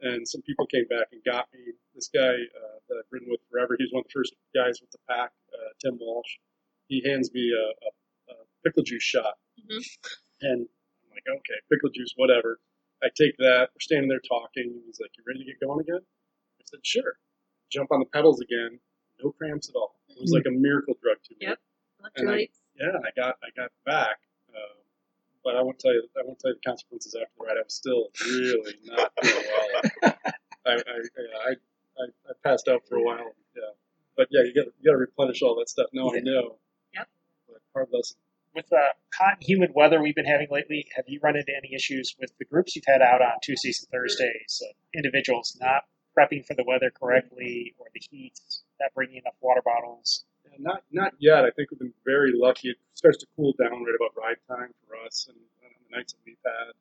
and 0.00 0.28
some 0.28 0.42
people 0.42 0.66
came 0.66 0.86
back 0.88 1.08
and 1.12 1.24
got 1.24 1.48
me 1.54 1.72
this 1.94 2.08
guy 2.12 2.34
uh, 2.34 2.76
that 2.88 2.96
i've 2.98 3.10
ridden 3.10 3.30
with 3.30 3.40
forever 3.50 3.74
he's 3.78 3.90
one 3.94 4.00
of 4.00 4.06
the 4.08 4.12
first 4.12 4.34
guys 4.54 4.82
with 4.82 4.90
the 4.90 4.98
pack 5.08 5.32
uh, 5.54 5.70
tim 5.80 5.96
walsh 5.98 6.36
he 6.88 7.00
hands 7.02 7.32
me 7.32 7.50
a, 7.50 7.64
a 7.86 7.90
pickle 8.64 8.82
juice 8.82 9.02
shot 9.02 9.34
Mhm. 9.60 9.82
and 10.42 10.60
i'm 11.04 11.10
like 11.10 11.24
okay 11.28 11.58
pickle 11.70 11.90
juice 11.94 12.12
whatever 12.16 12.60
i 13.02 13.08
take 13.16 13.36
that 13.38 13.68
we're 13.74 13.80
standing 13.80 14.08
there 14.08 14.20
talking 14.20 14.80
he's 14.86 15.00
like 15.00 15.10
you 15.16 15.24
ready 15.26 15.40
to 15.40 15.44
get 15.46 15.60
going 15.60 15.80
again 15.80 16.00
i 16.58 16.62
said 16.64 16.80
sure 16.82 17.18
jump 17.70 17.90
on 17.92 18.00
the 18.00 18.06
pedals 18.06 18.40
again 18.40 18.78
no 19.22 19.30
cramps 19.32 19.68
at 19.68 19.74
all 19.74 19.96
it 20.08 20.20
was 20.20 20.32
like 20.32 20.46
a 20.46 20.50
miracle 20.50 20.94
drug 21.02 21.16
to 21.24 21.34
me 21.40 21.46
Yep. 21.48 21.58
Electrolytes. 22.02 22.58
yeah, 22.74 22.88
and 22.96 23.04
I 23.06 23.10
got 23.14 23.36
I 23.44 23.48
got 23.56 23.70
back, 23.86 24.16
um, 24.56 24.76
but 25.44 25.54
I 25.56 25.62
won't 25.62 25.78
tell 25.78 25.92
you 25.92 26.02
I 26.18 26.22
won't 26.24 26.38
tell 26.40 26.50
you 26.50 26.56
the 26.60 26.68
consequences 26.68 27.14
after 27.14 27.30
the 27.38 27.44
ride. 27.44 27.56
I 27.58 27.62
was 27.62 27.74
still 27.74 28.08
really 28.26 28.74
not 28.84 29.12
doing 29.22 29.44
well. 29.46 29.82
I 30.02 30.12
I, 30.66 30.72
I, 30.72 31.50
I, 31.50 32.04
I 32.28 32.32
passed 32.42 32.66
out 32.66 32.82
for 32.88 32.96
a 32.96 33.02
while. 33.04 33.36
Yeah, 33.54 33.62
but 34.16 34.26
yeah, 34.32 34.42
you 34.42 34.52
got 34.52 34.66
you 34.80 34.84
got 34.90 34.92
to 34.92 34.98
replenish 34.98 35.42
all 35.42 35.54
that 35.60 35.68
stuff. 35.68 35.86
Now 35.92 36.10
I 36.10 36.18
know. 36.20 36.58
Yep. 36.94 37.08
But 37.46 37.58
hard 37.72 37.88
lesson. 37.92 38.16
With 38.54 38.68
the 38.68 38.92
hot 39.14 39.34
and 39.38 39.42
humid 39.42 39.70
weather 39.74 40.02
we've 40.02 40.14
been 40.14 40.26
having 40.26 40.48
lately, 40.50 40.86
have 40.96 41.06
you 41.08 41.20
run 41.22 41.36
into 41.36 41.52
any 41.56 41.74
issues 41.74 42.14
with 42.20 42.32
the 42.38 42.44
groups 42.44 42.76
you've 42.76 42.84
had 42.86 43.00
out 43.00 43.22
on 43.22 43.40
Tuesdays 43.42 43.80
and 43.80 43.90
Thursdays? 43.90 44.62
Uh, 44.62 44.72
individuals 44.94 45.56
not 45.60 45.84
prepping 46.16 46.44
for 46.44 46.54
the 46.54 46.64
weather 46.66 46.90
correctly, 46.90 47.74
or 47.78 47.86
the 47.94 48.00
heat, 48.10 48.38
not 48.80 48.92
bringing 48.94 49.16
enough 49.16 49.36
water 49.40 49.62
bottles. 49.64 50.24
Yeah, 50.44 50.56
not 50.58 50.84
not 50.92 51.12
yet. 51.18 51.44
I 51.44 51.50
think 51.50 51.70
we've 51.70 51.80
been 51.80 51.94
very 52.04 52.32
lucky. 52.34 52.70
It 52.70 52.76
starts 52.94 53.18
to 53.18 53.26
cool 53.36 53.54
down 53.58 53.84
right 53.84 53.96
about 53.96 54.12
ride 54.16 54.40
time 54.48 54.74
for 54.86 54.96
us, 55.06 55.26
and, 55.28 55.38
and 55.64 55.72
the 55.72 55.96
nights 55.96 56.12
that 56.12 56.20
we've 56.26 56.36
had. 56.44 56.76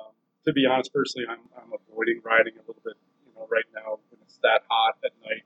Um, 0.00 0.12
to 0.46 0.52
be 0.52 0.64
honest, 0.64 0.92
personally, 0.92 1.26
I'm, 1.28 1.44
I'm 1.56 1.72
avoiding 1.72 2.20
riding 2.24 2.54
a 2.56 2.64
little 2.64 2.80
bit. 2.84 2.94
You 3.26 3.32
know, 3.36 3.46
right 3.50 3.68
now 3.74 4.00
when 4.08 4.20
it's 4.22 4.38
that 4.42 4.64
hot 4.68 4.96
at 5.04 5.12
night, 5.20 5.44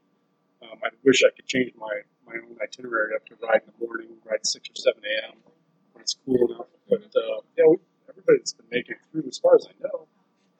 um, 0.63 0.79
I 0.85 0.89
wish 1.05 1.23
I 1.25 1.31
could 1.35 1.47
change 1.47 1.73
my 1.77 2.03
my 2.27 2.35
own 2.35 2.57
itinerary 2.63 3.15
up 3.17 3.25
to 3.27 3.35
ride 3.43 3.63
in 3.65 3.73
the 3.73 3.87
morning, 3.87 4.09
ride 4.25 4.45
six 4.45 4.69
or 4.69 4.77
seven 4.77 5.03
a.m. 5.05 5.37
when 5.93 6.03
it's 6.03 6.17
cool 6.25 6.53
enough. 6.53 6.69
But 6.89 7.09
uh, 7.17 7.41
yeah, 7.57 7.65
we, 7.69 7.77
everybody's 8.09 8.53
been 8.53 8.67
making 8.71 8.97
it 8.97 9.03
through, 9.11 9.29
as 9.29 9.39
far 9.39 9.57
as 9.57 9.67
I 9.67 9.75
know. 9.83 10.07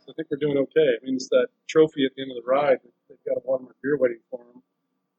So 0.01 0.11
I 0.11 0.13
think 0.15 0.29
we're 0.31 0.41
doing 0.41 0.57
okay. 0.57 0.97
It 0.97 1.05
means 1.05 1.29
that 1.29 1.49
trophy 1.69 2.07
at 2.07 2.15
the 2.17 2.23
end 2.23 2.33
of 2.33 2.41
the 2.41 2.49
ride, 2.49 2.79
they've 3.09 3.21
got 3.27 3.37
a 3.37 3.45
Watermark 3.45 3.77
beer 3.83 3.99
waiting 3.99 4.25
for 4.31 4.41
them. 4.41 4.63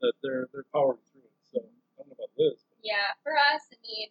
That 0.01 0.13
they're 0.23 0.47
they're 0.53 0.65
powering 0.73 1.03
through. 1.11 1.29
So 1.51 1.59
I 1.59 2.01
don't 2.01 2.07
know 2.09 2.15
about 2.15 2.31
Liz. 2.39 2.63
Yeah, 2.81 3.13
for 3.21 3.35
us, 3.35 3.67
I 3.69 3.77
mean, 3.83 4.07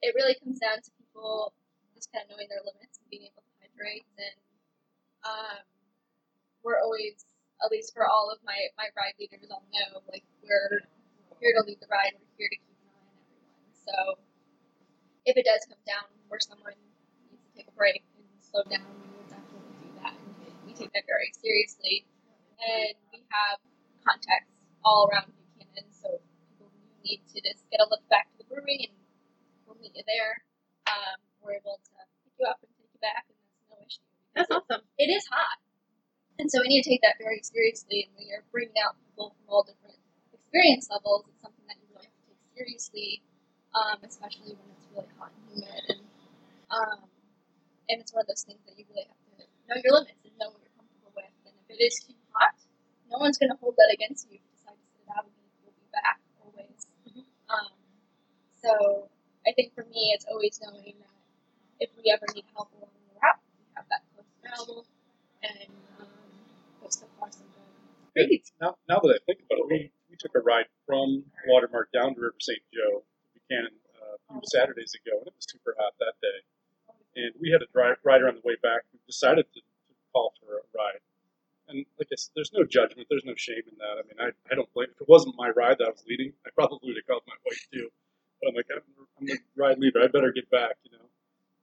it 0.00 0.14
really 0.14 0.38
comes 0.38 0.62
down 0.62 0.78
to 0.78 0.90
people 0.96 1.52
just 1.94 2.10
kind 2.14 2.22
of 2.24 2.30
knowing 2.30 2.46
their 2.48 2.62
limits 2.62 3.02
and 3.02 3.06
being 3.10 3.26
able 3.26 3.42
to 3.42 3.54
hydrate. 3.58 4.06
And 4.14 4.38
um, 5.26 5.62
we're 6.62 6.78
always, 6.78 7.26
at 7.62 7.70
least 7.70 7.94
for 7.94 8.04
all 8.04 8.28
of 8.34 8.42
my, 8.44 8.58
my 8.76 8.90
ride 8.98 9.14
leaders, 9.18 9.46
all 9.50 9.62
know, 9.70 10.02
like, 10.10 10.26
we're 10.42 10.82
here 11.38 11.54
to 11.54 11.62
lead 11.62 11.78
the 11.78 11.86
ride, 11.86 12.12
we're 12.18 12.34
here 12.36 12.50
to 12.50 12.58
keep 12.58 12.76
an 12.82 12.90
eye 12.90 13.06
on 13.06 13.16
everyone. 13.22 13.72
So 13.86 13.96
if 15.24 15.38
it 15.38 15.46
does 15.46 15.62
come 15.70 15.78
down 15.86 16.10
where 16.26 16.42
someone 16.42 16.74
needs 17.30 17.46
to 17.46 17.52
take 17.54 17.68
a 17.70 17.76
break 17.78 18.02
and 18.18 18.26
slow 18.42 18.66
down, 18.66 18.82
we 18.82 19.14
will 19.14 19.30
definitely 19.30 19.78
do 19.78 19.90
that. 20.02 20.14
And 20.18 20.54
we 20.66 20.74
take 20.74 20.90
that 20.92 21.06
very 21.06 21.30
seriously. 21.38 22.06
And 22.58 22.94
we 23.14 23.22
have 23.30 23.58
contacts 24.02 24.50
all 24.82 25.06
around 25.10 25.30
Buchanan, 25.58 25.86
so 25.94 26.18
people 26.50 26.66
who 26.66 26.90
need 27.06 27.22
to 27.30 27.38
just 27.42 27.62
get 27.70 27.78
a 27.78 27.86
look 27.86 28.02
back 28.10 28.30
to 28.34 28.42
the 28.42 28.46
brewery 28.50 28.90
and 28.90 28.98
we'll 29.66 29.78
meet 29.78 29.94
you 29.94 30.02
there. 30.06 30.42
Um, 30.90 31.18
we're 31.38 31.58
able 31.58 31.78
to 31.78 31.90
pick 32.26 32.34
you 32.38 32.46
up 32.46 32.58
and 32.62 32.70
take 32.74 32.90
you 32.90 32.98
back, 32.98 33.26
and 33.30 33.38
that's 33.38 33.66
no 33.70 33.78
issue. 33.82 34.06
That's 34.34 34.50
awesome. 34.50 34.82
It 34.98 35.10
is 35.10 35.22
hot, 35.30 35.61
and 36.38 36.50
so 36.50 36.60
we 36.60 36.68
need 36.68 36.82
to 36.82 36.90
take 36.90 37.02
that 37.02 37.16
very 37.20 37.40
seriously. 37.42 38.08
And 38.08 38.12
we 38.16 38.32
are 38.32 38.44
bringing 38.52 38.76
out 38.80 38.96
people 39.04 39.34
from 39.36 39.44
all 39.48 39.62
different 39.62 39.98
experience 40.32 40.88
levels. 40.90 41.28
It's 41.28 41.42
something 41.42 41.64
that 41.68 41.76
you 41.80 41.86
really 41.92 42.08
have 42.08 42.16
to 42.16 42.24
take 42.28 42.42
seriously, 42.56 43.22
um, 43.76 43.98
especially 44.04 44.56
when 44.56 44.68
it's 44.72 44.86
really 44.92 45.12
hot 45.16 45.32
and 45.32 45.44
humid. 45.52 45.84
And 45.88 46.02
um, 46.72 46.98
and 47.92 48.00
it's 48.00 48.12
one 48.12 48.24
of 48.24 48.28
those 48.32 48.44
things 48.44 48.60
that 48.64 48.78
you 48.78 48.88
really 48.88 49.04
have 49.04 49.20
to 49.36 49.44
know 49.68 49.76
your 49.76 49.92
limits 50.00 50.20
and 50.24 50.32
know 50.40 50.48
what 50.52 50.60
you're 50.64 50.76
comfortable 50.76 51.12
with. 51.12 51.32
And 51.44 51.52
if 51.52 51.68
it 51.68 51.80
is 51.84 52.00
too 52.00 52.16
hot, 52.32 52.56
no 53.12 53.20
one's 53.20 53.36
going 53.36 53.52
to 53.52 53.58
hold 53.60 53.76
that 53.76 53.92
against 53.92 54.28
you. 54.32 54.40
If 54.40 54.44
you 54.48 54.52
decide 54.56 54.80
to 54.80 54.86
sit 54.88 55.04
it 55.04 55.12
out, 55.12 55.28
we'll 55.60 55.76
be 55.76 55.88
back 55.92 56.16
always. 56.40 56.80
Um, 57.52 57.76
so 58.64 59.10
I 59.44 59.52
think 59.52 59.74
for 59.76 59.84
me, 59.84 60.16
it's 60.16 60.24
always 60.24 60.56
knowing 60.62 60.96
that 60.96 61.12
if 61.80 61.90
we 61.98 62.08
ever 62.08 62.24
need 62.32 62.46
help 62.54 62.70
along 62.78 62.94
the 62.94 63.18
route, 63.20 63.42
we 63.58 63.66
have 63.76 63.84
that 63.90 64.02
close 64.14 64.30
available. 64.40 64.86
And 65.42 65.68
um, 66.00 66.21
but 66.82 66.92
so 66.92 67.06
far, 67.18 67.30
so 67.30 67.44
good. 67.46 68.28
Great. 68.28 68.50
Now, 68.60 68.76
now 68.88 68.98
that 69.00 69.08
I 69.08 69.20
think 69.24 69.40
about 69.46 69.64
it, 69.64 69.66
we, 69.70 69.92
we 70.10 70.16
took 70.18 70.34
a 70.34 70.40
ride 70.40 70.66
from 70.86 71.24
Watermark 71.48 71.90
down 71.92 72.14
to 72.14 72.20
River 72.20 72.36
St. 72.40 72.60
Joe, 72.74 73.04
Buchanan, 73.32 73.72
uh, 73.96 74.18
a 74.18 74.32
few 74.32 74.42
Saturdays 74.44 74.92
ago, 74.98 75.18
and 75.18 75.26
it 75.26 75.34
was 75.34 75.46
super 75.48 75.74
hot 75.78 75.94
that 76.00 76.18
day. 76.20 76.38
And 77.14 77.32
we 77.40 77.50
had 77.50 77.62
a 77.62 77.68
dri 77.72 77.94
rider 78.04 78.28
on 78.28 78.36
the 78.36 78.44
way 78.44 78.56
back 78.62 78.82
who 78.92 78.98
decided 79.06 79.46
to, 79.54 79.60
to 79.60 79.92
call 80.12 80.32
for 80.40 80.60
a 80.60 80.64
ride. 80.76 81.00
And 81.68 81.86
like 81.98 82.08
I 82.12 82.16
said, 82.16 82.32
there's 82.34 82.52
no 82.52 82.64
judgment, 82.64 83.08
there's 83.08 83.24
no 83.24 83.36
shame 83.36 83.64
in 83.64 83.76
that. 83.78 83.96
I 83.96 84.02
mean, 84.08 84.18
I, 84.20 84.28
I 84.50 84.56
don't 84.56 84.68
blame. 84.74 84.88
If 84.92 85.00
it 85.00 85.08
wasn't 85.08 85.36
my 85.38 85.50
ride 85.50 85.78
that 85.78 85.88
I 85.88 85.94
was 85.94 86.04
leading, 86.08 86.32
I 86.44 86.50
probably 86.52 86.80
would 86.84 86.96
have 86.96 87.06
called 87.06 87.24
my 87.26 87.38
wife 87.44 87.64
too. 87.72 87.88
But 88.40 88.48
I'm 88.50 88.54
like, 88.56 88.68
I'm, 88.74 88.82
I'm 89.20 89.26
the 89.26 89.38
ride 89.56 89.78
leader. 89.78 90.02
I 90.02 90.08
better 90.08 90.32
get 90.32 90.50
back, 90.50 90.76
you 90.84 90.92
know. 90.92 91.06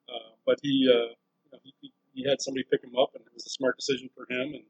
Uh, 0.09 0.33
but 0.45 0.57
he, 0.63 0.89
uh, 0.89 1.13
you 1.13 1.49
know, 1.51 1.59
he, 1.61 1.91
he, 2.13 2.23
had 2.27 2.41
somebody 2.41 2.65
pick 2.71 2.83
him 2.83 2.97
up, 2.97 3.13
and 3.13 3.21
it 3.21 3.33
was 3.33 3.45
a 3.45 3.53
smart 3.53 3.77
decision 3.77 4.09
for 4.15 4.25
him. 4.31 4.53
And 4.55 4.65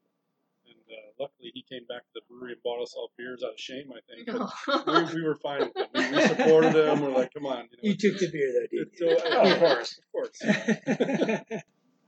came 1.70 1.86
back 1.88 2.02
to 2.02 2.12
the 2.16 2.22
brewery 2.30 2.54
and 2.54 2.64
bought 2.64 2.82
us 2.82 2.94
all 2.98 3.12
beers 3.18 3.44
out 3.44 3.54
of 3.54 3.60
shame, 3.60 3.90
I 3.94 4.02
think. 4.10 4.28
But 4.66 5.14
we, 5.14 5.22
we 5.22 5.28
were 5.28 5.36
fine 5.42 5.62
with 5.62 5.78
it. 5.78 5.90
We, 5.94 6.16
we 6.16 6.22
supported 6.28 6.76
him. 6.76 7.02
We're 7.02 7.12
like, 7.12 7.34
come 7.34 7.46
on, 7.46 7.68
you 7.72 7.78
know. 7.78 7.84
You 7.84 7.96
took 7.96 8.20
the 8.20 8.30
beer 8.32 8.52
though, 8.54 8.68
didn't 8.72 8.98
So, 8.98 9.06
you? 9.06 9.36
Oh, 9.36 9.52
of 9.54 9.60
course. 9.60 10.00
Of 10.00 10.12
course. 10.12 11.62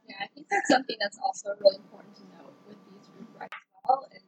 Yeah, 0.07 0.15
I 0.19 0.27
think 0.35 0.47
that's 0.49 0.67
something 0.67 0.97
that's 0.99 1.17
also 1.23 1.55
really 1.63 1.77
important 1.77 2.15
to 2.17 2.23
note 2.35 2.51
with 2.67 2.75
these 2.91 3.07
group 3.15 3.29
rides 3.39 3.53
as 3.55 3.79
well 3.87 4.03
is 4.11 4.23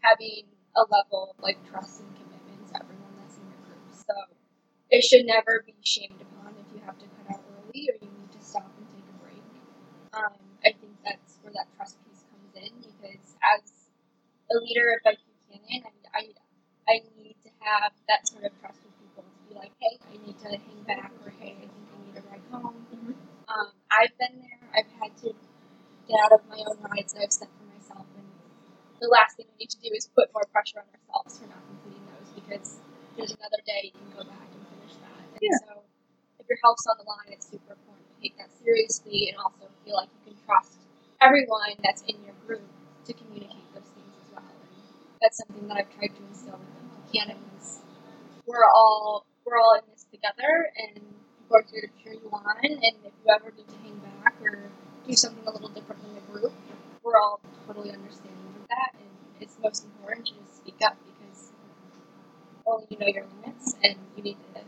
having 0.00 0.48
a 0.76 0.82
level 0.88 1.34
of 1.34 1.42
like 1.42 1.60
trust 1.68 2.00
and 2.00 2.08
commitment 2.16 2.64
to 2.72 2.80
everyone 2.80 3.12
that's 3.20 3.36
in 3.36 3.44
your 3.44 3.60
group. 3.66 3.84
So 3.92 4.14
it 4.88 5.04
should 5.04 5.26
never 5.26 5.64
be 5.66 5.74
shamed 5.84 6.16
upon 6.22 6.54
if 6.56 6.68
you 6.72 6.80
have 6.86 6.96
to 6.96 7.06
cut 7.20 7.36
out 7.36 7.44
early 7.60 7.92
or 7.92 7.96
you 8.00 8.08
need 8.08 8.32
to 8.32 8.40
stop 8.40 8.72
and 8.78 8.86
take 8.88 9.04
a 9.04 9.16
break. 9.20 9.44
Um, 10.16 10.32
I 10.64 10.72
think 10.72 10.96
that's 11.04 11.36
where 11.42 11.52
that 11.52 11.68
trust 11.76 11.98
piece 12.08 12.24
comes 12.32 12.56
in 12.56 12.72
because 12.80 13.36
as 13.44 13.60
a 14.52 14.58
leader 14.60 14.92
of 14.96 15.00
Bike 15.04 15.20
Buchanan, 15.48 15.84
I, 16.14 16.18
I, 16.18 16.22
I 16.88 16.94
need 17.16 17.36
to 17.44 17.50
have 17.64 17.92
that 18.08 18.28
sort 18.28 18.44
of 18.44 18.52
trust 18.60 18.80
with 18.84 18.94
people 19.00 19.24
to 19.24 19.40
be 19.48 19.54
like, 19.56 19.72
hey, 19.80 19.98
I 20.08 20.14
need 20.26 20.38
to 20.44 20.48
hang 20.52 20.82
back 20.86 21.12
or 21.24 21.32
hey, 21.40 21.56
I 21.56 21.66
think 21.66 21.88
I 21.88 21.96
need 22.04 22.16
a 22.20 22.24
ride 22.28 22.44
home. 22.52 22.86
Um, 23.48 23.68
I've 23.90 24.14
been 24.18 24.40
there. 24.40 24.60
I've 24.76 24.92
had 25.00 25.12
to 25.24 25.32
get 26.08 26.18
out 26.20 26.32
of 26.32 26.42
my 26.48 26.60
own 26.60 26.78
rides 26.90 27.12
that 27.14 27.22
I've 27.24 27.32
set 27.34 27.48
for 27.48 27.66
myself, 27.68 28.06
and 28.16 28.26
the 29.00 29.08
last 29.08 29.36
thing 29.36 29.46
we 29.52 29.64
need 29.66 29.70
to 29.72 29.80
do 29.80 29.90
is 29.94 30.08
put 30.14 30.30
more 30.34 30.46
pressure 30.52 30.80
on 30.80 30.88
ourselves 30.92 31.38
for 31.40 31.46
not 31.48 31.62
completing 31.68 32.04
those 32.12 32.30
because 32.36 32.68
there's 33.16 33.32
another 33.36 33.60
day 33.66 33.92
you 33.92 33.96
can 33.96 34.10
go 34.16 34.24
back 34.24 34.48
and 34.50 34.62
finish 34.68 34.94
that. 35.02 35.22
And 35.36 35.42
Yeah. 35.42 35.58
so, 35.68 35.84
if 36.40 36.46
your 36.48 36.58
health's 36.62 36.86
on 36.86 36.98
the 36.98 37.06
line, 37.08 37.30
it's 37.32 37.48
super 37.50 37.74
important 37.74 38.06
to 38.08 38.16
take 38.22 38.36
that 38.38 38.50
seriously 38.62 39.30
and 39.30 39.38
also 39.38 39.68
feel 39.84 39.96
like 39.96 40.10
you 40.24 40.32
can 40.32 40.36
trust 40.46 40.78
everyone 41.20 41.74
that's 41.84 42.02
in 42.08 42.16
your 42.24 42.34
group 42.46 42.64
to 43.06 43.12
communicate 43.14 43.66
those 43.74 43.88
things 43.94 44.14
as 44.22 44.28
well. 44.34 44.44
And 44.46 44.70
that's 45.22 45.38
something 45.38 45.68
that 45.68 45.78
I've 45.78 45.94
tried 45.96 46.14
to 46.16 46.22
instill 46.28 46.58
in 46.58 47.02
Buchanan 47.06 47.38
is 47.60 47.80
we're 48.46 48.66
all 48.74 49.24
we're 49.46 49.58
all 49.58 49.78
in 49.78 49.86
this 49.92 50.04
together 50.10 50.70
and 50.78 51.00
are 51.52 51.64
here 51.70 51.82
to 51.82 52.02
cheer 52.02 52.14
you 52.14 52.30
on 52.32 52.56
and 52.64 52.74
if 52.82 53.12
you 53.24 53.28
ever 53.32 53.52
need 53.56 53.68
to 53.68 53.76
hang 53.84 54.00
back 54.24 54.34
or 54.42 54.58
do 55.06 55.14
something 55.14 55.46
a 55.46 55.52
little 55.52 55.68
different 55.68 56.00
in 56.08 56.14
the 56.14 56.20
group, 56.32 56.52
we're 57.04 57.18
all 57.20 57.40
totally 57.66 57.92
understanding 57.92 58.54
of 58.60 58.68
that 58.68 58.92
and 58.98 59.10
it's 59.40 59.56
most 59.62 59.84
important 59.84 60.26
to 60.26 60.32
just 60.34 60.56
speak 60.58 60.76
up 60.82 60.96
because 61.04 61.52
only 62.66 62.86
you 62.90 62.98
know 62.98 63.06
your 63.06 63.26
limits 63.42 63.76
and 63.84 63.96
you 64.16 64.22
need 64.22 64.38
to 64.54 64.60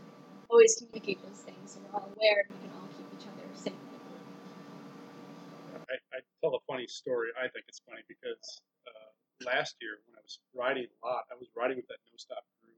always 0.49 0.75
communicate 0.75 1.19
those 1.27 1.41
things 1.41 1.73
so 1.73 1.79
we're 1.83 1.99
all 1.99 2.09
aware 2.15 2.45
and 2.45 2.49
we 2.53 2.67
can 2.67 2.77
all 2.77 2.87
keep 2.95 3.07
each 3.19 3.27
other 3.27 3.43
safe. 3.55 3.73
I, 5.89 5.95
I 6.15 6.19
tell 6.41 6.55
a 6.55 6.63
funny 6.67 6.87
story. 6.87 7.29
I 7.37 7.47
think 7.49 7.65
it's 7.67 7.81
funny 7.87 8.01
because 8.07 8.61
uh, 8.87 9.04
last 9.43 9.75
year 9.83 9.99
when 10.07 10.15
I 10.15 10.23
was 10.23 10.39
riding 10.55 10.87
a 10.87 10.97
lot, 11.03 11.27
I 11.31 11.35
was 11.35 11.49
riding 11.55 11.77
with 11.77 11.87
that 11.91 11.99
no 12.07 12.15
stop 12.15 12.43
group, 12.63 12.77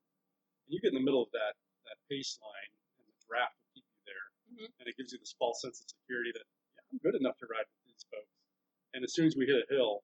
and 0.65 0.69
you 0.73 0.81
get 0.81 0.93
in 0.93 0.97
the 0.97 1.05
middle 1.05 1.21
of 1.21 1.31
that 1.37 1.53
that 1.85 1.97
pace 2.09 2.39
line, 2.41 2.71
and 2.99 3.05
the 3.07 3.15
draft 3.29 3.53
will 3.61 3.69
keep 3.77 3.85
you 3.85 4.01
there, 4.09 4.25
Mhm. 4.57 4.67
and 4.81 4.85
it 4.89 4.97
gives 4.97 5.11
you 5.13 5.19
this 5.19 5.33
false 5.37 5.61
sense 5.61 5.79
of 5.81 5.87
security 5.87 6.31
that 6.33 6.43
yeah, 6.75 6.81
I'm 6.91 6.97
good 6.99 7.15
enough 7.15 7.37
to 7.39 7.47
ride 7.47 7.67
with 7.69 7.83
these 7.87 8.03
folks. 8.11 8.33
And 8.93 9.03
as 9.03 9.13
soon 9.13 9.27
as 9.27 9.35
we 9.37 9.45
hit 9.45 9.63
a 9.63 9.67
hill, 9.73 10.03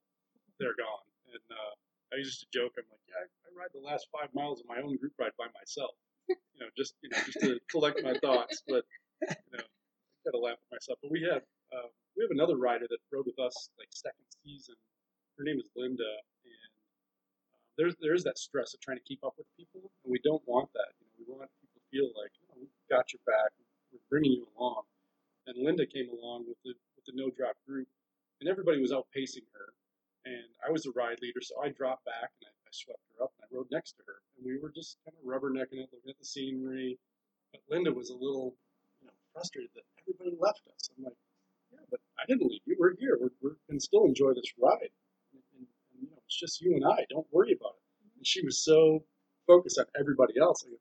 they're 0.59 0.75
gone. 0.77 1.07
And 1.33 1.43
uh, 1.51 1.73
I 2.13 2.17
used 2.21 2.39
to 2.41 2.47
joke, 2.53 2.73
I'm 2.77 2.85
like, 2.91 3.01
yeah, 3.09 3.17
I, 3.19 3.25
I 3.25 3.49
ride 3.57 3.71
the 3.73 3.81
last 3.81 4.07
five 4.11 4.29
miles 4.33 4.59
of 4.61 4.67
my 4.67 4.79
own 4.79 4.95
group 4.97 5.13
ride 5.17 5.33
by 5.37 5.47
myself, 5.57 5.95
you 6.29 6.35
know, 6.59 6.69
just 6.77 6.93
you 7.01 7.09
know, 7.09 7.17
just 7.25 7.39
to 7.41 7.59
collect 7.73 8.03
my 8.03 8.13
thoughts. 8.19 8.61
But 8.67 8.85
you 9.21 9.57
know, 9.57 9.63
I 9.65 10.19
gotta 10.25 10.37
laugh 10.39 10.59
at 10.61 10.71
myself. 10.71 10.99
But 11.01 11.11
we 11.11 11.23
have 11.27 11.43
uh, 11.73 11.89
we 12.15 12.23
have 12.23 12.31
another 12.31 12.55
rider 12.55 12.85
that 12.87 12.99
rode 13.11 13.25
with 13.25 13.39
us 13.39 13.55
like 13.79 13.89
second 13.91 14.23
season. 14.45 14.75
Her 15.37 15.43
name 15.43 15.59
is 15.59 15.69
Linda, 15.75 16.21
there's 17.77 17.95
there's 18.01 18.23
that 18.23 18.37
stress 18.37 18.73
of 18.73 18.79
trying 18.81 18.97
to 18.97 19.03
keep 19.03 19.23
up 19.23 19.33
with 19.37 19.47
people, 19.57 19.89
and 20.03 20.11
we 20.11 20.19
don't 20.23 20.41
want 20.45 20.69
that. 20.73 20.93
You 20.99 21.05
know, 21.07 21.13
we 21.19 21.25
want 21.39 21.49
people 21.61 21.81
to 21.81 21.85
feel 21.89 22.09
like 22.19 22.31
know, 22.53 22.61
we've 22.61 22.89
got 22.89 23.11
your 23.13 23.21
back, 23.25 23.51
we're 23.91 23.99
bringing 24.09 24.33
you 24.33 24.47
along. 24.57 24.83
And 25.47 25.57
Linda 25.59 25.85
came 25.85 26.09
along 26.09 26.45
with 26.47 26.57
the 26.63 26.73
with 26.95 27.05
the 27.05 27.13
no 27.15 27.29
drop 27.29 27.55
group, 27.67 27.87
and 28.39 28.49
everybody 28.49 28.79
was 28.79 28.91
outpacing 28.91 29.47
her. 29.53 29.73
And 30.25 30.47
I 30.63 30.71
was 30.71 30.83
the 30.83 30.95
ride 30.95 31.19
leader, 31.21 31.41
so 31.43 31.59
I 31.59 31.67
dropped 31.67 32.05
back 32.05 32.31
and 32.39 32.47
I, 32.47 32.55
I 32.63 32.71
swept 32.71 33.03
her 33.11 33.27
up 33.27 33.35
and 33.35 33.43
I 33.43 33.47
rode 33.51 33.67
next 33.75 33.99
to 33.99 34.07
her. 34.07 34.23
And 34.37 34.47
we 34.47 34.55
were 34.55 34.71
just 34.71 34.95
kind 35.03 35.11
of 35.19 35.23
rubbernecking 35.27 35.83
it, 35.83 35.91
looking 35.91 36.15
at 36.15 36.19
the 36.19 36.23
scenery. 36.23 36.97
But 37.51 37.59
Linda 37.67 37.91
was 37.91 38.07
a 38.09 38.15
little, 38.15 38.55
you 39.03 39.11
know, 39.11 39.15
frustrated 39.35 39.75
that 39.75 39.83
everybody 39.99 40.39
left 40.39 40.63
us. 40.71 40.87
I'm 40.95 41.03
like, 41.03 41.19
yeah, 41.75 41.83
but 41.91 41.99
I 42.15 42.23
didn't 42.23 42.47
leave 42.47 42.63
you. 42.63 42.77
We're 42.79 42.95
here. 42.95 43.19
We're, 43.19 43.35
we're 43.43 43.59
can 43.67 43.83
still 43.83 44.05
enjoy 44.05 44.31
this 44.31 44.47
ride. 44.55 44.95
And, 45.35 45.43
and, 45.59 45.67
and, 45.67 45.99
you 45.99 46.07
know, 46.07 46.22
it's 46.33 46.39
just 46.39 46.61
you 46.61 46.73
and 46.73 46.83
I. 46.85 47.05
Don't 47.09 47.27
worry 47.31 47.53
about 47.53 47.77
it. 47.77 47.83
And 48.17 48.25
she 48.25 48.43
was 48.43 48.63
so 48.63 49.05
focused 49.45 49.77
on 49.77 49.85
everybody 49.99 50.33
else. 50.41 50.63
I 50.65 50.71
go, 50.71 50.77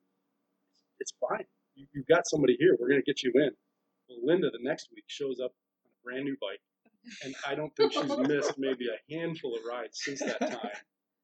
it's 0.99 1.13
fine. 1.21 1.45
You, 1.75 1.85
you've 1.93 2.07
got 2.07 2.25
somebody 2.27 2.57
here. 2.57 2.75
We're 2.79 2.89
going 2.89 3.01
to 3.01 3.05
get 3.05 3.21
you 3.21 3.31
in. 3.35 3.51
Well, 4.09 4.19
Linda 4.23 4.49
the 4.49 4.63
next 4.63 4.89
week 4.95 5.05
shows 5.07 5.39
up 5.39 5.53
on 5.85 5.89
a 5.93 5.93
brand 6.03 6.25
new 6.25 6.37
bike, 6.41 6.61
and 7.23 7.35
I 7.45 7.53
don't 7.53 7.73
think 7.75 7.93
she's 7.93 8.17
missed 8.29 8.57
maybe 8.57 8.89
a 8.89 8.97
handful 9.13 9.55
of 9.55 9.61
rides 9.65 10.01
since 10.01 10.19
that 10.21 10.39
time. 10.39 10.77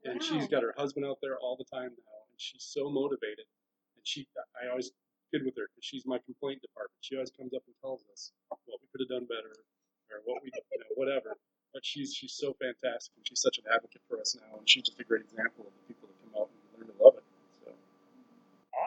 And 0.06 0.23
she's 0.23 0.47
got 0.47 0.64
her 0.64 0.73
husband 0.77 1.06
out 1.06 1.18
there 1.22 1.38
all 1.41 1.57
the 1.57 1.65
time 1.68 1.89
now, 1.89 2.18
and 2.30 2.38
she's 2.38 2.69
so 2.69 2.89
motivated. 2.89 3.49
And 3.97 4.06
she, 4.06 4.27
I 4.61 4.69
always 4.69 4.91
kid 5.34 5.41
with 5.43 5.57
her 5.57 5.68
because 5.73 5.84
she's 5.85 6.06
my 6.06 6.19
complaint 6.23 6.61
department. 6.61 7.01
She 7.01 7.15
always 7.15 7.31
comes 7.34 7.53
up 7.53 7.64
and 7.65 7.76
tells 7.81 8.06
us 8.14 8.31
what 8.49 8.77
we 8.80 8.88
could 8.93 9.01
have 9.03 9.11
done 9.11 9.27
better, 9.27 9.51
or 10.14 10.22
what 10.26 10.41
we, 10.45 10.53
you 10.53 10.80
know, 10.80 10.93
whatever. 10.95 11.35
But 11.73 11.85
she's 11.85 12.13
she's 12.13 12.33
so 12.33 12.55
fantastic, 12.59 13.13
and 13.15 13.27
she's 13.27 13.41
such 13.41 13.59
an 13.59 13.65
advocate 13.73 14.01
for 14.09 14.19
us 14.19 14.35
now, 14.35 14.57
and 14.57 14.67
she's 14.69 14.83
just 14.83 14.99
a 14.99 15.03
great 15.03 15.21
example 15.21 15.65
of 15.67 15.73
the 15.73 15.93
people 15.93 16.09
that 16.09 16.33
come 16.33 16.41
out 16.41 16.49
and 16.49 16.87
learn 16.87 16.97
to 16.97 17.03
love 17.03 17.13
it. 17.15 17.23
So 17.63 17.71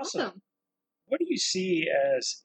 Awesome. 0.01 0.43
What 1.07 1.21
do 1.21 1.27
you 1.29 1.39
see 1.39 1.89
as 2.17 2.43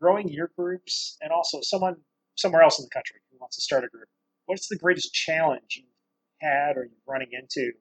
growing 0.00 0.28
your 0.28 0.50
groups 0.56 1.16
and 1.20 1.32
also 1.32 1.60
someone 1.62 1.96
somewhere 2.36 2.62
else 2.62 2.78
in 2.78 2.84
the 2.84 2.90
country 2.90 3.16
who 3.32 3.38
wants 3.40 3.56
to 3.56 3.62
start 3.62 3.84
a 3.84 3.88
group? 3.88 4.08
What's 4.46 4.68
the 4.68 4.76
greatest 4.76 5.12
challenge 5.12 5.76
you've 5.82 5.86
had 6.40 6.76
or 6.76 6.84
you're 6.84 7.06
running 7.06 7.30
into 7.32 7.72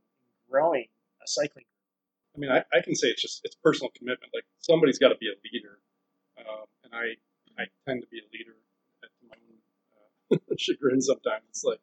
growing 0.50 0.86
a 1.22 1.28
cycling 1.28 1.66
I 2.36 2.40
mean, 2.40 2.50
I, 2.50 2.64
I 2.74 2.82
can 2.82 2.96
say 2.96 3.10
it's 3.10 3.22
just 3.22 3.42
it's 3.44 3.56
personal 3.56 3.92
commitment. 3.96 4.32
Like 4.34 4.46
somebody's 4.60 4.98
got 4.98 5.10
to 5.10 5.18
be 5.18 5.30
a 5.30 5.38
leader, 5.54 5.78
um, 6.40 6.66
and 6.84 6.94
I 6.94 7.14
I 7.62 7.66
tend 7.86 8.02
to 8.02 8.08
be 8.10 8.18
a 8.18 8.28
leader 8.34 8.58
at 9.04 9.10
my 9.30 9.36
own 9.38 9.58
uh, 9.94 10.10
chagrin. 10.58 11.02
Sometimes 11.02 11.44
it's 11.50 11.64
like, 11.64 11.80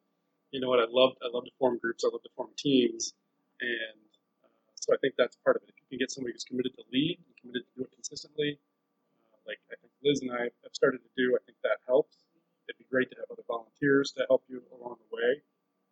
you 0.51 0.59
know 0.59 0.69
what? 0.69 0.79
I 0.79 0.87
love 0.89 1.13
I 1.23 1.29
love 1.33 1.45
to 1.45 1.51
form 1.59 1.77
groups. 1.81 2.03
I 2.03 2.09
love 2.11 2.23
to 2.23 2.33
form 2.35 2.49
teams, 2.57 3.13
and 3.61 4.01
uh, 4.43 4.49
so 4.75 4.93
I 4.93 4.97
think 5.01 5.15
that's 5.17 5.37
part 5.43 5.55
of 5.55 5.63
it. 5.63 5.69
If 5.69 5.75
you 5.79 5.85
can 5.89 5.99
get 5.99 6.11
somebody 6.11 6.33
who's 6.33 6.43
committed 6.43 6.75
to 6.75 6.83
lead 6.91 7.19
and 7.19 7.33
committed 7.39 7.63
to 7.67 7.71
do 7.77 7.81
it 7.85 7.91
consistently, 7.95 8.59
uh, 8.59 9.37
like 9.47 9.59
I 9.71 9.75
think 9.79 9.91
Liz 10.03 10.21
and 10.21 10.31
I 10.31 10.51
have 10.63 10.73
started 10.73 10.99
to 10.99 11.11
do, 11.15 11.35
I 11.35 11.41
think 11.45 11.57
that 11.63 11.79
helps. 11.87 12.17
It'd 12.67 12.77
be 12.77 12.87
great 12.91 13.09
to 13.11 13.17
have 13.19 13.31
other 13.31 13.43
volunteers 13.47 14.11
to 14.15 14.23
help 14.27 14.43
you 14.47 14.61
along 14.75 14.95
the 14.99 15.09
way, 15.15 15.41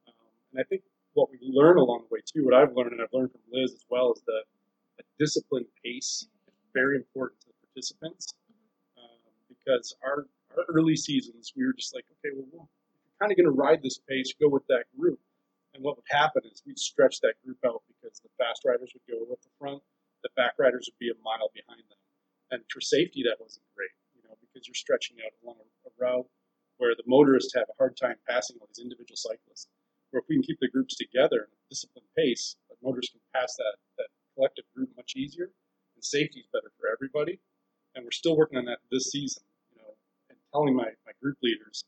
um, 0.08 0.32
and 0.52 0.60
I 0.60 0.64
think 0.64 0.84
what 1.14 1.30
we 1.32 1.40
learn 1.42 1.78
along 1.78 2.06
the 2.08 2.14
way 2.14 2.22
too, 2.26 2.46
what 2.46 2.54
I've 2.54 2.76
learned 2.76 2.94
and 2.94 3.02
I've 3.02 3.14
learned 3.14 3.32
from 3.32 3.42
Liz 3.52 3.74
as 3.74 3.86
well, 3.90 4.14
is 4.14 4.22
that 4.28 4.44
a 5.00 5.04
disciplined 5.18 5.66
pace 5.84 6.28
is 6.48 6.54
very 6.74 6.96
important 6.98 7.40
to 7.42 7.48
the 7.48 7.68
participants 7.68 8.34
um, 8.98 9.20
because 9.48 9.96
our, 10.04 10.28
our 10.58 10.66
early 10.70 10.96
seasons 10.96 11.54
we 11.56 11.66
were 11.66 11.74
just 11.74 11.94
like, 11.94 12.06
okay, 12.20 12.34
well, 12.36 12.48
you're 12.52 13.20
kind 13.20 13.32
of 13.32 13.38
going 13.38 13.50
to 13.50 13.56
ride 13.56 13.82
this 13.84 14.00
pace, 14.10 14.34
go 14.40 14.50
with 14.50 14.66
that 14.68 14.86
group. 14.98 15.20
And 15.74 15.84
what 15.84 15.98
would 15.98 16.10
happen 16.10 16.44
is 16.50 16.64
we'd 16.66 16.80
stretch 16.80 17.22
that 17.22 17.36
group 17.46 17.58
out 17.66 17.84
because 17.88 18.20
the 18.20 18.30
fast 18.38 18.66
riders 18.66 18.92
would 18.94 19.06
go 19.06 19.22
at 19.32 19.42
the 19.42 19.54
front, 19.60 19.82
the 20.24 20.34
back 20.36 20.54
riders 20.58 20.90
would 20.90 21.00
be 21.00 21.12
a 21.12 21.24
mile 21.24 21.50
behind 21.54 21.84
them, 21.88 22.02
and 22.52 22.62
for 22.74 22.82
safety 22.82 23.24
that 23.24 23.40
wasn't 23.40 23.66
great, 23.78 23.94
you 24.16 24.22
know, 24.26 24.36
because 24.42 24.68
you're 24.68 24.76
stretching 24.76 25.18
out 25.24 25.32
along 25.44 25.62
a, 25.62 25.68
a 25.88 25.92
route 25.96 26.28
where 26.78 26.96
the 26.96 27.06
motorists 27.06 27.54
have 27.54 27.70
a 27.70 27.78
hard 27.78 27.96
time 27.96 28.16
passing 28.28 28.58
all 28.60 28.68
these 28.68 28.84
individual 28.84 29.16
cyclists 29.16 29.68
where 30.12 30.22
if 30.22 30.28
we 30.28 30.36
can 30.36 30.44
keep 30.44 30.60
the 30.60 30.70
groups 30.70 30.96
together 30.96 31.46
at 31.46 31.54
a 31.54 31.70
disciplined 31.70 32.08
pace, 32.18 32.56
the 32.70 32.76
motors 32.82 33.10
can 33.10 33.22
pass 33.34 33.56
that, 33.58 33.78
that 33.98 34.08
collective 34.36 34.66
group 34.76 34.90
much 34.98 35.14
easier, 35.16 35.52
and 35.96 36.04
safety 36.04 36.40
is 36.40 36.48
better 36.52 36.72
for 36.80 36.88
everybody. 36.90 37.40
And 37.96 38.04
we're 38.04 38.12
still 38.12 38.38
working 38.38 38.58
on 38.58 38.66
that 38.66 38.80
this 38.92 39.12
season, 39.12 39.44
telling 40.52 40.76
my, 40.76 40.90
my 41.06 41.12
group 41.22 41.38
leaders, 41.42 41.86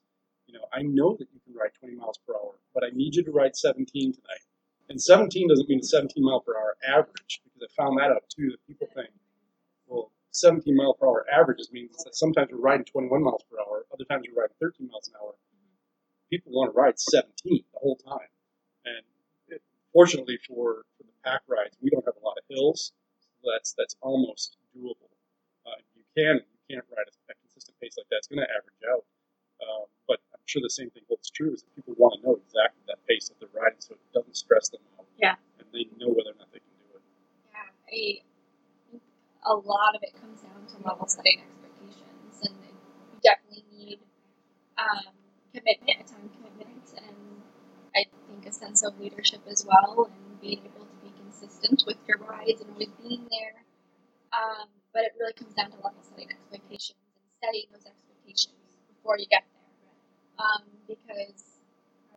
you 0.47 0.53
know, 0.53 0.65
I 0.73 0.81
know 0.81 1.15
that 1.17 1.27
you 1.33 1.39
can 1.45 1.53
ride 1.53 1.71
20 1.79 1.95
miles 1.95 2.19
per 2.27 2.33
hour, 2.33 2.55
but 2.73 2.83
I 2.83 2.89
need 2.93 3.15
you 3.15 3.23
to 3.23 3.31
ride 3.31 3.55
17 3.55 4.13
tonight. 4.13 4.45
And 4.89 5.01
17 5.01 5.47
doesn't 5.47 5.69
mean 5.69 5.79
a 5.79 5.83
17 5.83 6.23
mile 6.23 6.41
per 6.41 6.55
hour 6.57 6.75
average, 6.87 7.41
because 7.43 7.67
I 7.67 7.81
found 7.81 7.97
that 7.99 8.11
out 8.11 8.23
too, 8.29 8.51
that 8.51 8.67
people 8.67 8.87
think, 8.93 9.09
well, 9.87 10.11
17 10.31 10.75
mile 10.75 10.93
per 10.93 11.07
hour 11.07 11.25
averages 11.31 11.71
means 11.71 12.03
that 12.03 12.15
sometimes 12.15 12.49
we're 12.51 12.59
riding 12.59 12.85
21 12.85 13.23
miles 13.23 13.43
per 13.49 13.57
hour, 13.59 13.85
other 13.93 14.05
times 14.05 14.25
we're 14.27 14.41
riding 14.41 14.55
13 14.59 14.89
miles 14.91 15.07
an 15.07 15.15
hour 15.21 15.33
people 16.31 16.51
want 16.53 16.73
to 16.73 16.79
ride 16.79 16.97
17 16.97 17.27
the 17.45 17.79
whole 17.79 17.97
time. 17.97 18.31
And 18.85 19.03
it, 19.49 19.61
fortunately 19.93 20.39
for, 20.47 20.87
for 20.97 21.03
the 21.03 21.13
pack 21.23 21.41
rides, 21.47 21.75
we 21.81 21.89
don't 21.91 22.05
have 22.05 22.15
a 22.19 22.25
lot 22.25 22.37
of 22.39 22.43
hills. 22.49 22.93
So 23.41 23.51
that's 23.53 23.73
that's 23.77 23.95
almost 24.01 24.57
doable. 24.75 25.11
Uh, 25.65 25.77
you 25.95 26.03
can 26.15 26.41
can't 26.71 26.87
ride 26.87 27.07
a, 27.07 27.13
a 27.31 27.35
consistent 27.43 27.75
pace 27.83 27.99
like 27.99 28.07
that. 28.09 28.23
It's 28.23 28.31
going 28.31 28.39
to 28.39 28.49
average 28.49 28.83
out. 28.87 29.03
Um, 29.61 29.85
but 30.07 30.23
I'm 30.33 30.41
sure 30.47 30.63
the 30.63 30.73
same 30.73 30.89
thing 30.89 31.03
holds 31.05 31.29
true 31.29 31.53
is 31.53 31.61
that 31.61 31.75
people 31.75 31.93
want 31.99 32.17
to 32.17 32.19
know 32.25 32.39
exactly 32.39 32.81
that 32.87 32.97
pace 33.05 33.29
that 33.29 33.37
they're 33.37 33.53
riding 33.53 33.77
so 33.83 33.93
it 33.93 34.01
doesn't 34.15 34.35
stress 34.35 34.69
them 34.69 34.81
out. 34.97 35.05
Yeah. 35.19 35.35
And 35.59 35.67
they 35.69 35.85
know 35.99 36.09
whether 36.09 36.33
or 36.33 36.39
not 36.39 36.49
they 36.49 36.63
can 36.63 36.73
do 36.81 36.97
it. 36.97 37.03
Yeah, 37.51 37.67
I 37.69 38.23
think 38.89 39.03
a 39.45 39.53
lot 39.53 39.93
of 39.93 40.01
it 40.01 40.17
comes 40.17 40.41
down 40.41 40.65
to 40.65 40.75
level 40.87 41.05
setting 41.07 41.45
expectations, 41.45 42.41
and 42.41 42.57
you 43.13 43.17
definitely 43.21 43.65
need 43.69 43.99
um, 44.77 45.13
commitment, 45.53 46.01
a 46.01 46.05
time 46.09 46.29
commitment, 46.29 46.89
and 46.97 47.41
I 47.95 48.05
think 48.27 48.45
a 48.45 48.51
sense 48.51 48.83
of 48.83 48.99
leadership 48.99 49.41
as 49.49 49.65
well, 49.65 50.09
and 50.09 50.41
being 50.41 50.61
able 50.65 50.85
to 50.85 50.97
be 51.05 51.13
consistent 51.21 51.83
with 51.85 51.97
your 52.07 52.17
rides 52.17 52.61
and 52.61 52.71
always 52.71 52.89
being 53.01 53.27
there. 53.29 53.61
Um, 54.33 54.69
but 54.93 55.03
it 55.03 55.13
really 55.19 55.33
comes 55.33 55.53
down 55.53 55.71
to 55.71 55.77
level 55.79 56.01
setting 56.03 56.29
expectations 56.29 56.99
and 57.15 57.25
setting 57.43 57.65
those 57.71 57.87
expectations 57.87 58.55
before 58.91 59.17
you 59.17 59.27
get 59.31 59.43
there, 59.51 59.95
um, 60.39 60.63
because 60.87 61.59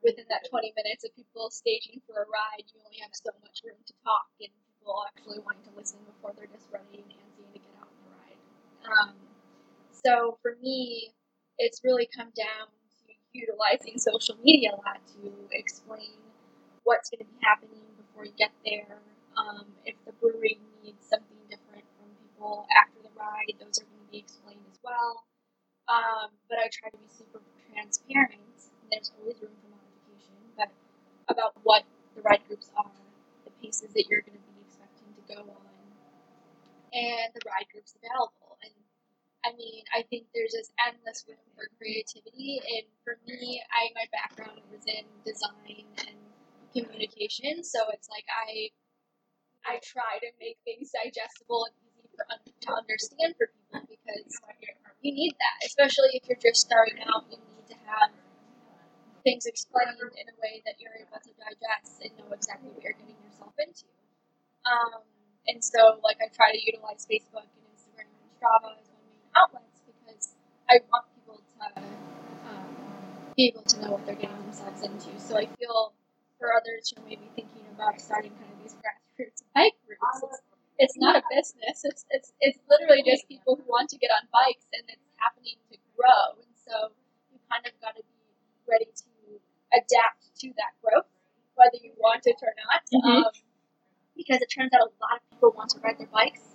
within 0.04 0.26
that 0.28 0.44
20 0.50 0.72
minutes 0.76 1.04
of 1.04 1.14
people 1.16 1.48
staging 1.50 2.00
for 2.06 2.22
a 2.22 2.26
ride, 2.28 2.66
you 2.68 2.80
only 2.84 3.00
have 3.00 3.14
so 3.14 3.32
much 3.40 3.64
room 3.64 3.78
to 3.86 3.94
talk 4.04 4.28
and 4.40 4.52
people 4.78 5.00
actually 5.08 5.40
wanting 5.40 5.64
to 5.64 5.72
listen 5.76 5.98
before 6.04 6.36
they're 6.36 6.50
just 6.52 6.68
ready 6.68 7.00
and 7.00 7.08
antsy 7.16 7.46
to 7.54 7.58
get 7.58 7.72
out 7.80 7.88
on 7.88 7.96
the 8.04 8.10
ride. 8.12 8.40
Um, 8.84 9.10
so 9.90 10.38
for 10.42 10.56
me, 10.60 11.12
it's 11.58 11.80
really 11.84 12.08
come 12.10 12.30
down 12.36 12.68
to 12.68 13.12
utilizing 13.32 13.98
social 13.98 14.36
media 14.44 14.72
a 14.72 14.78
lot 14.84 15.00
to 15.16 15.32
explain 15.52 16.20
what's 16.84 17.10
going 17.10 17.24
to 17.24 17.30
be 17.30 17.38
happening 17.42 17.82
before 17.96 18.26
you 18.26 18.32
get 18.36 18.52
there. 18.64 19.00
Um, 19.36 19.66
if 19.84 19.96
the 20.06 20.12
brewery 20.12 20.60
needs 20.84 21.06
something 21.08 21.33
after 22.76 23.00
the 23.02 23.12
ride, 23.18 23.54
those 23.60 23.78
are 23.80 23.86
going 23.88 24.04
to 24.06 24.10
be 24.12 24.18
explained 24.20 24.64
as 24.70 24.78
well. 24.84 25.24
Um, 25.88 26.32
but 26.48 26.58
I 26.58 26.68
try 26.72 26.90
to 26.90 26.98
be 26.98 27.10
super 27.12 27.40
transparent. 27.72 28.40
There's 28.90 29.12
always 29.20 29.36
room 29.42 29.52
for 29.60 29.70
modification, 29.74 30.36
but 30.56 30.70
about 31.28 31.54
what 31.64 31.84
the 32.16 32.22
ride 32.22 32.42
groups 32.48 32.70
are, 32.76 32.90
the 33.44 33.52
paces 33.62 33.92
that 33.94 34.06
you're 34.08 34.22
going 34.22 34.38
to 34.38 34.46
be 34.54 34.62
expecting 34.64 35.10
to 35.16 35.24
go 35.28 35.40
on, 35.44 35.74
and 36.94 37.28
the 37.34 37.42
ride 37.46 37.68
groups 37.72 37.94
available. 37.98 38.58
And 38.64 38.74
I 39.44 39.56
mean, 39.56 39.84
I 39.94 40.02
think 40.08 40.26
there's 40.34 40.52
just 40.56 40.72
endless 40.80 41.24
room 41.28 41.40
for 41.56 41.68
creativity. 41.78 42.60
And 42.64 42.86
for 43.04 43.18
me, 43.28 43.62
I 43.72 43.90
my 43.96 44.06
background 44.12 44.60
was 44.72 44.84
in 44.88 45.04
design 45.24 45.84
and 46.00 46.16
communication, 46.74 47.64
so 47.64 47.80
it's 47.92 48.08
like 48.08 48.26
I 48.30 48.70
I 49.66 49.80
try 49.84 50.20
to 50.20 50.30
make 50.40 50.58
things 50.64 50.92
digestible 50.92 51.66
and 51.68 51.76
to 52.16 52.68
understand 52.72 53.34
for 53.36 53.48
people 53.50 53.86
because 53.88 54.40
you 55.02 55.12
need 55.12 55.34
that, 55.36 55.66
especially 55.66 56.16
if 56.16 56.28
you're 56.28 56.40
just 56.40 56.60
starting 56.64 56.98
out. 57.04 57.24
You 57.30 57.38
need 57.38 57.68
to 57.68 57.78
have 57.86 58.10
things 59.24 59.46
explained 59.46 59.96
in 60.00 60.26
a 60.28 60.36
way 60.40 60.62
that 60.64 60.76
you're 60.78 60.94
able 61.00 61.20
to 61.20 61.32
digest 61.40 62.00
and 62.04 62.12
know 62.20 62.28
exactly 62.32 62.68
what 62.70 62.84
you're 62.84 62.96
getting 62.96 63.16
yourself 63.24 63.52
into. 63.58 63.88
Um, 64.68 65.04
and 65.48 65.64
so 65.64 66.00
like 66.04 66.20
I 66.20 66.28
try 66.32 66.52
to 66.52 66.60
utilize 66.60 67.08
Facebook 67.08 67.48
and 67.48 67.64
Instagram 67.72 68.08
and 68.08 68.30
Strava 68.36 68.80
as 68.80 68.88
my 68.92 69.00
main 69.08 69.24
outlets 69.36 69.80
because 69.84 70.36
I 70.68 70.80
want 70.92 71.04
people 71.16 71.40
to 71.40 71.66
um, 72.48 72.68
be 73.36 73.48
able 73.48 73.64
to 73.64 73.76
know 73.80 73.90
what 73.96 74.06
they're 74.06 74.16
getting 74.20 74.40
themselves 74.44 74.82
into. 74.84 75.12
So 75.20 75.36
I 75.36 75.48
feel 75.60 75.92
for 76.38 76.52
others 76.52 76.92
who 76.92 77.00
may 77.08 77.16
be 77.16 77.28
thinking 77.36 77.64
about 77.72 78.00
starting 78.00 78.32
kind 78.36 78.52
of 78.52 78.60
these 78.62 78.76
grassroots 78.76 79.42
bike 79.54 79.76
groups, 79.88 80.04
it's, 80.78 80.96
not 80.96 81.16
a 81.16 81.22
business. 81.30 81.84
It's 81.84 82.04
it's 82.10 82.32
it's 82.40 82.58
literally 82.68 83.02
just 83.02 83.28
people 83.28 83.56
who 83.56 83.64
want 83.66 83.88
to 83.90 83.98
get 83.98 84.10
on 84.10 84.26
bikes, 84.32 84.66
and 84.74 84.82
it's 84.88 85.08
happening 85.16 85.56
to 85.70 85.78
grow. 85.96 86.38
And 86.40 86.54
so 86.54 86.90
you 87.30 87.38
kind 87.50 87.64
of 87.66 87.72
got 87.80 87.96
to 87.96 88.02
be 88.02 88.18
ready 88.66 88.86
to 88.90 89.08
adapt 89.74 90.34
to 90.40 90.48
that 90.58 90.74
growth, 90.82 91.08
whether 91.54 91.78
you 91.78 91.92
want 91.98 92.26
it 92.26 92.38
or 92.42 92.54
not. 92.58 92.82
Mhm. 92.90 93.24
Um, 93.26 93.32
because 94.16 94.40
it 94.40 94.46
turns 94.46 94.70
out 94.74 94.86
a 94.86 94.90
lot 95.02 95.18
of 95.18 95.22
people 95.30 95.50
want 95.52 95.70
to 95.74 95.78
ride 95.80 95.98
their 95.98 96.06
bikes. 96.06 96.54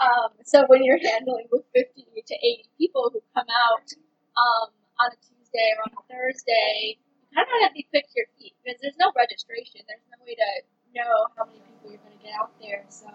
Um, 0.00 0.32
so 0.44 0.64
when 0.68 0.84
you're 0.84 1.00
handling 1.00 1.48
with 1.52 1.64
50 1.74 2.04
to 2.04 2.34
80 2.34 2.64
people 2.78 3.10
who 3.12 3.20
come 3.34 3.48
out 3.48 3.88
um, 4.36 4.68
on 5.00 5.08
a 5.12 5.18
Tuesday 5.20 5.68
or 5.76 5.88
on 5.88 5.92
a 5.96 6.02
Thursday, 6.08 6.96
you 6.96 7.32
kind 7.36 7.48
of 7.48 7.60
have 7.64 7.72
to 7.72 7.80
be 7.80 7.84
quick 7.88 8.08
to 8.08 8.14
your 8.16 8.28
feet 8.38 8.56
because 8.64 8.80
there's 8.80 8.96
no 8.96 9.12
registration. 9.16 9.84
There's 9.88 10.04
no 10.08 10.24
way 10.24 10.36
to 10.36 10.48
know 10.96 11.28
how 11.36 11.44
many 11.48 11.60
people 11.60 11.92
you're 11.92 12.00
going 12.00 12.16
to 12.16 12.22
get 12.24 12.32
out 12.36 12.52
there. 12.60 12.84
So 12.88 13.08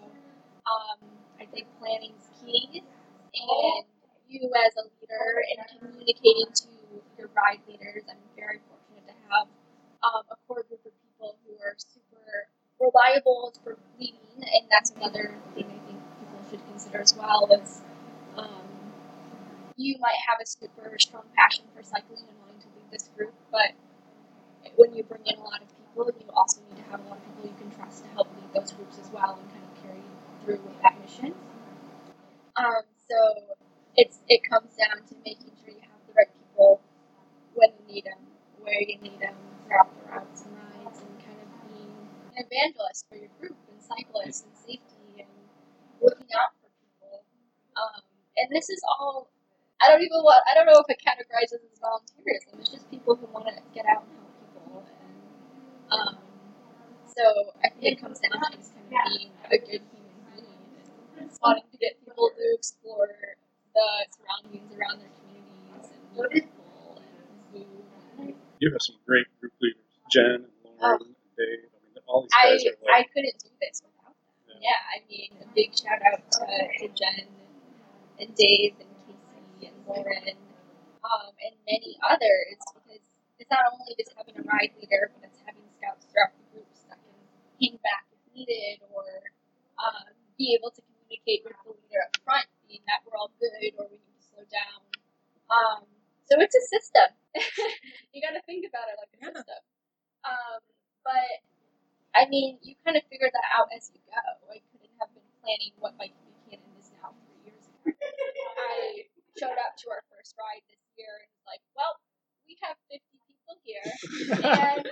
um, 0.66 1.00
I 1.40 1.46
think 1.46 1.68
planning's 1.80 2.30
key, 2.42 2.82
and 2.82 3.86
you 4.30 4.50
as 4.66 4.74
a 4.76 4.84
leader 4.90 5.28
and 5.54 5.60
communicating 5.80 6.50
to 6.54 6.68
your 7.18 7.30
ride 7.36 7.62
leaders. 7.68 8.04
I'm 8.10 8.18
very 8.36 8.60
fortunate 8.68 9.06
to 9.08 9.16
have 9.30 9.48
um, 10.04 10.24
a 10.32 10.36
core 10.48 10.64
group 10.68 10.82
of 10.86 10.92
people 10.92 11.36
who 11.46 11.54
are 11.62 11.76
super 11.78 12.50
reliable 12.80 13.54
for 13.64 13.78
leading, 14.00 14.42
and 14.42 14.66
that's 14.72 14.92
another 14.92 15.36
thing 15.54 15.66
I 15.70 15.80
think 15.86 16.00
people 16.20 16.40
should 16.50 16.66
consider 16.66 17.02
as 17.02 17.16
well. 17.16 17.48
Is 17.54 17.82
um, 18.38 18.66
you 19.78 19.98
might 20.00 20.18
have 20.28 20.40
a 20.42 20.46
super 20.46 20.98
strong 21.00 21.24
passion 21.38 21.66
for 21.76 21.84
cycling 21.84 22.26
and 22.28 22.38
wanting 22.42 22.62
to 22.62 22.68
lead 22.74 22.90
this 22.92 23.10
group, 23.16 23.34
but 23.52 23.78
when 24.76 24.96
you 24.96 25.04
bring 25.04 25.22
in 25.26 25.38
a 25.38 25.44
lot 25.44 25.62
of 25.62 25.70
people, 25.70 26.10
you 26.20 26.28
also 26.34 26.62
need 26.70 26.84
to 26.84 26.90
have 26.90 27.00
a 27.00 27.04
lot 27.08 27.18
of 27.18 27.24
people 27.26 27.50
you 27.50 27.58
can 27.58 27.72
trust 27.78 28.04
to 28.04 28.10
help 28.12 28.28
lead 28.36 28.50
those 28.54 28.72
groups 28.74 28.98
as 29.00 29.10
well 29.12 29.38
and 29.40 29.48
kind 29.52 29.64
of 29.64 29.84
carry 29.84 30.02
through 30.46 30.62
mission. 31.04 31.36
Um, 32.58 32.84
so 33.10 33.18
it's 33.96 34.20
it 34.30 34.42
comes 34.50 34.76
down 34.78 35.04
to 35.08 35.16
making 35.26 35.52
sure 35.64 35.74
you 35.74 35.82
have 35.82 36.02
the 36.08 36.14
right 36.14 36.32
people 36.34 36.82
when 37.56 37.72
you 37.80 37.96
need 37.96 38.06
them, 38.06 38.20
where 38.62 38.82
you 38.82 38.98
need 39.02 39.20
them 39.22 39.36
throughout 39.68 39.90
the 39.96 40.04
routes 40.12 40.44
and 40.46 40.54
rides, 40.58 41.00
and 41.02 41.16
kind 41.24 41.40
of 41.42 41.50
being 41.70 41.96
an 42.38 42.46
evangelist 42.46 43.08
for 43.10 43.18
your 43.18 43.32
group 43.40 43.58
and 43.72 43.80
cyclists 43.82 44.44
and 44.46 44.56
safety 44.58 45.24
and 45.24 45.32
looking 46.02 46.30
out 46.38 46.54
for 46.62 46.70
people. 46.82 47.24
Um, 47.78 48.02
and 48.38 48.48
this 48.52 48.70
is 48.70 48.82
all. 48.88 49.30
I 49.82 49.90
don't 49.90 50.02
even 50.02 50.22
want. 50.24 50.44
I 50.50 50.56
don't 50.56 50.68
know 50.68 50.80
if 50.82 50.90
it 50.90 51.00
categorizes 51.04 51.62
as 51.66 51.80
volunteerism. 51.80 52.60
It's 52.62 52.72
just 52.72 52.90
people 52.92 53.16
who 53.16 53.28
want 53.34 53.48
to 53.48 53.56
get 53.74 53.86
out 53.86 54.06
and 54.08 54.18
help 54.18 54.34
people. 54.42 54.86
And 54.86 55.18
um, 55.92 56.16
so 57.08 57.24
I 57.64 57.70
think 57.70 57.84
it 57.98 58.02
comes 58.02 58.20
down 58.20 58.42
to 58.42 58.58
just 58.58 58.74
kind 58.76 58.92
of 58.92 59.20
being 59.20 59.32
a 59.52 59.58
good 59.60 59.84
wanting 61.42 61.64
to 61.72 61.78
get 61.78 62.00
people 62.04 62.30
to 62.36 62.44
explore 62.56 63.08
the 63.74 63.88
surroundings 64.12 64.72
around 64.76 65.00
their 65.02 65.12
communities 65.20 65.92
and 65.92 66.32
meet 66.32 66.48
people 66.48 67.02
and 67.02 67.66
move. 68.20 68.36
You 68.60 68.72
have 68.72 68.82
some 68.82 68.96
great 69.06 69.28
group 69.40 69.54
leaders, 69.62 69.84
Jen 70.12 70.48
and 70.48 70.76
Lauren 70.80 71.12
and 71.12 71.34
Dave. 71.38 71.68
I 71.72 71.78
mean, 71.84 72.04
all 72.08 72.24
these 72.24 72.32
I 72.34 72.44
guys 72.56 72.66
are 72.66 72.78
I 72.88 72.98
like, 73.04 73.14
couldn't 73.14 73.38
do 73.44 73.50
this 73.60 73.84
without 73.84 74.16
them. 74.16 74.48
Yeah. 74.48 74.72
Yeah, 74.72 74.82
I 74.96 74.98
mean, 75.12 75.30
a 75.44 75.48
big 75.54 75.76
shout 75.76 76.00
out 76.02 76.24
to, 76.24 76.44
to 76.48 76.88
Jen 76.96 77.28
and, 77.28 77.30
and 78.20 78.30
Dave 78.36 78.76
and 78.80 78.90
Casey 79.04 79.68
and 79.68 79.78
Lauren 79.88 80.36
um, 81.04 81.32
and 81.44 81.54
many 81.68 82.00
others 82.02 82.58
because 82.74 83.04
it's 83.38 83.52
not 83.52 83.68
only 83.70 83.94
just 84.00 84.16
having 84.18 84.36
a 84.40 84.44
ride 84.48 84.72
leader, 84.80 85.12
but 85.14 85.28
it's 85.30 85.42
having 85.46 85.68
scouts 85.76 86.08
throughout 86.10 86.34
the 86.40 86.46
groups 86.56 86.82
that 86.90 86.98
can 86.98 87.16
hang 87.62 87.78
back 87.84 88.08
if 88.10 88.22
needed 88.34 88.82
or 88.90 89.04
um, 89.78 90.16
be 90.40 90.56
able 90.58 90.72
to 90.72 90.82
communicate 91.06 91.46
with 91.46 91.54
the 91.62 91.78
leader 91.78 92.02
up 92.02 92.14
front, 92.26 92.50
being 92.66 92.82
that 92.90 93.06
we're 93.06 93.18
all 93.18 93.30
good 93.38 93.54
or 93.78 93.86
we 93.88 94.02
need 94.02 94.18
to 94.18 94.26
slow 94.26 94.46
down. 94.50 94.82
Um, 95.54 95.86
so 96.26 96.42
it's 96.42 96.58
a 96.58 96.64
system. 96.66 97.10
you 98.14 98.20
got 98.26 98.34
to 98.34 98.42
think 98.50 98.66
about 98.66 98.90
it 98.90 98.98
like 98.98 99.14
a 99.14 99.20
system. 99.30 99.62
Um, 100.26 100.60
but 101.06 101.46
I 102.18 102.26
mean, 102.26 102.58
you 102.66 102.74
kind 102.82 102.98
of 102.98 103.06
figure 103.06 103.30
that 103.30 103.48
out 103.54 103.70
as 103.76 103.94
you 103.94 104.02
go. 104.10 104.18
I 104.50 104.58
couldn't 104.74 104.96
have 104.98 105.14
been 105.14 105.30
planning 105.46 105.78
what 105.78 105.94
Bike 106.02 106.18
Buchanan 106.26 106.66
is 106.82 106.90
now 106.98 107.14
three 107.14 107.54
years 107.54 107.62
ago. 107.70 107.94
I 108.58 109.06
showed 109.38 109.60
up 109.62 109.78
to 109.86 109.86
our 109.94 110.02
first 110.10 110.34
ride 110.40 110.66
this 110.66 110.82
year 110.98 111.14
and 111.22 111.30
was 111.30 111.46
like, 111.46 111.62
well, 111.78 112.02
we 112.50 112.58
have 112.66 112.80
50 112.90 113.04
people 113.56 113.64
here. 113.64 113.88
And 114.44 114.84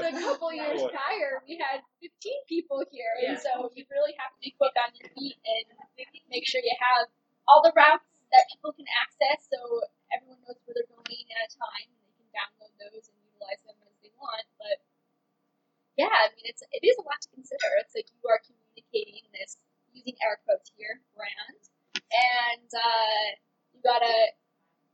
the 0.00 0.10
couple 0.20 0.52
years 0.52 0.80
prior, 0.80 1.42
we 1.44 1.60
had 1.60 1.84
15 2.00 2.10
people 2.48 2.80
here. 2.90 3.12
And 3.28 3.36
so 3.38 3.68
you 3.76 3.84
really 3.90 4.14
have 4.16 4.32
to 4.32 4.40
be 4.40 4.54
quick 4.56 4.72
on 4.80 4.92
your 4.96 5.10
feet 5.12 5.36
and 5.44 5.64
make 6.30 6.46
sure 6.46 6.60
you 6.64 6.76
have 6.80 7.08
all 7.48 7.60
the 7.60 7.72
routes 7.74 8.06
that 8.30 8.46
people 8.54 8.70
can 8.72 8.86
access 9.02 9.42
so 9.50 9.58
everyone 10.14 10.38
knows 10.46 10.58
where 10.64 10.74
they're 10.78 10.86
going 10.86 11.26
at 11.34 11.50
a 11.50 11.52
time 11.58 11.88
and 11.90 12.00
they 12.06 12.14
can 12.14 12.30
download 12.30 12.72
those 12.78 13.10
and 13.10 13.16
utilize 13.26 13.60
them 13.66 13.76
as 13.82 13.96
they 14.00 14.12
want. 14.14 14.46
But 14.56 14.78
yeah, 15.98 16.14
I 16.14 16.30
mean, 16.38 16.46
it's 16.46 16.62
it 16.70 16.82
is 16.86 16.96
a 16.96 17.04
lot 17.04 17.18
to 17.26 17.30
consider. 17.34 17.68
It's 17.82 17.92
like 17.92 18.06
you 18.14 18.22
are 18.30 18.40
communicating 18.40 19.26
this 19.34 19.58
using 19.90 20.14
air 20.22 20.38
quotes 20.46 20.70
here, 20.78 21.02
brand, 21.18 21.58
and 21.98 22.70
uh, 22.70 23.26
you 23.74 23.82
gotta 23.82 24.30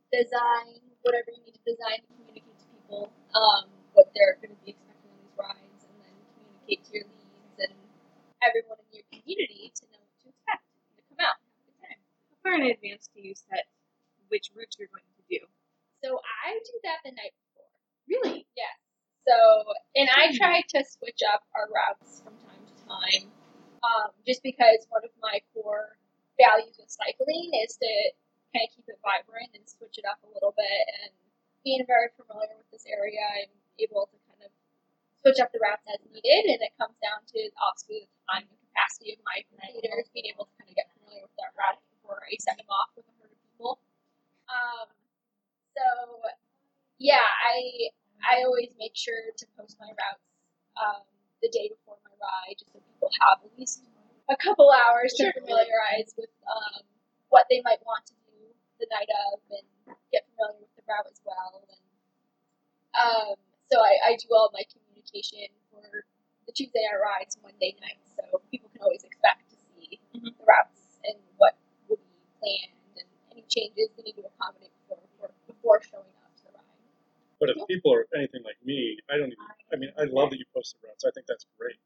design 0.08 0.80
whatever 1.06 1.30
you 1.30 1.42
need 1.46 1.54
to 1.54 1.64
design 1.66 2.02
to 2.02 2.06
communicate 2.10 2.42
to 2.42 2.45
people 2.86 3.10
um, 3.34 3.66
what 3.98 4.06
they're 4.14 4.38
going 4.38 4.54
to 4.54 4.60
be 4.62 4.78
expecting 4.78 5.10
on 5.10 5.18
these 5.18 5.34
rides, 5.34 5.82
and 5.90 5.96
then 6.06 6.14
communicate 6.38 6.86
to 6.86 6.90
your 6.94 7.06
leads 7.10 7.58
and 7.66 7.74
everyone 8.46 8.78
in 8.78 9.02
your 9.02 9.06
community 9.10 9.74
to 9.74 9.82
know 9.90 9.98
what 9.98 10.14
to 10.22 10.30
expect 10.30 10.62
to 10.94 11.02
come 11.10 11.20
out 11.26 11.34
and 11.42 11.50
have 11.50 11.58
a 11.58 11.66
good 11.66 11.78
time. 11.82 12.00
How 12.30 12.36
far 12.46 12.54
in 12.62 12.70
advance 12.70 13.10
do 13.10 13.18
you 13.18 13.34
set 13.34 13.66
which 14.30 14.54
routes 14.54 14.78
you're 14.78 14.92
going 14.94 15.02
to 15.18 15.24
do? 15.26 15.42
So 16.04 16.22
I 16.22 16.54
do 16.62 16.74
that 16.86 17.02
the 17.02 17.10
night 17.10 17.34
before. 17.34 17.74
Really? 18.06 18.46
Yeah. 18.54 18.70
So, 19.26 19.34
and 19.98 20.06
I 20.06 20.30
try 20.38 20.62
to 20.62 20.78
switch 20.86 21.18
up 21.26 21.42
our 21.58 21.66
routes 21.66 22.22
from 22.22 22.38
time 22.46 22.62
to 22.62 22.74
time, 22.86 23.26
um, 23.82 24.14
just 24.22 24.38
because 24.46 24.86
one 24.86 25.02
of 25.02 25.10
my 25.18 25.42
core 25.50 25.98
values 26.38 26.78
with 26.78 26.86
cycling 26.86 27.50
is 27.66 27.74
to 27.82 27.90
kind 28.54 28.62
of 28.62 28.70
keep 28.70 28.86
it 28.86 29.02
vibrant 29.02 29.50
and 29.58 29.66
switch 29.66 29.98
it 29.98 30.06
up 30.06 30.22
a 30.22 30.30
little 30.30 30.54
bit. 30.54 30.82
And 31.02 31.10
being 31.66 31.82
very 31.82 32.14
familiar 32.14 32.54
with 32.54 32.70
this 32.70 32.86
area, 32.86 33.26
I'm 33.26 33.50
able 33.82 34.06
to 34.06 34.16
kind 34.30 34.46
of 34.46 34.54
switch 35.26 35.42
up 35.42 35.50
the 35.50 35.58
routes 35.58 35.82
as 35.90 35.98
needed. 36.06 36.46
And 36.54 36.62
it 36.62 36.70
comes 36.78 36.94
down 37.02 37.26
to 37.34 37.40
obviously 37.58 38.06
the 38.06 38.22
time 38.30 38.46
and 38.46 38.60
capacity 38.70 39.18
of 39.18 39.20
my 39.26 39.42
leaders 39.74 40.06
being 40.14 40.30
able 40.30 40.46
to 40.46 40.54
kind 40.62 40.70
of 40.70 40.78
get 40.78 40.86
familiar 40.94 41.26
with 41.26 41.34
that 41.42 41.50
route 41.58 41.82
before 41.98 42.22
I 42.22 42.38
send 42.38 42.62
them 42.62 42.70
off 42.70 42.94
with 42.94 43.10
a 43.10 43.14
herd 43.18 43.34
of 43.34 43.40
people. 43.50 43.82
Um, 44.46 44.86
so 45.74 45.86
yeah, 47.02 47.26
I 47.26 47.90
I 48.22 48.46
always 48.46 48.70
make 48.78 48.94
sure 48.94 49.34
to 49.34 49.44
post 49.58 49.76
my 49.82 49.90
routes 49.90 50.26
um, 50.78 51.02
the 51.42 51.50
day 51.50 51.68
before 51.68 51.98
my 52.06 52.14
ride, 52.14 52.56
just 52.62 52.72
so 52.72 52.78
people 52.78 53.10
have 53.26 53.42
at 53.42 53.52
least 53.58 53.82
a 54.30 54.38
couple 54.38 54.70
hours 54.70 55.12
to 55.18 55.34
familiarize 55.34 56.14
with 56.14 56.32
um, 56.46 56.86
what 57.28 57.50
they 57.50 57.60
might 57.66 57.82
want 57.82 58.06
to 58.06 58.14
do 58.30 58.54
the 58.78 58.86
night 58.94 59.10
of 59.32 59.42
and 59.50 59.66
get 60.14 60.24
familiar 60.30 60.62
with 60.62 60.75
route 60.88 61.06
as 61.10 61.20
well. 61.26 61.62
And 61.68 61.82
um, 62.96 63.34
so 63.70 63.80
I, 63.82 64.14
I 64.14 64.16
do 64.16 64.28
all 64.32 64.50
my 64.54 64.64
communication 64.70 65.50
for 65.70 65.82
the 66.46 66.52
Tuesday 66.52 66.80
night 66.86 66.98
rides 67.02 67.36
Monday 67.42 67.74
night, 67.82 68.00
so 68.06 68.40
people 68.50 68.70
can 68.72 68.80
always 68.82 69.02
expect 69.04 69.50
to 69.50 69.56
see 69.74 69.98
Mhm. 70.14 70.32
the 70.38 70.44
routes 70.46 70.98
and 71.04 71.18
what 71.36 71.58
will 71.88 71.98
be 71.98 72.16
planned 72.40 72.72
and 72.96 73.06
any 73.32 73.42
changes 73.50 73.90
they 73.96 74.02
need 74.02 74.16
to 74.16 74.24
accommodate 74.26 74.70
before 74.86 75.02
before, 75.02 75.30
before 75.46 75.78
showing 75.82 76.14
up 76.24 76.32
to 76.38 76.44
the 76.46 76.52
ride. 76.54 76.88
but 77.40 77.50
if 77.50 77.58
people 77.66 77.92
are 77.92 78.06
anything 78.14 78.42
like 78.44 78.56
me, 78.64 78.98
I 79.10 79.18
don't 79.18 79.32
even, 79.34 79.46
I 79.72 79.76
mean, 79.76 79.90
I 79.98 80.04
love 80.04 80.30
that 80.30 80.38
you 80.38 80.46
post 80.54 80.76
the 80.80 80.86
routes. 80.88 81.04
I 81.04 81.10
think 81.10 81.26
that's 81.26 81.44
great. 81.58 81.76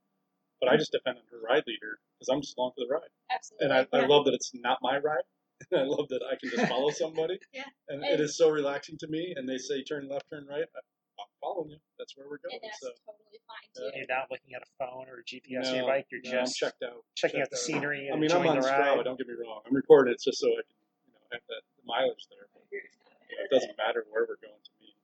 But 0.61 0.69
I 0.69 0.77
just 0.77 0.93
depend 0.93 1.17
on 1.17 1.25
her 1.33 1.41
ride 1.41 1.65
leader 1.67 1.99
because 2.15 2.29
I'm 2.29 2.43
just 2.43 2.57
along 2.59 2.73
for 2.77 2.85
the 2.85 2.93
ride. 2.93 3.09
Absolutely. 3.33 3.65
And 3.65 3.73
I, 3.73 4.05
I 4.05 4.07
love 4.07 4.27
that 4.27 4.35
it's 4.35 4.53
not 4.53 4.79
my 4.83 4.99
ride. 4.99 5.25
And 5.71 5.81
I 5.81 5.85
love 5.85 6.09
that 6.09 6.21
I 6.25 6.37
can 6.41 6.51
just 6.51 6.69
follow 6.69 6.91
somebody. 6.91 7.39
Yeah. 7.53 7.65
And, 7.89 8.03
And- 8.05 8.13
it 8.15 8.21
is 8.21 8.37
so 8.37 8.51
relaxing 8.51 8.97
to 8.99 9.09
me. 9.09 9.35
And 9.37 9.49
they 9.49 9.59
say 9.59 9.83
turn 9.83 10.09
left, 10.09 10.27
turn 10.31 10.47
right. 10.49 10.65
I, 10.65 10.81
I'm 11.21 11.29
following 11.41 11.71
you. 11.71 11.79
That's 11.99 12.17
where 12.17 12.27
we're 12.29 12.39
going. 12.41 12.57
and 12.57 12.65
that's 12.65 12.81
So 12.81 12.89
totally 13.05 13.41
fine 13.45 13.67
Yeah. 13.77 13.91
too. 13.93 13.99
You're 13.99 14.13
not 14.13 14.31
looking 14.31 14.53
at 14.57 14.63
a 14.63 14.71
phone 14.81 15.05
or 15.09 15.21
a 15.21 15.25
GPS 15.25 15.69
on 15.69 15.75
your 15.77 15.87
bike. 15.87 16.07
You're 16.11 16.21
no, 16.25 16.41
I'm 16.41 16.47
just 16.49 16.57
checked 16.57 16.83
out. 16.83 17.05
checking 17.15 17.41
out 17.41 17.51
checked 17.51 17.53
the 17.53 17.61
scenery 17.61 18.09
I 18.13 18.17
mean, 18.17 18.33
I'm 18.33 18.41
enjoying 18.41 18.57
on 18.57 18.61
the 18.61 18.69
Strava. 18.69 19.05
Don't 19.05 19.19
get 19.19 19.29
me 19.29 19.35
wrong. 19.37 19.61
I'm 19.69 19.75
recording 19.77 20.15
it 20.15 20.21
just 20.23 20.41
so 20.41 20.49
I 20.49 20.65
can, 20.65 20.77
you 21.07 21.13
know, 21.13 21.21
have 21.37 21.45
that 21.53 21.63
the 21.77 21.85
mileage 21.85 22.25
there. 22.33 22.49
But 22.57 22.65
you 22.73 22.81
know, 22.81 23.45
it 23.45 23.51
doesn't 23.53 23.77
matter 23.77 24.05
where 24.11 24.25
we're 24.25 24.41
going 24.41 24.57
to 24.65 24.73
me. 24.81 24.97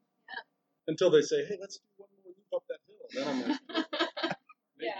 Until 0.88 1.10
they 1.10 1.20
say, 1.20 1.44
"Hey, 1.44 1.58
let's 1.60 1.78
do 1.78 1.84
one 1.98 2.08
more 2.24 2.32
loop 2.32 2.48
up 2.54 2.64
that 2.70 2.80
hill." 2.86 3.06
Then 3.12 3.24
I'm 3.28 3.40
like. 3.50 4.36
Yeah. 4.78 4.92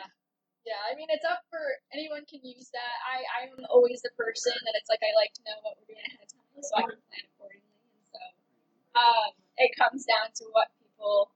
Yeah, 0.67 0.83
I 0.83 0.99
mean, 0.99 1.07
it's 1.15 1.23
up 1.23 1.47
for 1.47 1.63
anyone 1.95 2.27
can 2.27 2.43
use 2.43 2.75
that. 2.75 2.97
I 3.07 3.23
I'm 3.39 3.55
always 3.71 4.03
the 4.03 4.11
person 4.19 4.51
that 4.67 4.75
it's 4.75 4.91
like 4.91 4.99
I 4.99 5.15
like 5.15 5.31
to 5.39 5.43
know 5.47 5.57
what 5.63 5.79
we're 5.79 5.95
doing 5.95 6.03
ahead 6.03 6.27
of 6.27 6.31
time 6.35 6.59
so 6.59 6.73
I 6.75 6.83
can 6.91 6.99
plan 7.07 7.25
accordingly. 7.31 7.79
And 7.87 8.03
so 8.11 8.23
um, 8.99 9.31
it 9.63 9.71
comes 9.79 10.03
down 10.11 10.35
to 10.43 10.45
what 10.51 10.75
people 10.83 11.31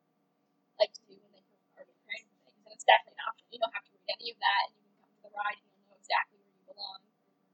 like 0.83 0.91
to 0.99 1.03
do 1.07 1.15
when 1.15 1.31
they 1.31 1.45
are 1.79 1.87
preparing 1.87 2.27
for 2.27 2.39
things, 2.43 2.59
and 2.67 2.73
it's 2.75 2.83
definitely 2.83 3.23
an 3.23 3.27
option. 3.31 3.47
You 3.55 3.61
don't 3.63 3.75
have 3.77 3.87
to 3.87 3.93
read 3.95 4.11
any 4.19 4.29
of 4.35 4.39
that, 4.43 4.63
and 4.67 4.75
you 4.75 4.83
can 4.91 4.99
come 4.99 5.13
to 5.15 5.21
the 5.31 5.33
ride 5.33 5.59
and 5.63 5.67
you'll 5.71 5.87
know 5.87 5.99
exactly 6.03 6.37
where 6.43 6.51
you 6.51 6.65
belong 6.75 7.01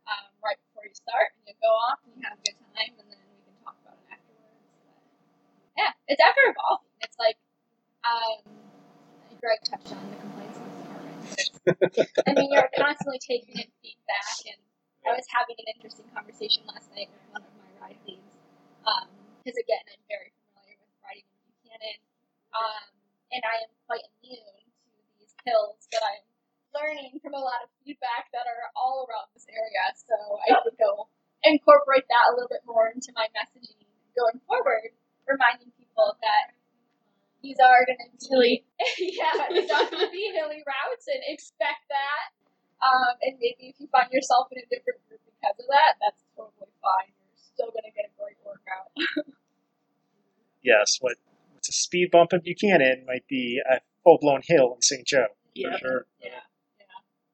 um, 0.09 0.27
right 0.40 0.61
before 0.73 0.85
you 0.89 0.97
start, 0.97 1.36
and 1.36 1.44
you 1.44 1.55
go 1.61 1.73
off 1.77 2.01
and 2.09 2.16
you 2.16 2.24
have 2.24 2.40
a 2.40 2.43
good 2.47 2.57
time, 2.73 2.93
and 2.97 3.07
then 3.12 3.20
we 3.20 3.36
can 3.44 3.57
talk 3.61 3.77
about 3.85 4.01
it 4.01 4.09
afterwards. 4.16 4.65
But 4.89 5.01
yeah, 5.77 5.93
it's 6.09 6.24
ever 6.24 6.43
evolving. 6.57 6.94
It's 7.05 7.19
like 7.20 7.36
um, 8.09 8.40
Greg 9.44 9.61
touched 9.66 9.93
on 9.93 10.01
the 10.09 10.16
complaints 10.24 10.55
I 12.27 12.31
mean, 12.35 12.51
you're 12.53 12.70
constantly 12.77 13.20
taking 13.20 13.59
in 13.59 13.69
feedback, 13.82 14.36
and 14.47 14.61
I 15.07 15.15
was 15.15 15.27
having 15.31 15.59
an 15.59 15.69
interesting 15.77 16.07
conversation 16.15 16.65
last 16.66 16.90
night 16.94 17.11
with 17.11 17.24
one 17.31 17.43
of 17.44 17.53
my 17.59 17.70
ride 17.82 18.01
leads. 18.07 18.23
Because 19.43 19.59
again, 19.62 19.85
I'm 19.86 20.03
very 20.11 20.35
familiar 20.51 20.74
with 20.82 20.94
riding 21.07 21.27
in 21.27 21.39
Buchanan, 21.47 21.98
um, 22.55 22.86
and 23.31 23.43
I 23.47 23.62
am 23.62 23.70
quite 23.86 24.03
immune 24.19 24.66
to 24.66 24.90
these 25.23 25.35
hills, 25.47 25.86
but 25.93 26.03
I'm 26.03 26.24
learning 26.74 27.23
from 27.23 27.39
a 27.39 27.43
lot 27.43 27.62
of 27.62 27.70
feedback 27.86 28.32
that 28.35 28.51
are 28.51 28.74
all 28.74 29.07
around 29.07 29.31
this 29.36 29.47
area. 29.47 29.85
So 29.94 30.16
I 30.51 30.59
think 30.66 30.81
I'll 30.82 31.07
incorporate 31.47 32.11
that 32.11 32.24
a 32.31 32.35
little 32.35 32.51
bit 32.51 32.66
more 32.66 32.90
into 32.90 33.15
my 33.15 33.31
messaging 33.31 33.86
going 34.19 34.43
forward, 34.51 34.90
reminding 35.31 35.70
people 35.78 36.19
that 36.24 36.55
these 37.42 37.56
are 37.60 37.84
going 37.86 38.00
to 38.00 38.08
be 38.12 38.20
hilly. 38.28 38.56
yeah, 38.98 39.48
these 39.50 39.70
are 39.70 39.86
going 39.90 40.06
to 40.06 40.12
be 40.12 40.32
hilly 40.34 40.62
routes, 40.66 41.06
and 41.08 41.20
expect 41.28 41.88
that. 41.88 42.34
Um, 42.84 43.16
and 43.22 43.40
maybe 43.40 43.72
if 43.72 43.76
you 43.80 43.88
find 43.88 44.12
yourself 44.12 44.48
in 44.52 44.60
a 44.60 44.66
different 44.68 45.00
group 45.08 45.20
because 45.24 45.56
of 45.56 45.66
that, 45.72 45.96
that's 46.00 46.22
totally 46.36 46.72
fine. 46.84 47.08
You're 47.08 47.40
still 47.40 47.70
going 47.72 47.88
to 47.88 47.94
get 47.96 48.08
a 48.08 48.14
great 48.20 48.40
workout. 48.44 48.92
Yes, 50.66 50.98
what 51.00 51.14
what's 51.54 51.68
a 51.68 51.72
speed 51.72 52.10
bump 52.10 52.32
in 52.32 52.40
Buchanan 52.40 53.04
might 53.06 53.24
be 53.28 53.62
a 53.70 53.78
full 54.02 54.18
blown 54.18 54.40
hill 54.42 54.74
in 54.74 54.82
St. 54.82 55.06
Joe. 55.06 55.28
For 55.54 55.78
sure. 55.78 56.06
Yeah. 56.20 56.30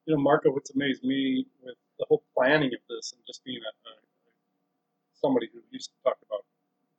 You 0.05 0.15
know, 0.15 0.21
Marco, 0.21 0.51
what's 0.51 0.69
amazed 0.69 1.03
me 1.03 1.47
with 1.63 1.75
the 1.97 2.05
whole 2.07 2.23
planning 2.35 2.71
of 2.73 2.79
this 2.89 3.11
and 3.11 3.21
just 3.25 3.43
being 3.43 3.59
a, 3.59 3.89
a 3.89 3.93
somebody 5.13 5.49
who 5.51 5.61
used 5.71 5.89
to 5.89 5.95
talk 6.03 6.17
about 6.27 6.45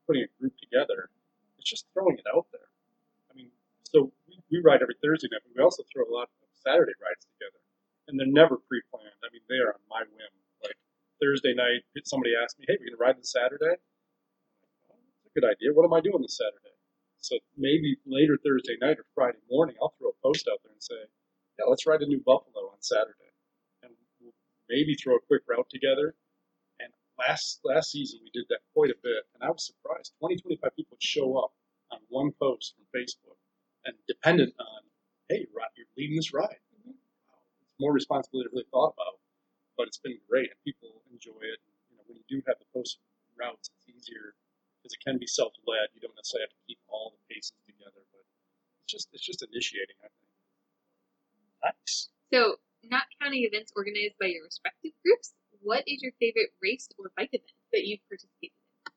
putting 0.07 0.23
a 0.25 0.41
group 0.41 0.55
together, 0.59 1.09
it's 1.59 1.71
just 1.71 1.87
throwing 1.95 2.19
it 2.19 2.25
out 2.35 2.47
there. 2.51 2.64
So 3.95 4.11
we, 4.27 4.43
we 4.51 4.59
ride 4.59 4.83
every 4.83 4.99
Thursday 4.99 5.29
night, 5.31 5.47
but 5.47 5.55
we 5.55 5.63
also 5.63 5.87
throw 5.87 6.03
a 6.03 6.11
lot 6.11 6.27
of 6.27 6.51
Saturday 6.67 6.99
rides 6.99 7.31
together, 7.31 7.63
and 8.11 8.19
they're 8.19 8.27
never 8.27 8.59
pre-planned. 8.67 9.23
I 9.23 9.31
mean, 9.31 9.47
they 9.47 9.63
are 9.63 9.71
on 9.71 9.87
my 9.87 10.03
whim. 10.03 10.35
Like 10.67 10.75
Thursday 11.23 11.55
night, 11.55 11.87
somebody 12.03 12.35
asked 12.35 12.59
me, 12.59 12.67
"Hey, 12.67 12.75
we're 12.81 12.91
gonna 12.91 12.99
ride 12.99 13.23
this 13.23 13.31
Saturday." 13.31 13.79
Oh, 14.91 14.99
that's 14.99 15.31
a 15.31 15.35
good 15.39 15.47
idea. 15.47 15.71
What 15.73 15.87
am 15.87 15.95
I 15.95 16.01
doing 16.03 16.23
this 16.23 16.37
Saturday? 16.37 16.75
So 17.23 17.39
maybe 17.57 17.97
later 18.05 18.37
Thursday 18.37 18.77
night 18.83 18.99
or 18.99 19.07
Friday 19.15 19.39
morning, 19.49 19.77
I'll 19.81 19.95
throw 19.95 20.11
a 20.11 20.19
post 20.27 20.49
out 20.51 20.59
there 20.65 20.73
and 20.73 20.83
say, 20.83 21.07
"Yeah, 21.59 21.67
let's 21.71 21.87
ride 21.87 22.03
a 22.03 22.07
New 22.07 22.21
Buffalo 22.21 22.75
on 22.75 22.83
Saturday," 22.83 23.31
and 23.83 23.95
we'll 24.19 24.35
maybe 24.69 24.97
throw 24.97 25.15
a 25.15 25.21
quick 25.21 25.43
route 25.47 25.71
together. 25.71 26.17
And 26.81 26.93
last 27.17 27.61
last 27.65 27.93
season 27.93 28.19
we 28.25 28.31
did 28.31 28.47
that 28.49 28.67
quite 28.75 28.91
a 28.91 28.99
bit, 29.07 29.23
and 29.35 29.45
I 29.45 29.51
was 29.53 29.65
surprised. 29.65 30.15
20, 30.19 30.35
25 30.43 30.75
people 30.75 30.97
would 30.99 31.03
show 31.03 31.39
up 31.39 31.55
on 31.93 32.01
one 32.09 32.33
post 32.33 32.75
from 32.75 32.87
Facebook, 32.91 33.39
and 33.87 33.97
dependent 34.09 34.55
on, 34.59 34.83
"Hey, 35.29 35.47
you're 35.51 35.63
you're 35.77 35.87
leading 35.97 36.17
this 36.17 36.33
ride." 36.33 36.61
Wow, 36.85 37.39
It's 37.63 37.81
more 37.81 37.93
responsibility 37.93 38.49
than 38.49 38.53
I 38.53 38.63
really 38.63 38.71
thought 38.71 38.95
about, 38.95 39.21
but 39.77 39.89
it's 39.89 39.99
been 39.99 40.19
great, 40.29 40.51
and 40.51 40.59
people 40.65 41.03
enjoy 41.13 41.41
it. 41.43 41.61
You 41.91 41.97
know, 41.97 42.05
when 42.07 42.19
you 42.19 42.25
do 42.29 42.43
have 42.47 42.59
the 42.59 42.67
post 42.73 42.99
routes, 43.39 43.71
it's 43.71 43.89
easier 43.97 44.35
because 44.83 44.95
it 44.95 45.01
can 45.05 45.19
be 45.19 45.27
self-led. 45.27 45.89
You 45.95 46.01
don't 46.01 46.15
necessarily 46.17 46.45
have 46.45 46.57
to 46.57 46.65
keep 46.69 46.79
all 46.89 47.13
the 47.17 47.35
paces 47.35 47.53
together, 47.67 48.03
but 48.13 48.25
it's 48.85 48.93
just 48.93 49.09
it's 49.13 49.25
just 49.27 49.43
initiating. 49.43 49.97
I 50.05 50.09
think. 50.09 50.31
Nice. 51.65 52.09
So, 52.33 52.57
not 52.85 53.05
counting 53.21 53.45
events 53.45 53.73
organized 53.77 54.17
by 54.21 54.27
your 54.27 54.45
respective 54.45 54.93
groups, 55.05 55.35
what 55.63 55.85
is 55.87 56.03
your 56.03 56.13
favorite 56.21 56.51
race 56.63 56.89
or 56.99 57.11
bike 57.17 57.31
event 57.33 57.51
that 57.73 57.85
you've 57.87 58.01
participated 58.09 58.53
in? 58.53 58.93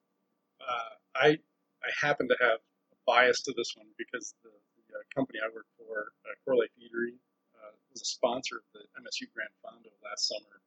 uh, 0.62 0.94
I 1.16 1.28
I 1.84 1.90
happen 2.02 2.28
to 2.28 2.38
have 2.42 2.60
a 2.92 2.96
bias 3.06 3.42
to 3.44 3.54
this 3.56 3.74
one 3.76 3.88
because 3.98 4.34
the, 4.44 4.50
the 4.50 4.57
company 5.18 5.42
I 5.42 5.50
work 5.50 5.66
for, 5.82 6.14
uh, 6.30 6.38
Core 6.46 6.62
Eatery, 6.78 7.18
uh, 7.58 7.74
was 7.90 8.06
a 8.06 8.10
sponsor 8.10 8.62
of 8.62 8.66
the 8.78 8.86
MSU 9.02 9.26
Gran 9.34 9.50
Fondo 9.66 9.90
last 10.06 10.30
summer, 10.30 10.62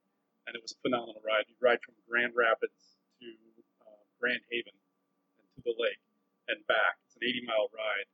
and 0.50 0.58
it 0.58 0.62
was 0.62 0.74
a 0.74 0.80
phenomenal 0.82 1.22
ride. 1.22 1.46
You 1.46 1.54
ride 1.62 1.78
from 1.86 1.94
Grand 2.10 2.34
Rapids 2.34 2.98
to 3.22 3.30
uh, 3.86 4.02
Grand 4.18 4.42
Haven 4.50 4.74
and 5.38 5.46
to 5.54 5.60
the 5.62 5.76
lake 5.78 6.02
and 6.50 6.58
back. 6.66 6.98
It's 7.06 7.14
an 7.14 7.22
80 7.30 7.46
mile 7.46 7.70
ride, 7.70 8.10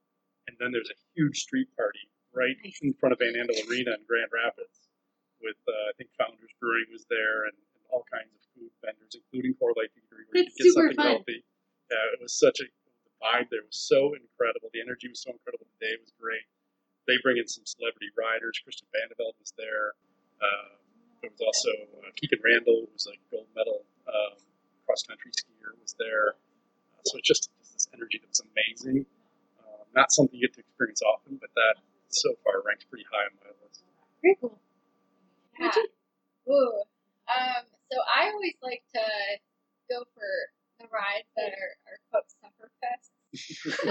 and 0.52 0.54
then 0.60 0.76
there's 0.76 0.92
a 0.92 0.98
huge 1.16 1.40
street 1.40 1.72
party 1.72 2.04
right 2.36 2.52
Nice. 2.60 2.76
in 2.84 2.92
front 3.00 3.16
of 3.16 3.18
Van 3.24 3.32
Andel 3.32 3.56
Arena 3.64 3.96
in 3.96 4.04
Grand 4.04 4.28
Rapids. 4.28 4.84
With 5.40 5.56
uh, 5.68 5.72
I 5.88 5.92
think 5.96 6.08
Founders 6.20 6.52
Brewing 6.60 6.88
was 6.92 7.04
there 7.12 7.44
and, 7.48 7.56
and 7.56 7.82
all 7.92 8.04
kinds 8.12 8.32
of 8.32 8.40
food 8.56 8.72
vendors, 8.84 9.12
including 9.16 9.52
CoreLife 9.60 9.92
Eatery, 9.92 10.24
where 10.32 10.44
That's 10.44 10.52
you 10.56 10.64
get 10.64 10.72
super 10.72 10.92
something 10.92 10.96
fun. 10.96 11.06
healthy. 11.20 11.40
Yeah, 11.92 12.12
it 12.16 12.20
was 12.24 12.32
such 12.36 12.60
a 12.64 12.66
vibe 13.22 13.48
there 13.50 13.64
was 13.64 13.76
so 13.76 14.14
incredible. 14.14 14.68
The 14.72 14.80
energy 14.80 15.08
was 15.08 15.20
so 15.22 15.32
incredible. 15.32 15.66
The 15.78 15.86
day 15.86 15.94
was 16.00 16.12
great. 16.20 16.44
They 17.06 17.16
bring 17.22 17.38
in 17.38 17.46
some 17.46 17.64
celebrity 17.64 18.10
riders. 18.18 18.58
Christian 18.62 18.88
Vande 18.90 19.14
Velde 19.16 19.38
was 19.38 19.52
there. 19.56 19.94
Uh, 20.42 20.74
there 21.22 21.30
was 21.30 21.40
also 21.40 21.72
uh, 22.02 22.10
Kikkan 22.18 22.42
Randall, 22.42 22.86
who 22.86 22.92
was 22.92 23.06
a 23.06 23.16
gold 23.30 23.46
medal 23.54 23.86
um, 24.10 24.36
cross 24.84 25.02
country 25.06 25.30
skier, 25.32 25.72
was 25.80 25.94
there. 25.98 26.34
Uh, 26.94 27.02
so 27.06 27.18
it's 27.18 27.28
just, 27.28 27.48
just 27.62 27.72
this 27.72 27.88
energy 27.94 28.18
that 28.18 28.28
was 28.28 28.42
amazing. 28.42 29.06
Um, 29.62 29.86
not 29.94 30.12
something 30.12 30.34
you 30.34 30.46
get 30.48 30.54
to 30.58 30.60
experience 30.60 31.00
often, 31.02 31.38
but 31.40 31.50
that 31.54 31.80
so 32.10 32.34
far 32.44 32.62
ranks 32.66 32.84
pretty 32.84 33.06
high 33.10 33.26
on 33.30 33.34
my 33.38 33.50
list. 33.64 33.82
Very 34.22 34.36
cool. 34.40 34.58
Yeah. 35.58 36.52
Ooh. 36.52 36.82
Um, 37.26 37.64
so 37.90 37.98
I 38.02 38.30
always 38.30 38.54
like 38.62 38.82
to 38.94 39.06
go 39.90 40.04
for 40.14 40.30
the 40.86 40.94
rides 40.94 41.26
that 41.34 41.50
are, 41.50 41.72
are 41.90 41.98
quote 42.14 42.30
fest. 42.78 43.10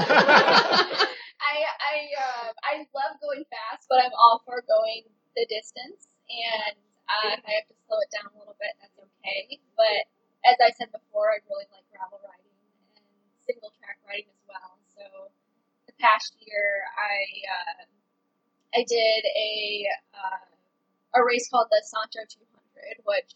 I 1.36 1.56
I 1.68 1.96
um, 2.16 2.54
I 2.64 2.74
love 2.96 3.20
going 3.20 3.44
fast, 3.52 3.86
but 3.92 4.00
I'm 4.00 4.16
all 4.16 4.42
for 4.48 4.64
going 4.64 5.04
the 5.36 5.46
distance. 5.52 6.08
And 6.32 6.80
uh, 7.06 7.36
if 7.36 7.44
I 7.44 7.52
have 7.60 7.68
to 7.70 7.76
slow 7.86 8.00
it 8.00 8.10
down 8.16 8.32
a 8.32 8.38
little 8.40 8.56
bit, 8.58 8.74
that's 8.80 8.96
okay. 8.98 9.60
But 9.76 10.08
as 10.48 10.58
I 10.64 10.72
said 10.74 10.90
before, 10.96 11.36
I 11.36 11.44
really 11.52 11.68
like 11.76 11.86
gravel 11.92 12.24
riding 12.24 12.56
and 12.98 13.06
single 13.44 13.76
track 13.78 14.00
riding 14.08 14.32
as 14.32 14.44
well. 14.48 14.80
So 14.96 15.04
the 15.86 15.94
past 16.00 16.34
year, 16.40 16.88
I 16.96 17.16
uh, 17.46 17.84
I 18.72 18.82
did 18.88 19.22
a 19.28 19.52
uh, 20.16 21.20
a 21.20 21.22
race 21.22 21.52
called 21.52 21.68
the 21.70 21.84
Sancho 21.84 22.24
200, 22.24 23.04
which 23.04 23.36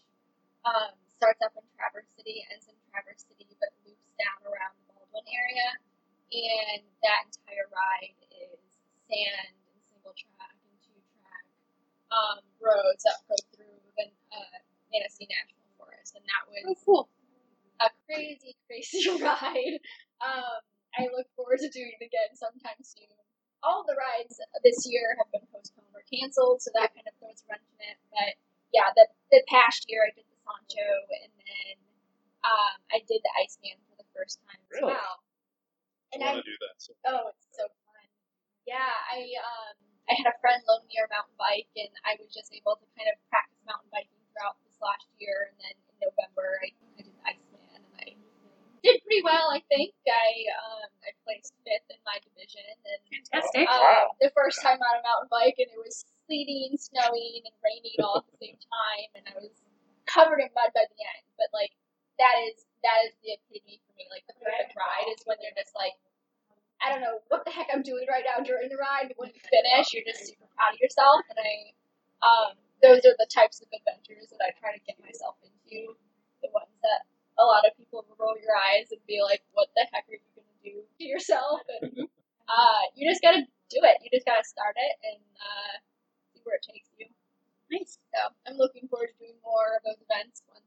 um, 0.64 0.96
starts 1.20 1.44
up 1.44 1.52
in 1.52 1.60
Traverse 1.76 2.08
City, 2.16 2.40
ends 2.48 2.64
in 2.64 2.72
Traverse 2.88 3.28
City, 3.28 3.44
but 3.60 3.68
loops 3.84 4.08
down 4.16 4.40
around 4.48 4.72
the 4.80 4.96
Baldwin 4.96 5.28
area. 5.28 5.68
And 6.32 6.80
that 7.04 7.28
entire 7.28 7.68
ride 7.68 8.16
is 8.32 8.56
sand 9.04 9.52
and 9.52 9.76
single 9.84 10.16
track 10.16 10.56
and 10.64 10.72
two 10.80 10.96
track 11.12 11.44
um, 12.08 12.40
roads 12.56 13.04
that 13.04 13.20
go 13.28 13.36
through 13.52 13.76
the 14.00 14.08
uh, 14.32 14.56
Manistee 14.88 15.28
National 15.28 15.68
Forest. 15.76 16.16
And 16.16 16.24
that 16.24 16.42
was 16.48 16.64
Oh, 16.72 16.80
cool. 16.88 17.04
a 17.84 17.92
crazy, 18.08 18.56
crazy 18.64 19.04
ride. 19.20 19.76
Um, 20.24 20.64
I 20.96 21.12
look 21.12 21.28
forward 21.36 21.60
to 21.60 21.68
doing 21.68 21.92
it 22.00 22.04
again 22.08 22.32
sometime 22.32 22.80
soon. 22.80 23.12
All 23.60 23.84
the 23.84 23.92
rides 23.92 24.40
this 24.64 24.88
year 24.88 25.20
have 25.20 25.28
been 25.36 25.44
postponed 25.52 25.92
or 25.92 26.00
canceled, 26.08 26.64
so 26.64 26.72
that 26.80 26.96
kind 26.96 27.04
of 27.04 27.12
throws 27.20 27.44
a 27.44 27.52
wrench 27.52 27.68
in 27.76 27.92
it. 27.92 27.98
But 28.08 28.32
yeah, 28.72 28.88
the, 28.96 29.04
the 29.28 29.44
past 29.52 29.84
year 29.92 30.00
I 30.08 30.16
did 30.16 30.24
Sancho, 30.44 30.88
and 31.24 31.32
then 31.36 31.74
um, 32.44 32.74
I 32.92 33.04
did 33.04 33.20
the 33.22 33.32
Iceman 33.40 33.78
for 33.88 33.96
the 34.00 34.08
first 34.16 34.40
time 34.48 34.60
as 34.60 34.80
Really? 34.80 34.94
well. 34.96 35.16
And 36.12 36.20
I 36.24 36.26
I 36.26 36.34
want 36.40 36.44
to 36.44 36.50
do 36.50 36.58
that. 36.66 36.74
So 36.80 36.90
Oh, 37.06 37.30
it's 37.36 37.46
so 37.54 37.64
fun. 37.86 38.06
Yeah, 38.66 38.90
I 39.10 39.20
um 39.40 39.74
I 40.10 40.18
had 40.18 40.26
a 40.26 40.36
friend 40.42 40.58
loan 40.66 40.82
me 40.90 40.98
a 40.98 41.06
mountain 41.06 41.36
bike 41.38 41.70
and 41.78 41.92
I 42.02 42.18
was 42.18 42.34
just 42.34 42.50
able 42.50 42.74
to 42.80 42.86
kind 42.98 43.06
of 43.06 43.14
practice 43.30 43.62
mountain 43.62 43.86
biking 43.94 44.18
throughout 44.34 44.58
this 44.66 44.74
last 44.82 45.06
year 45.22 45.54
and 45.54 45.56
then 45.62 45.74
in 45.78 45.96
November 46.10 46.58
I, 46.66 46.68
I 46.98 47.00
did 47.06 47.14
the 47.14 47.22
Iceman 47.30 47.62
and 47.78 47.86
I 47.94 48.08
did 48.82 48.98
pretty 49.06 49.22
well 49.22 49.54
I 49.54 49.62
think. 49.70 49.94
I 50.10 50.30
um 50.50 50.90
I 51.06 51.14
placed 51.22 51.54
fifth 51.62 51.86
in 51.94 52.00
my 52.02 52.18
division 52.26 52.66
and 52.90 53.00
Fantastic. 53.30 53.70
um, 53.70 53.78
Wow. 53.78 54.18
the 54.18 54.34
first 54.34 54.58
time 54.58 54.82
on 54.82 54.94
a 54.98 55.02
mountain 55.06 55.30
bike 55.30 55.62
and 55.62 55.70
it 55.70 55.78
was 55.78 56.02
sleeting, 56.26 56.74
snowing 56.74 57.46
and 57.46 57.54
raining 57.62 58.02
all 58.02 58.18
at 58.18 58.26
the 58.34 58.38
same 58.42 58.58
time 58.58 59.08
and 59.14 59.24
I 59.30 59.34
was 59.38 59.54
covered 60.06 60.40
in 60.40 60.50
mud 60.54 60.72
by 60.74 60.84
the 60.86 61.00
end. 61.00 61.24
But 61.36 61.50
like 61.52 61.72
that 62.20 62.34
is 62.48 62.64
that 62.84 62.98
is 63.08 63.12
the 63.24 63.36
epitome 63.36 63.80
for 63.84 63.92
me. 63.96 64.08
Like 64.12 64.24
the 64.28 64.36
perfect 64.40 64.76
ride 64.76 65.08
is 65.12 65.22
when 65.24 65.40
you're 65.40 65.56
just 65.56 65.74
like 65.76 65.96
I 66.80 66.88
don't 66.90 67.04
know 67.04 67.20
what 67.28 67.44
the 67.44 67.52
heck 67.52 67.68
I'm 67.72 67.84
doing 67.84 68.08
right 68.08 68.24
now 68.24 68.40
during 68.42 68.68
the 68.72 68.80
ride, 68.80 69.12
but 69.12 69.20
when 69.20 69.30
you 69.36 69.40
finish, 69.44 69.92
you're 69.92 70.06
just 70.08 70.24
super 70.24 70.48
proud 70.56 70.72
of 70.74 70.80
yourself. 70.80 71.20
And 71.28 71.38
I 71.40 71.52
um, 72.24 72.52
those 72.80 73.04
are 73.04 73.16
the 73.20 73.28
types 73.28 73.60
of 73.60 73.68
adventures 73.72 74.32
that 74.32 74.40
I 74.40 74.50
try 74.56 74.72
to 74.72 74.82
get 74.88 74.96
myself 75.00 75.36
into. 75.44 75.96
The 76.40 76.48
ones 76.52 76.72
that 76.80 77.04
a 77.36 77.44
lot 77.44 77.68
of 77.68 77.76
people 77.76 78.04
will 78.08 78.16
roll 78.16 78.36
your 78.40 78.56
eyes 78.56 78.92
and 78.92 79.00
be 79.04 79.20
like, 79.20 79.44
"What 79.52 79.68
the 79.76 79.84
heck 79.92 80.08
are 80.08 80.16
you 80.16 80.32
gonna 80.36 80.60
do 80.64 80.84
to 80.84 81.04
yourself?" 81.04 81.60
And 81.80 82.08
uh, 82.48 82.82
you 82.96 83.08
just 83.08 83.20
gotta 83.20 83.44
do 83.68 83.80
it. 83.84 84.00
You 84.00 84.08
just 84.12 84.26
gotta 84.26 84.44
start 84.44 84.76
it 84.76 84.94
and 85.04 85.20
uh, 85.36 85.74
see 86.32 86.40
where 86.44 86.56
it 86.56 86.64
takes 86.64 86.88
you. 86.96 87.06
Nice. 87.70 87.98
So 88.14 88.20
I'm 88.46 88.56
looking 88.56 88.88
forward 88.88 89.08
to 89.14 89.18
doing 89.18 89.38
more 89.44 89.78
of 89.78 89.82
those 89.84 90.02
events 90.02 90.42
once 90.48 90.66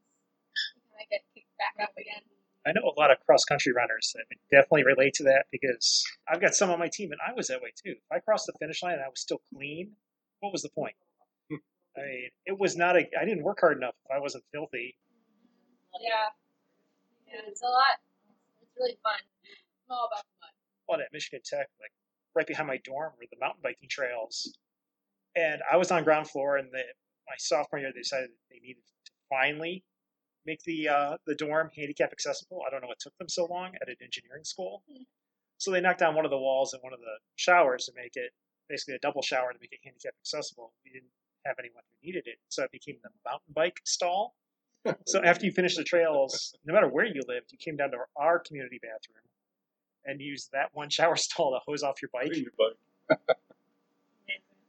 I 1.00 1.04
get 1.12 1.22
kicked 1.36 1.52
back 1.58 1.76
up 1.84 1.94
again. 1.98 2.24
I 2.66 2.72
know 2.72 2.88
a 2.88 3.00
lot 3.00 3.12
of 3.12 3.20
cross 3.26 3.44
country 3.44 3.74
runners 3.74 4.16
that 4.16 4.24
definitely 4.50 4.86
relate 4.86 5.14
to 5.16 5.24
that 5.24 5.46
because 5.52 6.06
I've 6.30 6.40
got 6.40 6.56
some 6.56 6.72
on 6.72 6.80
my 6.80 6.88
team 6.88 7.12
and 7.12 7.20
I 7.20 7.34
was 7.34 7.48
that 7.48 7.62
way 7.62 7.74
too. 7.76 7.92
If 8.00 8.12
I 8.12 8.20
crossed 8.20 8.48
the 8.48 8.54
finish 8.58 8.82
line 8.82 8.94
and 8.94 9.04
I 9.04 9.10
was 9.10 9.20
still 9.20 9.42
clean, 9.54 9.92
what 10.40 10.54
was 10.54 10.62
the 10.62 10.70
point? 10.70 10.96
Hmm. 11.50 11.58
I 11.98 12.02
mean, 12.02 12.30
it 12.46 12.58
was 12.58 12.78
not 12.78 12.96
a. 12.96 13.04
I 13.20 13.26
didn't 13.26 13.44
work 13.44 13.60
hard 13.60 13.78
enough 13.78 13.96
if 14.06 14.12
I 14.16 14.20
wasn't 14.20 14.46
filthy. 14.54 14.96
Yeah, 16.00 16.32
yeah, 17.28 17.42
it's 17.48 17.62
a 17.62 17.68
lot. 17.68 18.00
It's 18.62 18.72
really 18.80 18.98
fun. 19.04 19.20
I'm 19.90 19.98
all 19.98 20.08
about 20.08 20.24
the 20.24 20.36
fun. 20.40 20.50
Well, 20.88 21.00
at 21.02 21.12
Michigan 21.12 21.42
Tech, 21.44 21.68
like 21.82 21.92
right 22.34 22.48
behind 22.48 22.68
my 22.68 22.80
dorm, 22.84 23.12
were 23.20 23.28
the 23.30 23.38
mountain 23.40 23.62
biking 23.62 23.90
trails, 23.90 24.58
and 25.36 25.62
I 25.72 25.78
was 25.78 25.92
on 25.92 26.04
ground 26.04 26.30
floor. 26.30 26.58
And 26.58 26.70
the, 26.72 26.80
my 27.28 27.36
sophomore 27.38 27.80
year, 27.80 27.92
they 27.94 28.02
decided 28.02 28.30
they 28.50 28.60
needed 28.60 28.84
to 29.06 29.12
finally 29.30 29.84
make 30.46 30.62
the 30.64 30.90
uh, 30.90 31.18
the 31.26 31.36
dorm 31.36 31.70
handicap 31.76 32.12
accessible. 32.12 32.62
I 32.68 32.72
don't 32.72 32.82
know 32.82 32.88
what 32.88 33.00
took 33.00 33.18
them 33.18 33.30
so 33.30 33.46
long 33.46 33.74
at 33.82 33.88
an 33.88 33.96
engineering 34.02 34.44
school. 34.44 34.84
So 35.58 35.72
they 35.72 35.82
knocked 35.82 36.00
down 36.00 36.16
one 36.16 36.26
of 36.26 36.32
the 36.32 36.38
walls 36.38 36.74
in 36.74 36.80
one 36.82 36.94
of 36.94 37.00
the 37.00 37.18
showers 37.36 37.86
to 37.86 37.94
make 37.96 38.16
it 38.16 38.32
basically 38.70 38.96
a 38.96 39.00
double 39.00 39.22
shower 39.22 39.54
to 39.54 39.60
make 39.62 39.72
it 39.72 39.80
handicap 39.84 40.14
accessible. 40.22 40.74
We 40.84 40.92
didn't 40.92 41.12
have 41.46 41.56
anyone 41.60 41.84
who 41.92 42.08
needed 42.08 42.28
it, 42.28 42.38
so 42.50 42.64
it 42.64 42.72
became 42.72 42.98
the 43.04 43.10
mountain 43.26 43.54
bike 43.54 43.80
stall. 43.86 44.36
so 45.08 45.24
after 45.24 45.46
you 45.46 45.52
finished 45.52 45.78
the 45.78 45.84
trails, 45.84 46.56
no 46.66 46.74
matter 46.74 46.90
where 46.90 47.06
you 47.06 47.22
lived, 47.28 47.52
you 47.52 47.58
came 47.58 47.78
down 47.78 47.92
to 47.92 47.98
our 48.18 48.40
community 48.40 48.80
bathroom 48.82 49.24
and 50.06 50.20
used 50.20 50.50
that 50.52 50.70
one 50.74 50.90
shower 50.90 51.16
stall 51.18 51.52
to 51.52 51.60
hose 51.66 51.84
off 51.84 52.02
your 52.02 52.10
bike. 52.12 52.34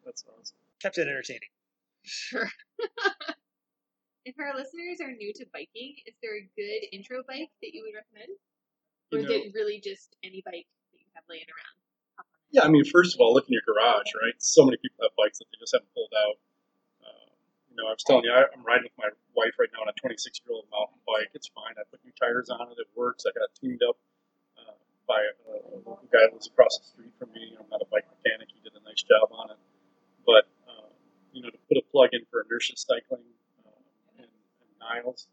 Clean 0.04 0.12
your 0.12 0.12
bike. 0.12 0.12
That's 0.12 0.24
awesome. 0.28 0.56
Kept 0.80 0.98
it 0.98 1.08
entertaining. 1.08 1.48
Sure. 2.04 2.48
if 4.28 4.36
our 4.40 4.52
listeners 4.56 5.00
are 5.00 5.12
new 5.12 5.32
to 5.36 5.44
biking, 5.52 5.96
is 6.04 6.16
there 6.20 6.36
a 6.36 6.44
good 6.56 6.88
intro 6.92 7.24
bike 7.24 7.52
that 7.64 7.72
you 7.72 7.84
would 7.84 7.96
recommend? 7.96 8.36
Or 9.12 9.20
You 9.20 9.24
is 9.24 9.30
it 9.30 9.56
really 9.56 9.80
just 9.80 10.16
any 10.24 10.44
bike 10.44 10.68
that 10.68 11.00
you 11.00 11.08
have 11.16 11.24
laying 11.28 11.48
around? 11.48 11.76
Hop 12.20 12.28
on 12.28 12.36
it. 12.40 12.52
Yeah, 12.52 12.64
I 12.64 12.68
mean, 12.68 12.84
first 12.84 13.16
of 13.16 13.20
all, 13.20 13.32
look 13.32 13.48
in 13.48 13.56
your 13.56 13.64
garage, 13.64 14.12
right? 14.16 14.36
So 14.40 14.64
many 14.64 14.76
people 14.80 15.04
have 15.04 15.16
bikes 15.16 15.40
that 15.40 15.48
they 15.52 15.60
just 15.60 15.72
haven't 15.72 15.92
pulled 15.92 16.12
out. 16.12 16.36
Um, 17.04 17.32
you 17.68 17.76
know, 17.76 17.88
I 17.88 17.96
was 17.96 18.04
telling 18.04 18.24
you, 18.24 18.32
I, 18.32 18.48
I'm 18.48 18.64
riding 18.64 18.88
with 18.88 18.96
my 18.96 19.12
wife 19.36 19.56
right 19.60 19.68
now 19.72 19.84
on 19.84 19.92
a 19.92 19.96
26 19.96 20.24
year 20.44 20.56
old 20.56 20.68
mountain 20.72 21.00
bike. 21.04 21.32
It's 21.36 21.48
fine. 21.52 21.76
I 21.76 21.84
put 21.88 22.00
new 22.04 22.14
tires 22.16 22.48
on 22.48 22.72
it. 22.72 22.80
It 22.80 22.88
works. 22.96 23.28
I 23.28 23.32
got 23.36 23.48
it 23.48 23.54
tuned 23.60 23.84
up 23.84 23.96
uh, 24.56 24.76
by 25.04 25.20
a, 25.20 25.32
a 25.52 25.80
local 25.84 26.08
guy 26.08 26.24
that 26.24 26.32
lives 26.32 26.48
across 26.48 26.80
the 26.80 26.86
street 26.92 27.12
from 27.20 27.32
me. 27.36 27.56
I'm 27.60 27.68
not 27.68 27.84
a 27.84 27.88
bike 27.92 28.08
mechanic. 28.08 28.52
He 28.52 28.60
did 28.64 28.72
a 28.72 28.84
nice 28.84 29.04
job 29.04 29.32
on 29.32 29.52
it. 29.52 29.60
But, 30.26 30.48
uh, 30.68 30.88
you 31.32 31.42
know, 31.42 31.50
to 31.50 31.58
put 31.68 31.76
a 31.78 31.84
plug 31.92 32.10
in 32.12 32.22
for 32.30 32.42
inertia 32.42 32.76
cycling 32.76 33.24
uh, 33.66 33.70
and, 34.18 34.26
and 34.28 34.72
Niles, 34.80 35.28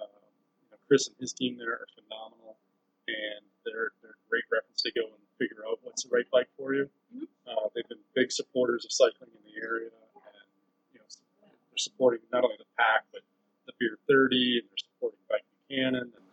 uh, 0.00 0.04
you 0.62 0.68
know, 0.70 0.78
Chris 0.88 1.08
and 1.08 1.16
his 1.18 1.32
team 1.32 1.58
there 1.58 1.72
are 1.72 1.86
phenomenal 1.94 2.56
and 3.08 3.42
they're 3.64 3.90
they're 4.02 4.18
great 4.28 4.44
reference 4.52 4.82
to 4.82 4.92
go 4.92 5.02
and 5.06 5.22
figure 5.38 5.64
out 5.66 5.78
what's 5.82 6.04
the 6.04 6.10
right 6.12 6.28
bike 6.30 6.48
for 6.56 6.74
you. 6.74 6.88
Mhm. 7.14 7.26
Uh, 7.46 7.68
they've 7.74 7.88
been 7.88 8.02
big 8.14 8.30
supporters 8.32 8.84
of 8.84 8.92
cycling 8.92 9.30
in 9.34 9.42
the 9.52 9.56
area, 9.60 9.90
and 10.14 10.46
you 10.94 10.98
know 11.00 11.06
they're 11.42 11.78
supporting 11.78 12.20
not 12.32 12.44
only 12.44 12.56
the 12.58 12.68
pack 12.78 13.04
but 13.12 13.22
the 13.66 13.72
Beer 13.78 13.98
30, 14.08 14.58
and 14.60 14.68
they're 14.68 14.78
supporting 14.78 15.18
Bike 15.28 15.44
Buchanan. 15.68 16.12
And 16.14 16.24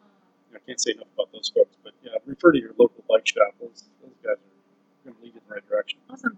you 0.48 0.53
know, 0.53 0.60
I 0.61 0.65
can't 0.65 0.80
say 0.80 0.91
enough 0.91 1.10
about 1.14 1.32
those 1.32 1.49
folks, 1.49 1.76
but 1.84 1.94
yeah, 2.03 2.18
refer 2.26 2.52
to 2.52 2.60
your 2.60 2.74
local 2.78 3.03
bike 3.10 3.26
shop. 3.26 3.56
Those 3.60 3.90
those 4.02 4.15
guys 4.24 4.38
are 4.38 5.03
going 5.03 5.15
to 5.18 5.22
lead 5.24 5.34
you 5.34 5.41
in 5.41 5.48
the 5.48 5.53
right 5.56 5.68
direction. 5.68 5.99
Awesome. 6.10 6.38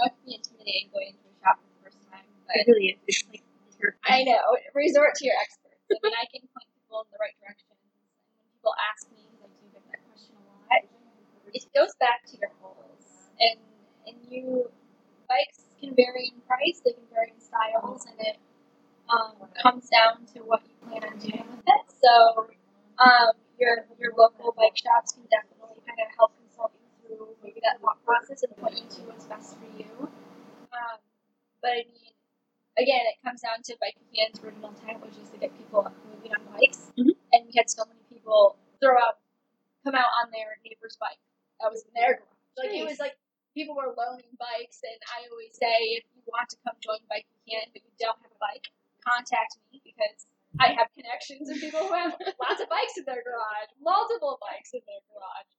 Yeah, 0.00 0.08
absolutely. 0.08 0.08
I 0.08 0.08
know 0.08 0.08
it 0.08 0.14
can 0.16 0.24
be 0.26 0.34
intimidating 0.36 0.88
going 0.92 1.08
into 1.12 1.26
a 1.28 1.34
shop 1.44 1.56
for 1.60 1.68
the 1.68 1.78
first 1.84 2.00
time, 2.10 2.26
It 2.54 2.66
really 2.68 2.98
is. 3.06 3.24
Like 3.30 3.44
I 4.04 4.24
know. 4.24 4.56
Resort 4.74 5.14
to 5.16 5.24
your 5.26 5.36
experts. 5.40 5.76
I 5.90 5.96
mean, 6.02 6.14
I 6.16 6.26
can 6.32 6.42
point 6.52 6.68
people 6.76 7.04
in 7.04 7.08
the 7.12 7.20
right 7.20 7.36
direction. 7.40 7.72
When 7.72 8.48
people 8.56 8.74
ask 8.92 9.08
me, 9.12 9.22
I 9.40 9.48
do 9.48 9.66
get 9.72 9.84
that 9.92 10.00
question 10.08 10.34
a 10.36 10.44
lot, 10.68 10.82
it 11.52 11.64
goes 11.74 11.92
back 12.00 12.24
to 12.30 12.34
your 12.38 12.52
goals. 12.62 13.04
And 13.40 13.58
and 14.06 14.16
you 14.30 14.70
bikes 15.28 15.64
can 15.80 15.94
vary 15.96 16.32
in 16.34 16.40
price, 16.46 16.80
they 16.84 16.92
can 16.92 17.06
vary 17.12 17.32
in 17.34 17.40
styles, 17.40 18.06
and 18.06 18.18
it 18.20 18.36
um, 19.10 19.48
comes 19.62 19.88
down 19.90 20.26
to 20.34 20.40
what 20.46 20.62
you 20.66 20.74
plan 20.88 21.04
on 21.04 21.18
doing 21.18 21.44
with 21.56 21.66
it. 21.66 21.84
So 22.00 22.48
um, 22.98 23.32
your 23.58 23.86
your 23.98 24.12
local 24.16 24.52
bike 24.56 24.76
shops 24.76 25.12
can 25.12 25.24
definitely 25.30 25.80
kind 25.86 26.00
of 26.00 26.08
help 26.16 26.32
through 27.60 27.68
that 27.68 27.80
thought 27.84 28.00
process 28.04 28.42
and 28.42 28.56
point 28.56 28.80
you 28.80 28.88
to 28.88 29.00
what's 29.12 29.28
best 29.28 29.56
for 29.60 29.68
you. 29.76 29.84
Um, 30.72 30.98
but 31.60 31.76
I 31.76 31.84
mean, 31.84 32.12
again, 32.80 33.04
it 33.04 33.20
comes 33.20 33.44
down 33.44 33.60
to 33.68 33.76
Bike 33.80 34.00
Buchanan's 34.00 34.40
original 34.40 34.72
intent, 34.72 35.04
which 35.04 35.20
is 35.20 35.28
to 35.30 35.36
get 35.36 35.52
people 35.60 35.84
moving 36.08 36.32
on 36.32 36.40
bikes. 36.56 36.88
Mhm. 36.96 37.12
And 37.32 37.46
we 37.46 37.52
had 37.52 37.68
so 37.68 37.84
many 37.84 38.00
people 38.08 38.56
throw 38.80 38.96
out, 38.96 39.20
come 39.84 39.94
out 39.94 40.08
on 40.24 40.32
their 40.32 40.56
neighbor's 40.64 40.96
bike. 40.96 41.20
That 41.60 41.70
was 41.70 41.84
in 41.84 41.92
their 41.92 42.24
garage. 42.24 42.56
Like 42.56 42.72
it 42.72 42.84
was 42.84 42.98
like 42.98 43.16
people 43.54 43.76
were 43.76 43.92
loaning 43.92 44.32
bikes, 44.38 44.80
and 44.82 44.96
I 45.12 45.28
always 45.28 45.52
say, 45.56 46.00
if 46.00 46.04
you 46.16 46.22
want 46.26 46.48
to 46.50 46.56
come 46.64 46.76
join 46.80 46.98
Bike 47.08 47.26
Buchanan, 47.44 47.68
but 47.72 47.82
you 47.84 47.92
don't 47.98 48.16
have 48.20 48.32
a 48.32 48.40
bike, 48.40 48.68
contact 49.04 49.58
me 49.72 49.80
because 49.84 50.26
I 50.58 50.72
have 50.72 50.88
connections 50.94 51.48
and 51.48 51.60
people 51.60 51.80
who 51.80 51.92
have 51.92 52.16
lots 52.40 52.60
of 52.60 52.68
bikes 52.68 52.96
in 52.96 53.04
their 53.04 53.22
garage, 53.22 53.70
multiple 53.80 54.38
bikes 54.40 54.72
in 54.72 54.80
their 54.86 55.02
garage. 55.12 55.50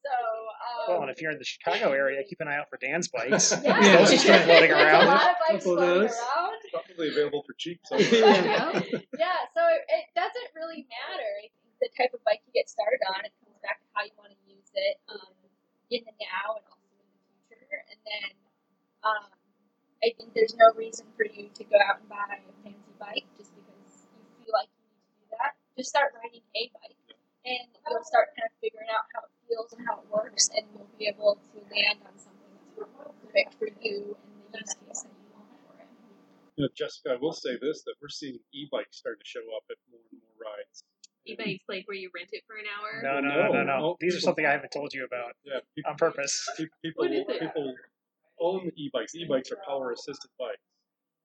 So, 0.00 0.08
um, 0.12 0.84
Well, 0.88 1.02
and 1.02 1.10
if 1.10 1.20
you're 1.20 1.30
in 1.30 1.38
the 1.38 1.44
Chicago 1.44 1.92
area, 1.92 2.24
keep 2.24 2.40
an 2.40 2.48
eye 2.48 2.56
out 2.56 2.68
for 2.70 2.78
Dan's 2.80 3.08
bikes. 3.14 3.52
yeah, 3.62 3.98
Those 4.00 4.12
are 4.12 4.16
still 4.16 4.38
floating 4.48 4.70
around. 4.72 5.04
A 5.04 5.08
lot 5.12 5.28
of 5.30 5.36
bikes 5.44 5.64
Couple 5.64 5.72
of 5.76 5.78
floating 5.84 6.02
those. 6.08 6.16
around. 6.16 6.56
Probably 6.72 7.08
available 7.08 7.42
for 7.44 7.52
cheap. 7.58 7.80
Yeah. 7.92 8.80
yeah, 9.18 9.40
so 9.52 9.62
it 9.66 10.06
doesn't 10.16 10.50
really 10.56 10.86
matter. 10.88 11.32
The 11.84 11.88
type 11.96 12.12
of 12.16 12.20
bike 12.24 12.40
you 12.48 12.52
get 12.56 12.68
started 12.68 13.00
on, 13.12 13.24
it 13.24 13.32
comes 13.44 13.56
back 13.64 13.80
to 13.80 13.86
how 13.92 14.04
you 14.04 14.12
want 14.16 14.32
to 14.32 14.40
use 14.48 14.68
it 14.72 14.96
um, 15.08 15.32
in 15.92 16.00
the 16.04 16.12
now 16.20 16.56
and 16.60 16.64
also 16.68 16.92
in 16.96 17.08
the 17.08 17.56
future. 17.56 17.80
And 17.88 18.00
then 18.04 18.28
um, 19.04 19.24
I 20.04 20.12
think 20.16 20.32
there's 20.36 20.56
no 20.56 20.72
reason 20.76 21.08
for 21.16 21.24
you 21.28 21.48
to 21.52 21.64
go 21.68 21.76
out 21.80 22.00
and 22.00 22.08
buy 22.08 22.40
a 22.40 22.52
fancy 22.64 22.92
bike 23.00 23.24
just 23.36 23.52
because 23.56 24.08
you 24.16 24.44
feel 24.48 24.52
like 24.56 24.68
you 24.72 24.80
need 24.88 25.00
to 25.04 25.12
do 25.24 25.26
that. 25.40 25.52
Just 25.76 25.88
start 25.92 26.12
riding 26.20 26.44
a 26.56 26.62
bike, 26.76 26.96
and 27.50 27.68
you'll 27.90 28.04
start 28.06 28.30
kind 28.38 28.46
of 28.46 28.54
figuring 28.62 28.88
out 28.94 29.06
how 29.14 29.26
it 29.26 29.34
feels 29.50 29.70
and 29.74 29.82
how 29.86 29.98
it 30.02 30.08
works, 30.14 30.50
and 30.54 30.66
you'll 30.74 30.90
be 30.98 31.10
able 31.10 31.38
to 31.50 31.58
land 31.74 31.98
on 32.06 32.14
something 32.14 32.54
that's 32.78 32.90
perfect 32.94 33.50
for 33.58 33.68
you 33.82 34.14
and 34.14 34.54
the 34.54 34.60
use 34.62 34.74
case 34.86 35.02
that 35.02 35.12
you 35.18 35.28
want 35.34 35.50
for 35.66 35.74
it. 35.82 35.90
You 36.56 36.64
know, 36.66 36.72
Jessica, 36.76 37.14
I 37.14 37.18
will 37.20 37.34
say 37.34 37.58
this: 37.60 37.82
that 37.84 37.96
we're 38.02 38.12
seeing 38.12 38.38
e-bikes 38.54 38.98
starting 38.98 39.20
to 39.20 39.28
show 39.28 39.44
up 39.56 39.64
at 39.70 39.78
more 39.90 40.02
and 40.12 40.20
more 40.22 40.36
rides. 40.38 40.84
e-bikes, 41.26 41.64
like 41.68 41.88
where 41.88 41.98
you 41.98 42.10
rent 42.14 42.30
it 42.32 42.44
for 42.46 42.56
an 42.56 42.66
hour. 42.70 43.02
No, 43.02 43.20
no, 43.20 43.30
no, 43.34 43.48
no, 43.52 43.62
no. 43.64 43.78
No. 43.80 43.96
These 44.00 44.16
are 44.16 44.20
something 44.20 44.46
I 44.46 44.52
haven't 44.52 44.72
told 44.72 44.94
you 44.94 45.04
about 45.04 45.34
Yeah, 45.44 45.60
people, 45.74 45.90
on 45.92 45.96
purpose. 45.98 46.46
pe- 46.58 46.66
people, 46.84 47.04
What 47.04 47.12
is 47.12 47.26
it? 47.28 47.40
people 47.40 47.74
own 48.40 48.70
e-bikes. 48.76 49.14
E-bikes 49.14 49.52
are 49.52 49.58
power-assisted 49.66 50.30
bikes. 50.38 50.60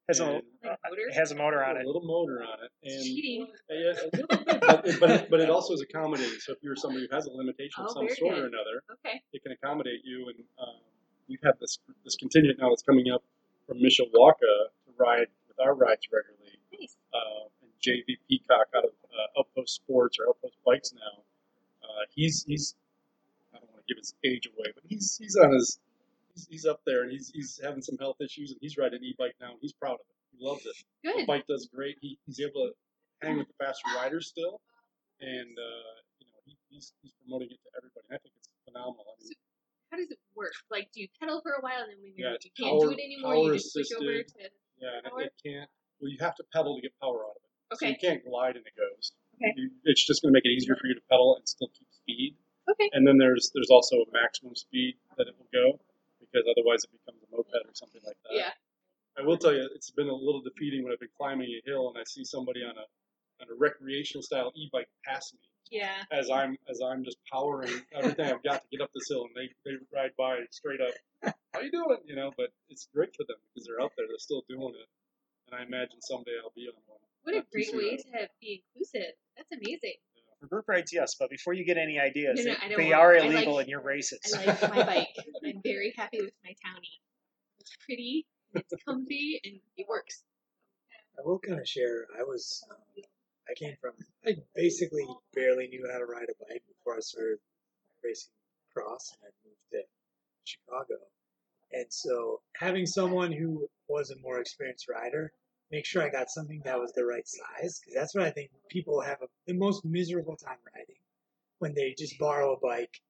Has 0.08 0.20
a, 0.20 0.26
Like 0.26 0.44
motors. 0.64 1.06
it 1.10 1.14
has 1.16 1.32
a 1.32 1.36
motor 1.36 1.64
on 1.64 1.78
it. 1.78 1.84
a 1.84 1.88
little 1.88 2.04
motor 2.06 2.44
on 2.44 2.60
it, 2.64 2.72
and 2.84 3.04
Cheating. 3.04 3.48
Yeah, 3.70 3.76
a 3.92 4.06
little 4.16 4.46
bit, 4.46 4.62
but, 4.62 4.86
it, 4.86 5.00
but, 5.00 5.10
it, 5.12 5.30
but 5.32 5.40
it 5.40 5.50
also 5.50 5.74
is 5.74 5.82
accommodating. 5.82 6.40
So 6.40 6.52
if 6.54 6.60
you're 6.62 6.76
somebody 6.76 7.08
who 7.10 7.16
has 7.16 7.26
a 7.26 7.32
limitation 7.32 7.84
of 7.84 7.88
Oh, 7.90 7.94
some 7.94 8.06
very 8.06 8.16
sort 8.16 8.38
or 8.38 8.46
another, 8.46 8.84
Okay. 9.06 9.22
it 9.34 9.42
can 9.42 9.52
accommodate 9.54 10.02
you. 10.04 10.30
And 10.30 10.44
um, 10.62 10.76
we've 11.28 11.42
had 11.44 11.54
this 11.60 11.80
this 12.04 12.16
contingent 12.18 12.60
now 12.60 12.70
that's 12.70 12.84
coming 12.84 13.10
up 13.10 13.24
from 13.68 13.78
Mishawaka 13.80 14.38
to 14.40 14.92
ride 14.98 15.28
with 15.48 15.60
our 15.60 15.74
rides 15.74 16.06
regularly. 16.14 16.60
Nice. 16.80 16.96
Uh, 17.12 17.50
and 17.64 17.72
JV 17.82 18.18
Peacock 18.30 18.68
out 18.76 18.84
of 18.86 18.92
uh, 19.10 19.40
Outpost 19.40 19.74
Sports 19.74 20.18
or 20.20 20.30
Outpost 20.30 20.58
Bikes 20.66 20.94
now. 20.94 21.24
Uh, 21.84 22.06
he's 22.14 22.44
he's 22.48 22.76
I 23.56 23.58
don't 23.58 23.72
want 23.72 23.82
to 23.88 23.92
give 23.92 23.98
his 23.98 24.14
age 24.24 24.46
away, 24.56 24.70
but 24.76 24.84
he's 24.88 25.18
he's 25.18 25.36
on 25.36 25.52
his 25.54 25.80
he's, 26.36 26.48
he's 26.50 26.66
up 26.66 26.82
there 26.86 27.04
and 27.04 27.12
he's 27.12 27.32
he's 27.34 27.60
having 27.64 27.82
some 27.82 27.98
health 27.98 28.18
issues 28.22 28.52
and 28.52 28.60
he's 28.62 28.78
riding 28.78 29.00
an 29.00 29.04
e-bike 29.06 29.34
now 29.42 29.52
and 29.52 29.60
he's 29.62 29.74
proud 29.74 29.96
of 29.96 30.06
it. 30.06 30.38
He 30.38 30.46
loves 30.46 30.66
it 30.66 30.76
the 31.04 31.14
Good. 31.14 31.28
bike 31.28 31.48
does 31.48 31.68
great. 31.74 31.98
He, 32.02 32.20
he's 32.26 32.40
able 32.42 32.68
to 32.68 32.72
hang 33.26 33.38
with 33.38 33.48
the 33.48 33.54
faster 33.64 33.88
riders 33.96 34.28
still, 34.28 34.60
and 35.22 35.56
uh, 35.58 35.94
you 36.20 36.28
know 36.28 36.40
he, 36.46 36.58
he's, 36.70 36.92
he's 37.02 37.14
promoting 37.24 37.48
it 37.52 37.60
to 37.64 37.70
everybody. 37.80 38.04
And 38.10 38.16
I 38.16 38.20
think 38.20 38.34
it's 38.38 38.50
phenomenal. 38.68 39.06
I 39.08 39.24
mean, 39.24 39.32
How 39.92 39.98
does 39.98 40.12
it 40.12 40.20
work? 40.36 40.52
Like, 40.70 40.92
do 40.94 41.00
you 41.02 41.08
pedal 41.22 41.40
for 41.42 41.54
a 41.56 41.62
while 41.64 41.82
and 41.88 41.92
then 41.96 42.00
when 42.04 42.14
Yeah, 42.20 42.36
you 42.42 42.52
can't 42.52 42.82
do 42.82 42.92
it 42.92 43.00
anymore, 43.00 43.36
you 43.36 43.42
power 43.48 43.54
just 43.56 43.72
switch 43.72 43.92
over 43.96 44.12
to? 44.12 44.50
yeah, 44.82 45.00
and 45.04 45.08
Power? 45.08 45.22
it, 45.24 45.32
it 45.32 45.36
can't. 45.40 45.70
Well, 46.02 46.12
you 46.12 46.18
have 46.20 46.36
to 46.36 46.44
pedal 46.52 46.76
to 46.76 46.82
get 46.84 46.92
power 47.00 47.24
out 47.24 47.40
of 47.40 47.44
it. 47.48 47.52
So 47.80 47.88
Okay. 47.88 47.96
you 47.96 48.00
can't 48.02 48.22
glide 48.28 48.60
and 48.60 48.66
it 48.68 48.76
goes. 48.76 49.16
Okay. 49.40 49.54
You, 49.56 49.72
it's 49.88 50.04
just 50.06 50.22
going 50.22 50.34
to 50.34 50.36
make 50.38 50.46
it 50.46 50.52
easier 50.52 50.76
for 50.76 50.88
you 50.88 50.96
to 50.96 51.02
pedal 51.10 51.36
and 51.40 51.48
still 51.48 51.70
keep 51.72 51.88
speed. 51.96 52.36
Okay. 52.70 52.90
And 52.94 53.08
then 53.08 53.18
there's 53.18 53.52
there's 53.56 53.70
also 53.72 54.04
a 54.04 54.10
maximum 54.12 54.56
speed 54.56 54.96
that 55.18 55.28
it 55.32 55.36
will 55.40 55.48
go 55.56 55.80
because 56.36 56.52
otherwise 56.52 56.84
it 56.84 56.92
becomes 56.92 57.24
a 57.24 57.36
moped 57.36 57.56
or 57.56 57.72
something 57.74 58.02
like 58.06 58.18
that. 58.28 58.36
Yeah. 58.36 58.52
I 59.18 59.24
will 59.24 59.38
tell 59.38 59.54
you, 59.54 59.70
it's 59.74 59.92
been 59.92 60.10
a 60.10 60.14
little 60.14 60.42
defeating 60.42 60.84
when 60.84 60.92
I've 60.92 61.00
been 61.00 61.16
climbing 61.16 61.48
a 61.48 61.62
hill 61.64 61.88
and 61.88 61.98
I 61.98 62.04
see 62.04 62.26
somebody 62.26 62.62
on 62.64 62.76
a 62.76 62.84
on 63.42 63.48
a 63.52 63.56
recreational 63.56 64.24
style 64.24 64.52
e-bike 64.56 64.88
pass 65.04 65.34
me 65.34 65.40
Yeah. 65.70 66.04
as 66.12 66.30
I'm 66.30 66.58
as 66.70 66.80
I'm 66.82 67.04
just 67.04 67.18
powering 67.32 67.72
everything 67.94 68.32
I've 68.32 68.44
got 68.44 68.64
to 68.64 68.68
get 68.72 68.82
up 68.82 68.92
this 68.94 69.08
hill, 69.10 69.28
and 69.28 69.36
they 69.36 69.48
they 69.64 69.76
ride 69.96 70.12
by 70.18 70.40
straight 70.52 70.80
up. 70.82 71.34
How 71.54 71.62
you 71.62 71.72
doing? 71.72 72.00
You 72.06 72.16
know, 72.16 72.32
but 72.38 72.52
it's 72.70 72.88
great 72.94 73.16
for 73.16 73.24
them 73.28 73.38
because 73.54 73.68
they're 73.68 73.82
out 73.82 73.92
there, 73.98 74.06
they're 74.08 74.20
still 74.20 74.44
doing 74.50 74.74
it, 74.76 74.88
and 75.48 75.60
I 75.60 75.64
imagine 75.64 76.02
someday 76.02 76.36
I'll 76.44 76.52
be 76.56 76.68
on 76.68 76.76
one. 76.88 77.00
What 77.24 77.36
a 77.36 77.38
Not 77.40 77.50
great 77.52 77.76
way 77.76 77.98
to 77.98 78.30
be 78.40 78.64
inclusive. 78.64 79.16
That's 79.36 79.52
amazing. 79.52 80.00
For 80.40 80.48
group 80.48 80.66
rides, 80.68 80.92
yes, 80.94 81.16
but 81.16 81.30
before 81.30 81.54
you 81.54 81.64
get 81.64 81.78
any 81.78 82.00
ideas, 82.00 82.44
No, 82.44 82.52
no, 82.52 82.58
they- 82.60 82.66
I 82.66 82.70
don't 82.70 82.78
they 82.78 82.94
are 82.94 83.16
I 83.16 83.20
like- 83.20 83.32
illegal 83.32 83.60
in 83.60 83.70
your 83.70 83.82
races. 83.82 84.20
I 84.36 84.46
like 84.46 84.62
my 84.62 84.70
bike. 84.86 85.16
I'm 85.46 85.62
very 85.64 85.94
happy 85.96 86.22
with 86.22 86.34
my 86.44 86.52
townie. 86.52 87.00
It's 87.60 87.76
pretty, 87.86 88.26
it's 88.54 88.74
comfy, 88.86 89.40
and 89.44 89.60
it 89.78 89.88
works. 89.88 90.24
I 91.18 91.22
will 91.24 91.40
kind 91.40 91.60
of 91.60 91.68
share. 91.68 92.06
I 92.20 92.24
was, 92.24 92.64
um, 92.70 92.78
I 93.50 93.54
came 93.54 93.76
from, 93.80 93.94
I 94.26 94.36
basically 94.56 95.08
barely 95.34 95.68
knew 95.68 95.88
how 95.92 96.00
to 96.00 96.06
ride 96.06 96.28
a 96.30 96.46
bike 96.46 96.64
before 96.68 96.98
I 96.98 97.00
started 97.00 97.38
racing 98.04 98.32
cross, 98.74 99.16
and 99.22 99.32
I 99.32 99.48
moved 99.48 99.58
to 99.72 99.82
Chicago. 100.44 100.96
And 101.72 101.86
so, 101.92 102.42
having 102.56 102.86
someone 102.86 103.32
who 103.32 103.70
was 103.88 104.12
a 104.12 104.18
more 104.20 104.40
experienced 104.40 104.88
rider, 104.90 105.32
make 105.72 105.86
sure 105.86 106.04
I 106.04 106.10
got 106.10 106.30
something 106.30 106.62
that 106.66 106.80
was 106.80 106.92
the 106.94 107.06
right 107.06 107.28
size, 107.28 107.80
because 107.80 107.96
that's 107.96 108.16
what 108.16 108.26
I 108.26 108.32
think 108.32 108.52
people 108.70 109.02
have 109.02 109.22
a, 109.22 109.28
the 109.48 109.54
most 109.54 109.84
miserable 109.84 110.36
time 110.36 110.58
riding 110.76 111.02
when 111.60 111.74
they 111.74 111.96
just 111.98 112.18
borrow 112.20 112.54
a 112.54 112.60
bike. 112.60 113.02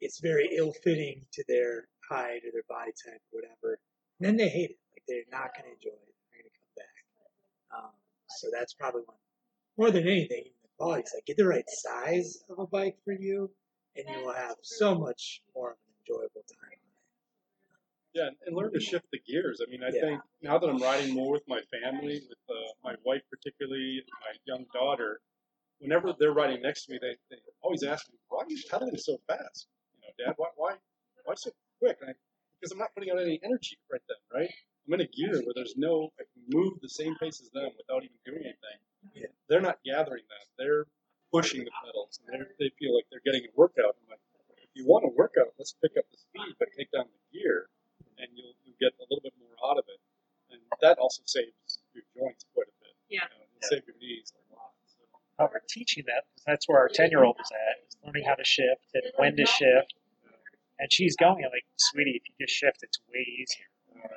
It's 0.00 0.20
very 0.20 0.50
ill-fitting 0.56 1.26
to 1.32 1.44
their 1.48 1.88
height 2.08 2.42
or 2.46 2.52
their 2.52 2.62
body 2.68 2.92
type, 3.04 3.20
or 3.32 3.40
whatever. 3.40 3.78
And 4.20 4.28
then 4.28 4.36
they 4.36 4.48
hate 4.48 4.70
it. 4.70 4.78
Like 4.92 5.02
they're 5.08 5.22
not 5.30 5.54
going 5.54 5.66
to 5.66 5.74
enjoy 5.74 5.96
it. 5.96 6.14
They're 6.30 6.42
going 6.42 6.50
to 6.50 6.58
come 6.58 6.74
back. 6.76 6.96
Um, 7.76 7.94
so 8.28 8.48
that's 8.52 8.74
probably 8.74 9.02
one. 9.04 9.16
More 9.76 9.90
than 9.90 10.08
anything, 10.08 10.42
even 10.46 10.62
the 10.62 10.68
quality. 10.78 11.02
It's 11.02 11.14
like 11.14 11.26
get 11.26 11.36
the 11.36 11.46
right 11.46 11.68
size 11.68 12.38
of 12.48 12.58
a 12.58 12.66
bike 12.66 12.96
for 13.04 13.12
you, 13.12 13.50
and 13.96 14.06
you 14.08 14.24
will 14.24 14.34
have 14.34 14.56
so 14.62 14.94
much 14.94 15.42
more 15.54 15.72
of 15.72 15.76
an 15.76 15.94
enjoyable 16.00 16.44
time. 16.48 16.78
Yeah, 18.14 18.30
and 18.46 18.56
learn 18.56 18.72
to 18.72 18.80
shift 18.80 19.06
the 19.12 19.20
gears. 19.20 19.60
I 19.64 19.70
mean, 19.70 19.82
I 19.82 19.90
Yeah. 19.90 20.00
think 20.00 20.22
now 20.40 20.58
that 20.58 20.68
I'm 20.68 20.78
riding 20.78 21.14
more 21.14 21.32
with 21.32 21.46
my 21.46 21.60
family, 21.70 22.20
with 22.28 22.38
uh, 22.48 22.54
my 22.82 22.96
wife 23.04 23.22
particularly, 23.30 24.02
my 24.20 24.34
young 24.44 24.64
daughter, 24.72 25.20
whenever 25.78 26.12
they're 26.18 26.32
riding 26.32 26.62
next 26.62 26.86
to 26.86 26.92
me, 26.92 26.98
they, 27.00 27.16
they 27.30 27.40
always 27.60 27.82
ask 27.82 28.08
me, 28.10 28.18
"Why 28.28 28.42
are 28.44 28.50
you 28.50 28.62
pedaling 28.70 28.96
so 28.96 29.18
fast? 29.26 29.68
You 29.94 30.00
know, 30.02 30.12
Dad, 30.18 30.34
why 30.36 30.48
why 30.56 30.76
why 31.24 31.34
so 31.34 31.50
quick?" 31.78 31.98
And 32.00 32.10
I, 32.10 32.14
because 32.58 32.72
I'm 32.72 32.78
not 32.78 32.94
putting 32.94 33.10
out 33.10 33.20
any 33.20 33.40
energy 33.42 33.78
right 33.92 34.02
then, 34.08 34.16
right? 34.32 34.50
I'm 34.86 34.94
in 34.94 35.00
a 35.02 35.06
gear 35.06 35.40
where 35.42 35.54
there's 35.54 35.76
no 35.76 36.10
I 36.18 36.24
can 36.24 36.42
move 36.48 36.80
the 36.80 36.88
same 36.88 37.14
pace 37.16 37.40
as 37.40 37.50
them 37.50 37.70
without 37.76 38.04
even 38.04 38.18
doing 38.24 38.42
anything. 38.42 38.78
Yeah. 39.14 39.26
They're 39.48 39.60
not 39.60 39.78
gathering 39.84 40.24
that. 40.28 40.46
They're 40.56 40.86
pushing 41.30 41.64
the 41.64 41.70
pedals, 41.84 42.20
and 42.26 42.42
they 42.58 42.64
they 42.64 42.70
feel 42.78 42.96
like 42.96 43.04
they're 43.10 43.24
getting 43.24 43.44
a 43.46 43.52
workout. 43.54 43.96
I'm 44.02 44.08
like, 44.10 44.20
if 44.56 44.70
you 44.74 44.86
want 44.86 45.04
a 45.04 45.08
workout, 45.08 45.52
let's 45.58 45.74
pick 45.82 45.92
up 45.98 46.04
the 46.10 46.16
speed, 46.18 46.56
but 46.58 46.68
take 46.76 46.90
down 46.90 47.04
the 47.04 47.38
gear 47.38 47.68
and 48.18 48.28
you'll, 48.34 48.54
you'll 48.66 48.78
get 48.78 48.94
a 48.98 49.06
little 49.06 49.22
bit 49.22 49.34
more 49.38 49.54
out 49.64 49.78
of 49.78 49.86
it. 49.88 50.00
And 50.50 50.60
that 50.80 50.98
also 50.98 51.22
saves 51.26 51.52
your 51.94 52.04
joints 52.16 52.44
quite 52.54 52.68
a 52.68 52.76
bit. 52.82 52.94
Yeah. 53.08 53.26
You 53.30 53.38
know, 53.38 53.46
it'll 53.46 53.68
save 53.68 53.84
your 53.86 53.98
knees 54.00 54.32
a 54.34 54.40
lot. 54.54 54.74
So, 54.86 55.02
How 55.38 55.50
we're 55.52 55.64
teaching 55.68 56.04
that 56.06 56.26
because 56.28 56.44
that's 56.46 56.64
where 56.68 56.78
our 56.78 56.88
ten 56.88 57.10
year 57.10 57.24
old 57.24 57.36
is 57.40 57.50
at, 57.52 57.84
is 57.86 57.96
learning 58.04 58.24
how 58.26 58.34
to 58.34 58.44
shift 58.44 58.84
and 58.94 59.04
when 59.16 59.36
to 59.36 59.46
shift. 59.46 59.94
And 60.78 60.92
she's 60.92 61.16
going 61.16 61.42
I'm 61.42 61.50
like, 61.50 61.66
sweetie, 61.76 62.22
if 62.22 62.22
you 62.30 62.46
just 62.46 62.54
shift, 62.54 62.82
it's 62.82 62.98
way 63.10 63.26
easier. 63.26 63.66
Uh, 63.98 64.14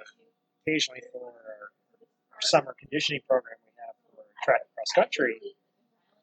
occasionally 0.62 1.02
for 1.12 1.34
our, 1.34 1.74
our 2.34 2.42
summer 2.42 2.76
conditioning 2.78 3.22
program 3.28 3.58
we 3.66 3.74
have 3.82 3.98
for 4.06 4.22
track 4.46 4.62
cross 4.76 4.92
country, 4.94 5.42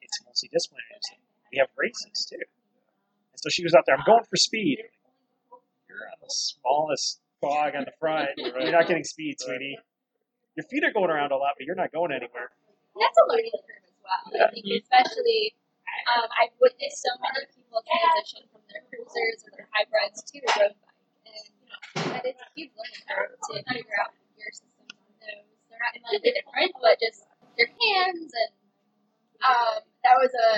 it's 0.01 0.19
multidisciplinary. 0.23 1.03
So 1.03 1.17
we 1.53 1.59
have 1.59 1.69
races 1.77 2.27
too. 2.31 2.39
And 2.39 3.39
so 3.43 3.49
she 3.51 3.65
was 3.65 3.75
out 3.75 3.85
there, 3.87 3.97
I'm 3.97 4.07
going 4.07 4.25
for 4.31 4.37
speed. 4.37 4.79
You're 5.89 6.07
on 6.07 6.19
the 6.23 6.31
smallest 6.31 7.21
dog 7.43 7.75
on 7.75 7.85
the 7.85 7.95
front. 7.99 8.31
You're 8.37 8.73
not 8.73 8.87
getting 8.87 9.05
speed, 9.05 9.37
sweetie. 9.41 9.79
Your 10.57 10.67
feet 10.67 10.83
are 10.83 10.93
going 10.93 11.11
around 11.11 11.31
a 11.31 11.39
lot, 11.39 11.55
but 11.55 11.71
you're 11.71 11.79
not 11.79 11.95
going 11.95 12.11
anywhere. 12.11 12.51
That's 12.99 13.15
a 13.15 13.25
learning 13.31 13.55
curve 13.55 13.79
as 13.87 13.95
well. 14.03 14.23
I 14.43 14.51
think 14.51 14.67
especially 14.67 15.55
um, 16.11 16.27
I've 16.35 16.51
witnessed 16.59 16.99
so 16.99 17.15
many 17.23 17.47
people 17.55 17.79
transition 17.87 18.43
from 18.51 18.67
their 18.67 18.83
cruisers 18.91 19.47
or 19.47 19.55
their 19.55 19.71
hybrids 19.71 20.19
to 20.19 20.43
a 20.43 20.51
road 20.59 20.75
bike, 20.83 21.55
and 21.95 22.11
that 22.11 22.27
it's 22.27 22.43
a 22.43 22.51
huge 22.59 22.75
learning 22.75 23.07
curve 23.07 23.39
to 23.39 23.55
figure 23.71 23.99
out 24.03 24.11
the 24.19 24.27
gear 24.35 24.51
systems 24.51 24.99
on 24.99 25.15
those. 25.23 25.47
They're 25.71 25.79
not 25.79 25.95
completely 25.95 26.35
different, 26.35 26.75
but 26.83 26.99
just 26.99 27.23
your 27.55 27.71
hands 27.71 28.35
and 28.35 28.51
um, 29.47 29.79
that 30.03 30.19
was 30.19 30.35
a 30.35 30.51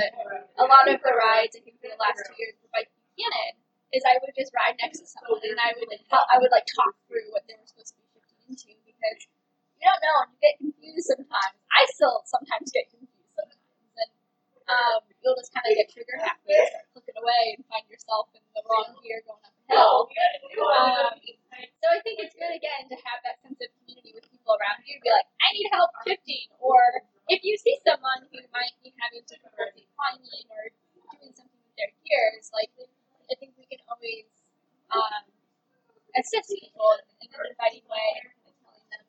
a 0.57 0.65
lot 0.65 0.89
of 0.89 0.97
the 1.05 1.13
rides 1.13 1.57
I 1.57 1.61
think 1.61 1.77
for 1.81 1.93
the 1.93 2.01
last 2.01 2.25
two 2.25 2.37
years 2.41 2.57
with 2.61 2.73
Bike 2.73 2.89
Buchanan 3.13 3.61
is 3.91 4.03
I 4.07 4.19
would 4.23 4.35
just 4.39 4.55
ride 4.55 4.79
next 4.79 5.03
to 5.03 5.07
someone 5.07 5.43
and 5.43 5.59
I 5.59 5.75
would 5.75 5.91
I 6.11 6.37
would 6.39 6.53
like 6.55 6.67
talk 6.71 6.95
through 7.11 7.27
what 7.35 7.43
they 7.51 7.59
were 7.59 7.67
supposed 7.67 7.95
to 7.95 7.99
be 7.99 8.07
shifting 8.15 8.39
into 8.47 8.71
because 8.87 9.19
you 9.79 9.85
don't 9.87 10.03
know 10.03 10.17
and 10.27 10.31
you 10.35 10.39
get 10.39 10.55
confused 10.63 11.11
sometimes. 11.11 11.57
I 11.75 11.83
still 11.91 12.23
sometimes 12.27 12.71
get 12.71 12.87
confused 12.93 13.35
sometimes 13.35 13.59
and 13.99 14.11
um, 14.71 15.03
you'll 15.19 15.35
just 15.35 15.51
kind 15.51 15.67
of 15.67 15.75
get 15.75 15.91
trigger 15.91 16.19
happy 16.23 16.55
and 16.55 16.71
start 16.71 16.87
clicking 16.95 17.19
away 17.19 17.59
and 17.59 17.67
find 17.67 17.85
yourself 17.91 18.31
in 18.37 18.43
the 18.55 18.63
wrong 18.71 18.95
gear 19.03 19.19
going 19.27 19.43
up 19.43 19.55
a 19.55 19.63
hill. 19.67 20.07
Um, 20.71 21.19
so 21.83 21.87
I 21.91 21.99
think 22.07 22.23
it's 22.23 22.37
good 22.39 22.55
again 22.55 22.87
to 22.89 22.97
have 23.03 23.19
that 23.27 23.43
sense 23.43 23.59
of 23.59 23.69
community 23.83 24.15
with 24.15 24.25
people 24.31 24.55
around 24.55 24.87
you. 24.87 25.03
Be 25.03 25.11
like, 25.11 25.27
I 25.43 25.51
need 25.53 25.69
help 25.75 25.91
shifting, 26.07 26.47
or 26.63 27.03
if 27.27 27.43
you 27.43 27.59
see 27.59 27.77
someone 27.83 28.25
who 28.31 28.39
might 28.55 28.75
be 28.85 28.95
having 29.03 29.27
difficulty 29.27 29.91
climbing 29.99 30.47
or 30.55 30.71
doing 31.19 31.35
something 31.35 31.61
with 31.67 31.77
their 31.77 31.91
gears, 32.07 32.49
like 32.55 32.71
I 33.31 33.39
think 33.39 33.55
we 33.55 33.67
can 33.71 33.79
always 33.87 34.27
um, 34.91 35.23
assist 36.19 36.51
people 36.51 36.91
in, 36.99 37.27
in 37.27 37.29
an 37.31 37.47
inviting 37.55 37.87
way 37.87 38.09
and 38.19 38.27
kind 38.43 38.51
of 38.51 38.57
telling 38.67 38.87
them 38.91 39.05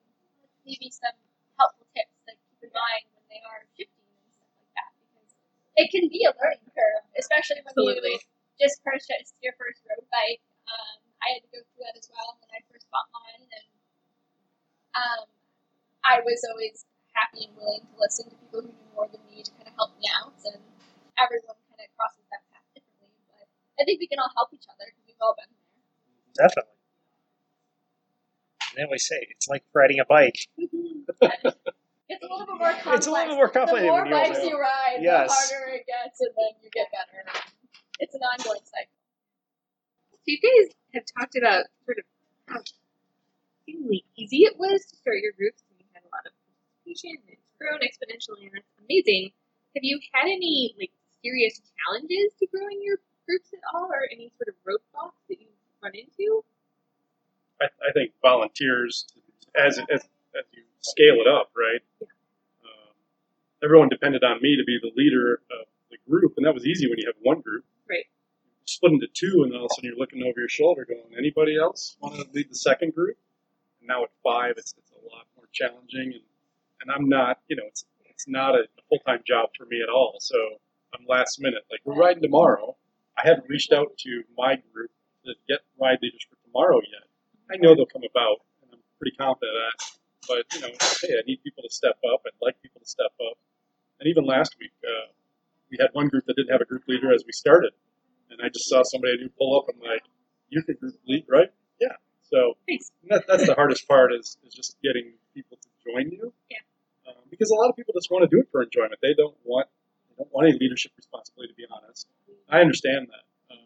maybe 0.62 0.94
some 0.94 1.18
helpful 1.58 1.90
tips 1.98 2.14
that 2.30 2.38
keep 2.50 2.70
in 2.70 2.74
mind 2.74 3.06
when 3.18 3.26
they 3.34 3.42
are 3.42 3.66
shifting 3.74 4.06
and 4.06 4.30
stuff 4.30 4.50
like 4.54 4.72
that 4.78 4.92
because 5.02 5.32
it 5.78 5.88
can 5.90 6.06
be 6.10 6.22
a 6.30 6.34
learning 6.38 6.70
curve, 6.74 7.04
especially 7.18 7.66
when 7.66 7.74
Absolutely. 7.74 8.22
you 8.22 8.62
just 8.62 8.78
purchased 8.86 9.34
your 9.42 9.58
first 9.58 9.82
road 9.90 10.06
bike. 10.14 10.42
Um, 10.70 11.02
I 11.26 11.38
had 11.38 11.42
to 11.46 11.50
go 11.50 11.60
through 11.66 11.82
that 11.90 11.98
as 11.98 12.06
well 12.14 12.38
when 12.38 12.50
I 12.54 12.62
first 12.70 12.86
bought 12.94 13.10
mine, 13.14 13.50
and 13.50 13.70
um, 14.94 15.26
I 16.06 16.22
was 16.22 16.42
always 16.50 16.86
happy 17.14 17.50
and 17.50 17.54
willing 17.58 17.86
to 17.90 17.96
listen 17.98 18.30
to 18.30 18.36
people 18.38 18.62
who 18.66 18.74
knew 18.74 18.90
more 18.94 19.10
than 19.10 19.22
me 19.26 19.42
to 19.42 19.52
kind 19.58 19.70
of 19.70 19.76
help 19.78 19.98
me 19.98 20.06
out. 20.14 20.34
And 20.46 20.62
everyone 21.18 21.58
kind 21.70 21.82
of 21.82 21.90
crosses 21.98 22.26
that 22.34 22.42
path 22.50 22.66
differently, 22.74 23.14
but 23.30 23.46
I 23.82 23.84
think 23.86 24.00
we 24.00 24.08
can 24.08 24.20
all 24.20 24.30
help 24.36 24.50
each 24.54 24.66
other 24.70 24.86
because 24.88 25.04
we've 25.08 25.22
all 25.22 25.36
been 25.36 25.50
there. 25.50 26.48
Definitely. 26.48 26.78
And 28.72 28.76
they 28.78 28.84
always 28.86 29.06
say 29.06 29.18
it's 29.30 29.48
like 29.48 29.64
riding 29.74 30.00
a 30.00 30.06
bike. 30.06 30.48
It's 32.12 32.20
a 32.20 32.28
little 32.28 32.44
bit 32.44 32.60
more 32.60 32.76
complex. 32.76 32.98
It's 33.00 33.08
a 33.08 33.12
little 33.12 33.28
bit 33.32 33.40
more 33.40 33.48
complicated 33.48 33.88
The 33.88 33.96
more 33.96 34.04
bikes 34.04 34.44
you 34.44 34.60
ride, 34.60 35.00
Yes. 35.00 35.32
the 35.32 35.56
harder 35.56 35.72
it 35.80 35.88
gets, 35.88 36.20
and 36.20 36.36
then 36.36 36.52
you 36.60 36.68
get 36.76 36.92
better. 36.92 37.24
It's 38.04 38.12
an 38.12 38.20
ongoing 38.20 38.60
cycle. 38.68 39.00
So 40.20 40.28
you 40.28 40.40
guys 40.44 40.76
have 40.92 41.08
talked 41.08 41.40
about 41.40 41.72
sort 41.88 42.04
of 42.04 42.06
how 42.52 42.60
seemingly 43.64 44.04
easy 44.20 44.44
it 44.44 44.60
was 44.60 44.84
to 44.92 44.96
start 45.00 45.24
your 45.24 45.32
groups, 45.40 45.64
and 45.72 45.80
you 45.80 45.88
had 45.96 46.04
a 46.04 46.12
lot 46.12 46.28
of 46.28 46.36
participation, 46.36 47.16
and 47.16 47.32
it's 47.40 47.48
grown 47.56 47.80
exponentially, 47.80 48.44
and 48.52 48.60
that's 48.60 48.76
amazing. 48.84 49.32
Have 49.80 49.88
you 49.88 49.96
had 50.12 50.28
any 50.28 50.76
like 50.76 50.92
serious 51.24 51.64
challenges 51.80 52.36
to 52.44 52.48
growing 52.52 52.84
your 52.84 53.00
groups 53.26 53.50
at 53.54 53.60
all, 53.74 53.90
or 53.92 54.08
any 54.12 54.32
sort 54.38 54.50
of 54.50 54.56
roadblocks 54.68 55.20
that 55.30 55.40
you've 55.40 55.50
run 55.82 55.94
into? 55.96 56.44
I, 57.62 57.66
I 57.66 57.92
think 57.94 58.14
volunteers, 58.22 59.08
as, 59.56 59.78
as, 59.78 60.02
as 60.34 60.46
you 60.52 60.64
scale 60.80 61.18
it 61.22 61.28
up, 61.28 61.52
right? 61.56 61.82
Um, 62.02 62.94
everyone 63.64 63.90
depended 63.90 64.24
on 64.24 64.42
me 64.42 64.58
to 64.58 64.64
be 64.66 64.80
the 64.82 64.92
leader 64.96 65.42
of 65.52 65.68
the 65.90 65.98
group, 66.10 66.34
and 66.38 66.46
that 66.46 66.54
was 66.54 66.66
easy 66.66 66.88
when 66.88 66.98
you 66.98 67.06
have 67.08 67.20
one 67.22 67.42
group. 67.42 67.66
Right. 67.90 68.06
split 68.66 68.94
into 68.94 69.08
two, 69.14 69.44
and 69.44 69.54
all 69.54 69.66
of 69.66 69.72
a 69.72 69.76
sudden 69.76 69.90
you're 69.90 70.00
looking 70.00 70.24
over 70.24 70.40
your 70.40 70.50
shoulder, 70.50 70.86
going, 70.86 71.16
"Anybody 71.18 71.58
else 71.58 71.98
want 72.00 72.16
to 72.16 72.26
lead 72.34 72.50
the 72.50 72.56
second 72.56 72.96
group?" 72.96 73.18
And 73.80 73.88
now 73.88 74.04
at 74.04 74.10
five, 74.24 74.56
it's, 74.58 74.74
it's 74.78 74.92
a 74.92 75.06
lot 75.14 75.26
more 75.36 75.46
challenging, 75.52 76.14
and 76.14 76.24
and 76.82 76.92
I'm 76.92 77.08
not, 77.08 77.40
you 77.48 77.56
know, 77.56 77.64
it's 77.68 77.86
it's 78.06 78.28
not 78.28 78.56
a, 78.56 78.64
full 78.90 79.00
time 79.08 79.22
job 79.26 79.50
for 79.58 79.66
me 79.66 79.82
at 79.82 79.90
all. 79.90 80.18
So 80.20 80.36
I'm 80.94 81.06
last 81.08 81.40
minute. 81.40 81.64
Like 81.72 81.80
we're 81.86 81.96
riding 81.96 82.22
tomorrow. 82.22 82.76
I 83.22 83.28
haven't 83.28 83.46
reached 83.50 83.72
out 83.72 83.94
to 84.00 84.24
my 84.38 84.58
group 84.74 84.90
to 85.26 85.34
get 85.48 85.60
ride 85.80 86.00
leaders 86.02 86.26
for 86.26 86.38
tomorrow 86.48 86.82
yet. 86.82 87.06
I 87.54 87.62
know 87.62 87.76
they'll 87.76 87.86
come 87.86 88.02
about, 88.02 88.42
and 88.64 88.74
I'm 88.74 88.84
pretty 88.98 89.16
confident 89.16 89.54
of 89.54 89.62
that. 89.62 89.78
But 90.26 90.42
you 90.54 90.62
know, 90.62 90.74
hey, 91.02 91.14
I 91.20 91.24
need 91.28 91.44
people 91.44 91.62
to 91.64 91.70
step 91.70 91.98
up. 92.02 92.22
I'd 92.26 92.38
like 92.42 92.58
people 92.62 92.82
to 92.82 92.88
step 92.88 93.14
up. 93.22 93.38
And 94.00 94.10
even 94.10 94.26
last 94.26 94.56
week, 94.60 94.74
uh, 94.82 95.14
we 95.70 95.78
had 95.80 95.90
one 95.94 96.08
group 96.08 96.26
that 96.26 96.36
didn't 96.36 96.52
have 96.52 96.62
a 96.62 96.66
group 96.66 96.84
leader 96.88 97.14
as 97.14 97.24
we 97.26 97.32
started, 97.34 97.74
and 98.30 98.42
I 98.42 98.50
just 98.50 98.68
saw 98.70 98.82
somebody 98.84 99.14
I 99.14 99.22
new 99.22 99.30
pull 99.38 99.58
up. 99.58 99.70
I'm 99.70 99.80
like, 99.82 100.02
"You're 100.50 100.64
the 100.66 100.74
group 100.74 100.96
lead, 101.06 101.26
right?" 101.30 101.50
Yeah. 101.80 101.98
So 102.32 102.58
that, 103.10 103.26
that's 103.28 103.46
the 103.46 103.56
hardest 103.56 103.88
part 103.88 104.14
is, 104.14 104.38
is 104.46 104.54
just 104.54 104.78
getting 104.82 105.14
people 105.34 105.58
to 105.62 105.70
join 105.86 106.10
you. 106.12 106.34
Yeah. 106.50 106.64
Um, 107.08 107.22
because 107.30 107.52
a 107.52 107.56
lot 107.56 107.70
of 107.70 107.76
people 107.76 107.94
just 107.94 108.10
want 108.10 108.24
to 108.24 108.32
do 108.34 108.42
it 108.42 108.48
for 108.52 108.64
enjoyment. 108.64 108.98
They 109.02 109.14
don't 109.14 109.36
want 109.44 109.68
want 110.32 110.48
any 110.48 110.58
leadership 110.60 110.92
responsibility. 110.98 111.54
To 111.54 111.58
be 111.58 111.66
honest, 111.70 112.08
I 112.50 112.62
understand 112.62 113.08
that. 113.10 113.26
Um, 113.56 113.66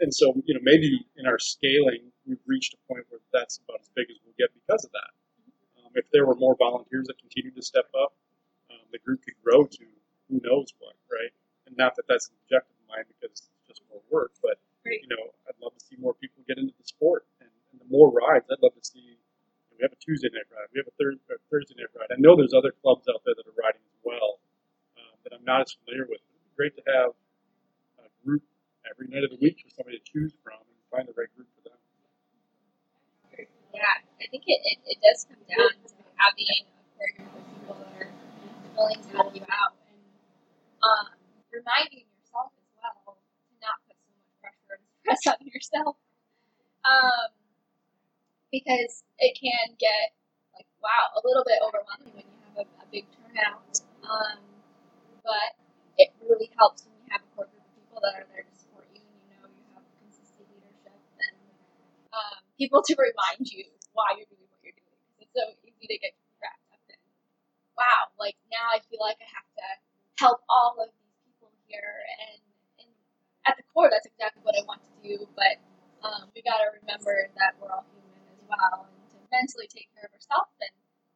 and 0.00 0.14
so, 0.14 0.32
you 0.46 0.54
know, 0.54 0.60
maybe 0.62 1.04
in 1.16 1.26
our 1.26 1.38
scaling, 1.38 2.10
we've 2.26 2.42
reached 2.46 2.74
a 2.74 2.80
point 2.88 3.04
where 3.10 3.20
that's 3.32 3.60
about 3.68 3.80
as 3.80 3.90
big 3.94 4.08
as 4.10 4.16
we'll 4.24 4.34
get 4.38 4.50
because 4.54 4.84
of 4.84 4.92
that. 4.92 5.12
Um, 5.78 5.92
if 5.94 6.06
there 6.12 6.26
were 6.26 6.34
more 6.36 6.56
volunteers 6.56 7.06
that 7.08 7.18
continued 7.18 7.56
to 7.56 7.62
step 7.62 7.86
up, 7.94 8.14
um, 8.70 8.84
the 8.92 8.98
group 8.98 9.22
could 9.24 9.36
grow 9.44 9.64
to 9.64 9.84
who 10.30 10.40
knows 10.42 10.72
what, 10.78 10.94
right? 11.12 11.30
And 11.66 11.76
not 11.76 11.96
that 11.96 12.06
that's 12.08 12.28
an 12.28 12.34
objective 12.44 12.74
of 12.80 12.88
mine 12.88 13.04
because 13.08 13.30
it's 13.30 13.48
just 13.68 13.82
more 13.90 14.00
work, 14.10 14.32
but 14.42 14.58
Right. 14.84 15.00
you 15.00 15.08
know, 15.08 15.32
I'd 15.48 15.56
love 15.64 15.72
to 15.72 15.80
see 15.80 15.96
more 15.96 16.12
people 16.12 16.44
get 16.46 16.58
into 16.60 16.76
the 16.76 16.84
sport 16.84 17.24
and, 17.40 17.48
and 17.72 17.80
the 17.80 17.88
more 17.88 18.12
rides. 18.12 18.44
I'd 18.52 18.60
love 18.60 18.76
to 18.76 18.84
see. 18.84 19.16
We 19.72 19.82
have 19.82 19.90
a 19.92 19.98
Tuesday 19.98 20.28
night 20.28 20.44
ride. 20.52 20.68
We 20.70 20.78
have 20.78 20.86
a, 20.86 20.94
Thursday 21.50 21.74
night 21.74 21.88
ride. 21.96 22.12
I 22.12 22.20
know 22.20 22.36
there's 22.36 22.54
other 22.54 22.70
clubs 22.70 23.08
out 23.08 23.24
there 23.24 23.34
that 23.34 23.42
are 23.48 23.56
riding 23.58 23.80
as 23.80 23.98
well 24.04 24.38
that 25.24 25.32
I'm 25.32 25.44
not 25.44 25.62
as 25.64 25.72
familiar 25.80 26.04
with. 26.04 26.20
It'd 26.20 26.44
be 26.44 26.54
great 26.56 26.76
to 26.76 26.84
have 26.86 27.10
a 28.04 28.08
group 28.24 28.44
every 28.88 29.08
night 29.08 29.24
of 29.24 29.30
the 29.32 29.40
week 29.40 29.60
for 29.64 29.72
somebody 29.72 29.98
to 29.98 30.04
choose 30.04 30.32
from 30.44 30.60
and 30.60 30.76
find 30.92 31.08
the 31.08 31.16
right 31.16 31.28
group 31.34 31.48
for 31.56 31.68
them. 31.68 31.80
Yeah, 33.72 33.98
I 34.20 34.26
think 34.30 34.44
it, 34.46 34.60
it, 34.62 34.78
it 34.86 34.98
does 35.02 35.26
come 35.26 35.42
down 35.50 35.72
to 35.74 35.94
having 36.20 36.46
a 36.46 36.58
core 36.94 37.10
group 37.16 37.34
of 37.34 37.44
people 37.50 37.74
that 37.74 37.90
are 38.06 38.12
willing 38.78 39.00
to 39.02 39.08
help 39.16 39.34
you 39.34 39.42
out 39.50 39.74
and 39.90 39.98
um, 40.84 41.06
reminding 41.50 42.06
yourself 42.06 42.54
as 42.54 42.68
well 42.78 43.18
to 43.18 43.54
not 43.58 43.76
put 43.88 43.98
so 43.98 44.12
much 44.14 44.30
pressure 44.38 44.78
and 44.78 44.86
stress 45.02 45.22
on 45.26 45.40
yourself. 45.42 45.96
Um, 46.84 47.32
because 48.52 49.02
it 49.18 49.34
can 49.34 49.74
get 49.80 50.14
like 50.54 50.68
wow 50.78 51.10
a 51.18 51.20
little 51.26 51.42
bit 51.42 51.58
overwhelming 51.64 52.14
when 52.14 52.26
you 52.28 52.38
have 52.54 52.62
a, 52.62 52.84
a 52.84 52.86
big 52.92 53.06
turnout. 53.10 53.66
Um, 54.06 54.38
but 55.24 55.56
it 55.96 56.12
really 56.20 56.52
helps 56.54 56.84
when 56.84 56.94
you 57.00 57.08
have 57.10 57.24
a 57.24 57.28
core 57.34 57.48
group 57.48 57.64
of 57.64 57.74
people 57.74 57.98
that 58.04 58.14
are 58.14 58.28
there 58.30 58.44
to 58.44 58.54
support 58.54 58.86
you 58.92 59.00
and 59.00 59.18
you 59.24 59.32
know 59.40 59.48
you 59.48 59.64
have 59.72 59.82
consistent 60.04 60.46
leadership 60.52 60.94
and 61.18 61.34
um, 62.12 62.38
people 62.60 62.84
to 62.84 62.94
remind 62.94 63.48
you 63.48 63.64
why 63.96 64.12
you're 64.14 64.28
doing 64.28 64.46
what 64.52 64.60
you're 64.62 64.76
doing. 64.76 65.00
It's 65.18 65.32
so 65.32 65.42
easy 65.64 65.86
to 65.88 65.96
get 65.98 66.12
wrapped 66.38 66.68
up 66.70 66.82
in, 66.92 67.00
wow, 67.74 68.12
like 68.20 68.36
now 68.52 68.68
I 68.70 68.84
feel 68.86 69.00
like 69.00 69.18
I 69.18 69.28
have 69.32 69.48
to 69.58 69.66
help 70.20 70.44
all 70.46 70.76
of 70.78 70.92
these 70.92 71.18
people 71.26 71.50
here. 71.66 72.04
And, 72.20 72.38
and 72.84 72.90
at 73.48 73.56
the 73.56 73.64
core, 73.72 73.88
that's 73.88 74.06
exactly 74.06 74.44
what 74.44 74.54
I 74.54 74.62
want 74.68 74.84
to 74.84 74.92
do. 75.02 75.24
But 75.34 75.58
um, 76.04 76.28
we 76.36 76.44
got 76.44 76.60
to 76.60 76.68
remember 76.84 77.32
that 77.40 77.56
we're 77.56 77.72
all 77.72 77.86
human 77.88 78.20
as 78.28 78.42
well 78.44 78.92
and 78.92 79.06
to 79.10 79.18
mentally 79.32 79.66
take 79.72 79.88
care 79.96 80.04
of 80.04 80.12
ourselves 80.12 80.52
and 80.60 80.74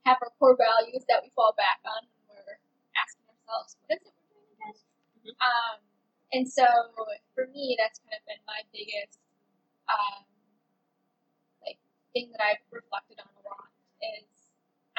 have 0.09 0.19
our 0.25 0.33
core 0.41 0.57
values 0.57 1.05
that 1.13 1.21
we 1.21 1.29
fall 1.37 1.53
back 1.55 1.85
on 1.85 2.08
ourselves, 3.49 3.81
what 3.89 3.97
is 3.97 4.05
it 4.05 4.13
we're 4.13 4.29
doing 4.37 4.53
again? 4.61 4.77
Um, 5.41 5.81
and 6.33 6.45
so 6.45 6.69
for 7.33 7.49
me, 7.49 7.77
that's 7.81 7.97
kind 8.05 8.13
of 8.13 8.23
been 8.29 8.45
my 8.45 8.61
biggest 8.69 9.17
um, 9.89 10.29
like 11.65 11.81
thing 12.13 12.29
that 12.37 12.45
I've 12.45 12.65
reflected 12.69 13.17
on 13.25 13.33
a 13.33 13.43
lot 13.49 13.73
is 14.05 14.29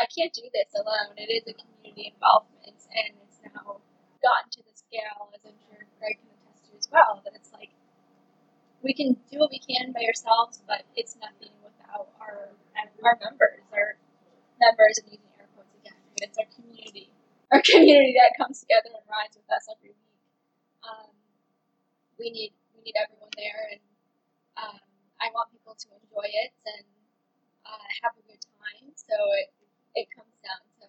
I 0.02 0.10
can't 0.10 0.34
do 0.34 0.50
this 0.50 0.74
alone. 0.74 1.14
It 1.22 1.30
is 1.30 1.46
a 1.46 1.54
community 1.54 2.10
involvement, 2.10 2.82
and 2.90 3.14
it's 3.22 3.38
now 3.46 3.78
gotten 4.26 4.50
to 4.58 4.62
the 4.66 4.74
scale, 4.74 5.30
as 5.38 5.46
I'm 5.46 5.58
sure 5.70 5.86
Greg 6.02 6.18
can 6.18 6.34
attest 6.34 6.66
to 6.66 6.72
as 6.74 6.90
well, 6.90 7.22
that 7.22 7.38
it's 7.38 7.54
like 7.54 7.70
we 8.82 8.98
can 8.98 9.14
do 9.30 9.38
what 9.38 9.54
we 9.54 9.62
can 9.62 9.94
by 9.94 10.02
ourselves, 10.10 10.64
but 10.66 10.82
it's 10.98 11.14
nothing 11.22 11.54
without 11.62 12.10
our 12.18 12.50
our 13.06 13.16
members, 13.22 13.62
our 13.72 13.96
members, 14.58 14.98
and 15.04 15.14
using 15.14 15.30
air 15.38 15.48
quotes 15.54 15.72
again. 15.78 16.00
It's 16.24 16.38
our 16.40 16.50
community, 16.58 17.09
our 17.52 17.62
community 17.66 18.16
that 18.18 18.38
comes 18.38 18.62
together 18.62 18.94
and 18.94 19.06
rides 19.10 19.36
with 19.38 19.50
us 19.50 19.66
every 19.70 19.94
week. 19.94 20.16
Um, 20.86 21.12
we 22.18 22.30
need 22.32 22.52
we 22.76 22.84
need 22.86 22.98
everyone 23.00 23.32
there, 23.36 23.76
and 23.76 23.84
um, 24.60 24.80
I 25.20 25.32
want 25.36 25.52
people 25.52 25.76
to 25.76 25.88
enjoy 26.00 26.28
it 26.28 26.52
and 26.66 26.88
uh, 27.68 27.88
have 28.04 28.16
a 28.16 28.24
good 28.24 28.40
time. 28.60 28.92
So 28.96 29.16
it 29.40 29.50
it 29.96 30.08
comes 30.14 30.36
down 30.46 30.62
to 30.80 30.88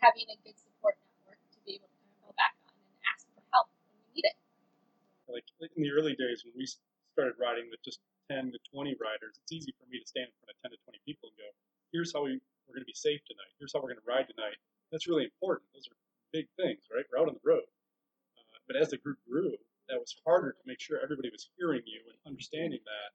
having 0.00 0.26
a 0.32 0.38
good 0.42 0.56
support 0.58 0.96
network 1.00 1.40
to 1.52 1.58
be 1.64 1.78
able 1.78 1.88
to 1.88 2.04
go 2.20 2.32
back 2.36 2.56
on 2.66 2.74
and 2.74 2.98
ask 3.08 3.28
for 3.32 3.44
help 3.52 3.68
when 3.88 3.96
you 3.96 4.20
need 4.20 4.26
it. 4.28 4.36
Like 5.28 5.46
in 5.76 5.82
the 5.82 5.92
early 5.92 6.16
days 6.16 6.44
when 6.44 6.54
we 6.56 6.68
started 7.14 7.38
riding 7.38 7.70
with 7.70 7.80
just 7.86 8.00
10 8.30 8.52
to 8.52 8.58
20 8.72 8.96
riders, 8.98 9.36
it's 9.38 9.52
easy 9.52 9.72
for 9.76 9.86
me 9.88 10.00
to 10.00 10.06
stand 10.08 10.28
in 10.32 10.36
front 10.40 10.52
of 10.52 10.58
10 10.64 10.74
to 10.74 10.80
20 10.98 11.00
people 11.04 11.28
and 11.30 11.36
go, 11.38 11.48
here's 11.92 12.12
how 12.12 12.24
we, 12.24 12.40
we're 12.66 12.76
going 12.76 12.84
to 12.86 12.88
be 12.88 12.96
safe 12.96 13.20
tonight. 13.28 13.52
Here's 13.60 13.72
how 13.72 13.80
we're 13.84 13.92
going 13.92 14.02
to 14.02 14.08
ride 14.08 14.26
tonight. 14.28 14.58
That's 14.94 15.10
really 15.10 15.26
important. 15.26 15.66
Those 15.74 15.90
are 15.90 15.98
big 16.30 16.46
things, 16.54 16.78
right? 16.86 17.02
We're 17.10 17.18
out 17.18 17.26
on 17.26 17.34
the 17.34 17.42
road. 17.42 17.66
Uh, 18.38 18.58
but 18.70 18.78
as 18.78 18.94
the 18.94 19.02
group 19.02 19.18
grew, 19.26 19.50
that 19.90 19.98
was 19.98 20.14
harder 20.22 20.54
to 20.54 20.62
make 20.70 20.78
sure 20.78 21.02
everybody 21.02 21.34
was 21.34 21.50
hearing 21.58 21.82
you 21.82 21.98
and 22.06 22.14
understanding 22.22 22.78
that. 22.86 23.10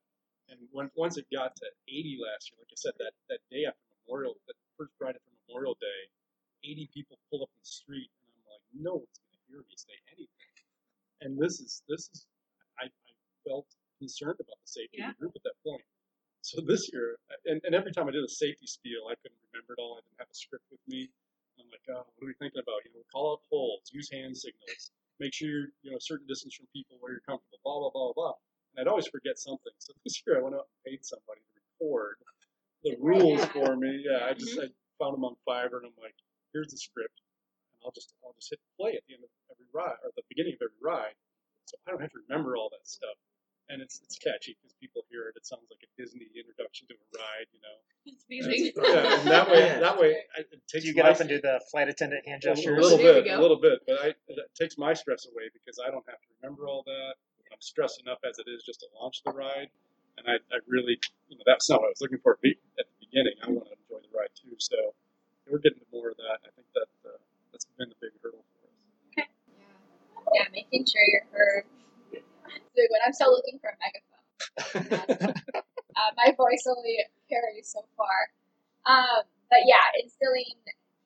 And 0.51 0.60
when, 0.76 0.91
once 0.99 1.15
it 1.15 1.23
got 1.31 1.56
to 1.56 1.68
80 1.88 2.19
last 2.19 2.51
year, 2.51 2.60
like 2.60 2.76
I 2.76 2.76
said, 2.76 2.99
that, 2.99 3.15
that 3.31 3.39
day 3.47 3.64
after 3.64 3.80
Memorial, 4.03 4.35
that 4.51 4.60
first 4.76 4.91
ride 4.99 5.15
after 5.15 5.31
Memorial 5.47 5.80
Day, 5.80 6.01
80 6.68 6.91
people 6.91 7.15
pull 7.31 7.47
up 7.47 7.51
in 7.56 7.64
the 7.64 7.72
street, 7.72 8.11
and 8.11 8.27
I'm 8.27 8.43
like, 8.51 8.65
no 8.76 8.99
one's 8.99 9.15
going 9.23 9.39
to 9.39 9.43
hear 9.47 9.64
me 9.64 9.76
say 9.80 9.95
anything. 10.11 10.51
And 11.23 11.39
this 11.39 11.64
is 11.64 11.80
this 11.88 12.11
is 12.11 12.27
I, 12.76 12.91
I 12.91 13.11
felt 13.47 13.72
concerned 14.03 14.35
about 14.43 14.60
the 14.60 14.68
safety 14.68 14.99
of 14.99 15.15
the 15.15 15.19
group 15.19 15.31
at 15.39 15.47
that 15.47 15.56
point. 15.64 15.88
So 16.43 16.60
this 16.60 16.91
year, 16.91 17.19
and, 17.47 17.64
and 17.64 17.72
every 17.76 17.91
time 17.91 18.07
I 18.07 18.11
did 18.11 18.23
a 18.23 18.31
safety 18.31 18.68
spiel, 18.68 19.07
I 19.07 19.15
couldn't 19.23 19.39
remember 19.51 19.76
it 19.76 19.80
all. 19.80 19.95
I 19.95 20.03
didn't 20.03 20.19
have 20.19 20.31
a 20.31 20.35
script 20.35 20.68
with 20.72 20.84
me. 20.88 21.11
I'm 21.60 21.72
like, 21.72 21.86
oh, 21.91 22.07
what 22.07 22.22
are 22.23 22.30
we 22.30 22.38
thinking 22.40 22.61
about? 22.61 22.84
You 22.88 22.91
know, 22.95 23.03
call 23.11 23.38
out 23.38 23.41
holes, 23.52 23.88
use 23.91 24.10
hand 24.11 24.36
signals, 24.36 24.91
make 25.19 25.34
sure 25.36 25.48
you're 25.49 25.69
you 25.84 25.91
know 25.91 25.99
a 25.99 26.06
certain 26.06 26.27
distance 26.27 26.56
from 26.56 26.68
people 26.72 26.98
where 26.99 27.11
you're 27.14 27.27
comfortable, 27.27 27.60
blah 27.64 27.80
blah 27.80 27.94
blah 27.94 28.14
blah. 28.15 28.36
And 28.76 28.86
I'd 28.86 28.91
always 28.91 29.07
forget 29.07 29.38
something. 29.38 29.73
So 29.80 29.94
this 30.06 30.22
year 30.23 30.40
I 30.40 30.41
went 30.44 30.56
out 30.56 30.69
and 30.69 30.80
paid 30.86 31.03
somebody 31.03 31.41
to 31.41 31.52
record 31.57 32.15
the 32.84 32.95
oh, 32.95 33.03
rules 33.03 33.44
for 33.52 33.76
me. 33.76 34.06
Yeah, 34.06 34.30
I 34.30 34.34
just 34.34 34.56
mm-hmm. 34.56 34.72
I 34.72 35.02
found 35.02 35.15
them 35.15 35.27
on 35.27 35.36
Fiverr, 35.44 35.84
and 35.84 35.91
I'm 35.91 35.99
like, 35.99 36.15
here's 36.53 36.72
the 36.72 36.80
script, 36.80 37.19
and 37.76 37.80
I'll 37.84 37.95
just 37.95 38.15
I'll 38.23 38.36
just 38.40 38.49
hit 38.49 38.60
play 38.80 38.95
at 38.95 39.03
the 39.07 39.19
end 39.19 39.23
of 39.23 39.31
every 39.52 39.68
ride 39.76 39.99
or 40.03 40.11
the 40.15 40.27
beginning 40.31 40.56
of 40.56 40.64
every 40.64 40.81
ride, 40.81 41.18
so 41.65 41.76
I 41.86 41.91
don't 41.91 42.02
have 42.02 42.14
to 42.15 42.23
remember 42.27 42.56
all 42.56 42.72
that 42.72 42.88
stuff. 42.88 43.15
And 43.70 43.82
it's 43.82 44.02
it's 44.04 44.18
catchy 44.18 44.58
because 44.58 44.74
people 44.82 45.06
hear 45.10 45.30
it. 45.30 45.38
It 45.38 45.46
sounds 45.46 45.70
like 45.70 45.86
a 45.86 45.90
Disney 46.02 46.26
introduction 46.34 46.88
to 46.90 46.96
a 46.98 47.06
ride, 47.22 47.48
you 47.54 47.62
know. 47.62 47.78
It's 48.10 48.26
amazing. 48.26 48.74
Yeah, 48.82 49.22
and 49.22 49.30
that 49.30 49.46
way, 49.50 49.62
Yeah. 49.62 49.80
that 49.86 50.00
way, 50.00 50.12
I, 50.36 50.41
it 50.41 50.50
Did 50.50 50.68
takes 50.68 50.86
you 50.86 50.94
get 50.94 51.06
my 51.06 51.12
up 51.14 51.20
and 51.20 51.30
do 51.30 51.40
the 51.40 51.62
flight 51.70 51.88
attendant 51.88 52.26
hand 52.28 52.41
gestures? 52.41 52.78
a 52.78 52.82
little 52.82 52.98
There 52.98 53.22
bit, 53.22 53.30
a 53.32 53.40
little 53.41 53.62
bit, 53.62 53.80
but 53.86 54.02
I 54.02 54.08
it 54.28 54.40
takes 54.58 54.78
my 54.78 54.94
stress 54.94 55.28
away 55.30 55.54
because 55.54 55.78
I 55.78 55.91
don't 55.94 56.06
have 56.10 56.18
to 56.18 56.30
remember 56.41 56.66
all 56.68 56.82
that. 56.86 57.14
I'm 57.54 57.62
stressed 57.62 58.02
enough 58.02 58.20
as 58.28 58.40
it 58.40 58.50
is 58.50 58.64
just 58.66 58.80
to 58.82 58.88
launch 59.00 59.22
the 59.26 59.32
ride, 59.32 59.70
and 60.18 60.26
I, 60.28 60.38
I 60.54 60.58
really, 60.68 60.98
you 61.30 61.38
know, 61.38 61.44
that's 61.46 61.70
not 61.70 61.82
what 61.82 61.88
I 61.88 61.94
was 61.94 62.02
looking 62.02 62.20
for 62.26 62.34
at 62.34 62.41
the 62.41 62.98
beginning. 63.02 63.34
I 63.41 63.50
want 63.50 63.70
to 63.70 63.74
enjoy 63.78 64.02
the 64.02 64.14
ride 64.18 64.34
too, 64.38 64.54
so 64.58 64.78
we're 65.50 65.58
getting 65.62 65.80
to 65.82 65.90
more 65.94 66.10
of 66.10 66.18
that. 66.18 66.41
I 66.46 66.50
think 66.58 66.66
that 66.74 66.90
uh, 67.06 67.18
that's 67.52 67.66
been 67.78 67.90
the 67.90 67.98
big 68.02 68.14
hurdle 68.22 68.41
for 68.41 68.66
us. 68.70 68.78
Yeah, 69.18 69.30
yeah, 70.34 70.46
making 70.54 70.86
sure 70.86 71.02
you're 71.10 71.26
heard. 71.34 71.66
So 72.76 72.81
when 72.89 73.01
I'm 73.05 73.13
still 73.13 73.31
looking 73.31 73.59
for 73.59 73.69
a 73.69 73.77
megaphone, 73.80 75.34
uh, 75.95 76.11
my 76.17 76.34
voice 76.38 76.65
only 76.67 76.99
carries 77.30 77.69
so 77.69 77.81
far. 77.97 78.30
Um, 78.85 79.23
but 79.49 79.65
yeah, 79.65 79.93
instilling 80.01 80.57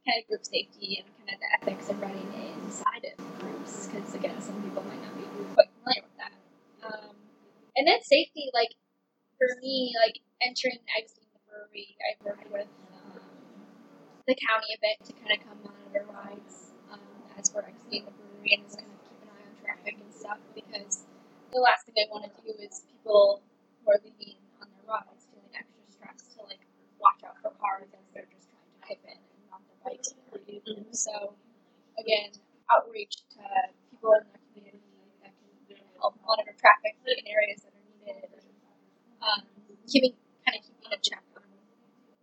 kind 0.06 0.20
of 0.20 0.28
group 0.28 0.46
safety 0.46 1.02
and 1.02 1.08
kind 1.18 1.36
of 1.36 1.40
the 1.40 1.50
ethics 1.56 1.90
of 1.90 2.00
running 2.02 2.28
inside 2.64 3.08
of 3.08 3.16
groups, 3.40 3.88
because 3.88 4.14
again, 4.16 4.40
some 4.42 4.62
people 4.62 4.84
might 4.84 5.02
not 5.02 5.16
be 5.16 5.24
quite 5.56 5.72
familiar 5.80 6.04
with 6.04 6.18
that. 6.20 6.36
Um, 6.84 7.16
and 7.76 7.88
then 7.88 8.04
safety, 8.04 8.52
like 8.54 8.76
for 9.40 9.48
me, 9.62 9.96
like 10.00 10.20
entering 10.42 10.78
and 10.80 10.92
exiting 11.00 11.32
the 11.34 11.42
brewery, 11.48 11.96
I 12.04 12.20
worked 12.24 12.52
with 12.52 12.68
um, 12.94 13.20
the 14.28 14.36
county 14.36 14.76
a 14.76 14.80
bit 14.80 14.98
to 15.08 15.12
kind 15.24 15.32
of 15.32 15.40
come 15.48 15.60
monitor 15.64 16.06
rides 16.12 16.76
um, 16.92 17.00
as 17.40 17.52
we're 17.54 17.64
exiting 17.64 18.06
the 18.06 18.12
brewery 18.12 18.60
and 18.60 18.64
just 18.68 18.78
kind 18.80 18.92
of 18.92 19.00
keep 19.08 19.20
an 19.24 19.30
eye 19.32 19.44
on 19.48 19.56
traffic 19.64 19.96
and 20.00 20.12
stuff 20.14 20.40
because 20.54 21.08
the 21.54 21.62
last 21.62 21.86
thing 21.86 21.94
I 22.02 22.10
want 22.10 22.26
to 22.26 22.34
do 22.42 22.50
is 22.58 22.82
people 22.90 23.46
who 23.86 23.86
are 23.94 24.02
leaving 24.02 24.42
on 24.58 24.66
their 24.74 24.86
rides 24.90 25.30
feeling 25.30 25.54
extra 25.54 25.86
stressed 25.86 26.34
to 26.34 26.42
like 26.50 26.66
watch 26.98 27.22
out 27.22 27.38
for 27.46 27.54
cars 27.62 27.94
as 27.94 28.02
they're 28.10 28.26
just 28.34 28.50
trying 28.50 28.66
to 28.66 28.82
hip 28.90 29.02
in 29.06 29.22
and 29.22 29.46
on 29.54 29.62
their 29.70 29.78
bikes. 29.86 30.18
leave. 30.50 30.66
So 30.98 31.38
again, 32.02 32.34
outreach 32.74 33.22
to 33.38 33.46
people 33.94 34.18
in 34.18 34.26
the 34.34 34.42
community 34.50 34.82
that 35.22 35.30
can 35.70 35.78
help 36.02 36.18
monitor 36.26 36.58
traffic 36.58 36.98
in 37.06 37.22
areas 37.30 37.62
that 37.62 37.78
are 37.78 37.86
needed 38.02 38.34
um, 39.22 39.46
keeping 39.86 40.18
kind 40.42 40.58
of 40.58 40.66
keeping 40.66 40.90
a 40.90 41.00
check 41.06 41.22
on 41.38 41.46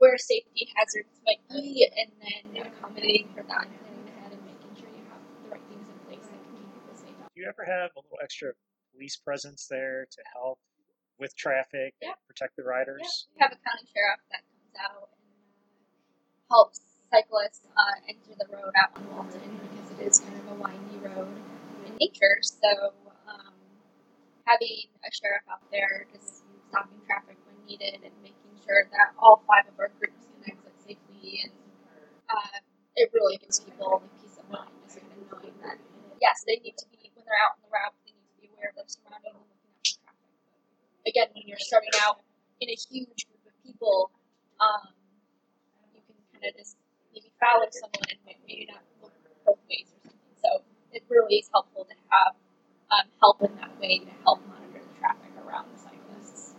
where 0.02 0.18
safety 0.18 0.66
hazards 0.74 1.14
might 1.22 1.40
be 1.54 1.86
and 1.86 2.10
then 2.18 2.66
accommodating 2.66 3.30
for 3.30 3.46
that 3.46 3.70
and 3.70 4.10
and 4.26 4.42
making 4.42 4.74
sure 4.74 4.90
you 4.90 5.06
have 5.06 5.22
the 5.22 5.54
right 5.54 5.64
things 5.70 5.86
in 5.86 5.98
place 6.10 6.26
that 6.26 6.34
can 6.34 6.50
keep 6.58 6.66
people 6.74 6.98
safe. 6.98 7.14
Do 7.14 7.38
you 7.38 7.46
ever 7.46 7.62
have 7.62 7.94
a 7.94 8.02
little 8.02 8.18
extra 8.18 8.52
police 9.00 9.16
presence 9.16 9.64
there 9.64 10.04
to 10.12 10.20
help 10.36 10.60
with 11.18 11.34
traffic 11.34 11.94
Yeah. 12.02 12.08
and 12.12 12.16
protect 12.28 12.54
the 12.56 12.62
Yeah, 12.62 12.68
riders? 12.68 13.28
we 13.34 13.40
have 13.40 13.52
a 13.52 13.56
county 13.56 13.88
sheriff 13.96 14.20
that 14.30 14.44
comes 14.44 14.76
out 14.76 15.08
and 15.16 15.24
uh, 15.88 16.52
helps 16.52 16.80
cyclists 17.10 17.64
uh, 17.74 17.94
enter 18.06 18.34
the 18.36 18.44
road 18.52 18.72
out 18.76 18.92
on 18.96 19.08
Walton 19.16 19.56
because 19.56 19.90
it 19.92 20.00
is 20.04 20.20
kind 20.20 20.36
of 20.36 20.48
a 20.52 20.54
windy 20.60 20.98
road 20.98 21.32
in 21.86 21.96
nature. 21.96 22.36
So 22.42 22.92
um, 23.26 23.54
having 24.44 24.92
a 25.00 25.10
sheriff 25.10 25.48
out 25.50 25.64
there 25.72 26.04
just 26.12 26.44
stopping 26.68 27.00
traffic 27.06 27.38
when 27.48 27.56
needed 27.64 28.04
and 28.04 28.12
making 28.20 28.52
sure 28.68 28.84
that 28.92 29.16
all 29.18 29.42
five 29.48 29.64
of 29.66 29.80
our 29.80 29.88
groups 29.98 30.28
can 30.44 30.52
exit 30.52 30.76
safely 30.84 31.40
and 31.48 31.52
uh, 32.28 32.58
it 32.96 33.08
really 33.14 33.38
gives 33.38 33.60
people 33.60 34.02
the 34.04 34.08
peace 34.20 34.36
of 34.36 34.44
mind 34.50 34.68
just 34.84 34.98
of 34.98 35.04
knowing 35.32 35.56
that 35.64 35.78
yes, 36.20 36.44
they 36.46 36.60
need 36.60 36.76
to 36.76 36.84
be 36.92 37.10
when 37.16 37.24
they're 37.24 37.40
out 37.40 37.56
on 37.56 37.62
the 37.64 37.72
route, 37.72 37.96
they 38.04 38.12
need 38.12 38.28
to 38.28 38.36
be 38.40 38.49
aware 38.60 38.70
of 38.70 38.76
their 38.76 38.88
surroundings 38.92 39.32
and 39.32 39.40
looking 39.40 39.72
at 39.72 39.80
the 39.80 39.88
traffic. 40.04 41.08
Again, 41.08 41.28
when 41.32 41.44
you're 41.48 41.60
starting 41.64 41.96
out 42.04 42.20
in 42.60 42.68
a 42.68 42.76
huge 42.76 43.24
group 43.24 43.40
of 43.48 43.56
people, 43.64 44.12
um, 44.60 44.92
you 45.96 46.04
can 46.04 46.16
kind 46.36 46.44
of 46.44 46.52
just 46.60 46.76
maybe 47.16 47.32
follow 47.40 47.64
someone 47.72 48.04
and 48.12 48.20
maybe 48.28 48.68
not 48.68 48.84
look 49.00 49.16
both 49.48 49.60
ways 49.64 49.88
or 49.96 50.00
something. 50.12 50.36
So 50.44 50.60
it 50.92 51.02
really 51.08 51.40
is 51.40 51.48
helpful 51.48 51.88
to 51.88 51.96
have 52.12 52.36
um, 52.92 53.08
help 53.24 53.40
in 53.40 53.56
that 53.56 53.72
way 53.80 54.04
to 54.04 54.12
help 54.28 54.44
monitor 54.44 54.84
the 54.84 54.94
traffic 55.00 55.32
around 55.40 55.72
the 55.72 55.78
cyclists. 55.80 56.52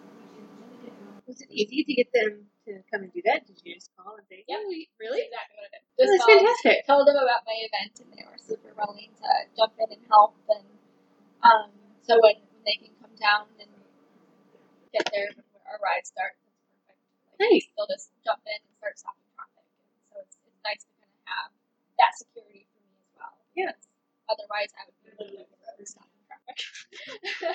Was 1.27 1.41
it 1.41 1.49
easy 1.53 1.85
to 1.85 1.93
get 1.93 2.09
them 2.11 2.49
to 2.65 2.81
come 2.91 3.03
and 3.05 3.13
do 3.13 3.21
that? 3.29 3.45
Did 3.45 3.61
you 3.63 3.75
just 3.75 3.91
call 3.95 4.17
and 4.17 4.25
say, 4.27 4.43
Yeah, 4.49 4.57
"Oh, 4.59 4.65
we 4.67 4.89
really?" 4.99 5.29
That's 5.29 5.31
exactly 5.31 5.55
what 5.61 5.69
I 5.69 5.79
did. 5.79 5.83
Oh, 5.85 6.07
that's 6.09 6.25
called- 6.25 6.39
fantastic. 6.41 6.77
told 6.87 7.05
them 7.07 7.15
about 7.21 7.43
my 7.45 7.57
event 7.61 7.93
and 8.01 8.09
they 8.11 8.25
were 8.25 8.41
super 8.41 8.73
willing 8.75 9.11
to 9.21 9.29
jump 9.55 9.73
in 9.79 9.89
and 9.95 10.03
help 10.09 10.35
and 10.49 10.65
um, 11.43 11.69
so 12.03 12.17
when, 12.21 12.35
when 12.53 12.63
they 12.65 12.77
can 12.81 12.93
come 13.01 13.13
down 13.19 13.45
and 13.61 13.69
get 14.93 15.05
there 15.13 15.29
when 15.35 15.63
our 15.69 15.79
ride 15.83 16.03
starts 16.05 16.37
it's 16.43 16.81
perfect 16.85 16.99
like, 17.39 17.49
Nice. 17.49 17.65
they'll 17.77 17.89
just 17.89 18.09
jump 18.25 18.41
in 18.45 18.57
and 18.59 18.73
start 18.77 18.95
stopping 18.99 19.27
traffic 19.37 19.63
and 19.63 20.01
so 20.11 20.15
it's, 20.21 20.35
it's 20.45 20.61
nice 20.65 20.81
to 20.83 20.91
kind 20.99 21.11
of 21.11 21.21
have 21.29 21.49
that 22.01 22.13
security 22.17 22.67
for 22.73 22.79
me 22.83 22.91
as 22.99 23.11
well 23.15 23.33
Yes. 23.55 23.77
otherwise 24.29 24.69
I 24.75 24.81
would 24.89 24.97
be 25.01 25.09
on 25.39 25.47
the 25.47 25.59
road 25.63 25.85
stopping 25.87 26.23
traffic 26.27 26.57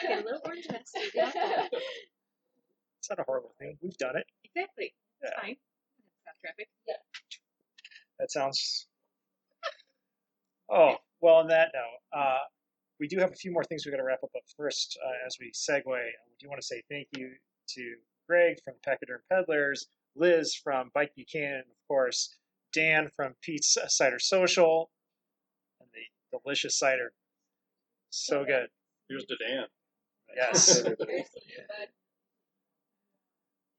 Get 0.02 0.20
a 0.20 0.24
little 0.24 0.42
orange 0.44 0.66
vest. 0.70 0.92
so 0.94 1.00
you 1.02 1.10
don't 1.14 1.34
It's 2.98 3.10
not 3.10 3.20
a 3.20 3.24
horrible 3.24 3.54
thing. 3.58 3.78
We've 3.82 3.96
done 3.98 4.16
it. 4.16 4.26
Exactly. 4.44 4.94
It's 5.20 5.30
Yeah. 5.32 5.40
fine. 5.40 5.56
Stop 6.22 6.34
traffic. 6.40 6.68
Yeah. 6.88 6.94
That 8.18 8.30
sounds. 8.32 8.86
Oh 10.70 10.96
well. 11.20 11.36
On 11.36 11.48
that 11.48 11.70
note, 11.74 12.18
uh, 12.20 12.38
we 12.98 13.08
do 13.08 13.18
have 13.18 13.32
a 13.32 13.36
few 13.36 13.52
more 13.52 13.64
things 13.64 13.84
we 13.84 13.90
got 13.92 13.98
to 13.98 14.04
wrap 14.04 14.22
up. 14.22 14.30
But 14.32 14.42
first, 14.56 14.98
uh, 15.04 15.26
as 15.26 15.36
we 15.40 15.52
segue, 15.52 15.84
we 15.86 16.36
do 16.40 16.48
want 16.48 16.60
to 16.60 16.66
say 16.66 16.82
thank 16.90 17.08
you 17.16 17.30
to 17.70 17.94
Greg 18.28 18.56
from 18.64 18.74
Pachyderm 18.86 19.20
Pedalers, 19.30 19.86
Liz 20.14 20.54
from 20.54 20.90
Bike 20.94 21.12
Buchanan, 21.14 21.60
of 21.60 21.88
course, 21.88 22.36
Dan 22.72 23.10
from 23.14 23.34
Peat's 23.42 23.76
Cider 23.88 24.18
Social, 24.18 24.90
and 25.80 25.88
the 25.92 26.38
delicious 26.38 26.78
cider. 26.78 27.12
So 28.10 28.44
good. 28.44 28.68
Here's 29.08 29.24
to 29.26 29.36
Dan. 29.36 29.66
Yes. 30.34 30.82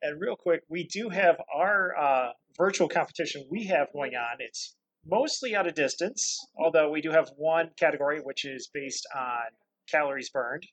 And 0.01 0.21
real 0.21 0.35
quick, 0.35 0.61
we 0.69 0.83
do 0.83 1.09
have 1.09 1.37
our 1.53 1.97
uh, 1.97 2.29
virtual 2.55 2.87
competition 2.87 3.45
we 3.49 3.65
have 3.65 3.91
going 3.93 4.15
on. 4.15 4.37
It's 4.39 4.75
mostly 5.09 5.55
out 5.55 5.67
of 5.67 5.73
distance, 5.73 6.45
although 6.57 6.89
we 6.89 7.01
do 7.01 7.11
have 7.11 7.29
one 7.37 7.69
category 7.77 8.19
which 8.19 8.45
is 8.45 8.69
based 8.73 9.07
on 9.15 9.43
calories 9.89 10.29
burned, 10.29 10.65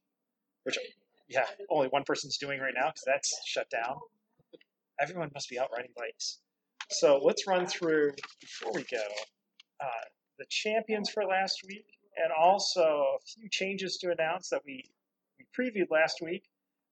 which, 0.64 0.78
yeah, 1.28 1.46
only 1.70 1.88
one 1.88 2.04
person's 2.04 2.38
doing 2.38 2.60
right 2.60 2.74
now 2.76 2.88
because 2.88 3.04
that's 3.06 3.40
shut 3.46 3.68
down. 3.70 3.96
Everyone 5.00 5.30
must 5.34 5.48
be 5.48 5.58
out 5.58 5.68
riding 5.74 5.92
bikes. 5.96 6.38
So 6.90 7.20
let's 7.22 7.46
run 7.46 7.66
through, 7.66 8.12
before 8.40 8.72
we 8.72 8.84
go, 8.84 9.02
uh, 9.80 10.04
the 10.38 10.44
champions 10.50 11.10
for 11.10 11.24
last 11.24 11.62
week 11.66 11.86
and 12.16 12.32
also 12.32 12.82
a 12.82 13.18
few 13.26 13.48
changes 13.50 13.96
to 13.98 14.12
announce 14.12 14.48
that 14.50 14.62
we, 14.64 14.84
we 15.38 15.46
previewed 15.56 15.90
last 15.90 16.18
week. 16.22 16.44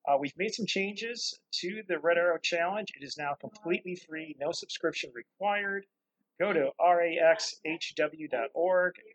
Uh, 0.09 0.16
we've 0.19 0.36
made 0.36 0.52
some 0.52 0.66
changes 0.66 1.39
to 1.52 1.82
the 1.86 1.98
Red 1.98 2.19
Arrow 2.19 2.39
Challenge. 2.43 2.89
It 3.01 3.05
is 3.05 3.16
now 3.16 3.35
completely 3.40 3.94
free, 3.94 4.35
no 4.40 4.51
subscription 4.51 5.10
required. 5.14 5.86
Go 6.43 6.52
to 6.52 6.73
raxhw.org, 6.81 8.35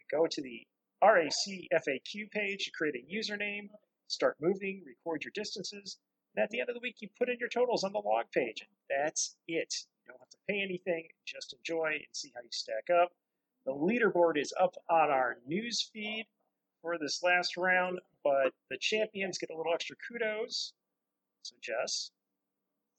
go 0.09 0.27
to 0.27 0.41
the 0.41 0.65
RAC 1.03 1.33
FAQ 1.73 2.31
page, 2.31 2.71
create 2.73 2.95
a 2.95 3.03
username, 3.13 3.67
start 4.07 4.37
moving, 4.39 4.81
record 4.85 5.25
your 5.25 5.33
distances, 5.35 5.99
and 6.33 6.41
at 6.41 6.49
the 6.51 6.61
end 6.61 6.69
of 6.69 6.75
the 6.75 6.79
week, 6.79 7.01
you 7.01 7.09
put 7.19 7.27
in 7.27 7.35
your 7.37 7.49
totals 7.49 7.83
on 7.83 7.91
the 7.91 7.99
log 7.99 8.31
page. 8.31 8.61
And 8.61 8.69
That's 8.89 9.35
it. 9.45 9.75
You 10.05 10.11
don't 10.13 10.21
have 10.21 10.29
to 10.29 10.37
pay 10.47 10.61
anything, 10.61 11.09
just 11.25 11.51
enjoy 11.51 11.95
and 11.95 12.05
see 12.13 12.31
how 12.33 12.41
you 12.41 12.49
stack 12.49 12.89
up. 12.89 13.11
The 13.65 13.73
leaderboard 13.73 14.37
is 14.37 14.53
up 14.57 14.77
on 14.89 15.09
our 15.09 15.39
news 15.45 15.81
feed 15.91 16.27
for 16.81 16.97
this 16.97 17.21
last 17.23 17.57
round, 17.57 17.99
but 18.23 18.53
the 18.69 18.77
champions 18.77 19.37
get 19.37 19.49
a 19.49 19.57
little 19.57 19.73
extra 19.73 19.97
kudos. 19.97 20.71
So 21.41 21.57
Jess, 21.61 22.09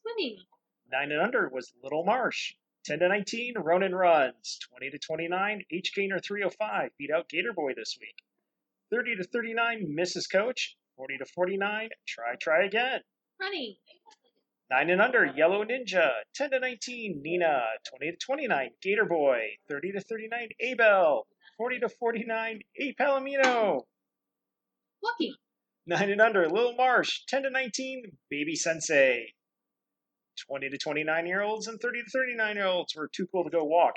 Swimming. 0.03 0.45
nine 0.93 1.13
and 1.13 1.23
under 1.23 1.49
was 1.49 1.73
Little 1.83 2.05
Marsh. 2.05 2.53
10 2.89 3.01
to 3.01 3.09
19, 3.09 3.59
Ronan 3.59 3.95
runs. 3.95 4.59
20 4.71 4.89
to 4.89 4.99
29, 4.99 5.63
H 5.71 5.93
Gainer 5.95 6.19
305 6.19 6.91
beat 6.97 7.11
out 7.11 7.29
Gator 7.29 7.53
Boy 7.53 7.75
this 7.77 7.99
week. 8.01 8.15
30 8.91 9.17
to 9.17 9.25
39, 9.25 9.95
Mrs. 9.95 10.25
Coach. 10.33 10.75
40 10.97 11.19
to 11.19 11.27
49, 11.27 11.91
try, 12.07 12.35
try 12.41 12.65
again. 12.65 13.01
Running. 13.39 13.77
9 14.71 14.89
and 14.89 15.03
under, 15.03 15.27
Yellow 15.27 15.67
Ninja. 15.67 16.13
10 16.35 16.53
to 16.53 16.61
19, 16.61 17.21
Nina. 17.23 17.61
20 17.91 18.13
to 18.13 18.17
29, 18.17 18.71
Gator 18.81 19.05
Boy. 19.05 19.41
30 19.69 19.93
to 19.93 20.01
39, 20.01 20.49
Abel. 20.61 21.27
40 21.59 21.81
to 21.81 21.89
49, 21.91 22.61
A 22.81 22.95
Palomino. 22.95 23.83
Lucky. 25.05 25.35
9 25.87 26.11
and 26.11 26.23
under, 26.23 26.49
Little 26.49 26.75
Marsh. 26.75 27.21
10 27.29 27.43
to 27.43 27.51
19, 27.51 28.17
Baby 28.31 28.57
Sensei. 28.57 29.35
20 30.47 30.71
to 30.71 30.79
29 30.79 31.27
year 31.27 31.43
olds 31.43 31.67
and 31.67 31.81
30 31.81 32.03
to 32.05 32.11
39 32.11 32.57
year 32.57 32.67
olds 32.67 32.95
were 32.95 33.09
too 33.09 33.27
cool 33.27 33.45
to 33.45 33.51
go 33.51 33.65
walk. 33.65 33.95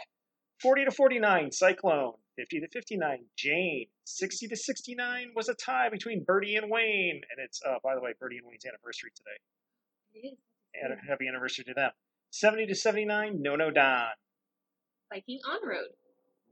40 0.61 0.85
to 0.85 0.91
49, 0.91 1.51
Cyclone. 1.51 2.13
50 2.37 2.61
to 2.61 2.67
59, 2.69 3.25
Jane. 3.35 3.87
60 4.05 4.47
to 4.47 4.55
69 4.55 5.31
was 5.35 5.49
a 5.49 5.53
tie 5.53 5.89
between 5.89 6.23
Birdie 6.23 6.55
and 6.55 6.69
Wayne. 6.69 7.21
And 7.29 7.43
it's, 7.43 7.61
uh, 7.67 7.75
by 7.83 7.95
the 7.95 8.01
way, 8.01 8.11
Birdie 8.19 8.37
and 8.37 8.47
Wayne's 8.47 8.65
anniversary 8.65 9.11
today. 9.15 9.37
It 10.13 10.33
is. 10.33 10.37
And 10.81 10.93
a 10.93 10.97
happy 11.09 11.27
anniversary 11.27 11.65
to 11.65 11.73
them. 11.73 11.91
70 12.31 12.67
to 12.67 12.75
79, 12.75 13.41
No 13.41 13.55
No 13.55 13.71
Don. 13.71 14.07
Biking 15.09 15.39
on 15.49 15.67
road. 15.67 15.89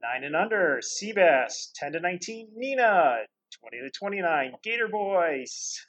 9 0.02 0.24
and 0.24 0.36
under, 0.36 0.82
Seabass. 0.82 1.72
10 1.76 1.94
to 1.94 2.00
19, 2.00 2.50
Nina. 2.56 3.20
20 3.62 3.78
to 3.80 3.90
29, 3.90 4.54
Gator 4.64 4.88
Boys. 4.88 5.86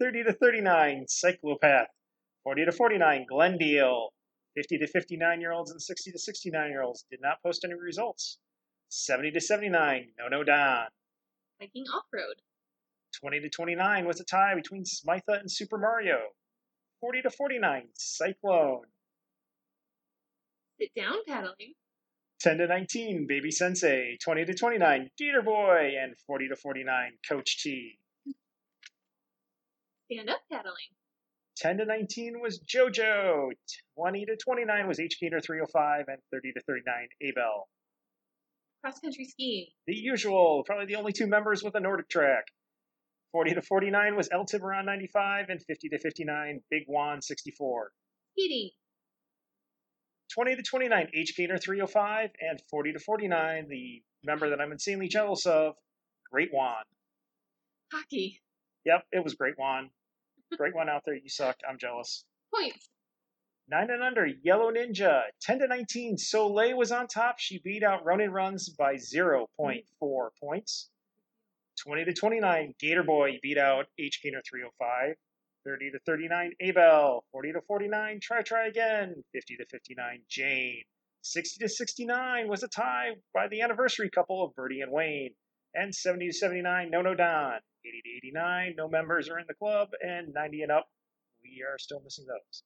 30 0.00 0.24
to 0.24 0.32
39, 0.32 1.06
Cyclopath. 1.08 1.86
40 2.44 2.66
to 2.66 2.72
49, 2.72 3.26
Glendale. 3.28 4.10
50 4.54 4.78
to 4.78 4.86
59 4.86 5.40
year 5.40 5.52
olds 5.52 5.70
and 5.72 5.82
60 5.82 6.12
to 6.12 6.18
69 6.18 6.70
year 6.70 6.82
olds 6.82 7.04
did 7.10 7.20
not 7.20 7.42
post 7.42 7.64
any 7.64 7.74
results. 7.74 8.38
70 8.90 9.32
to 9.32 9.40
79, 9.40 10.08
No 10.18 10.28
No 10.28 10.44
Don. 10.44 10.86
Biking 11.58 11.84
off 11.94 12.04
road. 12.12 12.36
20 13.20 13.40
to 13.40 13.48
29 13.48 14.06
was 14.06 14.20
a 14.20 14.24
tie 14.24 14.54
between 14.54 14.84
Smitha 14.84 15.40
and 15.40 15.50
Super 15.50 15.78
Mario. 15.78 16.18
40 17.00 17.22
to 17.22 17.30
49, 17.30 17.88
Cyclone. 17.94 18.82
Sit 20.80 20.90
down 20.94 21.14
paddling. 21.26 21.74
10 22.40 22.58
to 22.58 22.66
19, 22.66 23.26
Baby 23.26 23.50
Sensei. 23.50 24.18
20 24.22 24.44
to 24.44 24.54
29, 24.54 25.10
Gator 25.18 25.42
Boy. 25.42 25.92
And 26.00 26.14
40 26.26 26.48
to 26.48 26.56
49, 26.56 27.12
Coach 27.28 27.62
T. 27.62 27.98
Stand 30.10 30.28
up 30.28 30.40
paddling. 30.50 30.74
10 31.56 31.78
to 31.78 31.84
19 31.84 32.40
was 32.40 32.60
JoJo. 32.60 33.50
20 33.96 34.26
to 34.26 34.36
29 34.36 34.88
was 34.88 35.00
H 35.00 35.18
Gator 35.20 35.40
305. 35.40 36.04
And 36.08 36.18
30 36.32 36.52
to 36.52 36.60
39, 36.66 37.08
Abel. 37.22 37.68
Cross 38.82 39.00
country 39.00 39.24
skiing. 39.24 39.66
The 39.86 39.94
usual, 39.94 40.62
probably 40.66 40.86
the 40.86 40.96
only 40.96 41.12
two 41.12 41.26
members 41.26 41.62
with 41.62 41.74
a 41.74 41.80
Nordic 41.80 42.08
track. 42.08 42.44
40 43.32 43.54
to 43.54 43.62
49 43.62 44.16
was 44.16 44.28
El 44.32 44.44
Tiburon 44.44 44.84
95. 44.84 45.46
And 45.48 45.62
50 45.62 45.88
to 45.90 45.98
59, 45.98 46.60
Big 46.70 46.82
Juan 46.86 47.22
64. 47.22 47.90
Skating. 48.32 48.70
20 50.34 50.56
to 50.56 50.62
29, 50.62 51.08
H 51.14 51.36
Gator 51.36 51.58
305. 51.58 52.30
And 52.40 52.60
40 52.70 52.92
to 52.94 52.98
49, 52.98 53.66
the 53.68 54.02
member 54.24 54.50
that 54.50 54.60
I'm 54.60 54.72
insanely 54.72 55.08
jealous 55.08 55.46
of, 55.46 55.74
Great 56.30 56.50
Juan. 56.52 56.82
Hockey. 57.92 58.40
Yep, 58.84 59.04
it 59.12 59.22
was 59.22 59.34
Great 59.34 59.54
Juan. 59.56 59.90
Great 60.56 60.74
one 60.74 60.88
out 60.88 61.02
there. 61.04 61.14
You 61.14 61.28
suck. 61.28 61.56
I'm 61.68 61.78
jealous. 61.78 62.24
Points. 62.54 62.88
Nine 63.66 63.88
and 63.90 64.02
under, 64.02 64.26
Yellow 64.26 64.70
Ninja. 64.70 65.22
10 65.40 65.60
to 65.60 65.66
19, 65.66 66.18
Soleil 66.18 66.76
was 66.76 66.92
on 66.92 67.06
top. 67.06 67.38
She 67.38 67.60
beat 67.60 67.82
out 67.82 68.04
Ronin 68.04 68.30
Runs 68.30 68.68
by 68.68 68.96
0.4 68.96 70.28
points. 70.38 70.90
20 71.82 72.04
to 72.04 72.12
29, 72.12 72.74
Gator 72.78 73.02
Boy 73.02 73.38
beat 73.42 73.56
out 73.56 73.86
H 73.98 74.20
Gator 74.22 74.42
305. 74.48 75.16
30 75.64 75.90
to 75.92 75.98
39, 76.00 76.52
Abel. 76.60 77.24
40 77.32 77.52
to 77.54 77.60
49, 77.62 78.20
Try 78.20 78.42
Try 78.42 78.66
Again. 78.66 79.14
50 79.32 79.56
to 79.56 79.64
59, 79.66 80.20
Jane. 80.28 80.82
60 81.22 81.64
to 81.64 81.68
69 81.70 82.48
was 82.48 82.62
a 82.62 82.68
tie 82.68 83.12
by 83.32 83.48
the 83.48 83.62
anniversary 83.62 84.10
couple 84.10 84.44
of 84.44 84.54
Birdie 84.54 84.82
and 84.82 84.92
Wayne. 84.92 85.34
And 85.74 85.94
70 85.94 86.28
to 86.28 86.32
79, 86.32 86.90
no, 86.90 87.02
no, 87.02 87.14
Don. 87.14 87.58
80 87.84 88.02
to 88.02 88.10
89, 88.28 88.74
no 88.76 88.88
members 88.88 89.28
are 89.28 89.38
in 89.38 89.46
the 89.48 89.54
club. 89.54 89.88
And 90.00 90.32
90 90.32 90.62
and 90.62 90.72
up, 90.72 90.88
we 91.42 91.62
are 91.68 91.78
still 91.78 92.00
missing 92.00 92.26
those. 92.26 92.62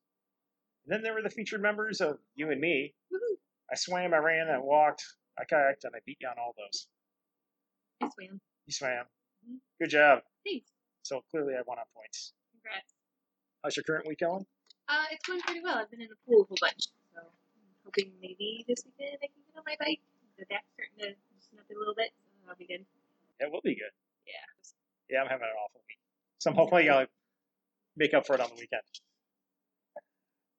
And 0.84 0.94
then 0.94 1.02
there 1.02 1.14
were 1.14 1.22
the 1.22 1.30
featured 1.30 1.62
members 1.62 2.00
of 2.00 2.18
you 2.34 2.50
and 2.50 2.60
me. 2.60 2.94
Woohoo! 3.12 3.36
I 3.70 3.76
swam, 3.76 4.14
I 4.14 4.18
ran, 4.18 4.48
I 4.48 4.58
walked, 4.58 5.04
I 5.38 5.44
kayaked, 5.44 5.84
and 5.84 5.94
I 5.94 6.00
beat 6.06 6.18
you 6.20 6.28
on 6.28 6.36
all 6.38 6.54
those. 6.56 6.86
I 8.02 8.08
swam. 8.08 8.40
You 8.66 8.72
swam. 8.72 9.04
Mhm. 9.48 9.58
Good 9.80 9.90
job. 9.90 10.22
Thanks. 10.44 10.70
So 11.02 11.22
clearly 11.30 11.54
I 11.54 11.62
won 11.66 11.78
on 11.78 11.84
points. 11.94 12.32
Congrats. 12.52 12.94
How's 13.62 13.76
your 13.76 13.84
current 13.84 14.06
week 14.06 14.20
going? 14.20 14.46
Uh, 14.88 15.04
it's 15.10 15.26
going 15.26 15.40
pretty 15.40 15.60
well. 15.62 15.78
I've 15.78 15.90
been 15.90 16.00
in 16.00 16.08
the 16.08 16.16
pool 16.26 16.42
a 16.42 16.44
whole 16.44 16.56
bunch, 16.60 16.84
so 17.12 17.20
I'm 17.20 17.26
hoping 17.84 18.12
maybe 18.20 18.64
this 18.68 18.84
weekend 18.84 19.18
I 19.22 19.26
can 19.26 19.42
get 19.46 19.56
on 19.58 19.64
my 19.66 19.76
bike. 19.80 20.00
The 20.38 20.46
back's 20.46 20.68
starting 20.72 20.98
to 20.98 21.06
loosen 21.34 21.58
up 21.58 21.68
a 21.68 21.74
little 21.78 21.94
bit, 21.94 22.12
so 22.16 22.46
that'll 22.46 22.58
be 22.58 22.66
good. 22.66 22.86
It 23.40 23.50
will 23.52 23.60
be 23.62 23.74
good. 23.74 23.92
Yeah. 24.26 25.16
Yeah, 25.16 25.22
I'm 25.22 25.28
having 25.28 25.44
an 25.44 25.56
awful 25.64 25.80
week. 25.88 25.98
So 26.38 26.50
I'm 26.50 26.56
hopefully 26.56 26.88
I'll 26.88 27.06
make 27.96 28.14
up 28.14 28.26
for 28.26 28.34
it 28.34 28.40
on 28.40 28.48
the 28.48 28.54
weekend. 28.54 28.82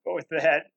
But 0.05 0.15
with 0.15 0.27
that, 0.29 0.67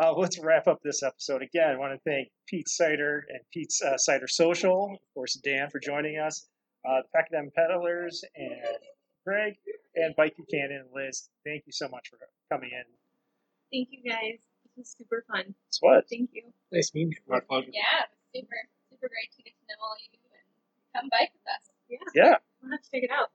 uh, 0.00 0.14
let's 0.14 0.38
wrap 0.38 0.66
up 0.66 0.80
this 0.82 1.02
episode. 1.02 1.42
Again, 1.42 1.70
I 1.70 1.76
want 1.76 1.92
to 1.92 2.00
thank 2.08 2.28
Peat 2.46 2.68
Cider 2.68 3.26
and 3.28 3.40
Peat's 3.52 3.82
uh, 3.82 3.98
Cider 3.98 4.28
Social, 4.28 4.92
of 4.92 5.14
course, 5.14 5.34
Dan 5.34 5.68
for 5.70 5.80
joining 5.80 6.18
us, 6.18 6.46
uh, 6.88 7.02
the 7.02 7.08
Pachyderm 7.18 7.50
Pedalers, 7.56 8.24
and 8.36 8.78
Greg, 9.26 9.54
and 9.96 10.14
Bike 10.16 10.36
Buchanan 10.36 10.84
and 10.84 10.88
Liz. 10.94 11.28
Thank 11.44 11.64
you 11.66 11.72
so 11.72 11.88
much 11.88 12.08
for 12.08 12.18
coming 12.50 12.70
in. 12.70 12.84
Thank 13.72 13.88
you 13.90 14.08
guys. 14.08 14.38
This 14.64 14.72
was 14.76 14.94
super 14.96 15.24
fun. 15.30 15.54
It's 15.68 15.78
what? 15.82 16.08
Thank 16.08 16.30
you. 16.32 16.44
Nice 16.72 16.94
meeting 16.94 17.12
you. 17.12 17.18
My 17.28 17.40
pleasure. 17.40 17.70
Yeah, 17.72 18.06
super, 18.34 18.56
super 18.90 19.08
great 19.08 19.30
to 19.36 19.42
get 19.42 19.52
to 19.58 19.64
know 19.68 19.82
all 19.82 19.96
you 19.98 20.08
and 20.14 20.17
come 20.98 21.08
bike 21.10 21.30
with 21.32 21.42
us. 21.46 21.70
Yeah. 21.88 21.98
Yeah. 22.14 22.36
We'll 22.62 22.72
have 22.72 22.82
to 22.82 22.90
check 22.92 23.02
it 23.04 23.10
out. 23.10 23.28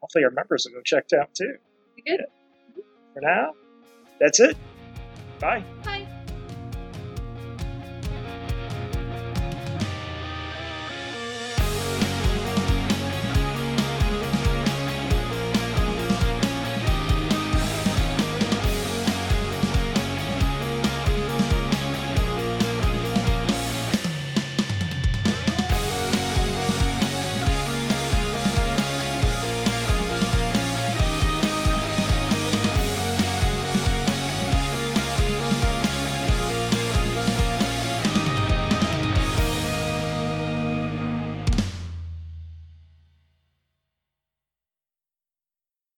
Hopefully 0.00 0.24
our 0.24 0.30
members 0.30 0.66
will 0.66 0.78
go 0.78 0.82
check 0.84 1.04
it 1.10 1.18
out 1.18 1.34
too. 1.34 1.54
Be 1.96 2.02
good. 2.02 2.24
For 3.14 3.20
now, 3.20 3.52
that's 4.18 4.40
it. 4.40 4.56
Bye. 5.38 5.64
Bye. 5.84 6.01